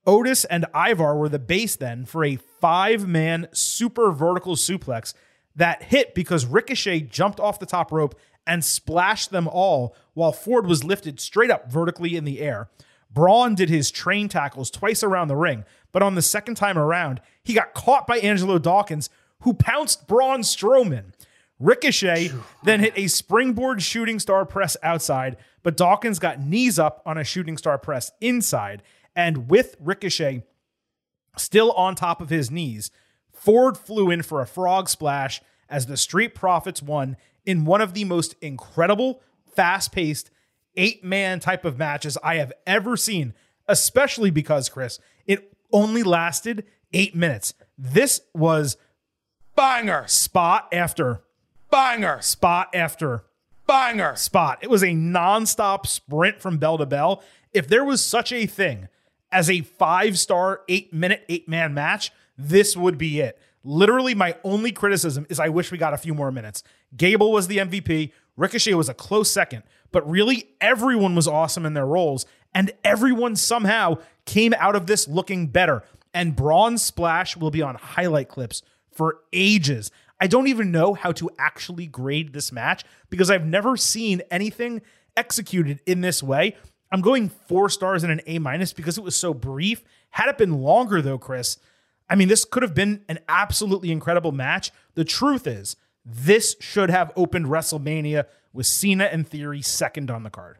Otis 0.08 0.46
and 0.46 0.66
Ivar 0.76 1.16
were 1.16 1.30
the 1.30 1.38
base 1.38 1.76
then 1.76 2.06
for 2.06 2.26
a 2.26 2.40
five 2.60 3.08
man 3.08 3.48
super 3.52 4.12
vertical 4.12 4.56
suplex 4.56 5.14
that 5.56 5.84
hit 5.84 6.16
because 6.16 6.48
Ricochet 6.48 7.02
jumped 7.02 7.40
off 7.40 7.60
the 7.60 7.68
top 7.68 7.92
rope 7.92 8.20
and 8.48 8.66
splashed 8.66 9.30
them 9.30 9.48
all 9.48 9.96
while 10.16 10.32
Ford 10.32 10.66
was 10.66 10.84
lifted 10.84 11.20
straight 11.20 11.52
up 11.52 11.72
vertically 11.72 12.16
in 12.16 12.26
the 12.26 12.40
air. 12.40 12.68
Braun 13.12 13.54
did 13.54 13.70
his 13.70 13.92
train 13.92 14.28
tackles 14.28 14.72
twice 14.72 15.04
around 15.04 15.28
the 15.28 15.36
ring, 15.36 15.66
but 15.96 16.04
on 16.04 16.16
the 16.16 16.22
second 16.22 16.56
time 16.56 16.78
around, 16.78 17.22
he 17.42 17.54
got 17.54 17.74
caught 17.74 18.06
by 18.06 18.18
Angelo 18.18 18.60
Dawkins, 18.60 19.10
who 19.44 19.54
pounced 19.54 20.08
Braun 20.08 20.42
Strowman. 20.42 21.14
Ricochet 21.58 22.34
then 22.66 22.82
hit 22.82 22.92
a 22.98 23.08
springboard 23.08 23.82
shooting 23.82 24.20
star 24.20 24.46
press 24.46 24.76
outside, 24.84 25.38
but 25.64 25.78
Dawkins 25.78 26.20
got 26.20 26.42
knees 26.42 26.78
up 26.78 27.02
on 27.06 27.18
a 27.18 27.24
shooting 27.24 27.58
star 27.58 27.78
press 27.78 28.12
inside. 28.20 28.84
And 29.16 29.50
with 29.50 29.78
Ricochet 29.80 30.44
still 31.38 31.72
on 31.72 31.96
top 31.96 32.20
of 32.20 32.30
his 32.30 32.52
knees, 32.52 32.92
Ford 33.32 33.78
flew 33.78 34.12
in 34.12 34.22
for 34.22 34.42
a 34.42 34.48
frog 34.48 34.90
splash 34.90 35.42
as 35.70 35.86
the 35.86 35.96
Street 35.96 36.36
Profits 36.36 36.84
won 36.84 37.16
in 37.46 37.64
one 37.64 37.80
of 37.80 37.94
the 37.94 38.04
most 38.04 38.36
incredible, 38.42 39.22
fast 39.56 39.94
paced, 39.94 40.30
eight 40.76 41.06
man 41.06 41.40
type 41.40 41.64
of 41.64 41.80
matches 41.80 42.18
I 42.22 42.36
have 42.36 42.52
ever 42.68 42.98
seen, 42.98 43.34
especially 43.66 44.30
because, 44.30 44.68
Chris, 44.68 45.00
it 45.26 45.55
only 45.72 46.04
lasted 46.04 46.66
eight 46.94 47.16
minutes. 47.16 47.54
This 47.78 48.22
was 48.34 48.78
Banger. 49.56 50.06
spot 50.08 50.68
after 50.72 51.22
Banger. 51.72 52.22
spot 52.22 52.70
after 52.74 53.24
Banger. 53.68 54.16
spot. 54.16 54.60
It 54.62 54.70
was 54.70 54.84
a 54.84 54.88
nonstop 54.88 55.86
sprint 55.88 56.42
from 56.42 56.58
bell 56.58 56.78
to 56.78 56.86
bell. 56.86 57.24
If 57.54 57.68
there 57.68 57.84
was 57.84 58.04
such 58.04 58.32
a 58.32 58.46
thing 58.46 58.88
as 59.32 59.50
a 59.50 59.62
five 59.62 60.18
star, 60.20 60.62
eight 60.68 60.94
minute, 60.94 61.24
eight 61.30 61.48
man 61.50 61.74
match, 61.74 62.12
this 62.38 62.76
would 62.78 62.98
be 62.98 63.20
it. 63.20 63.40
Literally, 63.64 64.14
my 64.14 64.36
only 64.44 64.72
criticism 64.72 65.26
is 65.30 65.40
I 65.40 65.50
wish 65.50 65.72
we 65.72 65.78
got 65.78 65.94
a 65.94 65.98
few 65.98 66.14
more 66.14 66.32
minutes. 66.32 66.62
Gable 66.96 67.32
was 67.32 67.48
the 67.48 67.58
MVP. 67.58 68.12
Ricochet 68.38 68.74
was 68.76 68.90
a 68.90 68.94
close 68.94 69.32
second, 69.32 69.64
but 69.92 70.08
really 70.10 70.50
everyone 70.62 71.16
was 71.16 71.28
awesome 71.28 71.66
in 71.66 71.74
their 71.74 71.86
roles, 71.86 72.26
and 72.56 72.72
everyone 72.84 73.36
somehow 73.36 73.98
came 74.26 74.54
out 74.58 74.76
of 74.76 74.88
this 74.88 75.08
looking 75.08 75.48
better. 75.48 75.84
And 76.14 76.36
Braun 76.36 76.78
Splash 76.78 77.36
will 77.36 77.52
be 77.52 77.62
on 77.62 77.76
highlight 77.76 78.30
clips 78.30 78.64
for 78.92 79.18
ages. 79.34 79.92
I 80.20 80.28
don't 80.28 80.48
even 80.48 80.72
know 80.72 80.94
how 80.94 81.12
to 81.12 81.30
actually 81.38 81.86
grade 81.86 82.32
this 82.32 82.54
match 82.54 82.86
because 83.10 83.30
I've 83.30 83.46
never 83.46 83.76
seen 83.76 84.22
anything 84.32 84.82
executed 85.18 85.82
in 85.86 86.00
this 86.00 86.24
way. 86.24 86.56
I'm 86.92 87.02
going 87.02 87.30
four 87.30 87.68
stars 87.70 88.04
and 88.04 88.12
an 88.12 88.22
A 88.26 88.40
minus 88.40 88.72
because 88.72 88.98
it 88.98 89.04
was 89.04 89.16
so 89.16 89.34
brief. 89.34 89.84
Had 90.12 90.30
it 90.30 90.38
been 90.38 90.62
longer, 90.62 91.02
though, 91.02 91.18
Chris, 91.18 91.58
I 92.10 92.16
mean, 92.16 92.30
this 92.30 92.46
could 92.46 92.64
have 92.64 92.74
been 92.74 93.04
an 93.10 93.20
absolutely 93.28 93.92
incredible 93.92 94.32
match. 94.32 94.72
The 94.94 95.04
truth 95.04 95.46
is, 95.46 95.76
this 96.06 96.56
should 96.62 96.90
have 96.90 97.12
opened 97.18 97.48
WrestleMania 97.48 98.26
with 98.54 98.68
Cena 98.68 99.06
and 99.06 99.28
Theory 99.28 99.62
second 99.62 100.10
on 100.10 100.24
the 100.24 100.30
card. 100.30 100.60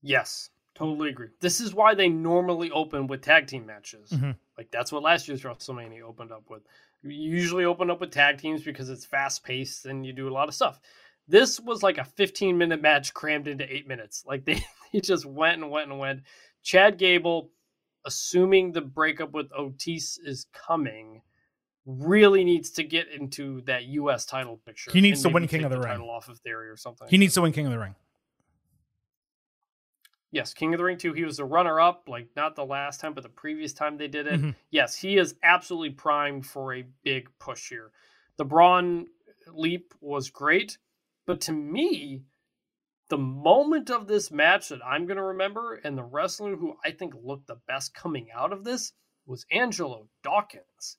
Yes, 0.00 0.48
totally 0.74 1.10
agree. 1.10 1.28
This 1.40 1.60
is 1.60 1.74
why 1.74 1.94
they 1.94 2.08
normally 2.08 2.70
open 2.70 3.06
with 3.06 3.22
tag 3.22 3.46
team 3.46 3.66
matches. 3.66 4.10
Mhm. 4.10 4.36
Like 4.58 4.70
that's 4.70 4.90
what 4.92 5.02
last 5.02 5.28
year's 5.28 5.42
WrestleMania 5.42 6.02
opened 6.02 6.32
up 6.32 6.48
with. 6.50 6.62
You 7.02 7.10
usually 7.12 7.64
open 7.64 7.90
up 7.90 8.00
with 8.00 8.10
tag 8.10 8.38
teams 8.38 8.62
because 8.62 8.88
it's 8.90 9.04
fast 9.04 9.44
paced 9.44 9.86
and 9.86 10.04
you 10.06 10.12
do 10.12 10.28
a 10.28 10.32
lot 10.32 10.48
of 10.48 10.54
stuff. 10.54 10.80
This 11.28 11.60
was 11.60 11.82
like 11.82 11.98
a 11.98 12.04
15 12.04 12.56
minute 12.58 12.80
match 12.82 13.14
crammed 13.14 13.46
into 13.48 13.72
eight 13.72 13.86
minutes. 13.86 14.24
Like 14.26 14.44
they, 14.46 14.64
they 14.92 15.00
just 15.00 15.26
went 15.26 15.62
and 15.62 15.70
went 15.70 15.90
and 15.90 15.98
went. 15.98 16.22
Chad 16.62 16.98
Gable, 16.98 17.50
assuming 18.06 18.72
the 18.72 18.80
breakup 18.80 19.32
with 19.32 19.50
Otis 19.56 20.18
is 20.24 20.46
coming, 20.52 21.20
really 21.86 22.44
needs 22.44 22.70
to 22.70 22.82
get 22.82 23.08
into 23.08 23.60
that 23.62 23.84
U.S. 23.84 24.24
title 24.24 24.58
picture. 24.64 24.90
He 24.90 25.00
needs 25.00 25.22
to 25.22 25.28
win 25.28 25.46
King 25.46 25.64
of 25.64 25.70
the 25.70 25.78
Ring. 25.78 25.88
Title 25.88 26.10
off 26.10 26.28
of 26.28 26.38
Theory 26.38 26.68
or 26.68 26.76
something. 26.76 27.06
He 27.08 27.18
needs 27.18 27.34
to 27.34 27.42
win 27.42 27.52
King 27.52 27.66
of 27.66 27.72
the 27.72 27.78
Ring. 27.78 27.94
Yes, 30.34 30.52
King 30.52 30.74
of 30.74 30.78
the 30.78 30.84
Ring 30.84 30.98
2. 30.98 31.12
He 31.12 31.22
was 31.22 31.36
the 31.36 31.44
runner 31.44 31.78
up, 31.80 32.08
like 32.08 32.28
not 32.34 32.56
the 32.56 32.66
last 32.66 32.98
time, 32.98 33.14
but 33.14 33.22
the 33.22 33.28
previous 33.28 33.72
time 33.72 33.96
they 33.96 34.08
did 34.08 34.26
it. 34.26 34.40
Mhm. 34.40 34.56
Yes, 34.68 34.96
he 34.96 35.16
is 35.16 35.36
absolutely 35.44 35.90
primed 35.90 36.44
for 36.44 36.74
a 36.74 36.82
big 37.04 37.28
push 37.38 37.68
here. 37.68 37.92
The 38.36 38.44
Braun 38.44 39.06
leap 39.46 39.94
was 40.00 40.30
great, 40.30 40.76
but 41.24 41.40
to 41.42 41.52
me, 41.52 42.24
the 43.10 43.18
moment 43.18 43.90
of 43.90 44.08
this 44.08 44.32
match 44.32 44.70
that 44.70 44.84
I'm 44.84 45.06
going 45.06 45.18
to 45.18 45.22
remember 45.22 45.74
and 45.76 45.96
the 45.96 46.02
wrestler 46.02 46.56
who 46.56 46.76
I 46.84 46.90
think 46.90 47.14
looked 47.14 47.46
the 47.46 47.60
best 47.68 47.94
coming 47.94 48.32
out 48.32 48.52
of 48.52 48.64
this 48.64 48.92
was 49.26 49.46
Angelo 49.52 50.08
Dawkins. 50.24 50.98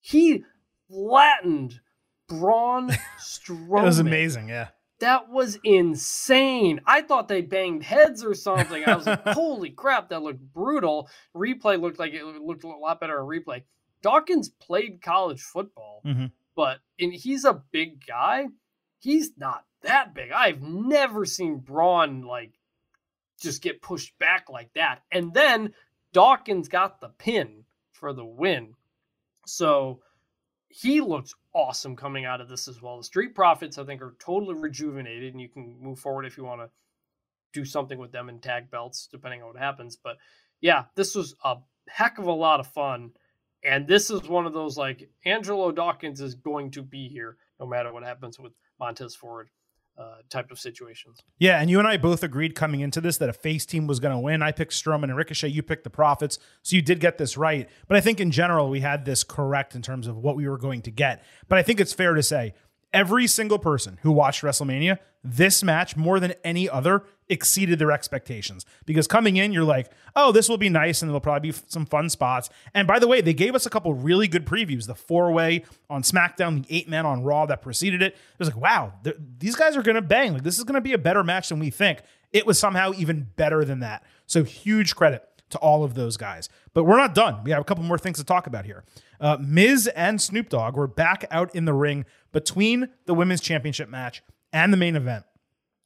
He 0.00 0.44
flattened 0.88 1.80
Braun 2.28 2.92
Strowman 3.18 3.78
It 3.82 3.84
was 3.84 3.98
amazing. 3.98 4.48
Yeah. 4.48 4.68
That 5.00 5.28
was 5.30 5.58
insane. 5.64 6.80
I 6.86 7.02
thought 7.02 7.28
they 7.28 7.40
banged 7.42 7.82
heads 7.82 8.24
or 8.24 8.34
something. 8.34 8.84
I 8.84 8.94
was 8.96 9.06
like, 9.06 9.24
holy 9.28 9.70
crap, 9.70 10.10
that 10.10 10.22
looked 10.22 10.40
brutal. 10.52 11.08
Replay 11.34 11.80
looked 11.80 11.98
like 11.98 12.12
it 12.14 12.24
looked 12.24 12.64
a 12.64 12.68
lot 12.68 13.00
better 13.00 13.18
in 13.20 13.26
replay. 13.26 13.62
Dawkins 14.02 14.48
played 14.48 15.02
college 15.02 15.42
football, 15.42 16.02
Mhm. 16.06 16.30
but 16.54 16.78
and 16.98 17.12
he's 17.12 17.44
a 17.44 17.62
big 17.72 18.04
guy. 18.06 18.46
He's 18.98 19.36
not 19.36 19.64
that 19.82 20.14
big. 20.14 20.30
I've 20.30 20.62
never 20.62 21.24
seen 21.24 21.58
Braun 21.58 22.22
like 22.22 22.52
just 23.40 23.62
get 23.62 23.80
pushed 23.82 24.18
back 24.18 24.48
like 24.50 24.70
that. 24.74 25.00
And 25.10 25.32
then 25.32 25.74
Dawkins 26.12 26.68
got 26.68 27.00
the 27.00 27.08
pin 27.08 27.64
for 27.92 28.12
the 28.12 28.24
win. 28.24 28.74
So 29.46 30.02
he 30.68 31.00
looks 31.00 31.34
awesome 31.54 31.96
coming 31.96 32.24
out 32.24 32.40
of 32.40 32.48
this 32.48 32.68
as 32.68 32.80
well. 32.80 32.98
The 32.98 33.04
Street 33.04 33.34
Profits, 33.34 33.78
I 33.78 33.84
think, 33.84 34.02
are 34.02 34.16
totally 34.18 34.54
rejuvenated, 34.54 35.32
and 35.32 35.40
you 35.40 35.48
can 35.48 35.76
move 35.80 35.98
forward 35.98 36.24
if 36.24 36.36
you 36.36 36.44
want 36.44 36.60
to 36.60 36.70
do 37.52 37.64
something 37.64 37.98
with 37.98 38.12
them 38.12 38.28
in 38.28 38.38
tag 38.38 38.70
belts, 38.70 39.08
depending 39.10 39.42
on 39.42 39.48
what 39.48 39.58
happens. 39.58 39.96
But 39.96 40.16
yeah, 40.60 40.84
this 40.94 41.14
was 41.14 41.34
a 41.44 41.56
heck 41.88 42.18
of 42.18 42.26
a 42.26 42.32
lot 42.32 42.60
of 42.60 42.66
fun. 42.66 43.10
And 43.64 43.86
this 43.86 44.10
is 44.10 44.28
one 44.28 44.46
of 44.46 44.52
those 44.52 44.78
like 44.78 45.10
Angelo 45.24 45.70
Dawkins 45.70 46.20
is 46.20 46.34
going 46.34 46.70
to 46.72 46.82
be 46.82 47.08
here 47.08 47.36
no 47.58 47.66
matter 47.66 47.92
what 47.92 48.04
happens 48.04 48.38
with 48.38 48.52
Montez 48.78 49.14
Ford 49.14 49.50
uh, 50.00 50.14
type 50.30 50.50
of 50.50 50.58
situations. 50.58 51.18
Yeah, 51.38 51.60
and 51.60 51.68
you 51.68 51.78
and 51.78 51.86
I 51.86 51.98
both 51.98 52.22
agreed 52.22 52.54
coming 52.54 52.80
into 52.80 53.00
this 53.00 53.18
that 53.18 53.28
a 53.28 53.34
face 53.34 53.66
team 53.66 53.86
was 53.86 54.00
going 54.00 54.14
to 54.14 54.18
win. 54.18 54.42
I 54.42 54.50
picked 54.50 54.72
Strowman 54.72 55.04
and 55.04 55.16
Ricochet. 55.16 55.48
You 55.48 55.62
picked 55.62 55.84
the 55.84 55.90
Profits, 55.90 56.38
so 56.62 56.76
you 56.76 56.82
did 56.82 57.00
get 57.00 57.18
this 57.18 57.36
right. 57.36 57.68
But 57.86 57.98
I 57.98 58.00
think 58.00 58.18
in 58.18 58.30
general 58.30 58.70
we 58.70 58.80
had 58.80 59.04
this 59.04 59.22
correct 59.24 59.74
in 59.74 59.82
terms 59.82 60.06
of 60.06 60.16
what 60.16 60.36
we 60.36 60.48
were 60.48 60.58
going 60.58 60.82
to 60.82 60.90
get. 60.90 61.22
But 61.48 61.58
I 61.58 61.62
think 61.62 61.80
it's 61.80 61.92
fair 61.92 62.14
to 62.14 62.22
say 62.22 62.54
every 62.92 63.26
single 63.26 63.58
person 63.58 63.98
who 64.02 64.10
watched 64.10 64.42
WrestleMania, 64.42 64.98
this 65.22 65.62
match 65.62 65.96
more 65.96 66.18
than 66.18 66.34
any 66.44 66.68
other 66.68 67.04
exceeded 67.30 67.78
their 67.78 67.92
expectations. 67.92 68.66
Because 68.84 69.06
coming 69.06 69.36
in, 69.36 69.52
you're 69.52 69.64
like, 69.64 69.90
oh, 70.16 70.32
this 70.32 70.48
will 70.48 70.58
be 70.58 70.68
nice 70.68 71.00
and 71.00 71.08
there'll 71.08 71.20
probably 71.20 71.50
be 71.50 71.58
some 71.68 71.86
fun 71.86 72.10
spots. 72.10 72.50
And 72.74 72.86
by 72.86 72.98
the 72.98 73.06
way, 73.06 73.20
they 73.20 73.32
gave 73.34 73.54
us 73.54 73.64
a 73.64 73.70
couple 73.70 73.94
really 73.94 74.28
good 74.28 74.44
previews. 74.44 74.86
The 74.86 74.94
four 74.94 75.32
way 75.32 75.64
on 75.88 76.02
SmackDown, 76.02 76.66
the 76.66 76.76
eight 76.76 76.88
man 76.88 77.06
on 77.06 77.22
Raw 77.22 77.46
that 77.46 77.62
preceded 77.62 78.02
it. 78.02 78.14
It 78.14 78.38
was 78.38 78.48
like, 78.48 78.60
wow, 78.60 78.92
these 79.38 79.56
guys 79.56 79.76
are 79.76 79.82
to 79.82 80.02
bang. 80.02 80.34
Like, 80.34 80.42
this 80.42 80.58
is 80.58 80.64
to 80.64 80.80
be 80.80 80.92
a 80.92 80.98
better 80.98 81.24
match 81.24 81.48
than 81.48 81.58
we 81.58 81.70
think. 81.70 82.00
It 82.32 82.46
was 82.46 82.58
somehow 82.58 82.92
even 82.96 83.28
better 83.36 83.64
than 83.64 83.80
that. 83.80 84.04
So 84.26 84.44
huge 84.44 84.94
credit 84.94 85.24
to 85.50 85.58
all 85.58 85.84
of 85.84 85.94
those 85.94 86.16
guys. 86.16 86.48
But 86.74 86.84
we're 86.84 86.96
not 86.96 87.14
done. 87.14 87.42
We 87.44 87.50
have 87.50 87.60
a 87.60 87.64
couple 87.64 87.84
more 87.84 87.98
things 87.98 88.18
to 88.18 88.24
talk 88.24 88.46
about 88.46 88.64
here. 88.64 88.84
Uh, 89.20 89.36
Miz 89.40 89.88
and 89.88 90.20
Snoop 90.20 90.48
Dogg 90.48 90.76
were 90.76 90.86
back 90.86 91.24
out 91.30 91.54
in 91.54 91.64
the 91.64 91.74
ring 91.74 92.04
between 92.32 92.88
the 93.06 93.14
women's 93.14 93.40
championship 93.40 93.88
match 93.88 94.22
and 94.52 94.72
the 94.72 94.76
main 94.76 94.96
event, 94.96 95.24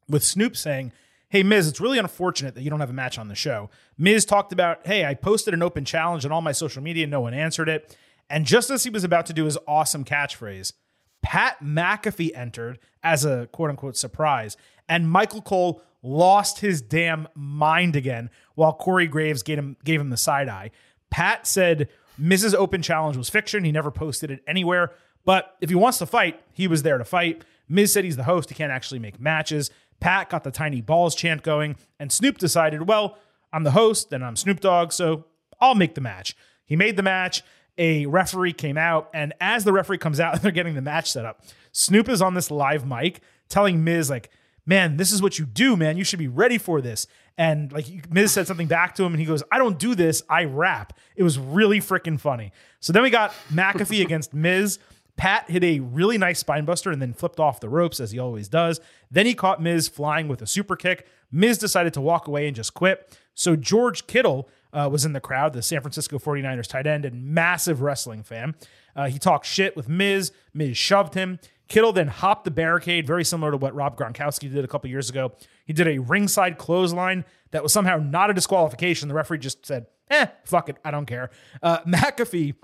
with 0.09 0.23
Snoop 0.23 0.57
saying, 0.57 0.93
Hey, 1.35 1.43
Miz, 1.43 1.67
it's 1.67 1.81
really 1.81 1.99
unfortunate 1.99 2.55
that 2.55 2.63
you 2.63 2.71
don't 2.71 2.79
have 2.79 2.91
a 2.91 2.93
match 2.93 3.19
on 3.19 3.27
the 3.27 3.35
show. 3.35 3.69
Miz 3.99 4.25
talked 4.25 4.53
about, 4.53 4.87
Hey, 4.87 5.05
I 5.05 5.15
posted 5.15 5.53
an 5.53 5.65
open 5.65 5.85
challenge 5.85 6.25
on 6.25 6.31
all 6.31 6.41
my 6.41 6.53
social 6.53 6.81
media, 6.81 7.09
no 7.09 7.23
one 7.23 7.35
answered 7.35 7.69
it. 7.69 7.99
And 8.31 8.47
just 8.47 8.71
as 8.71 8.85
he 8.85 8.91
was 8.91 9.03
about 9.03 9.27
to 9.27 9.33
do 9.33 9.45
his 9.45 9.59
awesome 9.67 10.05
catchphrase, 10.05 10.75
Pat 11.23 11.57
McAfee 11.61 12.31
entered 12.37 12.79
as 13.03 13.25
a 13.25 13.49
quote 13.51 13.71
unquote 13.71 13.97
surprise, 13.97 14.57
and 14.89 15.11
Michael 15.11 15.43
Cole 15.43 15.83
lost 16.05 16.61
his 16.61 16.81
damn 16.81 17.27
mind 17.35 17.97
again 17.97 18.31
while 18.55 18.73
Corey 18.73 19.09
Graves 19.09 19.43
gave 19.43 19.59
him, 19.59 19.77
gave 19.83 20.01
him 20.01 20.11
the 20.11 20.17
side 20.17 20.49
eye. 20.49 20.71
Pat 21.11 21.49
said 21.49 21.89
Miz's 22.17 22.55
Open 22.55 22.81
Challenge 22.81 23.17
was 23.17 23.29
fiction. 23.29 23.65
He 23.65 23.73
never 23.73 23.91
posted 23.91 24.31
it 24.31 24.45
anywhere. 24.47 24.93
But 25.25 25.57
if 25.61 25.69
he 25.69 25.75
wants 25.75 25.99
to 25.99 26.07
fight, 26.07 26.41
he 26.53 26.69
was 26.69 26.85
there 26.85 26.99
to 26.99 27.05
fight. 27.05 27.45
Miz 27.69 27.93
said 27.93 28.05
he's 28.05 28.17
the 28.17 28.23
host. 28.23 28.51
He 28.51 28.55
can't 28.55 28.71
actually 28.71 29.01
make 29.01 29.19
matches. 29.19 29.71
Pat 30.01 30.31
got 30.31 30.45
the 30.45 30.51
tiny 30.51 30.81
balls 30.81 31.15
chant 31.15 31.43
going, 31.43 31.77
and 31.99 32.13
Snoop 32.13 32.39
decided, 32.39 32.89
well, 32.89 33.19
I'm 33.53 33.65
the 33.65 33.71
host 33.71 34.13
and 34.13 34.25
I'm 34.25 34.37
Snoop 34.37 34.61
Dogg, 34.61 34.93
so 34.93 35.27
I'll 35.61 35.75
make 35.75 35.95
the 35.95 36.01
match. 36.01 36.37
He 36.65 36.77
made 36.77 36.97
the 36.97 37.03
match. 37.03 37.43
A 37.77 38.07
referee 38.07 38.53
came 38.53 38.79
out, 38.79 39.11
and 39.13 39.33
as 39.41 39.65
the 39.65 39.73
referee 39.73 39.99
comes 39.99 40.21
out 40.21 40.35
and 40.35 40.43
they're 40.43 40.53
getting 40.53 40.75
the 40.75 40.83
match 40.83 41.11
set 41.11 41.25
up, 41.25 41.43
Snoop 41.73 42.09
is 42.09 42.23
on 42.23 42.35
this 42.35 42.51
live 42.51 42.87
mic 42.87 43.21
telling 43.49 43.83
Miz, 43.83 44.09
like, 44.09 44.31
man, 44.67 44.97
this 44.97 45.13
is 45.13 45.21
what 45.21 45.39
you 45.39 45.45
do, 45.45 45.77
man. 45.77 45.97
You 45.97 46.05
should 46.05 46.19
be 46.19 46.29
ready 46.29 46.59
for 46.59 46.81
this. 46.81 47.07
And 47.37 47.73
like 47.73 48.13
Miz 48.13 48.33
said 48.33 48.47
something 48.47 48.69
back 48.69 48.95
to 48.97 49.05
him, 49.05 49.13
and 49.13 49.21
he 49.21 49.27
goes, 49.27 49.43
I 49.51 49.59
don't 49.59 49.79
do 49.79 49.95
this, 49.95 50.23
I 50.29 50.45
rap. 50.45 50.97
It 51.17 51.23
was 51.23 51.39
really 51.39 51.81
freaking 51.81 52.19
funny. 52.19 52.53
So 52.81 52.93
then 52.93 53.03
we 53.03 53.11
got 53.11 53.33
McAfee 53.53 54.03
against 54.05 54.33
Miz. 54.33 54.79
Pat 55.17 55.49
hit 55.49 55.63
a 55.63 55.81
really 55.81 56.19
nice 56.19 56.43
spinebuster 56.43 56.93
and 56.93 57.01
then 57.01 57.13
flipped 57.13 57.39
off 57.39 57.61
the 57.61 57.69
ropes 57.69 58.01
as 58.01 58.11
he 58.11 58.19
always 58.19 58.49
does. 58.49 58.81
Then 59.11 59.27
he 59.27 59.35
caught 59.35 59.63
Miz 59.63 59.87
flying 59.87 60.27
with 60.29 60.43
a 60.43 60.47
super 60.47 60.77
kick. 60.77 61.07
Miz 61.31 61.59
decided 61.59 61.95
to 61.95 62.01
walk 62.01 62.27
away 62.27 62.47
and 62.47 62.57
just 62.57 62.75
quit. 62.75 63.17
So 63.35 63.57
George 63.57 64.07
Kittle 64.07 64.49
uh, 64.73 64.89
was 64.91 65.05
in 65.05 65.13
the 65.13 65.21
crowd, 65.21 65.53
the 65.53 65.63
San 65.63 65.81
Francisco 65.81 66.19
49ers 66.19 66.67
tight 66.67 66.87
end 66.87 67.05
and 67.05 67.27
massive 67.27 67.81
wrestling 67.81 68.23
fan. 68.23 68.55
Uh, 68.97 69.07
he 69.07 69.19
talked 69.19 69.47
shit 69.47 69.77
with 69.77 69.89
Miz. 69.89 70.33
Miz 70.53 70.77
shoved 70.77 71.15
him. 71.15 71.39
Kittle 71.69 71.93
then 71.93 72.09
hopped 72.09 72.45
the 72.45 72.51
barricade, 72.51 73.07
very 73.07 73.25
similar 73.25 73.51
to 73.51 73.57
what 73.57 73.75
Rob 73.75 73.97
Gronkowski 73.97 74.53
did 74.53 74.65
a 74.65 74.69
couple 74.69 74.91
years 74.91 75.09
ago. 75.09 75.33
He 75.65 75.73
did 75.73 75.89
a 75.89 75.99
ringside 75.99 76.59
clothesline 76.59 77.25
that 77.53 77.63
was 77.63 77.73
somehow 77.73 77.97
not 77.97 78.31
a 78.31 78.35
disqualification. 78.35 79.09
The 79.09 79.15
referee 79.15 79.39
just 79.39 79.65
said, 79.65 79.87
eh, 80.11 80.27
fuck 80.45 80.69
it, 80.69 80.77
I 80.85 80.91
don't 80.91 81.07
care. 81.07 81.31
Uh, 81.63 81.81
McAfee 81.87 82.57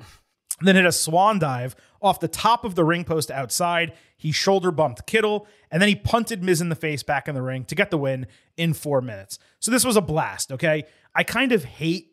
then 0.66 0.76
hit 0.76 0.86
a 0.86 0.92
swan 0.92 1.38
dive 1.38 1.74
off 2.02 2.20
the 2.20 2.28
top 2.28 2.64
of 2.64 2.74
the 2.74 2.84
ring 2.84 3.04
post 3.04 3.30
outside. 3.30 3.92
He 4.16 4.32
shoulder 4.32 4.70
bumped 4.70 5.06
Kittle, 5.06 5.46
and 5.70 5.80
then 5.80 5.88
he 5.88 5.94
punted 5.94 6.42
Miz 6.42 6.61
in 6.61 6.68
the 6.68 6.74
face 6.74 7.02
back 7.02 7.28
in 7.28 7.34
the 7.34 7.42
ring 7.42 7.64
to 7.66 7.74
get 7.74 7.90
the 7.90 7.98
win 7.98 8.26
in 8.56 8.74
four 8.74 9.00
minutes. 9.00 9.38
So 9.58 9.70
this 9.70 9.84
was 9.84 9.96
a 9.96 10.02
blast, 10.02 10.52
okay? 10.52 10.84
I 11.14 11.24
kind 11.24 11.52
of 11.52 11.64
hate 11.64 12.12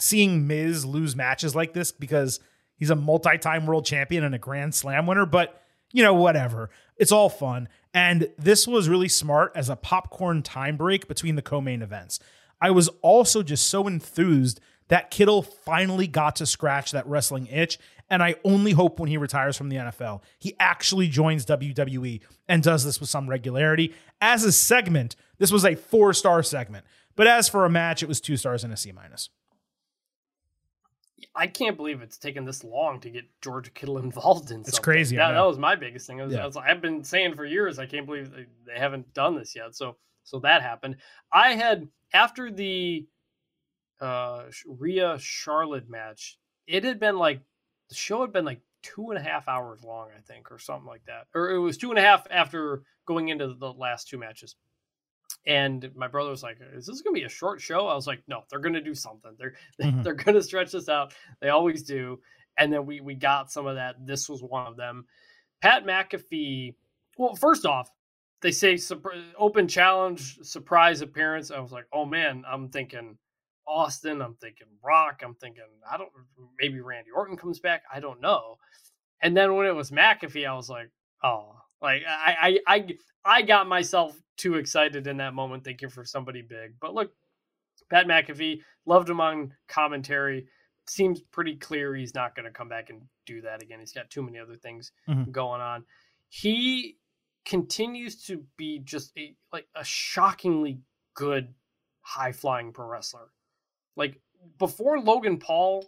seeing 0.00 0.46
Miz 0.46 0.84
lose 0.84 1.14
matches 1.14 1.54
like 1.54 1.72
this 1.72 1.92
because 1.92 2.40
he's 2.76 2.90
a 2.90 2.96
multi 2.96 3.38
time 3.38 3.66
world 3.66 3.84
champion 3.84 4.24
and 4.24 4.34
a 4.34 4.38
Grand 4.38 4.74
Slam 4.74 5.06
winner, 5.06 5.26
but 5.26 5.60
you 5.92 6.02
know, 6.02 6.14
whatever. 6.14 6.70
It's 6.96 7.12
all 7.12 7.28
fun. 7.28 7.68
And 7.94 8.28
this 8.36 8.66
was 8.66 8.88
really 8.88 9.08
smart 9.08 9.52
as 9.54 9.68
a 9.68 9.76
popcorn 9.76 10.42
time 10.42 10.76
break 10.76 11.06
between 11.06 11.36
the 11.36 11.42
co 11.42 11.60
main 11.60 11.82
events. 11.82 12.18
I 12.60 12.70
was 12.72 12.88
also 13.00 13.42
just 13.42 13.68
so 13.68 13.86
enthused 13.86 14.60
that 14.88 15.10
Kittle 15.10 15.42
finally 15.42 16.06
got 16.06 16.36
to 16.36 16.46
scratch 16.46 16.92
that 16.92 17.06
wrestling 17.06 17.46
itch. 17.46 17.78
And 18.10 18.22
I 18.22 18.36
only 18.44 18.72
hope 18.72 19.00
when 19.00 19.08
he 19.08 19.16
retires 19.16 19.56
from 19.56 19.70
the 19.70 19.76
NFL, 19.76 20.22
he 20.38 20.54
actually 20.60 21.08
joins 21.08 21.46
WWE 21.46 22.20
and 22.48 22.62
does 22.62 22.84
this 22.84 23.00
with 23.00 23.08
some 23.08 23.28
regularity. 23.28 23.94
As 24.20 24.44
a 24.44 24.52
segment, 24.52 25.16
this 25.38 25.50
was 25.50 25.64
a 25.64 25.74
four 25.74 26.12
star 26.12 26.42
segment. 26.42 26.84
But 27.16 27.26
as 27.26 27.48
for 27.48 27.64
a 27.64 27.70
match, 27.70 28.02
it 28.02 28.08
was 28.08 28.20
two 28.20 28.36
stars 28.36 28.64
and 28.64 28.72
a 28.72 28.76
C 28.76 28.92
minus. 28.92 29.30
I 31.36 31.46
can't 31.46 31.76
believe 31.76 32.00
it's 32.00 32.18
taken 32.18 32.44
this 32.44 32.62
long 32.62 33.00
to 33.00 33.10
get 33.10 33.24
George 33.40 33.72
Kittle 33.74 33.98
involved 34.04 34.50
in. 34.50 34.60
It's 34.60 34.78
crazy. 34.78 35.16
Yeah, 35.16 35.32
that 35.32 35.46
was 35.46 35.58
my 35.58 35.74
biggest 35.74 36.06
thing. 36.06 36.18
Was, 36.18 36.32
yeah. 36.32 36.44
Was, 36.44 36.56
I've 36.56 36.80
been 36.80 37.02
saying 37.02 37.34
for 37.34 37.44
years, 37.44 37.78
I 37.78 37.86
can't 37.86 38.06
believe 38.06 38.30
they, 38.30 38.46
they 38.66 38.78
haven't 38.78 39.12
done 39.14 39.36
this 39.36 39.56
yet. 39.56 39.74
So, 39.74 39.96
so 40.24 40.38
that 40.40 40.62
happened. 40.62 40.96
I 41.32 41.52
had 41.52 41.88
after 42.12 42.50
the 42.50 43.06
uh 44.04 44.44
Rhea 44.66 45.16
Charlotte 45.18 45.88
match, 45.88 46.38
it 46.66 46.84
had 46.84 47.00
been 47.00 47.18
like 47.18 47.40
the 47.88 47.94
show 47.94 48.20
had 48.20 48.32
been 48.32 48.44
like 48.44 48.60
two 48.82 49.10
and 49.10 49.18
a 49.18 49.22
half 49.22 49.48
hours 49.48 49.82
long, 49.82 50.08
I 50.16 50.20
think, 50.20 50.52
or 50.52 50.58
something 50.58 50.86
like 50.86 51.04
that. 51.06 51.26
Or 51.34 51.50
it 51.50 51.58
was 51.58 51.78
two 51.78 51.90
and 51.90 51.98
a 51.98 52.02
half 52.02 52.26
after 52.30 52.82
going 53.06 53.28
into 53.28 53.54
the 53.54 53.72
last 53.72 54.08
two 54.08 54.18
matches. 54.18 54.56
And 55.46 55.90
my 55.94 56.06
brother 56.06 56.30
was 56.30 56.42
like, 56.42 56.58
"Is 56.74 56.86
this 56.86 57.02
going 57.02 57.14
to 57.14 57.20
be 57.20 57.26
a 57.26 57.30
short 57.30 57.60
show?" 57.60 57.86
I 57.86 57.94
was 57.94 58.06
like, 58.06 58.22
"No, 58.28 58.44
they're 58.48 58.60
going 58.60 58.74
to 58.74 58.80
do 58.80 58.94
something. 58.94 59.32
They're 59.38 59.54
mm-hmm. 59.82 60.02
they're 60.02 60.14
going 60.14 60.34
to 60.36 60.42
stretch 60.42 60.72
this 60.72 60.88
out. 60.88 61.14
They 61.40 61.48
always 61.48 61.82
do." 61.82 62.20
And 62.56 62.72
then 62.72 62.86
we 62.86 63.00
we 63.00 63.14
got 63.14 63.50
some 63.50 63.66
of 63.66 63.74
that. 63.76 63.96
This 64.06 64.28
was 64.28 64.42
one 64.42 64.66
of 64.66 64.76
them. 64.76 65.06
Pat 65.60 65.84
McAfee. 65.84 66.74
Well, 67.18 67.34
first 67.34 67.66
off, 67.66 67.90
they 68.42 68.52
say 68.52 68.78
open 69.38 69.68
challenge 69.68 70.38
surprise 70.42 71.00
appearance. 71.00 71.50
I 71.50 71.58
was 71.58 71.72
like, 71.72 71.86
"Oh 71.92 72.04
man!" 72.04 72.44
I'm 72.46 72.68
thinking 72.68 73.18
Austin. 73.66 74.22
I'm 74.22 74.34
thinking 74.34 74.66
Rock. 74.82 75.22
I'm 75.24 75.34
thinking 75.34 75.62
I 75.90 75.96
don't 75.96 76.10
maybe 76.60 76.80
Randy 76.80 77.10
Orton 77.10 77.36
comes 77.36 77.60
back. 77.60 77.82
I 77.92 78.00
don't 78.00 78.20
know. 78.20 78.58
And 79.22 79.36
then 79.36 79.54
when 79.54 79.66
it 79.66 79.74
was 79.74 79.90
McAfee, 79.90 80.48
I 80.48 80.54
was 80.54 80.68
like, 80.68 80.90
"Oh." 81.22 81.56
Like 81.84 82.02
I, 82.08 82.58
I, 82.66 82.76
I, 82.76 82.96
I 83.26 83.42
got 83.42 83.68
myself 83.68 84.18
too 84.38 84.54
excited 84.54 85.06
in 85.06 85.18
that 85.18 85.34
moment 85.34 85.64
thinking 85.64 85.90
for 85.90 86.02
somebody 86.02 86.40
big. 86.40 86.72
But 86.80 86.94
look, 86.94 87.12
Pat 87.90 88.06
McAfee, 88.06 88.62
loved 88.86 89.10
him 89.10 89.20
on 89.20 89.52
commentary. 89.68 90.46
Seems 90.86 91.20
pretty 91.20 91.56
clear 91.56 91.94
he's 91.94 92.14
not 92.14 92.34
going 92.34 92.46
to 92.46 92.50
come 92.50 92.70
back 92.70 92.88
and 92.88 93.02
do 93.26 93.42
that 93.42 93.62
again. 93.62 93.80
He's 93.80 93.92
got 93.92 94.08
too 94.08 94.22
many 94.22 94.38
other 94.38 94.56
things 94.56 94.92
mm-hmm. 95.06 95.30
going 95.30 95.60
on. 95.60 95.84
He 96.30 96.96
continues 97.44 98.24
to 98.24 98.42
be 98.56 98.78
just 98.78 99.12
a 99.18 99.36
like 99.52 99.66
a 99.76 99.84
shockingly 99.84 100.80
good 101.12 101.52
high 102.00 102.32
flying 102.32 102.72
pro 102.72 102.86
wrestler. 102.86 103.28
Like 103.96 104.20
before 104.58 105.00
Logan 105.00 105.38
Paul 105.38 105.86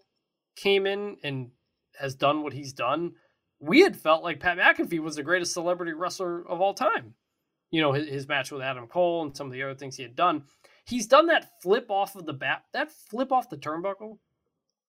came 0.57 0.87
in 0.87 1.17
and 1.23 1.51
has 1.99 2.15
done 2.15 2.43
what 2.43 2.53
he's 2.53 2.73
done, 2.73 3.13
we 3.61 3.81
had 3.81 3.97
felt 3.97 4.23
like 4.23 4.41
Pat 4.41 4.59
McAfee 4.59 5.01
was 5.01 5.17
the 5.17 5.23
greatest 5.23 5.53
celebrity 5.53 5.93
wrestler 5.93 6.47
of 6.47 6.61
all 6.61 6.75
time 6.75 7.15
you 7.71 7.81
know, 7.81 7.93
his, 7.93 8.09
his 8.09 8.29
match 8.29 8.51
with 8.51 8.63
Adam 8.63 8.87
Cole 8.87 9.23
and 9.23 9.37
some 9.37 9.47
of 9.47 9.53
the 9.53 9.63
other 9.63 9.75
things 9.75 9.97
he 9.97 10.03
had 10.03 10.17
done. 10.17 10.45
He's 10.85 11.07
done 11.07 11.27
that 11.27 11.61
flip 11.63 11.91
off 11.91 12.15
of 12.15 12.27
the 12.27 12.33
bat, 12.33 12.63
that 12.73 12.93
flip 12.93 13.33
off 13.33 13.51
the 13.51 13.57
turnbuckle. 13.57 14.19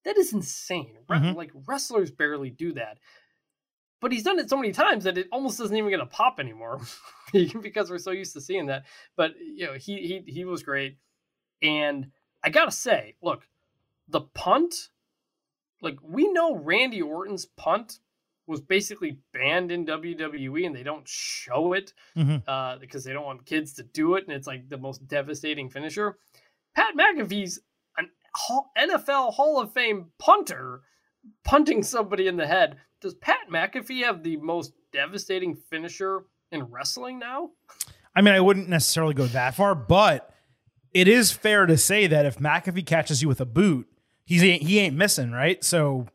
That 0.05 0.17
is 0.17 0.31
insane. 0.33 0.95
Mm-hmm. 1.09 1.35
Like 1.35 1.51
wrestlers 1.65 2.11
barely 2.11 2.49
do 2.49 2.73
that. 2.73 2.99
But 3.99 4.11
he's 4.11 4.23
done 4.23 4.37
it 4.37 4.49
so 4.49 4.57
many 4.57 4.71
times 4.71 5.05
that 5.05 5.17
it 5.17 5.27
almost 5.31 5.57
doesn't 5.57 5.75
even 5.75 5.89
get 5.89 5.99
a 5.99 6.05
pop 6.05 6.39
anymore 6.39 6.79
because 7.33 7.89
we're 7.89 7.97
so 7.97 8.11
used 8.11 8.33
to 8.33 8.41
seeing 8.41 8.67
that. 8.67 8.85
But 9.15 9.31
you 9.39 9.65
know, 9.65 9.73
he 9.73 10.23
he 10.25 10.31
he 10.31 10.45
was 10.45 10.61
great. 10.61 10.97
And 11.63 12.11
I 12.43 12.49
gotta 12.49 12.71
say, 12.71 13.15
look, 13.21 13.47
the 14.07 14.21
punt, 14.21 14.89
like 15.81 15.97
we 16.01 16.31
know 16.31 16.55
Randy 16.55 17.01
Orton's 17.01 17.45
punt 17.45 17.99
was 18.47 18.61
basically 18.61 19.19
banned 19.33 19.71
in 19.71 19.85
WWE 19.85 20.65
and 20.65 20.75
they 20.75 20.83
don't 20.83 21.07
show 21.07 21.73
it 21.73 21.93
mm-hmm. 22.15 22.37
uh, 22.49 22.77
because 22.77 23.03
they 23.03 23.11
don't 23.11 23.25
want 23.25 23.45
kids 23.45 23.73
to 23.73 23.83
do 23.83 24.15
it. 24.15 24.23
And 24.25 24.35
it's 24.35 24.47
like 24.47 24.69
the 24.69 24.77
most 24.77 25.05
devastating 25.07 25.69
finisher. 25.69 26.17
Pat 26.73 26.95
McAfee's 26.95 27.59
an 27.97 28.09
NFL 28.77 29.33
Hall 29.33 29.59
of 29.59 29.73
Fame 29.73 30.11
punter 30.17 30.81
punting 31.43 31.83
somebody 31.83 32.27
in 32.27 32.37
the 32.37 32.47
head. 32.47 32.77
Does 33.01 33.15
Pat 33.15 33.49
McAfee 33.51 34.03
have 34.03 34.23
the 34.23 34.37
most 34.37 34.73
devastating 34.93 35.55
finisher 35.55 36.23
in 36.51 36.63
wrestling 36.63 37.19
now? 37.19 37.51
I 38.15 38.21
mean, 38.21 38.33
I 38.33 38.39
wouldn't 38.39 38.69
necessarily 38.69 39.13
go 39.13 39.27
that 39.27 39.55
far, 39.55 39.75
but 39.75 40.33
it 40.97 41.07
is 41.07 41.31
fair 41.31 41.67
to 41.67 41.77
say 41.77 42.07
that 42.07 42.25
if 42.25 42.39
McAfee 42.39 42.83
catches 42.83 43.21
you 43.21 43.27
with 43.27 43.39
a 43.39 43.45
boot, 43.45 43.87
he's 44.25 44.41
he 44.41 44.79
ain't 44.79 44.95
missing, 44.95 45.31
right? 45.31 45.63
So 45.63 46.07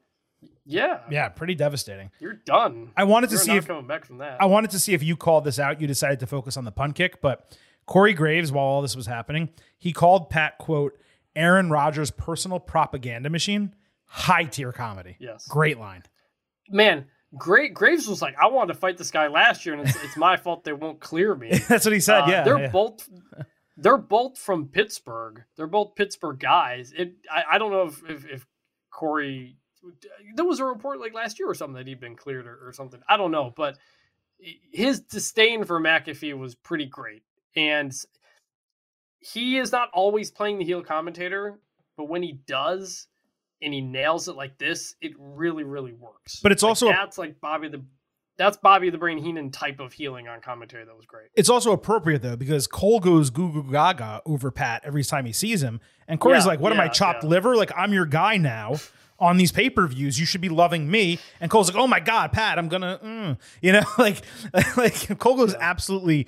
yeah. 0.65 1.01
Yeah, 1.09 1.29
pretty 1.29 1.55
devastating. 1.55 2.11
You're 2.19 2.33
done. 2.33 2.91
I 2.97 3.05
wanted 3.05 3.31
You're 3.31 3.39
to 3.39 3.45
see 3.45 3.57
if 3.57 3.69
coming 3.69 3.87
back 3.87 4.05
from 4.05 4.19
that. 4.19 4.43
I 4.43 4.47
wanted 4.47 4.73
to 4.73 4.81
see 4.81 4.93
if 4.93 5.03
you 5.03 5.17
called 5.17 5.45
this 5.45 5.61
out. 5.61 5.81
You 5.81 5.87
decided 5.87 6.19
to 6.21 6.27
focus 6.27 6.57
on 6.57 6.65
the 6.65 6.73
punt 6.73 6.97
kick, 6.97 7.21
but 7.21 7.57
Corey 7.87 8.13
Graves, 8.13 8.51
while 8.51 8.65
all 8.65 8.83
this 8.83 8.97
was 8.97 9.07
happening, 9.07 9.51
he 9.79 9.93
called 9.93 10.31
Pat 10.31 10.59
quote 10.59 10.99
Aaron 11.37 11.71
Rodgers' 11.71 12.11
personal 12.11 12.59
propaganda 12.59 13.31
machine. 13.31 13.77
High 14.07 14.45
tier 14.45 14.73
comedy. 14.73 15.17
Yes. 15.21 15.47
Great 15.47 15.79
line. 15.79 16.03
Man, 16.69 17.07
Great 17.37 17.73
Graves 17.73 18.09
was 18.09 18.21
like, 18.21 18.35
I 18.37 18.49
wanted 18.49 18.75
to 18.75 18.79
fight 18.81 18.99
this 18.99 19.13
guy 19.13 19.29
last 19.29 19.65
year, 19.65 19.77
and 19.77 19.89
it's, 19.89 19.97
it's 20.03 20.17
my 20.17 20.37
fault 20.37 20.65
they 20.65 20.73
won't 20.73 20.99
clear 20.99 21.35
me. 21.37 21.57
That's 21.69 21.85
what 21.85 21.95
he 21.95 22.01
said. 22.01 22.23
Uh, 22.23 22.27
yeah, 22.29 22.43
they're 22.43 22.61
yeah. 22.61 22.69
both 22.69 23.09
they're 23.77 23.99
both 23.99 24.39
from 24.39 24.69
Pittsburgh. 24.69 25.43
They're 25.57 25.67
both 25.67 25.95
Pittsburgh 25.95 26.39
guys. 26.39 26.93
It 26.97 27.15
I, 27.31 27.45
I 27.53 27.59
don't 27.59 27.71
know 27.71 27.85
if, 27.85 28.03
if, 28.09 28.27
if 28.27 28.47
Corey 28.91 29.57
there 30.35 30.45
was 30.45 30.61
a 30.61 30.65
report 30.65 31.01
like 31.01 31.15
last 31.15 31.39
year 31.39 31.49
or 31.49 31.55
something 31.55 31.75
that 31.75 31.87
he'd 31.87 32.01
been 32.01 32.17
cleared 32.17 32.47
or, 32.47 32.69
or 32.69 32.73
something. 32.73 33.01
I 33.09 33.17
don't 33.17 33.33
know, 33.33 33.53
but 33.57 33.79
his 34.39 35.01
disdain 35.01 35.65
for 35.65 35.81
McAfee 35.81 36.37
was 36.37 36.55
pretty 36.55 36.87
great. 36.87 37.23
And 37.57 37.93
he 39.21 39.59
is 39.59 39.73
not 39.73 39.91
always 39.93 40.31
playing 40.31 40.59
the 40.59 40.65
heel 40.65 40.83
commentator, 40.83 41.59
but 41.97 42.09
when 42.09 42.23
he 42.23 42.41
does 42.47 43.07
and 43.61 43.73
he 43.73 43.81
nails 43.81 44.29
it 44.29 44.37
like 44.37 44.59
this, 44.59 44.97
it 45.01 45.13
really, 45.19 45.65
really 45.65 45.93
works. 45.93 46.41
But 46.43 46.53
it's 46.53 46.63
like 46.63 46.71
also 46.71 46.89
that's 46.89 47.19
like 47.19 47.41
Bobby 47.41 47.69
the 47.69 47.85
that's 48.37 48.57
Bobby 48.57 48.91
the 48.91 48.99
Brain 48.99 49.19
Heenan 49.19 49.51
type 49.51 49.81
of 49.81 49.93
healing 49.93 50.29
on 50.29 50.41
commentary. 50.41 50.85
That 50.85 50.97
was 50.97 51.07
great. 51.07 51.29
It's 51.35 51.49
also 51.49 51.73
appropriate 51.73 52.23
though 52.23 52.37
because 52.37 52.67
Cole 52.67 53.01
goes 53.01 53.31
goo 53.31 53.53
goo 53.53 53.71
gaga 53.71 54.23
over 54.25 54.51
Pat 54.51 54.83
every 54.85 55.05
time 55.05 55.27
he 55.27 55.33
sees 55.33 55.63
him, 55.63 55.81
and 56.09 56.19
Corey's 56.19 56.45
Yeah, 56.45 56.49
like, 56.49 56.61
"What 56.61 56.73
am 56.73 56.81
I 56.81 56.89
chopped 56.89 57.23
yeah. 57.23 57.31
liver? 57.31 57.57
Like 57.57 57.73
I'm 57.77 57.93
your 57.93 58.07
guy 58.07 58.37
now." 58.37 58.77
On 59.21 59.37
these 59.37 59.53
pay 59.53 59.71
per 59.71 59.87
views, 59.87 60.19
you 60.19 60.27
should 60.27 60.41
be 60.41 60.49
loving 60.49 60.91
me. 60.91 61.21
And 61.41 61.49
Cole's 61.49 61.73
like, 61.73 61.81
"Oh 61.81 61.87
my 61.87 62.01
god, 62.01 62.33
Pat, 62.33 62.59
I'm 62.59 62.67
gonna," 62.69 62.99
mm. 63.05 63.39
you 63.61 63.71
know, 63.71 63.83
like, 63.99 64.23
like 64.77 65.17
Cole 65.21 65.37
goes 65.37 65.55
absolutely 65.55 66.27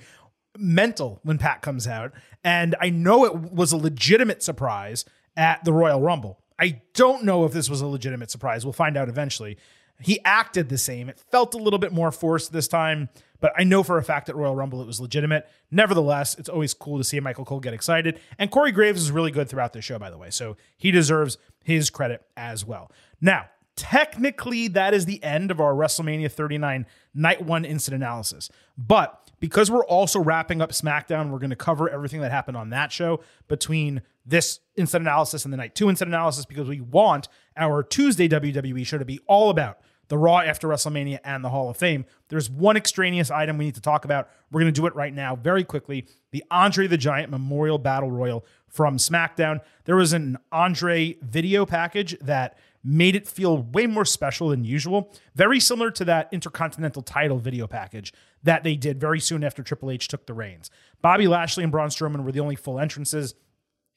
mental 0.57 1.19
when 1.23 1.37
Pat 1.37 1.61
comes 1.61 1.87
out, 1.87 2.13
and 2.41 2.73
I 2.79 2.89
know 2.89 3.25
it 3.25 3.35
was 3.35 3.73
a 3.73 3.77
legitimate 3.77 4.41
surprise 4.43 5.03
at 5.35 5.65
the 5.65 5.73
Royal 5.73 5.99
Rumble. 5.99 6.39
I 6.57 6.81
don't 6.93 7.25
know 7.25 7.43
if 7.43 7.51
this 7.51 7.69
was 7.69 7.81
a 7.81 7.87
legitimate 7.87 8.31
surprise. 8.31 8.65
We'll 8.65 8.71
find 8.71 8.95
out 8.95 9.09
eventually. 9.09 9.57
He 10.01 10.19
acted 10.25 10.69
the 10.69 10.77
same. 10.77 11.09
It 11.09 11.19
felt 11.31 11.53
a 11.53 11.57
little 11.57 11.79
bit 11.79 11.93
more 11.93 12.11
forced 12.11 12.51
this 12.51 12.67
time, 12.67 13.09
but 13.39 13.53
I 13.57 13.63
know 13.63 13.81
for 13.83 13.97
a 13.97 14.03
fact 14.03 14.27
at 14.29 14.35
Royal 14.35 14.55
Rumble 14.55 14.81
it 14.81 14.87
was 14.87 14.99
legitimate. 14.99 15.47
Nevertheless, 15.71 16.35
it's 16.37 16.49
always 16.49 16.73
cool 16.73 16.97
to 16.97 17.03
see 17.03 17.19
Michael 17.19 17.45
Cole 17.45 17.59
get 17.59 17.73
excited. 17.73 18.19
And 18.37 18.51
Corey 18.51 18.71
Graves 18.71 19.01
is 19.01 19.11
really 19.11 19.31
good 19.31 19.49
throughout 19.49 19.73
the 19.73 19.81
show, 19.81 19.97
by 19.97 20.09
the 20.09 20.17
way. 20.17 20.29
So 20.29 20.57
he 20.77 20.91
deserves 20.91 21.37
his 21.63 21.89
credit 21.89 22.23
as 22.35 22.65
well. 22.65 22.91
Now, 23.21 23.45
technically, 23.75 24.67
that 24.69 24.93
is 24.93 25.05
the 25.05 25.23
end 25.23 25.51
of 25.51 25.59
our 25.59 25.73
WrestleMania 25.73 26.31
39 26.31 26.85
Night 27.13 27.41
One 27.41 27.63
instant 27.63 27.95
Analysis. 27.95 28.49
But 28.77 29.25
because 29.39 29.69
we're 29.69 29.85
also 29.85 30.19
wrapping 30.19 30.61
up 30.61 30.71
SmackDown, 30.71 31.29
we're 31.29 31.39
going 31.39 31.49
to 31.49 31.55
cover 31.55 31.89
everything 31.89 32.21
that 32.21 32.31
happened 32.31 32.57
on 32.57 32.69
that 32.71 32.91
show 32.91 33.21
between 33.47 34.01
this 34.25 34.59
instant 34.75 35.03
analysis 35.03 35.45
and 35.45 35.53
the 35.53 35.57
night 35.57 35.75
two 35.75 35.89
instant 35.89 36.09
analysis 36.09 36.45
because 36.45 36.67
we 36.67 36.81
want 36.81 37.27
our 37.55 37.83
Tuesday 37.83 38.27
WWE 38.27 38.85
show 38.85 38.97
to 38.97 39.05
be 39.05 39.19
all 39.27 39.49
about 39.49 39.79
the 40.07 40.17
Raw 40.17 40.39
after 40.39 40.67
WrestleMania 40.67 41.19
and 41.23 41.43
the 41.43 41.49
Hall 41.49 41.69
of 41.69 41.77
Fame. 41.77 42.05
There's 42.29 42.49
one 42.49 42.77
extraneous 42.77 43.31
item 43.31 43.57
we 43.57 43.65
need 43.65 43.75
to 43.75 43.81
talk 43.81 44.05
about. 44.05 44.29
We're 44.51 44.61
going 44.61 44.73
to 44.73 44.81
do 44.81 44.87
it 44.87 44.95
right 44.95 45.13
now, 45.13 45.35
very 45.35 45.63
quickly. 45.63 46.07
The 46.31 46.43
Andre 46.51 46.87
the 46.87 46.97
Giant 46.97 47.31
Memorial 47.31 47.77
Battle 47.77 48.11
Royal 48.11 48.45
from 48.67 48.97
SmackDown. 48.97 49.61
There 49.85 49.95
was 49.95 50.13
an 50.13 50.37
Andre 50.51 51.17
video 51.21 51.65
package 51.65 52.17
that 52.19 52.57
made 52.83 53.15
it 53.15 53.27
feel 53.27 53.63
way 53.63 53.87
more 53.87 54.05
special 54.05 54.49
than 54.49 54.63
usual. 54.63 55.11
Very 55.33 55.59
similar 55.59 55.89
to 55.91 56.05
that 56.05 56.29
Intercontinental 56.31 57.01
title 57.01 57.39
video 57.39 57.65
package 57.65 58.13
that 58.43 58.63
they 58.63 58.75
did 58.75 58.99
very 58.99 59.19
soon 59.19 59.43
after 59.43 59.63
Triple 59.63 59.89
H 59.89 60.07
took 60.07 60.27
the 60.27 60.35
reins. 60.35 60.69
Bobby 61.01 61.27
Lashley 61.27 61.63
and 61.63 61.71
Braun 61.71 61.89
Strowman 61.89 62.23
were 62.23 62.31
the 62.31 62.41
only 62.41 62.55
full 62.55 62.79
entrances. 62.79 63.33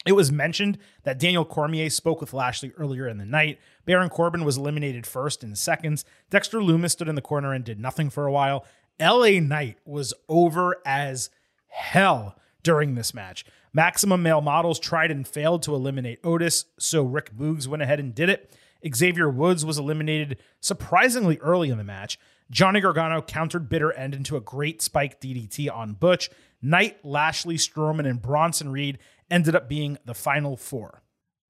It 0.07 0.13
was 0.13 0.33
mentioned 0.33 0.79
that 1.03 1.19
Daniel 1.19 1.45
Cormier 1.45 1.91
spoke 1.91 2.21
with 2.21 2.33
Lashley 2.33 2.73
earlier 2.77 3.09
in 3.09 3.19
the 3.19 3.27
night. 3.27 3.59
Baron 3.85 4.09
Corbin 4.09 4.45
was 4.45 4.57
eliminated 4.57 5.07
first 5.07 5.43
in 5.43 5.55
seconds. 5.55 6.05
Dexter 6.31 6.61
Lumis 6.61 6.93
stood 6.93 7.09
in 7.09 7.15
the 7.15 7.21
corner 7.21 7.53
and 7.53 7.65
did 7.65 7.81
nothing 7.81 8.09
for 8.09 8.27
a 8.27 8.33
while. 8.33 8.65
LA 9.01 9.41
Knight 9.41 9.79
was 9.85 10.15
over 10.29 10.77
as 10.87 11.31
hell 11.69 12.37
during 12.63 12.95
this 12.95 13.13
match. 13.13 13.45
Maximum 13.73 14.23
Male 14.23 14.41
Models 14.41 14.79
tried 14.79 15.11
and 15.11 15.27
failed 15.27 15.63
to 15.65 15.75
eliminate 15.75 16.21
Otis, 16.25 16.65
so 16.79 17.03
Rick 17.03 17.37
Boogs 17.37 17.67
went 17.67 17.83
ahead 17.83 18.01
and 18.01 18.15
did 18.15 18.29
it. 18.29 18.51
Xavier 18.95 19.29
Woods 19.29 19.65
was 19.65 19.79
eliminated 19.79 20.39
surprisingly 20.61 21.39
early 21.39 21.71
in 21.71 21.79
the 21.79 21.85
match. 21.85 22.19
Johnny 22.51 22.81
Gargano 22.81 23.21
countered 23.21 23.69
Bitter 23.69 23.93
End 23.93 24.15
into 24.15 24.37
a 24.37 24.41
great 24.41 24.81
spike 24.81 25.21
DDT 25.21 25.71
on 25.75 25.93
Butch. 25.95 26.31
Knight, 26.63 27.05
Lashley, 27.05 27.57
Strowman, 27.57 28.09
and 28.09 28.23
Bronson 28.23 28.71
Reed 28.71 28.99
ended 29.31 29.55
up 29.55 29.69
being 29.69 29.99
the 30.05 30.15
final 30.15 30.57
four. 30.57 31.03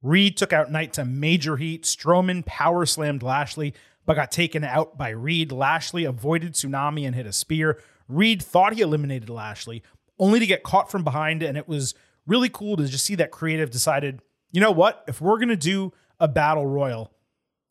Reed 0.03 0.37
took 0.37 0.53
out 0.53 0.71
Knight 0.71 0.93
to 0.95 1.05
major 1.05 1.57
heat. 1.57 1.85
Strowman 1.85 2.45
power 2.45 2.87
slammed 2.87 3.23
Lashley, 3.23 3.75
but 4.07 4.15
got 4.15 4.31
taken 4.31 4.65
out 4.65 4.97
by 4.97 5.11
Reed. 5.11 5.51
Lashley 5.53 6.05
avoided 6.05 6.55
Tsunami 6.55 7.07
and 7.07 7.15
hit 7.15 7.27
a 7.27 7.33
spear. 7.33 7.81
Reed 8.09 8.43
thought 8.43 8.75
he 8.75 8.81
eliminated 8.81 9.29
Lashley, 9.29 9.83
only 10.19 10.39
to 10.39 10.47
get 10.47 10.63
caught 10.63 10.91
from 10.91 11.05
behind. 11.05 11.43
And 11.43 11.59
it 11.59 11.69
was 11.69 11.95
really 12.27 12.49
cool 12.49 12.77
to 12.77 12.87
just 12.87 13.05
see 13.05 13.17
that 13.17 13.31
creative 13.31 13.71
decided, 13.71 14.23
you 14.53 14.61
know 14.61 14.71
what? 14.71 15.05
If 15.09 15.21
we're 15.21 15.39
going 15.39 15.49
to 15.49 15.57
do 15.57 15.93
a 16.21 16.29
battle 16.29 16.67
royal, 16.67 17.13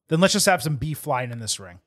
then 0.10 0.20
let's 0.20 0.34
just 0.34 0.46
have 0.46 0.62
some 0.62 0.76
beef 0.76 0.98
flying 0.98 1.32
in 1.32 1.40
this 1.40 1.60
ring. 1.60 1.80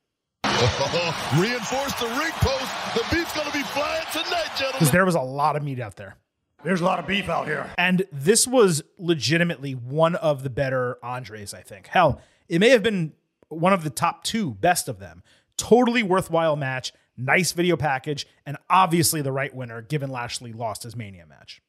Reinforce 0.44 1.94
the 1.94 2.06
ring 2.18 2.32
post. 2.32 2.94
The 2.94 3.04
beef's 3.10 3.34
gonna 3.34 3.50
be 3.52 3.62
flying 3.62 4.04
tonight, 4.12 4.48
gentlemen. 4.56 4.72
Because 4.72 4.90
there 4.90 5.04
was 5.06 5.14
a 5.14 5.20
lot 5.20 5.56
of 5.56 5.62
meat 5.62 5.80
out 5.80 5.96
there. 5.96 6.16
There's 6.62 6.80
a 6.80 6.84
lot 6.84 6.98
of 6.98 7.06
beef 7.06 7.28
out 7.28 7.46
here. 7.46 7.70
And 7.78 8.06
this 8.12 8.46
was 8.46 8.82
legitimately 8.98 9.72
one 9.72 10.14
of 10.16 10.42
the 10.42 10.50
better 10.50 10.98
Andres, 11.02 11.54
I 11.54 11.62
think. 11.62 11.86
Hell, 11.86 12.20
it 12.48 12.58
may 12.60 12.70
have 12.70 12.82
been 12.82 13.12
one 13.48 13.72
of 13.72 13.82
the 13.84 13.90
top 13.90 14.24
two 14.24 14.52
best 14.54 14.88
of 14.88 14.98
them. 14.98 15.22
Totally 15.56 16.02
worthwhile 16.02 16.56
match, 16.56 16.92
nice 17.16 17.52
video 17.52 17.76
package, 17.76 18.26
and 18.46 18.56
obviously 18.68 19.22
the 19.22 19.32
right 19.32 19.54
winner, 19.54 19.82
given 19.82 20.10
Lashley 20.10 20.52
lost 20.52 20.82
his 20.84 20.94
Mania 20.96 21.26
match. 21.26 21.62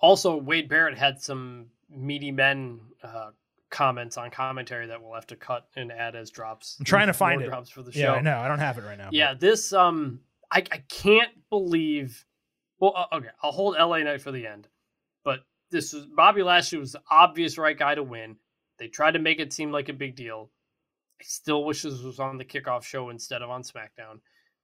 Also, 0.00 0.36
Wade 0.36 0.68
Barrett 0.68 0.98
had 0.98 1.20
some 1.22 1.66
meaty 1.90 2.30
men 2.32 2.80
uh, 3.02 3.30
comments 3.70 4.16
on 4.18 4.30
commentary 4.30 4.86
that 4.86 5.02
we'll 5.02 5.14
have 5.14 5.26
to 5.28 5.36
cut 5.36 5.66
and 5.76 5.90
add 5.90 6.14
as 6.14 6.30
drops. 6.30 6.76
I'm 6.78 6.84
trying 6.84 7.06
to 7.06 7.12
find 7.14 7.40
it. 7.40 7.46
drops 7.46 7.70
for 7.70 7.82
the 7.82 7.92
show. 7.92 8.00
Yeah, 8.00 8.12
I 8.12 8.20
know. 8.20 8.38
I 8.38 8.48
don't 8.48 8.58
have 8.58 8.76
it 8.78 8.84
right 8.84 8.98
now. 8.98 9.06
but- 9.06 9.14
Yeah, 9.14 9.34
this 9.34 9.72
um, 9.72 10.20
I 10.50 10.58
I 10.70 10.82
can't 10.88 11.30
believe. 11.50 12.24
Well, 12.84 12.92
uh, 12.94 13.16
okay, 13.16 13.30
I'll 13.42 13.50
hold 13.50 13.76
LA 13.78 14.00
Knight 14.00 14.20
for 14.20 14.30
the 14.30 14.46
end, 14.46 14.68
but 15.24 15.40
this 15.70 15.94
was 15.94 16.04
Bobby 16.04 16.42
Lashley 16.42 16.76
was 16.76 16.92
the 16.92 17.00
obvious 17.10 17.56
right 17.56 17.78
guy 17.78 17.94
to 17.94 18.02
win. 18.02 18.36
They 18.78 18.88
tried 18.88 19.12
to 19.12 19.18
make 19.18 19.40
it 19.40 19.54
seem 19.54 19.72
like 19.72 19.88
a 19.88 19.94
big 19.94 20.16
deal. 20.16 20.50
I 21.18 21.24
still 21.24 21.64
wish 21.64 21.80
this 21.80 22.02
was 22.02 22.20
on 22.20 22.36
the 22.36 22.44
kickoff 22.44 22.82
show 22.82 23.08
instead 23.08 23.40
of 23.40 23.48
on 23.48 23.62
SmackDown, 23.62 24.20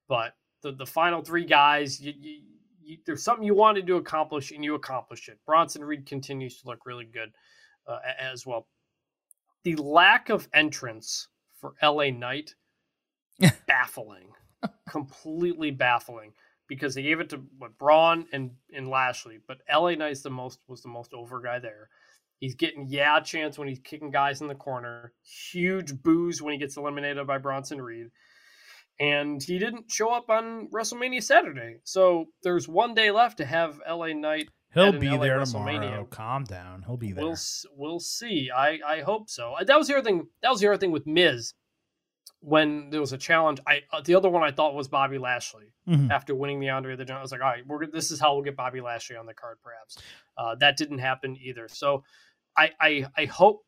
but 0.07 0.35
the 0.61 0.73
the 0.73 0.85
final 0.85 1.23
three 1.23 1.47
guys, 1.47 1.99
you, 1.99 2.13
you, 2.15 2.41
you, 2.83 2.99
there's 3.07 3.25
something 3.25 3.47
you 3.47 3.55
wanted 3.55 3.87
to 3.87 3.97
accomplish 3.97 4.51
and 4.51 4.63
you 4.63 4.75
accomplished 4.75 5.31
it. 5.31 5.39
Bronson 5.47 5.83
Reed 5.83 6.05
continues 6.05 6.61
to 6.61 6.69
look 6.69 6.85
really 6.85 7.07
good 7.07 7.33
uh, 7.87 8.01
as 8.21 8.45
well. 8.45 8.67
The 9.65 9.77
lack 9.77 10.29
of 10.29 10.47
entrance 10.53 11.29
for 11.59 11.73
LA 11.83 12.11
Knight 12.11 12.55
baffling, 13.67 14.29
completely 14.91 15.71
baffling 15.71 16.35
because 16.71 16.95
they 16.95 17.03
gave 17.03 17.19
it 17.19 17.29
to 17.31 17.43
what 17.59 17.77
Braun 17.77 18.27
and 18.33 18.53
and 18.73 18.89
Lashley, 18.89 19.41
but 19.47 19.59
LA 19.71 19.97
Knight's 19.97 20.23
the 20.23 20.31
most 20.31 20.61
was 20.69 20.81
the 20.83 20.89
most 20.89 21.13
over 21.13 21.41
guy 21.43 21.59
there. 21.59 21.89
He's 22.39 22.55
getting 22.55 22.87
yeah 22.89 23.19
chance 23.21 23.59
when 23.59 23.69
he's 23.69 23.81
kicking 23.81 24.13
guys 24.13 24.41
in 24.41 24.47
the 24.47 24.55
corner, 24.55 25.13
huge 25.53 26.01
boos 26.01 26.41
when 26.41 26.53
he 26.53 26.59
gets 26.59 26.77
eliminated 26.77 27.27
by 27.27 27.39
Bronson 27.39 27.83
Reed. 27.83 28.07
And 29.01 29.43
he 29.43 29.59
didn't 29.59 29.91
show 29.91 30.11
up 30.11 30.31
on 30.31 30.69
WrestleMania 30.69 31.23
Saturday. 31.23 31.81
So 31.85 32.27
there's 32.43 32.69
one 32.69 32.95
day 32.95 33.11
left 33.11 33.39
to 33.39 33.45
have 33.45 33.81
LA 33.89 34.13
Knight 34.13 34.49
He'll 34.73 34.93
be 34.93 35.09
LA 35.11 35.19
there 35.19 35.39
WrestleMania. 35.41 35.81
tomorrow. 35.81 36.05
Calm 36.05 36.45
down. 36.45 36.85
He'll 36.87 36.97
be 36.97 37.11
there. 37.11 37.25
We'll 37.25 37.37
we'll 37.75 38.01
see. 38.01 38.51
I 38.57 38.79
I 38.87 39.01
hope 39.01 39.29
so. 39.29 39.57
That 39.61 39.77
was 39.77 39.89
the 39.89 39.95
other 39.95 40.05
thing. 40.05 40.29
That 40.43 40.51
was 40.51 40.61
the 40.61 40.69
other 40.69 40.79
thing 40.79 40.93
with 40.93 41.07
Miz 41.07 41.55
when 42.41 42.91
there 42.91 43.01
was 43.01 43.13
a 43.13 43.19
challenge. 43.19 43.61
I 43.67 43.83
uh, 43.93 44.01
the 44.01 44.15
other 44.15 44.29
one 44.31 44.43
I 44.43 44.51
thought 44.51 44.75
was 44.75 44.89
Bobby 44.89 45.19
Lashley 45.19 45.73
Mhm. 45.87 46.11
after 46.11 46.35
winning 46.35 46.59
the 46.61 46.71
Andre 46.71 46.97
the 46.97 47.05
Giant. 47.05 47.19
I 47.19 47.23
was 47.23 47.33
like, 47.33 47.41
all 47.43 47.49
right, 47.49 47.67
we're 47.67 47.87
this 47.87 48.11
is 48.11 48.19
how 48.21 48.35
we'll 48.35 48.45
get 48.45 48.57
Bobby 48.57 48.81
Lashley 48.81 49.17
on 49.17 49.27
the 49.27 49.35
card, 49.35 49.59
perhaps. 49.63 49.99
Uh, 50.39 50.55
that 50.57 50.77
didn't 50.77 50.99
happen 50.99 51.37
either. 51.43 51.69
So 51.69 52.03
I 52.57 52.71
I 52.81 53.07
I 53.17 53.25
hope 53.27 53.65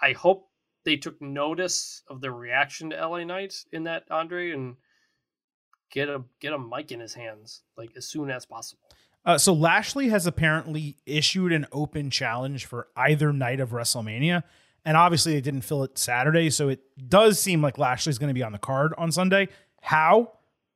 I 0.00 0.12
hope 0.12 0.48
they 0.84 0.96
took 0.96 1.20
notice 1.20 2.02
of 2.08 2.20
the 2.20 2.30
reaction 2.30 2.90
to 2.90 2.96
LA 2.96 3.24
Knight 3.24 3.64
in 3.72 3.84
that 3.84 4.04
Andre 4.10 4.50
and 4.52 4.76
get 5.90 6.08
a 6.08 6.22
get 6.40 6.52
a 6.52 6.58
mic 6.58 6.92
in 6.92 7.00
his 7.00 7.14
hands 7.14 7.62
like 7.76 7.90
as 7.96 8.06
soon 8.06 8.30
as 8.30 8.44
possible. 8.46 8.82
Uh, 9.24 9.36
so 9.38 9.52
Lashley 9.52 10.08
has 10.08 10.26
apparently 10.26 10.96
issued 11.04 11.50
an 11.52 11.66
open 11.72 12.10
challenge 12.10 12.64
for 12.66 12.88
either 12.96 13.32
night 13.32 13.58
of 13.58 13.70
WrestleMania, 13.70 14.44
and 14.86 14.96
obviously 14.96 15.34
they 15.34 15.40
didn't 15.42 15.62
fill 15.62 15.82
it 15.82 15.98
Saturday, 15.98 16.48
so 16.48 16.68
it 16.68 16.80
does 17.08 17.40
seem 17.40 17.60
like 17.60 17.76
Lashley's 17.76 18.18
going 18.18 18.28
to 18.28 18.34
be 18.34 18.44
on 18.44 18.52
the 18.52 18.58
card 18.58 18.94
on 18.96 19.10
Sunday. 19.10 19.48
How? 19.82 20.32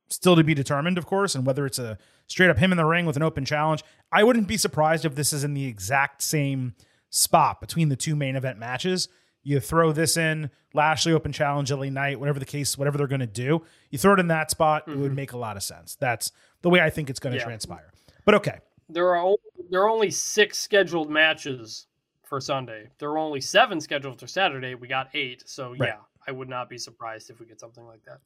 Still 0.09 0.35
to 0.35 0.43
be 0.43 0.53
determined, 0.53 0.97
of 0.97 1.05
course, 1.05 1.33
and 1.33 1.45
whether 1.45 1.65
it's 1.65 1.79
a 1.79 1.97
straight 2.27 2.49
up 2.49 2.57
him 2.57 2.71
in 2.71 2.77
the 2.77 2.85
ring 2.85 3.05
with 3.05 3.15
an 3.15 3.23
open 3.23 3.45
challenge. 3.45 3.83
I 4.11 4.23
wouldn't 4.23 4.49
be 4.49 4.57
surprised 4.57 5.05
if 5.05 5.15
this 5.15 5.31
is 5.31 5.45
in 5.45 5.53
the 5.53 5.65
exact 5.65 6.21
same 6.21 6.75
spot 7.09 7.61
between 7.61 7.87
the 7.87 7.95
two 7.95 8.15
main 8.15 8.35
event 8.35 8.59
matches. 8.59 9.07
You 9.43 9.61
throw 9.61 9.93
this 9.93 10.17
in, 10.17 10.51
Lashley 10.73 11.13
open 11.13 11.31
challenge, 11.31 11.71
LA 11.71 11.85
Knight, 11.85 12.19
whatever 12.19 12.37
the 12.37 12.45
case, 12.45 12.77
whatever 12.77 12.97
they're 12.97 13.07
going 13.07 13.21
to 13.21 13.27
do. 13.27 13.63
You 13.89 13.97
throw 13.97 14.13
it 14.13 14.19
in 14.19 14.27
that 14.27 14.51
spot, 14.51 14.83
it 14.87 14.97
would 14.97 15.07
mm-hmm. 15.07 15.15
make 15.15 15.31
a 15.31 15.37
lot 15.37 15.55
of 15.55 15.63
sense. 15.63 15.95
That's 15.95 16.33
the 16.61 16.69
way 16.69 16.81
I 16.81 16.89
think 16.89 17.09
it's 17.09 17.19
going 17.19 17.33
to 17.33 17.39
Yeah. 17.39 17.45
transpire. 17.45 17.91
But 18.25 18.35
okay. 18.35 18.59
there 18.89 19.07
are 19.07 19.17
only, 19.17 19.37
there 19.69 19.81
are 19.81 19.89
only 19.89 20.11
six 20.11 20.59
scheduled 20.59 21.09
matches 21.09 21.87
for 22.31 22.39
Sunday. 22.39 22.87
There 22.97 23.09
are 23.09 23.17
only 23.17 23.41
seven 23.41 23.81
scheduled 23.81 24.17
for 24.21 24.25
Saturday. 24.25 24.73
We 24.73 24.87
got 24.87 25.09
eight, 25.13 25.43
so 25.49 25.71
Right. 25.71 25.89
yeah, 25.89 25.97
I 26.25 26.31
would 26.31 26.47
not 26.47 26.69
be 26.69 26.77
surprised 26.77 27.29
if 27.29 27.41
we 27.41 27.45
get 27.45 27.59
something 27.59 27.85
like 27.85 28.05
that. 28.05 28.19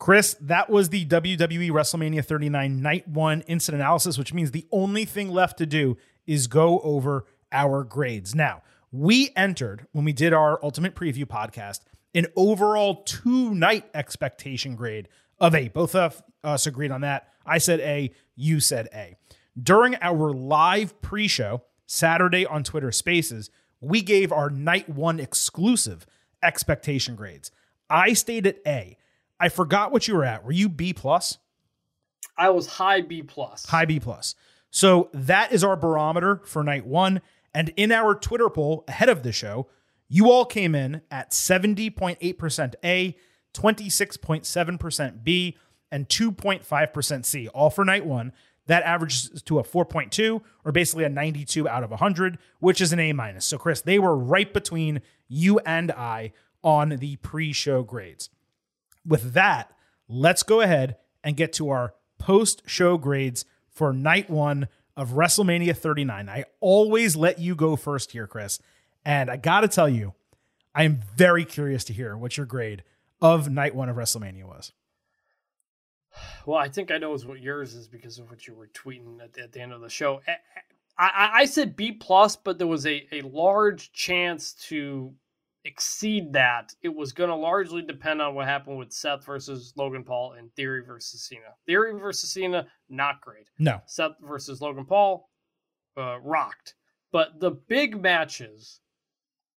Chris, 0.00 0.34
that 0.40 0.68
was 0.68 0.88
the 0.88 1.04
WWE 1.06 1.70
WrestleMania 1.70 2.24
39 2.24 2.82
Night 2.82 3.06
1 3.06 3.42
instant 3.42 3.76
analysis, 3.76 4.18
which 4.18 4.34
means 4.34 4.50
the 4.50 4.66
only 4.72 5.04
thing 5.04 5.28
left 5.30 5.58
to 5.58 5.66
do 5.66 5.96
is 6.26 6.48
go 6.48 6.80
over 6.80 7.24
our 7.52 7.84
grades. 7.84 8.34
Now, 8.34 8.62
we 8.90 9.30
entered, 9.36 9.86
when 9.92 10.04
we 10.04 10.12
did 10.12 10.32
our 10.32 10.58
Ultimate 10.64 10.96
Preview 10.96 11.24
podcast, 11.24 11.82
an 12.16 12.26
overall 12.34 13.04
two 13.04 13.54
night 13.54 13.88
expectation 13.94 14.74
grade 14.74 15.08
of 15.38 15.54
A. 15.54 15.68
Both 15.68 15.94
of 15.94 16.20
us 16.42 16.66
agreed 16.66 16.90
on 16.90 17.02
that. 17.02 17.28
I 17.46 17.58
said 17.58 17.78
A, 17.78 18.10
you 18.34 18.58
said 18.58 18.88
A. 18.92 19.14
During 19.62 19.94
our 20.02 20.32
live 20.32 21.00
pre 21.00 21.28
show, 21.28 21.62
Saturday 21.92 22.46
on 22.46 22.64
Twitter 22.64 22.90
Spaces, 22.90 23.50
we 23.80 24.00
gave 24.00 24.32
our 24.32 24.48
night 24.48 24.88
one 24.88 25.20
exclusive 25.20 26.06
expectation 26.42 27.14
grades. 27.14 27.50
I 27.90 28.14
stayed 28.14 28.46
at 28.46 28.58
A. 28.66 28.96
I 29.38 29.50
forgot 29.50 29.92
what 29.92 30.08
you 30.08 30.14
were 30.14 30.24
at. 30.24 30.42
Were 30.42 30.52
you 30.52 30.70
B 30.70 30.94
plus? 30.94 31.36
I 32.38 32.48
was 32.48 32.66
high 32.66 33.02
B 33.02 33.22
plus. 33.22 33.66
High 33.66 33.84
B 33.84 34.00
plus. 34.00 34.34
So 34.70 35.10
that 35.12 35.52
is 35.52 35.62
our 35.62 35.76
barometer 35.76 36.40
for 36.46 36.64
night 36.64 36.86
one. 36.86 37.20
And 37.52 37.74
in 37.76 37.92
our 37.92 38.14
Twitter 38.14 38.48
poll 38.48 38.84
ahead 38.88 39.10
of 39.10 39.22
the 39.22 39.32
show, 39.32 39.68
you 40.08 40.30
all 40.30 40.46
came 40.46 40.74
in 40.74 41.02
at 41.10 41.32
70.8% 41.32 42.74
A, 42.82 43.16
26.7% 43.52 45.22
B, 45.22 45.58
and 45.90 46.08
2.5% 46.08 47.26
C, 47.26 47.48
all 47.48 47.68
for 47.68 47.84
night 47.84 48.06
one. 48.06 48.32
That 48.66 48.84
averages 48.84 49.42
to 49.42 49.58
a 49.58 49.64
4.2 49.64 50.40
or 50.64 50.72
basically 50.72 51.04
a 51.04 51.08
92 51.08 51.68
out 51.68 51.82
of 51.82 51.90
100, 51.90 52.38
which 52.60 52.80
is 52.80 52.92
an 52.92 53.00
A 53.00 53.12
minus. 53.12 53.44
So, 53.44 53.58
Chris, 53.58 53.80
they 53.80 53.98
were 53.98 54.16
right 54.16 54.52
between 54.52 55.02
you 55.28 55.58
and 55.60 55.90
I 55.90 56.32
on 56.62 56.90
the 56.90 57.16
pre 57.16 57.52
show 57.52 57.82
grades. 57.82 58.30
With 59.04 59.32
that, 59.32 59.72
let's 60.08 60.42
go 60.42 60.60
ahead 60.60 60.96
and 61.24 61.36
get 61.36 61.52
to 61.54 61.70
our 61.70 61.94
post 62.18 62.62
show 62.66 62.96
grades 62.96 63.44
for 63.68 63.92
night 63.92 64.30
one 64.30 64.68
of 64.96 65.10
WrestleMania 65.10 65.76
39. 65.76 66.28
I 66.28 66.44
always 66.60 67.16
let 67.16 67.38
you 67.38 67.54
go 67.54 67.76
first 67.76 68.12
here, 68.12 68.26
Chris. 68.26 68.60
And 69.04 69.30
I 69.30 69.36
got 69.36 69.62
to 69.62 69.68
tell 69.68 69.88
you, 69.88 70.14
I 70.74 70.84
am 70.84 71.00
very 71.16 71.44
curious 71.44 71.84
to 71.84 71.92
hear 71.92 72.16
what 72.16 72.36
your 72.36 72.46
grade 72.46 72.84
of 73.20 73.50
night 73.50 73.74
one 73.74 73.88
of 73.88 73.96
WrestleMania 73.96 74.44
was. 74.44 74.72
Well, 76.46 76.58
I 76.58 76.68
think 76.68 76.90
I 76.90 76.98
know 76.98 77.16
what 77.16 77.40
yours 77.40 77.74
is 77.74 77.88
because 77.88 78.18
of 78.18 78.28
what 78.30 78.46
you 78.46 78.54
were 78.54 78.68
tweeting 78.68 79.22
at 79.22 79.32
the, 79.32 79.42
at 79.42 79.52
the 79.52 79.60
end 79.60 79.72
of 79.72 79.80
the 79.80 79.88
show. 79.88 80.20
I, 80.98 81.04
I, 81.04 81.30
I 81.34 81.44
said 81.44 81.76
B 81.76 81.92
plus, 81.92 82.36
but 82.36 82.58
there 82.58 82.66
was 82.66 82.86
a, 82.86 83.06
a 83.12 83.22
large 83.22 83.92
chance 83.92 84.52
to 84.68 85.14
exceed 85.64 86.32
that. 86.32 86.74
It 86.82 86.94
was 86.94 87.12
going 87.12 87.30
to 87.30 87.36
largely 87.36 87.82
depend 87.82 88.20
on 88.20 88.34
what 88.34 88.46
happened 88.46 88.78
with 88.78 88.92
Seth 88.92 89.24
versus 89.24 89.72
Logan 89.76 90.04
Paul 90.04 90.32
and 90.32 90.52
Theory 90.54 90.82
versus 90.84 91.22
Cena. 91.22 91.54
Theory 91.66 91.98
versus 91.98 92.32
Cena, 92.32 92.66
not 92.88 93.20
great. 93.20 93.46
No. 93.58 93.80
Seth 93.86 94.12
versus 94.20 94.60
Logan 94.60 94.84
Paul, 94.84 95.30
uh, 95.96 96.18
rocked. 96.20 96.74
But 97.12 97.40
the 97.40 97.50
big 97.50 98.00
matches, 98.00 98.80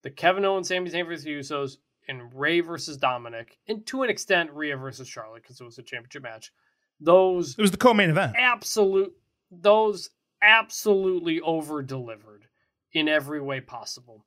the 0.04 0.12
Kevin 0.12 0.46
Owens, 0.46 0.68
Sami 0.68 0.90
Zayn 0.90 1.06
versus 1.08 1.24
the 1.24 1.32
Usos, 1.32 1.78
and 2.08 2.34
Rey 2.34 2.60
versus 2.60 2.98
Dominik, 2.98 3.58
and 3.68 3.86
to 3.88 4.04
an 4.04 4.10
extent 4.10 4.52
Rhea 4.52 4.78
versus 4.78 5.08
Charlotte 5.08 5.44
because 5.44 5.60
it 5.60 5.64
was 5.64 5.78
a 5.78 5.84
championship 5.84 6.24
match. 6.24 6.52
Those 7.00 7.58
it 7.58 7.62
was 7.62 7.72
the 7.72 7.78
co-main 7.78 8.10
event. 8.10 8.36
Absolute 8.38 9.14
those 9.52 10.10
absolutely 10.42 11.42
over 11.42 11.82
delivered 11.82 12.48
in 12.94 13.08
every 13.08 13.42
way 13.42 13.62
possible. 13.62 14.26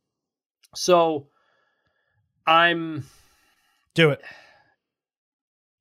So 0.75 1.29
I'm 2.47 3.05
do 3.95 4.11
it. 4.11 4.21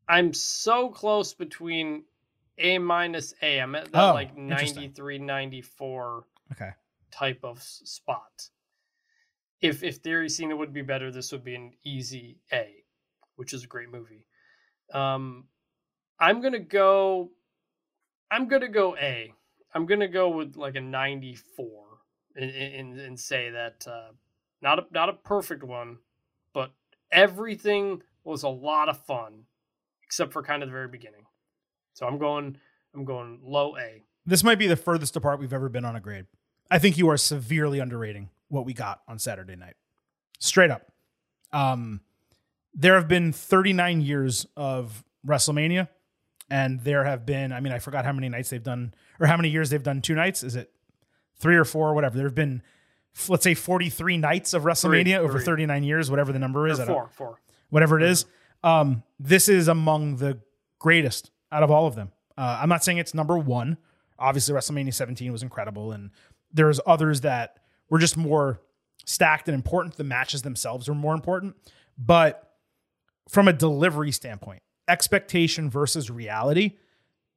I'm 0.08 0.34
so 0.34 0.90
close 0.90 1.34
between 1.34 2.04
A 2.58 2.78
minus 2.78 3.34
A. 3.42 3.60
I'm 3.60 3.76
at 3.76 3.92
that 3.92 4.10
oh, 4.10 4.14
like 4.14 4.38
93, 4.38 5.20
94 5.20 6.24
okay. 6.54 6.70
type 7.12 7.40
of 7.44 7.62
spot. 7.62 8.50
If 9.62 9.84
if 9.84 9.98
Theory 9.98 10.30
Cena 10.30 10.56
would 10.56 10.74
be 10.74 10.82
better, 10.82 11.12
this 11.12 11.32
would 11.32 11.44
be 11.44 11.56
an 11.56 11.74
easy 11.84 12.40
A, 12.52 12.84
which 13.36 13.54
is 13.54 13.64
a 13.64 13.68
great 13.68 13.90
movie. 13.90 14.26
Um, 14.94 15.46
I'm 16.20 16.42
gonna 16.42 16.60
go. 16.60 17.32
I'm 18.30 18.48
gonna 18.48 18.68
go 18.68 18.96
A. 18.98 19.34
I'm 19.74 19.86
gonna 19.86 20.08
go 20.08 20.30
with 20.30 20.56
like 20.56 20.76
a 20.76 20.82
94 20.82 21.68
and 22.36 22.52
and, 22.52 23.00
and 23.00 23.20
say 23.20 23.50
that 23.50 23.86
uh, 23.88 24.12
not 24.62 24.80
a 24.80 24.86
not 24.92 25.10
a 25.10 25.14
perfect 25.14 25.64
one, 25.64 25.98
but 26.54 26.72
everything 27.12 28.02
was 28.24 28.44
a 28.44 28.50
lot 28.50 28.90
of 28.90 29.04
fun, 29.06 29.44
except 30.04 30.34
for 30.34 30.44
kind 30.44 30.62
of 30.62 30.70
the 30.70 30.74
very 30.74 30.88
beginning. 30.88 31.26
So 31.94 32.06
I'm 32.06 32.20
going, 32.20 32.58
I'm 32.94 33.06
going 33.06 33.40
low 33.42 33.76
A. 33.78 34.04
This 34.26 34.44
might 34.44 34.60
be 34.60 34.68
the 34.68 34.76
furthest 34.76 35.16
apart 35.16 35.40
we've 35.40 35.54
ever 35.54 35.70
been 35.70 35.86
on 35.86 35.96
a 35.96 36.02
grade. 36.02 36.26
I 36.70 36.80
think 36.80 36.98
you 36.98 37.10
are 37.10 37.18
severely 37.18 37.80
underrating 37.80 38.30
what 38.50 38.66
we 38.66 38.74
got 38.74 39.02
on 39.08 39.20
Saturday 39.20 39.56
night. 39.56 39.76
Straight 40.40 40.72
up. 40.72 40.92
Um, 41.52 42.02
there 42.74 42.96
have 42.96 43.08
been 43.08 43.34
39 43.34 44.02
years 44.02 44.46
of 44.56 45.04
WrestleMania, 45.26 45.88
and 46.50 46.82
there 46.82 47.04
have 47.04 47.26
been, 47.26 47.52
I 47.52 47.60
mean, 47.60 47.74
I 47.74 47.80
forgot 47.80 48.06
how 48.06 48.14
many 48.14 48.30
nights 48.30 48.50
they've 48.50 48.64
done, 48.64 48.94
or 49.20 49.28
how 49.28 49.38
many 49.38 49.50
years 49.50 49.70
they've 49.70 49.82
done 49.82 50.02
two 50.02 50.16
nights. 50.16 50.44
Is 50.44 50.56
it 50.56 50.72
three 51.40 51.56
or 51.56 51.66
four, 51.66 51.90
or 51.90 51.94
whatever? 51.94 52.18
There 52.18 52.28
have 52.28 52.36
been 52.36 52.62
let's 53.28 53.44
say 53.44 53.54
43 53.54 54.18
nights 54.18 54.54
of 54.54 54.64
WrestleMania 54.64 55.04
three, 55.04 55.16
over 55.16 55.34
three. 55.40 55.46
39 55.46 55.84
years, 55.84 56.10
whatever 56.10 56.32
the 56.32 56.40
number 56.40 56.68
is. 56.68 56.80
Or 56.80 56.86
four, 56.86 57.10
four. 57.12 57.42
Whatever 57.70 57.98
it 57.98 58.04
is. 58.04 58.26
Um, 58.64 59.04
this 59.20 59.50
is 59.50 59.68
among 59.68 60.18
the 60.18 60.40
greatest 60.80 61.32
out 61.52 61.64
of 61.64 61.72
all 61.72 61.88
of 61.88 61.96
them. 61.96 62.12
Uh, 62.38 62.60
I'm 62.62 62.70
not 62.70 62.84
saying 62.84 63.00
it's 63.00 63.14
number 63.14 63.38
one. 63.38 63.78
Obviously, 64.20 64.54
WrestleMania 64.54 64.94
17 64.94 65.32
was 65.32 65.44
incredible, 65.44 65.92
and 65.92 66.12
there's 66.52 66.80
others 66.86 67.22
that 67.22 67.60
were 67.90 68.00
just 68.00 68.18
more 68.18 68.62
stacked 69.06 69.48
and 69.48 69.56
important. 69.56 69.98
The 69.98 70.04
matches 70.04 70.42
themselves 70.42 70.88
were 70.88 70.96
more 70.96 71.14
important. 71.14 71.56
But 71.98 72.56
from 73.30 73.48
a 73.48 73.54
delivery 73.54 74.12
standpoint, 74.12 74.62
expectation 74.88 75.70
versus 75.70 76.10
reality, 76.10 76.74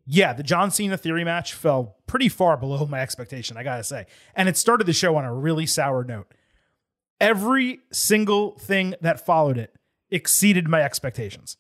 yeah, 0.07 0.33
the 0.33 0.43
John 0.43 0.71
Cena 0.71 0.97
theory 0.97 1.25
match 1.25 1.55
fell 1.55 1.97
pretty 2.07 2.29
far 2.29 2.57
below 2.57 2.87
my 2.87 3.01
expectation, 3.01 3.57
I 3.57 3.63
gotta 3.63 3.85
say. 3.85 4.07
And 4.35 4.49
it 4.49 4.57
started 4.57 4.87
the 4.87 4.93
show 4.93 5.17
on 5.17 5.25
a 5.25 5.33
really 5.33 5.67
sour 5.67 6.05
note. 6.05 6.33
Every 7.21 7.81
single 7.93 8.59
thing 8.59 8.95
that 9.03 9.25
followed 9.25 9.59
it 9.59 9.75
exceeded 10.11 10.69
my 10.69 10.83
expectations. 10.83 11.57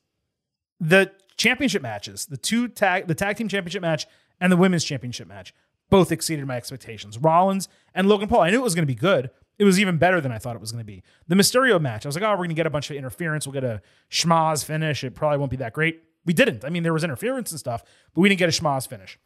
The 0.80 1.12
championship 1.36 1.82
matches, 1.82 2.26
the 2.26 2.36
two 2.36 2.68
tag, 2.68 3.06
the 3.06 3.14
tag 3.14 3.36
team 3.36 3.48
championship 3.48 3.82
match 3.82 4.06
and 4.40 4.50
the 4.50 4.56
women's 4.56 4.84
championship 4.84 5.28
match, 5.28 5.54
both 5.90 6.12
exceeded 6.12 6.46
my 6.46 6.56
expectations. 6.56 7.18
Rollins 7.18 7.68
and 7.94 8.08
Logan 8.08 8.28
Paul, 8.28 8.40
I 8.40 8.50
knew 8.50 8.60
it 8.60 8.64
was 8.64 8.74
gonna 8.74 8.86
be 8.86 8.94
good. 8.94 9.30
It 9.60 9.64
was 9.64 9.78
even 9.78 9.98
better 9.98 10.22
than 10.22 10.32
I 10.32 10.38
thought 10.38 10.56
it 10.56 10.60
was 10.60 10.72
going 10.72 10.80
to 10.80 10.86
be. 10.86 11.02
The 11.28 11.34
Mysterio 11.34 11.78
match, 11.78 12.06
I 12.06 12.08
was 12.08 12.16
like, 12.16 12.24
oh, 12.24 12.30
we're 12.30 12.38
going 12.38 12.48
to 12.48 12.54
get 12.54 12.66
a 12.66 12.70
bunch 12.70 12.88
of 12.88 12.96
interference. 12.96 13.46
We'll 13.46 13.52
get 13.52 13.62
a 13.62 13.82
schmozz 14.10 14.64
finish. 14.64 15.04
It 15.04 15.14
probably 15.14 15.36
won't 15.36 15.50
be 15.50 15.58
that 15.58 15.74
great. 15.74 16.02
We 16.24 16.32
didn't. 16.32 16.64
I 16.64 16.70
mean, 16.70 16.82
there 16.82 16.94
was 16.94 17.04
interference 17.04 17.50
and 17.50 17.60
stuff, 17.60 17.82
but 18.14 18.22
we 18.22 18.30
didn't 18.30 18.38
get 18.38 18.48
a 18.48 18.52
schmozz 18.52 18.88
finish. 18.88 19.18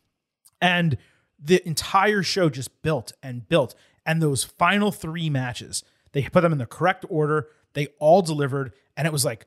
And 0.61 0.99
the 1.39 1.65
entire 1.65 2.25
show 2.25 2.49
just 2.49 2.83
built 2.83 3.13
and 3.23 3.49
built. 3.49 3.77
And 4.05 4.21
those 4.21 4.43
final 4.43 4.91
three 4.91 5.31
matches, 5.31 5.85
they 6.11 6.23
put 6.23 6.41
them 6.41 6.51
in 6.51 6.59
the 6.59 6.67
correct 6.67 7.05
order. 7.09 7.47
They 7.75 7.87
all 8.01 8.21
delivered. 8.21 8.73
And 8.97 9.07
it 9.07 9.13
was 9.13 9.25
like 9.25 9.47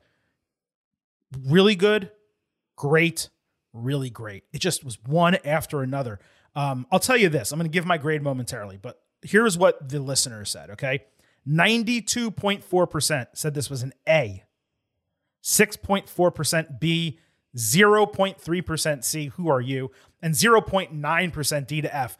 really 1.46 1.74
good, 1.74 2.12
great, 2.76 3.28
really 3.74 4.08
great. 4.08 4.44
It 4.54 4.62
just 4.62 4.84
was 4.84 4.98
one 5.04 5.36
after 5.44 5.82
another. 5.82 6.18
Um, 6.58 6.86
I'll 6.90 6.98
tell 6.98 7.16
you 7.16 7.28
this 7.28 7.52
I'm 7.52 7.58
going 7.58 7.70
to 7.70 7.72
give 7.72 7.86
my 7.86 7.98
grade 7.98 8.20
momentarily, 8.20 8.78
but 8.82 9.00
here's 9.22 9.56
what 9.56 9.88
the 9.88 10.00
listener 10.00 10.44
said, 10.44 10.70
okay? 10.70 11.04
92.4% 11.48 13.26
said 13.32 13.54
this 13.54 13.70
was 13.70 13.82
an 13.82 13.92
A, 14.08 14.42
6.4% 15.42 16.80
B, 16.80 17.20
0.3% 17.56 19.04
C, 19.04 19.26
who 19.28 19.48
are 19.48 19.60
you? 19.60 19.92
And 20.20 20.34
0.9% 20.34 21.66
D 21.68 21.80
to 21.80 21.96
F. 21.96 22.18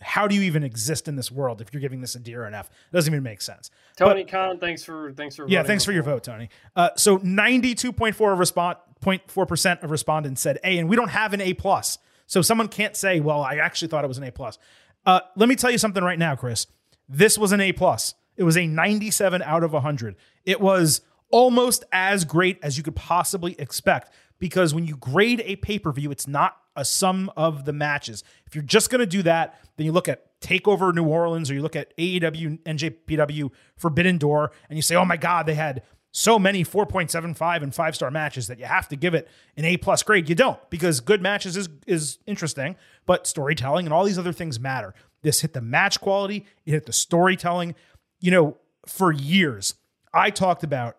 How 0.00 0.28
do 0.28 0.36
you 0.36 0.42
even 0.42 0.62
exist 0.62 1.08
in 1.08 1.16
this 1.16 1.32
world 1.32 1.60
if 1.60 1.74
you're 1.74 1.80
giving 1.80 2.00
this 2.00 2.14
a 2.14 2.20
D 2.20 2.34
or 2.36 2.44
an 2.44 2.54
F? 2.54 2.68
It 2.68 2.94
doesn't 2.94 3.12
even 3.12 3.24
make 3.24 3.42
sense. 3.42 3.70
Tony 3.96 4.22
but, 4.22 4.30
Khan, 4.30 4.58
thanks 4.58 4.84
for 4.84 5.12
thanks 5.12 5.36
for 5.36 5.46
yeah, 5.46 5.62
thanks 5.62 5.84
for 5.84 5.92
your 5.92 6.04
vote, 6.04 6.24
Tony. 6.24 6.48
Uh, 6.74 6.90
so 6.96 7.18
92.4 7.18 8.32
of 8.32 8.38
respond 8.38 8.78
0.4 9.02 9.48
percent 9.48 9.82
of 9.82 9.90
respondents 9.90 10.40
said 10.40 10.58
A, 10.64 10.78
and 10.78 10.88
we 10.88 10.96
don't 10.96 11.10
have 11.10 11.34
an 11.34 11.42
A 11.42 11.52
plus. 11.52 11.98
So 12.30 12.42
someone 12.42 12.68
can't 12.68 12.96
say, 12.96 13.18
well, 13.18 13.42
I 13.42 13.56
actually 13.56 13.88
thought 13.88 14.04
it 14.04 14.06
was 14.06 14.18
an 14.18 14.22
A 14.22 14.30
plus. 14.30 14.56
Uh, 15.04 15.18
let 15.34 15.48
me 15.48 15.56
tell 15.56 15.72
you 15.72 15.78
something 15.78 16.04
right 16.04 16.18
now, 16.18 16.36
Chris. 16.36 16.68
This 17.08 17.36
was 17.36 17.50
an 17.50 17.60
A 17.60 17.72
plus. 17.72 18.14
It 18.36 18.44
was 18.44 18.56
a 18.56 18.68
97 18.68 19.42
out 19.42 19.64
of 19.64 19.72
100. 19.72 20.14
It 20.44 20.60
was 20.60 21.00
almost 21.30 21.82
as 21.90 22.24
great 22.24 22.60
as 22.62 22.76
you 22.76 22.84
could 22.84 22.94
possibly 22.94 23.56
expect 23.58 24.12
because 24.38 24.72
when 24.72 24.86
you 24.86 24.96
grade 24.96 25.42
a 25.44 25.56
pay 25.56 25.80
per 25.80 25.90
view, 25.90 26.12
it's 26.12 26.28
not 26.28 26.56
a 26.76 26.84
sum 26.84 27.32
of 27.36 27.64
the 27.64 27.72
matches. 27.72 28.22
If 28.46 28.54
you're 28.54 28.62
just 28.62 28.90
going 28.90 29.00
to 29.00 29.06
do 29.06 29.24
that, 29.24 29.58
then 29.76 29.84
you 29.84 29.90
look 29.90 30.08
at 30.08 30.40
Takeover 30.40 30.94
New 30.94 31.06
Orleans 31.06 31.50
or 31.50 31.54
you 31.54 31.62
look 31.62 31.74
at 31.74 31.96
AEW, 31.96 32.60
NJPW, 32.62 33.50
Forbidden 33.76 34.18
Door, 34.18 34.52
and 34.68 34.78
you 34.78 34.82
say, 34.82 34.94
oh 34.94 35.04
my 35.04 35.16
God, 35.16 35.46
they 35.46 35.54
had 35.54 35.82
so 36.12 36.38
many 36.38 36.64
4.75 36.64 37.62
and 37.62 37.74
five 37.74 37.94
star 37.94 38.10
matches 38.10 38.48
that 38.48 38.58
you 38.58 38.64
have 38.64 38.88
to 38.88 38.96
give 38.96 39.14
it 39.14 39.28
an 39.56 39.64
A 39.64 39.76
plus 39.76 40.02
grade. 40.02 40.28
You 40.28 40.34
don't 40.34 40.58
because 40.70 41.00
good 41.00 41.22
matches 41.22 41.56
is, 41.56 41.68
is 41.86 42.18
interesting, 42.26 42.76
but 43.06 43.26
storytelling 43.26 43.86
and 43.86 43.92
all 43.92 44.04
these 44.04 44.18
other 44.18 44.32
things 44.32 44.58
matter. 44.58 44.94
This 45.22 45.40
hit 45.40 45.52
the 45.52 45.60
match 45.60 46.00
quality, 46.00 46.46
it 46.64 46.72
hit 46.72 46.86
the 46.86 46.92
storytelling. 46.92 47.74
You 48.20 48.30
know, 48.30 48.56
for 48.86 49.12
years, 49.12 49.74
I 50.12 50.30
talked 50.30 50.64
about 50.64 50.96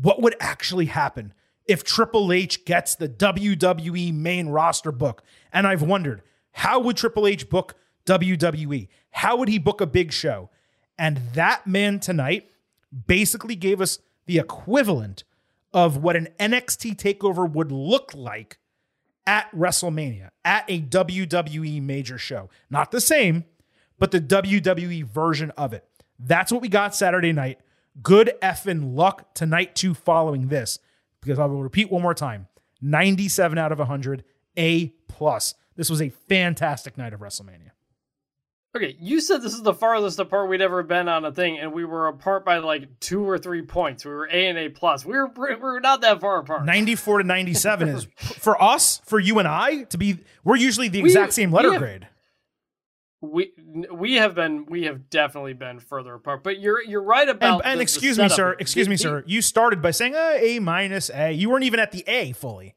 what 0.00 0.22
would 0.22 0.36
actually 0.40 0.86
happen 0.86 1.34
if 1.66 1.84
Triple 1.84 2.32
H 2.32 2.64
gets 2.64 2.94
the 2.94 3.08
WWE 3.08 4.14
main 4.14 4.48
roster 4.48 4.92
book. 4.92 5.22
And 5.52 5.66
I've 5.66 5.82
wondered, 5.82 6.22
how 6.52 6.80
would 6.80 6.96
Triple 6.96 7.26
H 7.26 7.48
book 7.48 7.74
WWE? 8.06 8.88
How 9.10 9.36
would 9.36 9.48
he 9.48 9.58
book 9.58 9.80
a 9.80 9.86
big 9.86 10.12
show? 10.12 10.50
And 10.98 11.18
that 11.34 11.66
man 11.66 11.98
tonight 12.00 12.50
basically 13.06 13.56
gave 13.56 13.80
us 13.80 13.98
the 14.26 14.38
equivalent 14.38 15.24
of 15.72 15.96
what 15.96 16.16
an 16.16 16.28
NXT 16.38 16.96
takeover 16.96 17.50
would 17.50 17.72
look 17.72 18.12
like 18.14 18.58
at 19.26 19.50
WrestleMania, 19.52 20.30
at 20.44 20.64
a 20.68 20.80
WWE 20.82 21.80
major 21.82 22.18
show. 22.18 22.50
Not 22.68 22.90
the 22.90 23.00
same, 23.00 23.44
but 23.98 24.10
the 24.10 24.20
WWE 24.20 25.04
version 25.04 25.50
of 25.52 25.72
it. 25.72 25.86
That's 26.18 26.52
what 26.52 26.62
we 26.62 26.68
got 26.68 26.94
Saturday 26.94 27.32
night. 27.32 27.60
Good 28.02 28.32
effing 28.42 28.94
luck 28.94 29.34
tonight, 29.34 29.74
too, 29.74 29.94
following 29.94 30.48
this, 30.48 30.78
because 31.20 31.38
I 31.38 31.44
will 31.46 31.62
repeat 31.62 31.90
one 31.90 32.02
more 32.02 32.14
time 32.14 32.48
97 32.80 33.58
out 33.58 33.72
of 33.72 33.78
100, 33.78 34.24
A 34.58 34.88
plus. 35.08 35.54
This 35.76 35.88
was 35.88 36.02
a 36.02 36.10
fantastic 36.10 36.98
night 36.98 37.12
of 37.12 37.20
WrestleMania. 37.20 37.70
Okay, 38.74 38.96
you 38.98 39.20
said 39.20 39.42
this 39.42 39.52
is 39.52 39.60
the 39.62 39.74
farthest 39.74 40.18
apart 40.18 40.48
we'd 40.48 40.62
ever 40.62 40.82
been 40.82 41.06
on 41.06 41.26
a 41.26 41.32
thing, 41.32 41.58
and 41.58 41.74
we 41.74 41.84
were 41.84 42.08
apart 42.08 42.42
by 42.42 42.56
like 42.56 43.00
two 43.00 43.22
or 43.28 43.36
three 43.38 43.60
points. 43.60 44.02
We 44.02 44.10
were 44.12 44.26
A 44.32 44.46
and 44.48 44.56
A 44.56 44.70
plus. 44.70 45.04
We 45.04 45.12
were 45.14 45.26
we 45.36 45.54
were 45.56 45.78
not 45.80 46.00
that 46.00 46.22
far 46.22 46.38
apart. 46.38 46.64
94 46.64 47.18
to 47.18 47.24
97 47.24 47.88
is 47.90 48.06
for 48.16 48.60
us, 48.62 49.02
for 49.04 49.20
you 49.20 49.38
and 49.38 49.46
I 49.46 49.82
to 49.84 49.98
be. 49.98 50.20
We're 50.42 50.56
usually 50.56 50.88
the 50.88 51.00
exact 51.00 51.28
We- 51.28 51.32
same 51.32 51.52
letter 51.52 51.68
we 51.68 51.74
have- 51.74 51.82
grade. 51.82 52.08
We 53.20 53.52
we 53.92 54.14
have 54.14 54.34
been 54.34 54.64
we 54.66 54.84
have 54.84 55.08
definitely 55.10 55.52
been 55.52 55.78
further 55.78 56.14
apart. 56.14 56.42
But 56.42 56.58
you're 56.58 56.82
you're 56.82 57.02
right 57.04 57.28
about. 57.28 57.58
And, 57.60 57.64
and 57.66 57.72
the- 57.74 57.76
the 57.76 57.82
excuse 57.82 58.18
me, 58.18 58.28
sir. 58.30 58.56
Excuse 58.58 58.86
The- 58.86 58.90
me, 58.90 58.96
sir. 58.96 59.22
You 59.26 59.42
started 59.42 59.82
by 59.82 59.90
saying 59.90 60.16
uh, 60.16 60.32
A 60.40 60.58
minus 60.60 61.10
A. 61.10 61.30
You 61.30 61.50
weren't 61.50 61.64
even 61.64 61.78
at 61.78 61.92
the 61.92 62.02
A 62.08 62.32
fully. 62.32 62.74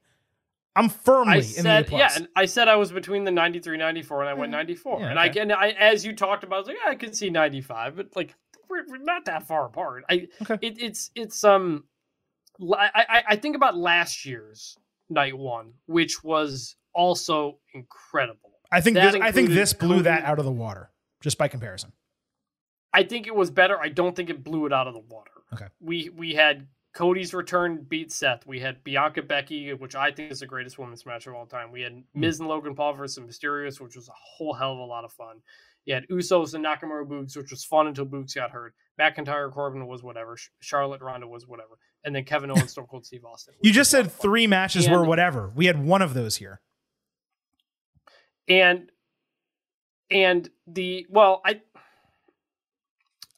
I'm 0.76 0.90
firmly 0.90 1.34
I 1.34 1.38
in 1.38 1.42
the 1.42 1.48
A 1.48 1.54
said, 1.62 1.88
plus. 1.88 2.00
yeah, 2.00 2.10
and 2.16 2.28
I 2.36 2.46
said 2.46 2.68
I 2.68 2.76
was 2.76 2.92
between 2.92 3.24
the 3.24 3.32
93, 3.32 3.78
94, 3.78 4.22
and 4.22 4.30
I 4.30 4.34
went 4.34 4.52
94. 4.52 5.00
Yeah, 5.00 5.10
and 5.10 5.20
I 5.20 5.30
okay. 5.30 5.40
can, 5.40 5.52
I, 5.52 5.70
as 5.70 6.06
you 6.06 6.14
talked 6.14 6.44
about, 6.44 6.56
I 6.56 6.60
was 6.60 6.68
like, 6.68 6.78
yeah, 6.84 6.92
I 6.92 6.96
could 6.96 7.16
see 7.16 7.30
95, 7.30 7.96
but 7.96 8.16
like, 8.16 8.36
we're, 8.70 8.86
we're 8.88 8.98
not 8.98 9.26
that 9.26 9.48
far 9.48 9.66
apart. 9.68 10.04
I, 10.10 10.28
Okay. 10.42 10.58
it, 10.62 10.82
it's, 10.82 11.12
it's, 11.16 11.44
um, 11.44 11.86
I, 12.74 13.24
I 13.30 13.36
think 13.36 13.56
about 13.56 13.78
last 13.78 14.26
year's 14.26 14.78
night 15.10 15.38
one, 15.38 15.74
which 15.86 16.24
was 16.24 16.76
also 16.94 17.60
incredible. 17.74 18.52
I 18.72 18.82
think 18.82 18.96
that 18.96 19.14
this, 19.14 19.22
I 19.22 19.32
think 19.32 19.50
this 19.50 19.74
blew 19.74 20.02
that 20.04 20.24
out 20.24 20.40
of 20.40 20.46
the 20.46 20.52
water 20.52 20.90
just 21.22 21.38
by 21.38 21.48
comparison. 21.48 21.92
I 22.94 23.04
think 23.04 23.28
it 23.28 23.36
was 23.36 23.52
better. 23.52 23.80
I 23.80 23.90
don't 23.90 24.16
think 24.16 24.30
it 24.30 24.44
blew 24.44 24.66
it 24.66 24.74
out 24.74 24.88
of 24.88 24.94
the 24.94 25.02
water. 25.02 25.32
Okay. 25.54 25.66
We 25.80 26.10
we 26.10 26.34
had 26.34 26.68
Cody's 26.96 27.34
return 27.34 27.86
beat 27.88 28.12
Seth. 28.12 28.48
We 28.48 28.60
had 28.60 28.84
Bianca 28.84 29.22
Becky, 29.22 29.74
which 29.74 29.96
I 29.96 30.12
think 30.12 30.32
is 30.32 30.40
the 30.40 30.46
greatest 30.48 30.80
women's 30.80 31.06
match 31.06 31.28
of 31.28 31.36
all 31.36 31.46
time. 31.46 31.72
We 31.72 31.82
had 31.82 31.92
Hmm. 31.92 32.20
Miz 32.20 32.40
and 32.40 32.48
Logan 32.50 32.74
Paul 32.74 32.94
versus 32.94 33.24
Mysterios, 33.24 33.80
which 33.80 33.96
was 33.96 34.08
a 34.08 34.14
whole 34.16 34.54
hell 34.54 34.72
of 34.74 34.80
a 34.80 34.84
lot 34.86 35.04
of 35.04 35.12
fun. 35.12 35.42
You 35.84 35.94
had 35.94 36.08
Usos 36.08 36.56
and 36.56 36.66
Nakamura 36.66 37.06
Boogs, 37.08 37.38
which 37.38 37.52
was 37.52 37.64
fun 37.64 37.86
until 37.86 38.06
Boogs 38.08 38.34
got 38.34 38.50
hurt. 38.50 38.74
McIntyre 39.00 39.52
Corbin 39.52 39.86
was 39.86 40.02
whatever. 40.02 40.36
Charlotte 40.60 41.02
Ronda 41.02 41.28
was 41.28 41.46
whatever. 41.46 41.78
And 42.04 42.16
then 42.16 42.24
Kevin 42.24 42.50
Owens, 42.50 42.72
Stone 42.72 42.88
Cold 42.88 43.06
Steve 43.06 43.24
Austin. 43.26 43.54
You 43.62 43.72
just 43.72 43.92
was 43.92 43.94
a 43.94 43.98
lot 43.98 44.06
said 44.06 44.12
three 44.14 44.48
matches 44.48 44.90
were 44.90 45.04
whatever. 45.04 45.52
We 45.54 45.66
had 45.68 45.84
one 45.86 46.02
of 46.02 46.14
those 46.16 46.38
here. 46.38 46.62
and 48.48 48.90
and 50.12 50.50
the 50.68 51.06
well 51.10 51.42
i 51.44 51.60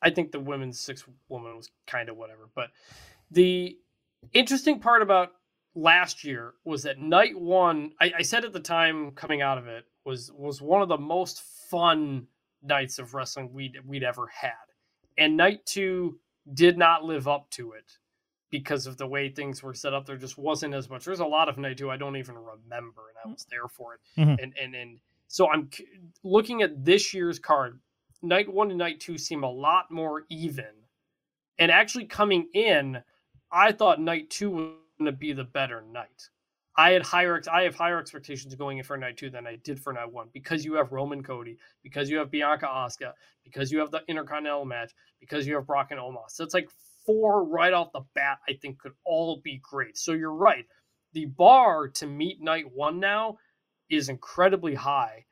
i 0.02 0.10
think 0.10 0.32
the 0.34 0.40
women's 0.40 0.78
six 0.80 1.06
woman 1.30 1.56
was 1.56 1.70
kind 1.88 2.10
of 2.10 2.18
whatever 2.18 2.50
but 2.54 2.70
the 3.32 3.78
interesting 4.34 4.80
part 4.80 5.02
about 5.02 5.30
last 5.76 6.24
year 6.24 6.54
was 6.66 6.84
that 6.84 7.00
night 7.00 7.40
one 7.40 7.92
I, 8.02 8.12
I 8.20 8.22
said 8.24 8.46
at 8.46 8.54
the 8.54 8.60
time 8.60 9.12
coming 9.12 9.42
out 9.42 9.58
of 9.58 9.68
it 9.68 9.86
was 10.06 10.32
was 10.34 10.62
one 10.62 10.82
of 10.82 10.90
the 10.90 10.98
most 10.98 11.42
fun 11.70 12.28
nights 12.64 12.98
of 13.00 13.14
wrestling 13.14 13.54
we'd 13.54 13.78
we'd 13.86 14.04
ever 14.04 14.28
had. 14.28 14.52
And 15.18 15.38
night 15.38 15.66
two 15.66 16.20
did 16.54 16.78
not 16.78 17.04
live 17.04 17.28
up 17.28 17.50
to 17.52 17.74
it 17.74 17.92
because 18.50 18.88
of 18.88 18.98
the 18.98 19.06
way 19.08 19.30
things 19.30 19.62
were 19.62 19.74
set 19.74 19.94
up. 19.94 20.06
There 20.06 20.16
just 20.18 20.38
wasn't 20.38 20.74
as 20.74 20.90
much. 20.90 21.04
There's 21.06 21.20
a 21.20 21.26
lot 21.26 21.50
of 21.50 21.58
night 21.58 21.78
two 21.78 21.92
i 21.92 21.98
don't 21.98 22.16
even 22.18 22.36
remember 22.36 23.02
and 23.10 23.18
i 23.24 23.30
was 23.30 23.46
there 23.52 23.68
for 23.68 23.96
it. 23.96 24.00
Mhm. 24.20 24.42
and 24.42 24.54
and 24.60 24.76
and 24.76 25.00
so 25.28 25.50
i'm 25.52 25.70
looking 26.24 26.62
at 26.62 26.84
this 26.86 27.14
year's 27.14 27.38
card 27.38 27.80
night 28.24 28.52
one 28.52 28.70
and 28.72 28.80
night 28.80 29.00
two 29.00 29.18
seem 29.18 29.44
a 29.44 29.52
lot 29.52 29.92
more 29.92 30.24
even. 30.30 30.66
And 31.60 31.72
actually 31.72 32.06
coming 32.06 32.48
in 32.54 33.02
i 33.58 33.72
thought 33.72 34.00
night 34.00 34.30
two 34.30 34.50
was 34.50 34.72
going 35.00 35.12
to 35.12 35.18
be 35.18 35.34
the 35.34 35.44
better 35.44 35.84
night 35.92 36.30
i 36.78 36.92
had 36.92 37.02
higher 37.02 37.42
i 37.52 37.64
have 37.64 37.76
higher 37.76 38.00
expectations 38.00 38.54
going 38.56 38.78
in 38.78 38.84
for 38.84 38.98
night 38.98 39.18
two 39.18 39.30
than 39.30 39.48
i 39.48 39.56
did 39.64 39.80
for 39.80 39.94
night 39.94 40.12
one 40.12 40.28
because 40.34 40.64
you 40.64 40.74
have 40.74 40.92
roman 40.92 41.24
cody 41.24 41.58
because 41.84 42.10
you 42.10 42.18
have 42.18 42.32
bianca 42.32 42.66
Asuka, 42.66 43.14
because 43.44 43.72
you 43.72 43.80
have 43.80 43.92
the 43.92 44.02
intercontinental 44.08 44.66
match 44.66 44.92
because 45.20 45.48
you 45.48 45.56
have 45.56 45.66
brock 45.66 45.88
and 45.92 46.00
omos 46.00 46.32
so 46.32 46.44
it's 46.44 46.54
like 46.54 46.70
four 47.06 47.44
right 47.44 47.74
off 47.74 47.92
the 47.94 48.02
bat 48.14 48.40
i 48.48 48.54
think 48.62 48.80
could 48.80 48.94
all 49.06 49.42
be 49.44 49.60
great 49.64 49.98
so 49.98 50.14
you're 50.14 50.34
right 50.34 50.66
the 51.14 51.26
bar 51.26 51.88
to 51.88 52.06
meet 52.06 52.42
night 52.42 52.66
one 52.74 53.00
now 53.00 53.38
is 53.90 54.10
incredibly 54.10 54.76
high 54.76 55.26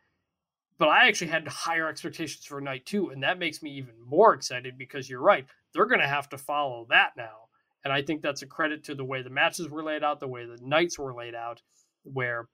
but 0.77 0.89
I 0.89 1.07
actually 1.07 1.27
had 1.27 1.47
higher 1.47 1.87
expectations 1.87 2.45
for 2.45 2.59
night 2.59 2.85
two, 2.85 3.09
and 3.09 3.23
that 3.23 3.39
makes 3.39 3.63
me 3.63 3.71
even 3.71 3.93
more 4.05 4.33
excited 4.33 4.77
because 4.77 5.09
you're 5.09 5.21
right. 5.21 5.45
They're 5.73 5.85
going 5.85 6.01
to 6.01 6.07
have 6.07 6.29
to 6.29 6.37
follow 6.37 6.85
that 6.89 7.11
now. 7.15 7.44
And 7.85 7.93
I 7.93 8.01
think 8.01 8.21
that's 8.21 8.41
a 8.41 8.47
credit 8.47 8.83
to 8.85 8.95
the 8.95 9.05
way 9.05 9.21
the 9.21 9.29
matches 9.29 9.69
were 9.69 9.83
laid 9.83 10.03
out, 10.03 10.19
the 10.19 10.27
way 10.27 10.45
the 10.45 10.57
nights 10.61 10.97
were 10.99 11.13
laid 11.13 11.35
out, 11.35 11.61
where 12.03 12.49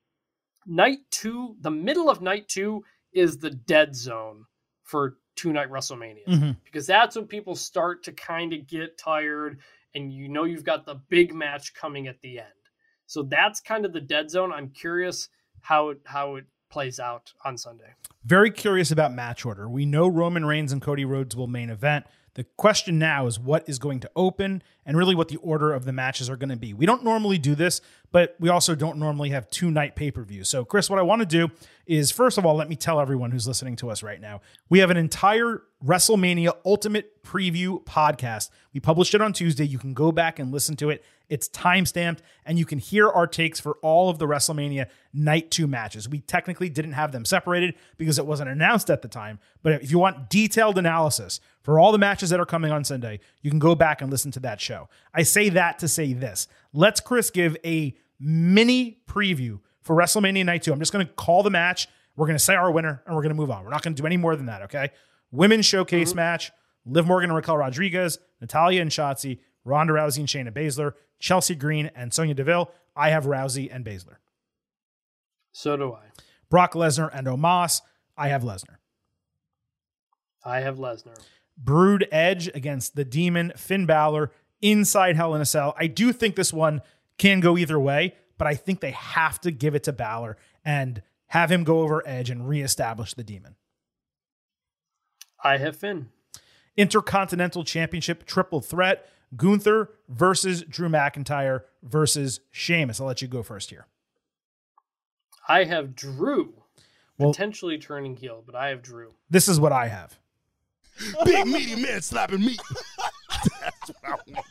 night 0.68 1.00
two, 1.10 1.56
the 1.62 1.72
middle 1.72 2.10
of 2.10 2.22
night 2.22 2.48
two, 2.50 2.84
is 3.14 3.38
the 3.38 3.50
dead 3.50 3.96
zone 3.96 4.46
for 4.84 5.18
two 5.38 5.54
night 5.54 5.70
WrestleMania 5.70 6.26
Mhm. 6.28 6.58
because 6.66 6.86
that's 6.86 7.16
when 7.16 7.26
people 7.26 7.56
start 7.56 8.04
to 8.04 8.12
kind 8.12 8.54
of 8.54 8.68
get 8.68 8.98
tired 8.98 9.60
and 9.96 10.14
you 10.14 10.28
know 10.28 10.44
you've 10.44 10.64
got 10.66 10.86
the 10.86 10.96
big 11.10 11.34
match 11.34 11.74
coming 11.74 12.08
at 12.08 12.20
the 12.22 12.40
end. 12.40 12.48
So 13.06 13.24
that's 13.24 13.60
kind 13.62 13.86
of 13.86 13.94
the 13.94 14.02
dead 14.02 14.30
zone. 14.30 14.52
I'm 14.52 14.70
curious 14.70 15.30
how 15.62 15.90
it 15.90 16.00
how 16.06 16.36
it 16.36 16.46
plays 16.70 17.00
out 17.00 17.34
on 17.44 17.58
Sunday. 17.58 17.94
Very 18.24 18.52
curious 18.52 18.92
about 18.92 19.14
match 19.14 19.46
order. 19.46 19.70
We 19.70 19.86
know 19.86 20.08
Roman 20.08 20.46
Reigns 20.46 20.72
and 20.72 20.82
Cody 20.82 21.04
Rhodes 21.06 21.36
will 21.36 21.48
main 21.48 21.70
event. 21.70 22.06
The 22.36 22.46
question 22.56 22.98
now 22.98 23.28
is 23.28 23.40
what 23.40 23.68
is 23.68 23.78
going 23.78 24.00
to 24.02 24.12
open 24.16 24.64
and 24.86 24.96
really 24.96 25.16
what 25.16 25.28
the 25.28 25.38
order 25.38 25.74
of 25.74 25.84
the 25.84 25.92
matches 25.92 26.30
are 26.30 26.38
going 26.38 26.50
to 26.50 26.56
be. 26.56 26.74
We 26.74 26.86
don't 26.86 27.04
normally 27.04 27.38
do 27.38 27.56
this, 27.56 27.82
but 28.12 28.36
we 28.40 28.48
also 28.48 28.74
don't 28.74 28.98
normally 28.98 29.32
have 29.32 29.50
two 29.50 29.70
night 29.70 29.96
pay 29.96 30.12
per 30.12 30.24
views. 30.24 30.48
So, 30.48 30.64
Chris, 30.64 30.90
what 30.90 30.98
I 30.98 31.02
want 31.02 31.22
to 31.22 31.26
do 31.26 31.52
is 31.86 32.10
first 32.10 32.38
of 32.38 32.46
all, 32.46 32.56
let 32.56 32.70
me 32.70 32.78
tell 32.78 33.02
everyone 33.02 33.32
who's 33.32 33.48
listening 33.48 33.76
to 33.78 33.90
us 33.90 34.02
right 34.02 34.22
now 34.22 34.40
we 34.70 34.80
have 34.80 34.90
an 34.90 34.98
entire 34.98 35.64
WrestleMania 35.86 36.54
Ultimate 36.64 37.24
Preview 37.24 37.84
podcast. 37.84 38.50
We 38.74 38.80
published 38.80 39.14
it 39.14 39.22
on 39.22 39.34
Tuesday. 39.34 39.66
You 39.66 39.80
can 39.80 39.94
go 39.94 40.12
back 40.12 40.40
and 40.40 40.52
listen 40.52 40.76
to 40.78 40.90
it. 40.90 41.04
It's 41.32 41.48
time 41.48 41.86
stamped, 41.86 42.22
and 42.46 42.60
you 42.60 42.66
can 42.66 42.78
hear 42.78 43.08
our 43.08 43.26
takes 43.26 43.58
for 43.58 43.78
all 43.82 44.10
of 44.10 44.20
the 44.20 44.28
WrestleMania 44.28 44.88
night 45.14 45.50
two 45.50 45.66
matches. 45.66 46.10
We 46.10 46.20
technically 46.20 46.68
didn't 46.68 46.92
have 46.92 47.14
them 47.14 47.24
separated 47.24 47.76
because 47.96 48.20
it 48.20 48.26
wasn't 48.26 48.50
announced 48.50 48.90
at 48.90 49.02
the 49.02 49.08
time. 49.08 49.40
But 49.64 49.82
if 49.82 49.90
you 49.90 49.98
want 49.98 50.30
detailed 50.30 50.78
analysis 50.78 51.40
for 51.64 51.80
all 51.80 51.94
the 51.94 51.98
matches 51.98 52.32
that 52.32 52.42
are 52.42 52.46
coming 52.46 52.70
on 52.70 52.84
Sunday, 52.84 53.22
you 53.42 53.50
can 53.50 53.60
go 53.60 53.76
back 53.76 54.02
and 54.02 54.12
listen 54.12 54.30
to 54.32 54.42
that 54.42 54.60
show. 54.60 54.90
I 55.14 55.24
say 55.24 55.48
that 55.48 55.80
to 55.80 55.88
say 55.88 56.12
this. 56.12 56.50
Let's 56.74 57.00
Chris 57.00 57.30
give 57.30 57.56
a 57.64 57.96
mini 58.20 59.00
preview 59.08 59.62
for 59.84 59.96
WrestleMania 59.96 60.44
Night 60.44 60.64
2. 60.64 60.74
I'm 60.74 60.80
just 60.80 60.92
going 60.92 61.08
to 61.08 61.14
call 61.14 61.44
the 61.44 61.50
match. 61.50 61.88
We're 62.18 62.28
going 62.28 62.38
to 62.38 62.44
say 62.44 62.56
our 62.56 62.72
winner 62.72 63.04
and 63.06 63.16
we're 63.16 63.22
going 63.22 63.34
to 63.34 63.40
move 63.40 63.52
on. 63.52 63.64
We're 63.64 63.72
not 63.72 63.84
going 63.84 63.96
to 63.96 64.02
do 64.02 64.06
any 64.06 64.18
more 64.18 64.36
than 64.36 64.48
that, 64.48 64.64
okay? 64.64 64.90
Women's 65.32 65.66
showcase 65.66 66.10
mm-hmm. 66.10 66.18
match 66.18 66.52
Liv 66.86 67.06
Morgan 67.06 67.30
and 67.30 67.38
Raquel 67.38 67.58
Rodriguez, 67.58 68.20
Natalya 68.40 68.82
and 68.82 68.92
Shotzi, 68.92 69.40
Ronda 69.64 69.94
Rousey 69.94 70.20
and 70.20 70.28
Shayna 70.28 70.52
Baszler, 70.52 70.94
Chelsea 71.20 71.56
Green 71.56 71.92
and 71.96 72.14
Sonya 72.14 72.34
Deville. 72.34 72.72
I 72.96 73.10
have 73.10 73.26
Rousey 73.26 73.74
and 73.74 73.86
Baszler. 73.86 74.18
So 75.52 75.78
do 75.78 75.94
I. 75.94 76.06
Brock 76.50 76.74
Lesnar 76.74 77.10
and 77.14 77.28
Omos. 77.28 77.82
I 78.18 78.28
have 78.30 78.44
Lesnar. 78.44 78.78
I 80.44 80.62
have 80.62 80.78
Lesnar. 80.78 81.18
Brood 81.58 82.08
Edge 82.12 82.48
against 82.54 82.96
the 82.96 83.06
Demon 83.06 83.54
Finn 83.56 83.86
Balor 83.86 84.32
inside 84.62 85.16
Hell 85.16 85.36
in 85.36 85.42
a 85.42 85.46
Cell. 85.46 85.76
I 85.78 85.88
do 85.88 86.12
think 86.12 86.36
this 86.36 86.52
one 86.52 86.82
can 87.18 87.40
go 87.40 87.58
either 87.58 87.80
way, 87.80 88.16
but 88.38 88.48
I 88.48 88.56
think 88.56 88.80
they 88.80 88.92
have 88.92 89.40
to 89.42 89.52
give 89.52 89.76
it 89.76 89.84
to 89.84 89.94
Balor 89.94 90.38
and 90.66 91.02
have 91.28 91.52
him 91.52 91.64
go 91.64 91.82
over 91.82 92.06
Edge 92.06 92.30
and 92.30 92.48
reestablish 92.48 93.14
the 93.14 93.24
Demon. 93.24 93.56
I 95.44 95.58
have 95.58 95.76
Finn. 95.76 96.10
Intercontinental 96.76 97.64
Championship 97.64 98.26
triple 98.26 98.62
threat 98.62 99.08
Gunther 99.36 99.90
versus 100.10 100.64
Drew 100.64 100.90
McIntyre 100.90 101.62
versus 101.84 102.42
Sheamus. 102.52 103.00
I'll 103.00 103.08
let 103.08 103.22
you 103.22 103.28
go 103.28 103.44
first 103.44 103.70
here. 103.70 103.88
I 105.48 105.64
have 105.64 105.96
Drew. 105.96 106.54
Well- 107.18 107.32
potentially 107.32 107.78
turning 107.78 108.16
heel, 108.16 108.44
but 108.46 108.56
I 108.56 108.70
have 108.70 108.82
Drew. 108.82 109.14
This 109.30 109.48
is 109.48 109.60
what 109.60 109.72
I 109.72 109.88
have. 109.88 110.18
Big 111.26 111.48
meaty 111.48 111.82
man 111.82 112.02
slapping 112.02 112.42
meat. 112.42 112.62
That's 113.62 113.90
what 113.90 114.04
I 114.04 114.10
want. 114.32 114.46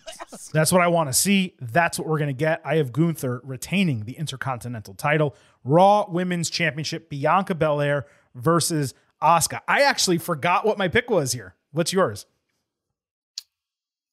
That's 0.53 0.73
what 0.73 0.81
I 0.81 0.89
want 0.89 1.09
to 1.09 1.13
see. 1.13 1.55
That's 1.61 1.99
what 1.99 2.09
we're 2.09 2.19
going 2.19 2.29
to 2.29 2.33
get. 2.33 2.61
I 2.65 2.77
have 2.77 2.93
Gunther 2.93 3.41
retaining 3.45 4.05
the 4.05 4.13
Intercontinental 4.13 4.95
title. 4.95 5.37
Raw 5.65 6.07
Women's 6.09 6.51
Championship, 6.51 7.09
Bianca 7.11 7.55
Belair 7.55 8.07
versus 8.35 8.95
Asuka. 9.23 9.61
I 9.69 9.83
actually 9.83 10.19
forgot 10.19 10.65
what 10.67 10.79
my 10.79 10.89
pick 10.89 11.11
was 11.11 11.33
here. 11.33 11.55
What's 11.73 11.93
yours? 11.93 12.27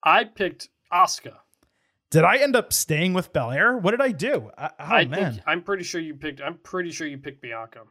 I 0.07 0.23
picked 0.23 0.69
Asuka. 0.91 1.33
Did 2.09 2.23
I 2.23 2.37
end 2.37 2.55
up 2.55 2.71
staying 2.71 3.13
with 3.13 3.33
Belair? 3.33 3.77
What 3.77 3.91
did 3.91 4.01
I 4.01 4.11
do? 4.11 4.49
I, 4.57 4.67
oh, 4.67 4.71
I 4.79 5.05
man. 5.05 5.33
think 5.33 5.43
I'm 5.45 5.61
pretty 5.61 5.83
sure 5.83 5.99
you 5.99 6.15
picked. 6.15 6.41
I'm 6.41 6.55
pretty 6.55 6.91
sure 6.91 7.05
you 7.05 7.17
picked 7.17 7.41
Bianca. 7.41 7.81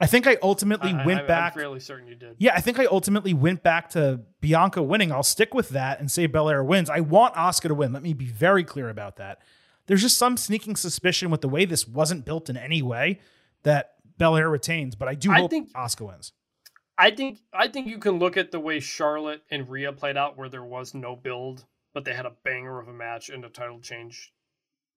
I 0.00 0.06
think 0.06 0.26
I 0.26 0.36
ultimately 0.42 0.90
I, 0.92 1.06
went 1.06 1.20
I, 1.20 1.26
back. 1.26 1.52
I'm 1.52 1.60
fairly 1.60 1.78
certain 1.78 2.08
you 2.08 2.16
did. 2.16 2.34
Yeah, 2.38 2.54
I 2.56 2.60
think 2.60 2.80
I 2.80 2.86
ultimately 2.86 3.32
went 3.32 3.62
back 3.62 3.90
to 3.90 4.20
Bianca 4.40 4.82
winning. 4.82 5.12
I'll 5.12 5.22
stick 5.22 5.54
with 5.54 5.68
that 5.68 6.00
and 6.00 6.10
say 6.10 6.26
Belair 6.26 6.64
wins. 6.64 6.90
I 6.90 6.98
want 7.00 7.34
Asuka 7.34 7.68
to 7.68 7.74
win. 7.74 7.92
Let 7.92 8.02
me 8.02 8.12
be 8.12 8.26
very 8.26 8.64
clear 8.64 8.88
about 8.88 9.16
that. 9.16 9.38
There's 9.86 10.02
just 10.02 10.18
some 10.18 10.36
sneaking 10.36 10.74
suspicion 10.74 11.30
with 11.30 11.40
the 11.42 11.48
way 11.48 11.64
this 11.64 11.86
wasn't 11.86 12.24
built 12.24 12.50
in 12.50 12.56
any 12.56 12.82
way 12.82 13.20
that 13.62 13.94
Belair 14.18 14.50
retains, 14.50 14.96
but 14.96 15.06
I 15.06 15.14
do 15.14 15.30
I 15.30 15.36
hope 15.40 15.50
think- 15.50 15.72
Asuka 15.74 16.08
wins. 16.08 16.32
I 16.96 17.10
think 17.10 17.38
I 17.52 17.68
think 17.68 17.88
you 17.88 17.98
can 17.98 18.18
look 18.18 18.36
at 18.36 18.52
the 18.52 18.60
way 18.60 18.80
Charlotte 18.80 19.42
and 19.50 19.68
Rhea 19.68 19.92
played 19.92 20.16
out, 20.16 20.36
where 20.38 20.48
there 20.48 20.64
was 20.64 20.94
no 20.94 21.16
build, 21.16 21.64
but 21.92 22.04
they 22.04 22.14
had 22.14 22.26
a 22.26 22.32
banger 22.44 22.78
of 22.80 22.88
a 22.88 22.92
match 22.92 23.28
and 23.30 23.44
a 23.44 23.48
title 23.48 23.80
change, 23.80 24.32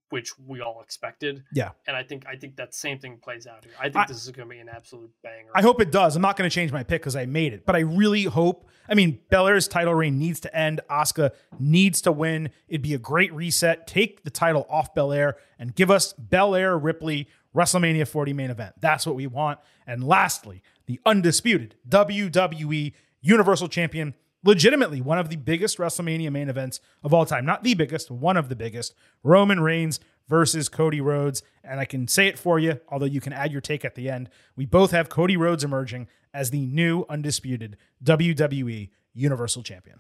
which 0.10 0.38
we 0.38 0.61
all 0.61 0.82
expected. 0.82 1.44
Yeah. 1.53 1.72
And 1.88 1.95
I 1.98 2.03
think 2.03 2.26
I 2.28 2.36
think 2.36 2.57
that 2.57 2.76
same 2.76 2.99
thing 2.99 3.18
plays 3.18 3.48
out 3.48 3.64
here. 3.64 3.74
I 3.80 3.86
think 3.86 3.98
I- 3.98 4.06
this 4.06 4.24
is 4.24 4.30
going 4.32 4.48
to 4.48 4.53
be 4.53 4.60
an 4.60 4.69
absolute 4.69 5.11
banger. 5.24 5.49
I 5.56 5.61
hope 5.64 5.82
it 5.82 5.91
does. 5.91 6.15
I'm 6.15 6.22
not 6.22 6.38
going 6.38 6.49
to 6.49 6.53
change 6.53 6.72
my 6.72 6.84
pick 6.84 7.02
because 7.02 7.15
I 7.15 7.26
made 7.26 7.53
it, 7.53 7.65
but 7.65 7.76
I 7.76 7.80
really 7.80 8.24
hope. 8.26 8.68
I 8.90 8.94
mean, 8.94 9.19
Belair's 9.30 9.68
title 9.68 9.94
reign 9.95 10.18
needs 10.18 10.40
to 10.41 10.56
end. 10.56 10.80
Asuka 10.90 11.32
needs 11.60 12.02
to 12.03 12.11
win. 12.11 12.52
It'd 12.69 12.82
be 12.84 12.94
a 12.94 12.99
great 12.99 13.34
reset. 13.34 13.86
Take 13.88 14.24
the 14.24 14.30
title 14.30 14.65
off 14.69 14.94
Belair 14.94 15.36
and 15.60 15.76
give 15.76 15.91
us 15.91 16.14
Belair 16.14 16.78
Ripley 16.78 17.28
WrestleMania 17.56 18.07
40 18.07 18.34
main 18.34 18.49
event. 18.52 18.76
That's 18.80 19.06
what 19.06 19.15
we 19.15 19.26
want. 19.28 19.60
And 19.88 20.03
lastly, 20.03 20.61
the 20.88 20.99
undisputed 21.05 21.76
WWE 21.88 22.93
Universal 23.22 23.68
Champion, 23.68 24.15
legitimately 24.43 25.01
one 25.01 25.19
of 25.19 25.30
the 25.30 25.35
biggest 25.35 25.77
WrestleMania 25.77 26.31
main 26.31 26.49
events 26.49 26.80
of 27.03 27.14
all 27.14 27.26
time. 27.26 27.45
Not 27.45 27.64
the 27.64 27.73
biggest, 27.73 28.09
one 28.09 28.38
of 28.38 28.49
the 28.49 28.55
biggest. 28.55 28.93
Roman 29.23 29.59
Reigns 29.59 29.99
versus 30.27 30.69
Cody 30.69 31.01
Rhodes. 31.01 31.43
And 31.64 31.80
I 31.80 31.85
can 31.85 32.07
say 32.07 32.27
it 32.27 32.39
for 32.39 32.59
you, 32.59 32.80
although 32.89 33.05
you 33.05 33.22
can 33.22 33.34
add 33.34 33.51
your 33.51 33.61
take 33.61 33.85
at 33.85 33.95
the 33.95 34.09
end. 34.09 34.30
We 34.55 34.65
both 34.65 34.91
have 34.91 35.09
Cody 35.09 35.38
Rhodes 35.38 35.64
emerging 35.64 36.07
as 36.34 36.49
the 36.49 36.65
new 36.65 37.05
undisputed 37.09 37.77
WWE 38.03 38.89
Universal 39.14 39.64
Champion. 39.64 39.99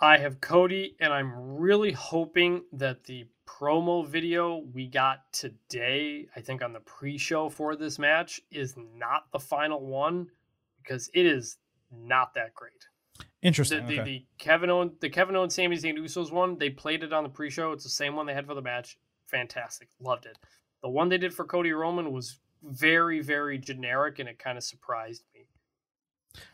I 0.00 0.16
have 0.16 0.40
Cody, 0.40 0.96
and 0.98 1.12
I'm 1.12 1.58
really 1.58 1.92
hoping 1.92 2.64
that 2.72 3.04
the 3.04 3.26
promo 3.46 4.06
video 4.06 4.64
we 4.72 4.86
got 4.86 5.30
today, 5.32 6.26
I 6.34 6.40
think 6.40 6.62
on 6.62 6.72
the 6.72 6.80
pre-show 6.80 7.50
for 7.50 7.76
this 7.76 7.98
match, 7.98 8.40
is 8.50 8.76
not 8.96 9.30
the 9.30 9.38
final 9.38 9.84
one 9.84 10.28
because 10.82 11.10
it 11.12 11.26
is 11.26 11.58
not 11.92 12.32
that 12.34 12.54
great. 12.54 12.88
Interesting. 13.42 13.86
the, 13.86 14.00
okay. 14.00 14.04
the 14.04 14.24
Kevin 14.38 14.70
Owen, 14.70 14.92
the 15.00 15.10
Kevin 15.10 15.36
Owens, 15.36 15.54
Sami 15.54 15.76
Zayn, 15.76 15.98
Usos 15.98 16.32
one, 16.32 16.56
they 16.56 16.70
played 16.70 17.02
it 17.02 17.12
on 17.12 17.22
the 17.22 17.28
pre-show. 17.28 17.72
It's 17.72 17.84
the 17.84 17.90
same 17.90 18.16
one 18.16 18.24
they 18.24 18.34
had 18.34 18.46
for 18.46 18.54
the 18.54 18.62
match. 18.62 18.98
Fantastic, 19.26 19.88
loved 20.00 20.24
it. 20.24 20.38
The 20.82 20.88
one 20.88 21.10
they 21.10 21.18
did 21.18 21.34
for 21.34 21.44
Cody 21.44 21.72
Roman 21.72 22.10
was 22.10 22.38
very, 22.62 23.20
very 23.20 23.58
generic, 23.58 24.18
and 24.18 24.28
it 24.28 24.38
kind 24.38 24.56
of 24.56 24.64
surprised 24.64 25.24
me. 25.29 25.29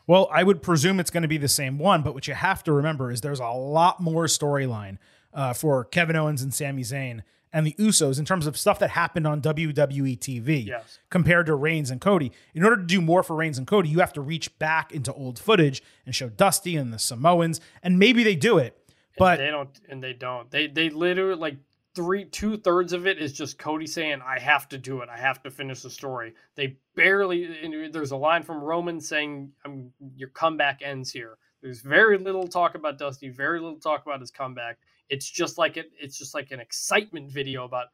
Well, 0.05 0.29
I 0.31 0.43
would 0.43 0.61
presume 0.61 0.99
it's 0.99 1.09
going 1.11 1.21
to 1.23 1.27
be 1.27 1.37
the 1.37 1.47
same 1.47 1.77
one, 1.77 2.01
but 2.01 2.13
what 2.13 2.27
you 2.27 2.33
have 2.33 2.63
to 2.63 2.71
remember 2.73 3.11
is 3.11 3.21
there's 3.21 3.39
a 3.39 3.49
lot 3.49 3.99
more 3.99 4.25
storyline 4.25 4.97
uh, 5.33 5.53
for 5.53 5.83
Kevin 5.85 6.15
Owens 6.15 6.41
and 6.41 6.53
Sami 6.53 6.81
Zayn 6.83 7.21
and 7.53 7.65
the 7.65 7.73
Usos 7.73 8.19
in 8.19 8.25
terms 8.25 8.45
of 8.45 8.57
stuff 8.57 8.79
that 8.79 8.89
happened 8.91 9.25
on 9.25 9.41
WWE 9.41 10.17
TV 10.19 10.65
Yes. 10.67 10.99
compared 11.09 11.45
to 11.45 11.55
Reigns 11.55 11.89
and 11.89 12.01
Cody. 12.01 12.31
In 12.53 12.63
order 12.63 12.77
to 12.77 12.83
do 12.83 13.01
more 13.01 13.23
for 13.23 13.35
Reigns 13.35 13.57
and 13.57 13.65
Cody, 13.65 13.89
you 13.89 13.99
have 13.99 14.13
to 14.13 14.21
reach 14.21 14.57
back 14.59 14.91
into 14.91 15.13
old 15.13 15.39
footage 15.39 15.81
and 16.05 16.13
show 16.13 16.29
Dusty 16.29 16.75
and 16.75 16.91
the 16.93 16.99
Samoans, 16.99 17.61
and 17.81 17.97
maybe 17.97 18.23
they 18.23 18.35
do 18.35 18.57
it. 18.57 18.77
But 19.17 19.37
they 19.39 19.49
don't 19.49 19.69
and 19.89 20.03
they 20.03 20.13
don't 20.13 20.51
they 20.51 20.67
they 20.67 20.89
literally 20.89 21.39
like 21.39 21.55
three 21.97 22.25
two 22.25 22.57
thirds 22.57 22.93
of 22.93 23.07
it 23.07 23.17
is 23.17 23.33
just 23.33 23.57
cody 23.57 23.87
saying 23.87 24.21
i 24.23 24.37
have 24.37 24.69
to 24.69 24.77
do 24.77 25.01
it. 25.01 25.09
I 25.09 25.17
have 25.17 25.41
to 25.41 25.49
finish 25.49 25.81
the 25.81 25.89
story. 25.89 26.35
They 26.53 26.77
barely 26.95 27.89
there's 27.91 28.11
a 28.11 28.15
line 28.15 28.43
from 28.43 28.61
roman 28.63 29.01
saying 29.01 29.51
I'm, 29.65 29.91
your 30.15 30.29
comeback 30.29 30.81
ends 30.83 31.11
here. 31.11 31.39
There's 31.63 31.81
very 31.81 32.19
little 32.19 32.47
talk 32.47 32.75
about 32.75 32.99
dusty 32.99 33.29
very 33.29 33.59
little 33.59 33.79
talk 33.79 34.05
about 34.05 34.19
his 34.19 34.29
comeback. 34.29 34.77
It's 35.09 35.27
just 35.27 35.57
like 35.57 35.75
it 35.75 35.91
it's 35.99 36.19
just 36.19 36.35
like 36.35 36.51
an 36.51 36.59
excitement 36.59 37.31
video 37.31 37.65
about 37.65 37.87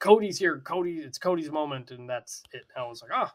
cody's 0.00 0.38
here 0.38 0.58
cody 0.58 0.98
it's 0.98 1.16
cody's 1.16 1.50
moment 1.50 1.90
and 1.92 2.06
that's 2.06 2.42
it. 2.52 2.64
I 2.76 2.86
was 2.86 3.00
like 3.00 3.10
ah 3.14 3.34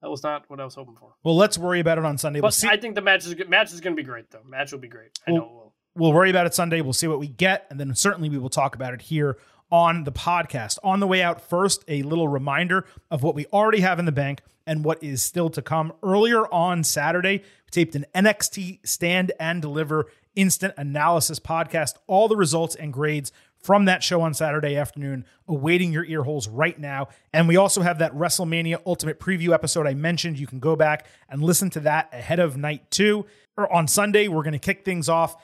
that 0.00 0.08
was 0.08 0.22
not 0.22 0.48
what 0.48 0.58
i 0.58 0.64
was 0.64 0.74
hoping 0.74 0.96
for. 0.96 1.12
Well, 1.22 1.36
let's 1.36 1.58
worry 1.58 1.80
about 1.80 1.98
it 1.98 2.06
on 2.06 2.16
Sunday. 2.16 2.40
We'll 2.40 2.48
but 2.48 2.54
see. 2.54 2.68
i 2.68 2.78
think 2.78 2.94
the 2.94 3.02
match 3.02 3.26
is 3.26 3.34
match 3.46 3.74
is 3.74 3.82
going 3.82 3.94
to 3.94 4.02
be 4.02 4.06
great 4.06 4.30
though. 4.30 4.42
Match 4.48 4.72
will 4.72 4.78
be 4.78 4.88
great. 4.88 5.18
I 5.26 5.32
Well, 5.32 5.42
know 5.42 5.46
it 5.48 5.52
will 5.52 5.61
We'll 5.94 6.12
worry 6.12 6.30
about 6.30 6.46
it 6.46 6.54
Sunday. 6.54 6.80
We'll 6.80 6.92
see 6.92 7.06
what 7.06 7.18
we 7.18 7.28
get. 7.28 7.66
And 7.70 7.78
then 7.78 7.94
certainly 7.94 8.28
we 8.28 8.38
will 8.38 8.48
talk 8.48 8.74
about 8.74 8.94
it 8.94 9.02
here 9.02 9.36
on 9.70 10.04
the 10.04 10.12
podcast. 10.12 10.78
On 10.84 11.00
the 11.00 11.06
way 11.06 11.22
out, 11.22 11.40
first, 11.40 11.84
a 11.88 12.02
little 12.02 12.28
reminder 12.28 12.86
of 13.10 13.22
what 13.22 13.34
we 13.34 13.46
already 13.46 13.80
have 13.80 13.98
in 13.98 14.04
the 14.04 14.12
bank 14.12 14.42
and 14.66 14.84
what 14.84 15.02
is 15.02 15.22
still 15.22 15.50
to 15.50 15.62
come. 15.62 15.92
Earlier 16.02 16.46
on 16.52 16.84
Saturday, 16.84 17.38
we 17.38 17.70
taped 17.70 17.94
an 17.94 18.06
NXT 18.14 18.86
Stand 18.86 19.32
and 19.40 19.60
Deliver 19.60 20.06
instant 20.34 20.74
analysis 20.76 21.38
podcast. 21.38 21.94
All 22.06 22.28
the 22.28 22.36
results 22.36 22.74
and 22.74 22.92
grades 22.92 23.32
from 23.62 23.84
that 23.84 24.02
show 24.02 24.20
on 24.22 24.34
Saturday 24.34 24.76
afternoon 24.76 25.24
awaiting 25.46 25.92
your 25.92 26.04
ear 26.04 26.22
holes 26.22 26.48
right 26.48 26.78
now. 26.78 27.08
And 27.32 27.46
we 27.46 27.56
also 27.56 27.80
have 27.80 27.98
that 28.00 28.14
WrestleMania 28.14 28.82
Ultimate 28.86 29.20
Preview 29.20 29.52
episode 29.52 29.86
I 29.86 29.94
mentioned. 29.94 30.38
You 30.38 30.46
can 30.46 30.58
go 30.58 30.74
back 30.74 31.06
and 31.28 31.42
listen 31.42 31.70
to 31.70 31.80
that 31.80 32.08
ahead 32.12 32.40
of 32.40 32.56
night 32.56 32.90
two. 32.90 33.24
Or 33.56 33.72
on 33.72 33.86
Sunday, 33.86 34.28
we're 34.28 34.42
going 34.42 34.52
to 34.52 34.58
kick 34.58 34.84
things 34.84 35.08
off 35.08 35.36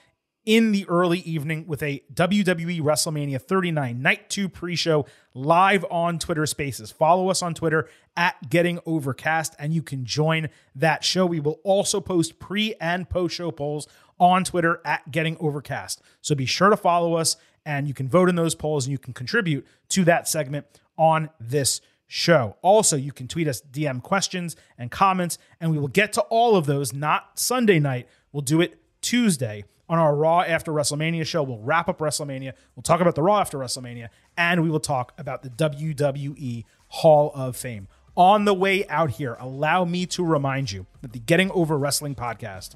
in 0.44 0.72
the 0.72 0.88
early 0.88 1.18
evening 1.20 1.66
with 1.66 1.82
a 1.82 2.02
WWE 2.12 2.80
WrestleMania 2.80 3.40
39 3.40 4.00
Night 4.00 4.30
2 4.30 4.48
pre 4.48 4.74
show 4.74 5.06
live 5.34 5.84
on 5.90 6.18
Twitter 6.18 6.46
Spaces. 6.46 6.90
Follow 6.90 7.28
us 7.28 7.42
on 7.42 7.54
Twitter 7.54 7.88
at 8.16 8.48
Getting 8.48 8.80
Overcast, 8.86 9.54
and 9.58 9.72
you 9.72 9.82
can 9.82 10.04
join 10.04 10.48
that 10.74 11.04
show. 11.04 11.26
We 11.26 11.40
will 11.40 11.60
also 11.64 12.00
post 12.00 12.38
pre 12.38 12.74
and 12.80 13.08
post 13.08 13.34
show 13.34 13.50
polls 13.50 13.86
on 14.18 14.44
Twitter 14.44 14.80
at 14.84 15.10
Getting 15.10 15.36
Overcast. 15.38 16.00
So 16.20 16.34
be 16.34 16.46
sure 16.46 16.70
to 16.70 16.76
follow 16.76 17.14
us, 17.14 17.36
and 17.66 17.86
you 17.86 17.94
can 17.94 18.08
vote 18.08 18.28
in 18.28 18.34
those 18.34 18.54
polls 18.54 18.86
and 18.86 18.92
you 18.92 18.98
can 18.98 19.12
contribute 19.12 19.66
to 19.90 20.04
that 20.04 20.28
segment 20.28 20.66
on 20.96 21.30
this 21.38 21.80
show. 22.06 22.56
Also, 22.62 22.96
you 22.96 23.12
can 23.12 23.28
tweet 23.28 23.46
us 23.46 23.60
DM 23.60 24.02
questions 24.02 24.56
and 24.78 24.90
comments, 24.90 25.38
and 25.60 25.70
we 25.70 25.78
will 25.78 25.88
get 25.88 26.12
to 26.14 26.22
all 26.22 26.56
of 26.56 26.66
those, 26.66 26.92
not 26.92 27.38
Sunday 27.38 27.78
night. 27.78 28.08
We'll 28.32 28.40
do 28.40 28.60
it 28.60 28.80
Tuesday 29.00 29.64
on 29.88 29.98
our 29.98 30.14
Raw 30.14 30.40
after 30.40 30.72
WrestleMania 30.72 31.26
show. 31.26 31.42
We'll 31.42 31.58
wrap 31.58 31.88
up 31.88 31.98
WrestleMania. 31.98 32.52
We'll 32.76 32.82
talk 32.82 33.00
about 33.00 33.14
the 33.14 33.22
Raw 33.22 33.40
after 33.40 33.58
WrestleMania, 33.58 34.08
and 34.36 34.62
we 34.62 34.70
will 34.70 34.80
talk 34.80 35.12
about 35.18 35.42
the 35.42 35.50
WWE 35.50 36.64
Hall 36.88 37.32
of 37.34 37.56
Fame. 37.56 37.88
On 38.16 38.44
the 38.44 38.54
way 38.54 38.86
out 38.88 39.10
here, 39.12 39.36
allow 39.38 39.84
me 39.84 40.04
to 40.06 40.24
remind 40.24 40.72
you 40.72 40.86
that 41.02 41.12
the 41.12 41.20
Getting 41.20 41.50
Over 41.52 41.78
Wrestling 41.78 42.14
podcast 42.14 42.74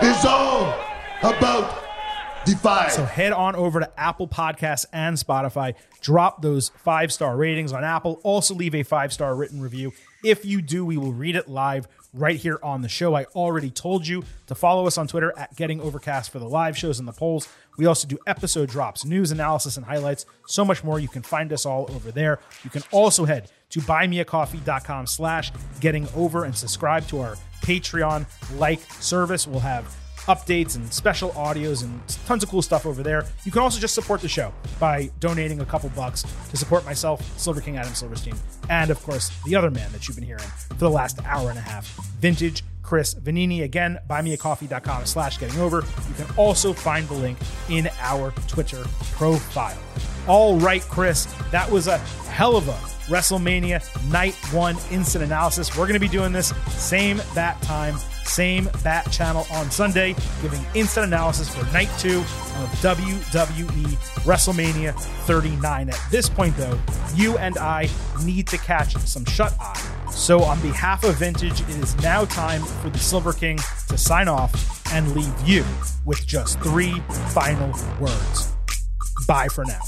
is 0.00 0.24
all 0.24 0.74
about 1.22 1.84
fire. 2.52 2.90
So 2.90 3.04
head 3.04 3.32
on 3.32 3.56
over 3.56 3.80
to 3.80 4.00
Apple 4.00 4.28
Podcasts 4.28 4.84
and 4.92 5.16
Spotify. 5.16 5.74
Drop 6.02 6.42
those 6.42 6.70
five 6.76 7.12
star 7.12 7.36
ratings 7.36 7.72
on 7.72 7.84
Apple. 7.84 8.20
Also 8.22 8.54
leave 8.54 8.74
a 8.74 8.82
five 8.82 9.12
star 9.12 9.34
written 9.34 9.60
review. 9.60 9.92
If 10.22 10.44
you 10.44 10.60
do, 10.60 10.84
we 10.84 10.96
will 10.96 11.12
read 11.12 11.36
it 11.36 11.48
live 11.48 11.88
right 12.14 12.36
here 12.36 12.58
on 12.62 12.80
the 12.80 12.88
show. 12.88 13.14
I 13.14 13.24
already 13.34 13.70
told 13.70 14.06
you 14.06 14.24
to 14.46 14.54
follow 14.54 14.86
us 14.86 14.96
on 14.96 15.06
Twitter 15.06 15.32
at 15.36 15.54
Getting 15.56 15.80
Overcast 15.80 16.30
for 16.30 16.38
the 16.38 16.48
live 16.48 16.78
shows 16.78 16.98
and 16.98 17.06
the 17.06 17.12
polls. 17.12 17.48
We 17.76 17.86
also 17.86 18.06
do 18.06 18.18
episode 18.26 18.68
drops, 18.70 19.04
news 19.04 19.32
analysis 19.32 19.76
and 19.76 19.84
highlights, 19.84 20.24
so 20.46 20.64
much 20.64 20.84
more. 20.84 21.00
You 21.00 21.08
can 21.08 21.22
find 21.22 21.52
us 21.52 21.66
all 21.66 21.90
over 21.90 22.10
there. 22.12 22.38
You 22.62 22.70
can 22.70 22.82
also 22.92 23.24
head 23.24 23.50
to 23.70 23.80
buymeacoffee.com 23.80 25.06
slash 25.08 25.50
getting 25.80 26.08
over 26.14 26.44
and 26.44 26.56
subscribe 26.56 27.06
to 27.08 27.20
our 27.20 27.36
Patreon 27.62 28.26
like 28.58 28.80
service. 29.00 29.46
We'll 29.46 29.60
have 29.60 29.84
updates 30.26 30.76
and 30.76 30.92
special 30.92 31.30
audios 31.30 31.82
and 31.82 32.00
tons 32.26 32.42
of 32.42 32.48
cool 32.48 32.62
stuff 32.62 32.86
over 32.86 33.02
there. 33.02 33.26
You 33.44 33.52
can 33.52 33.62
also 33.62 33.80
just 33.80 33.94
support 33.94 34.20
the 34.20 34.28
show 34.28 34.52
by 34.78 35.10
donating 35.20 35.60
a 35.60 35.66
couple 35.66 35.90
bucks 35.90 36.24
to 36.50 36.56
support 36.56 36.84
myself, 36.84 37.22
Silver 37.38 37.60
King 37.60 37.76
Adam 37.76 37.94
Silverstein, 37.94 38.34
and 38.70 38.90
of 38.90 39.02
course 39.02 39.30
the 39.44 39.54
other 39.54 39.70
man 39.70 39.90
that 39.92 40.06
you've 40.08 40.16
been 40.16 40.26
hearing 40.26 40.42
for 40.42 40.74
the 40.74 40.90
last 40.90 41.18
hour 41.24 41.50
and 41.50 41.58
a 41.58 41.62
half, 41.62 41.86
Vintage 42.20 42.64
Chris 42.82 43.14
Vannini. 43.14 43.62
Again, 43.62 43.98
buymeacoffee.com 44.08 45.06
slash 45.06 45.38
getting 45.38 45.60
over. 45.60 45.84
You 46.08 46.24
can 46.24 46.36
also 46.36 46.72
find 46.72 47.08
the 47.08 47.14
link 47.14 47.38
in 47.68 47.88
our 48.00 48.30
Twitter 48.46 48.84
profile. 49.12 49.78
All 50.28 50.58
right, 50.58 50.82
Chris, 50.82 51.26
that 51.50 51.70
was 51.70 51.86
a 51.86 51.98
hell 51.98 52.56
of 52.56 52.68
a 52.68 52.93
WrestleMania 53.06 54.10
Night 54.10 54.34
1 54.52 54.76
Instant 54.90 55.24
Analysis. 55.24 55.76
We're 55.76 55.84
going 55.84 55.94
to 55.94 56.00
be 56.00 56.08
doing 56.08 56.32
this 56.32 56.54
same 56.68 57.20
bat 57.34 57.60
time, 57.62 57.96
same 58.24 58.68
bat 58.82 59.10
channel 59.10 59.46
on 59.52 59.70
Sunday, 59.70 60.14
giving 60.42 60.60
instant 60.74 61.06
analysis 61.06 61.54
for 61.54 61.64
Night 61.72 61.90
2 61.98 62.18
of 62.18 62.68
WWE 62.80 63.96
WrestleMania 64.24 64.94
39. 65.26 65.88
At 65.90 66.00
this 66.10 66.28
point, 66.28 66.56
though, 66.56 66.78
you 67.14 67.36
and 67.38 67.58
I 67.58 67.88
need 68.24 68.46
to 68.48 68.58
catch 68.58 68.96
some 68.96 69.24
shut 69.26 69.54
eye. 69.60 69.80
So, 70.10 70.42
on 70.42 70.60
behalf 70.60 71.04
of 71.04 71.16
Vintage, 71.16 71.60
it 71.60 71.68
is 71.70 71.96
now 72.00 72.24
time 72.24 72.62
for 72.62 72.88
the 72.88 72.98
Silver 72.98 73.32
King 73.32 73.58
to 73.88 73.98
sign 73.98 74.28
off 74.28 74.74
and 74.92 75.12
leave 75.14 75.48
you 75.48 75.64
with 76.04 76.24
just 76.26 76.60
three 76.60 77.00
final 77.32 77.72
words. 78.00 78.52
Bye 79.26 79.48
for 79.48 79.64
now. 79.64 79.80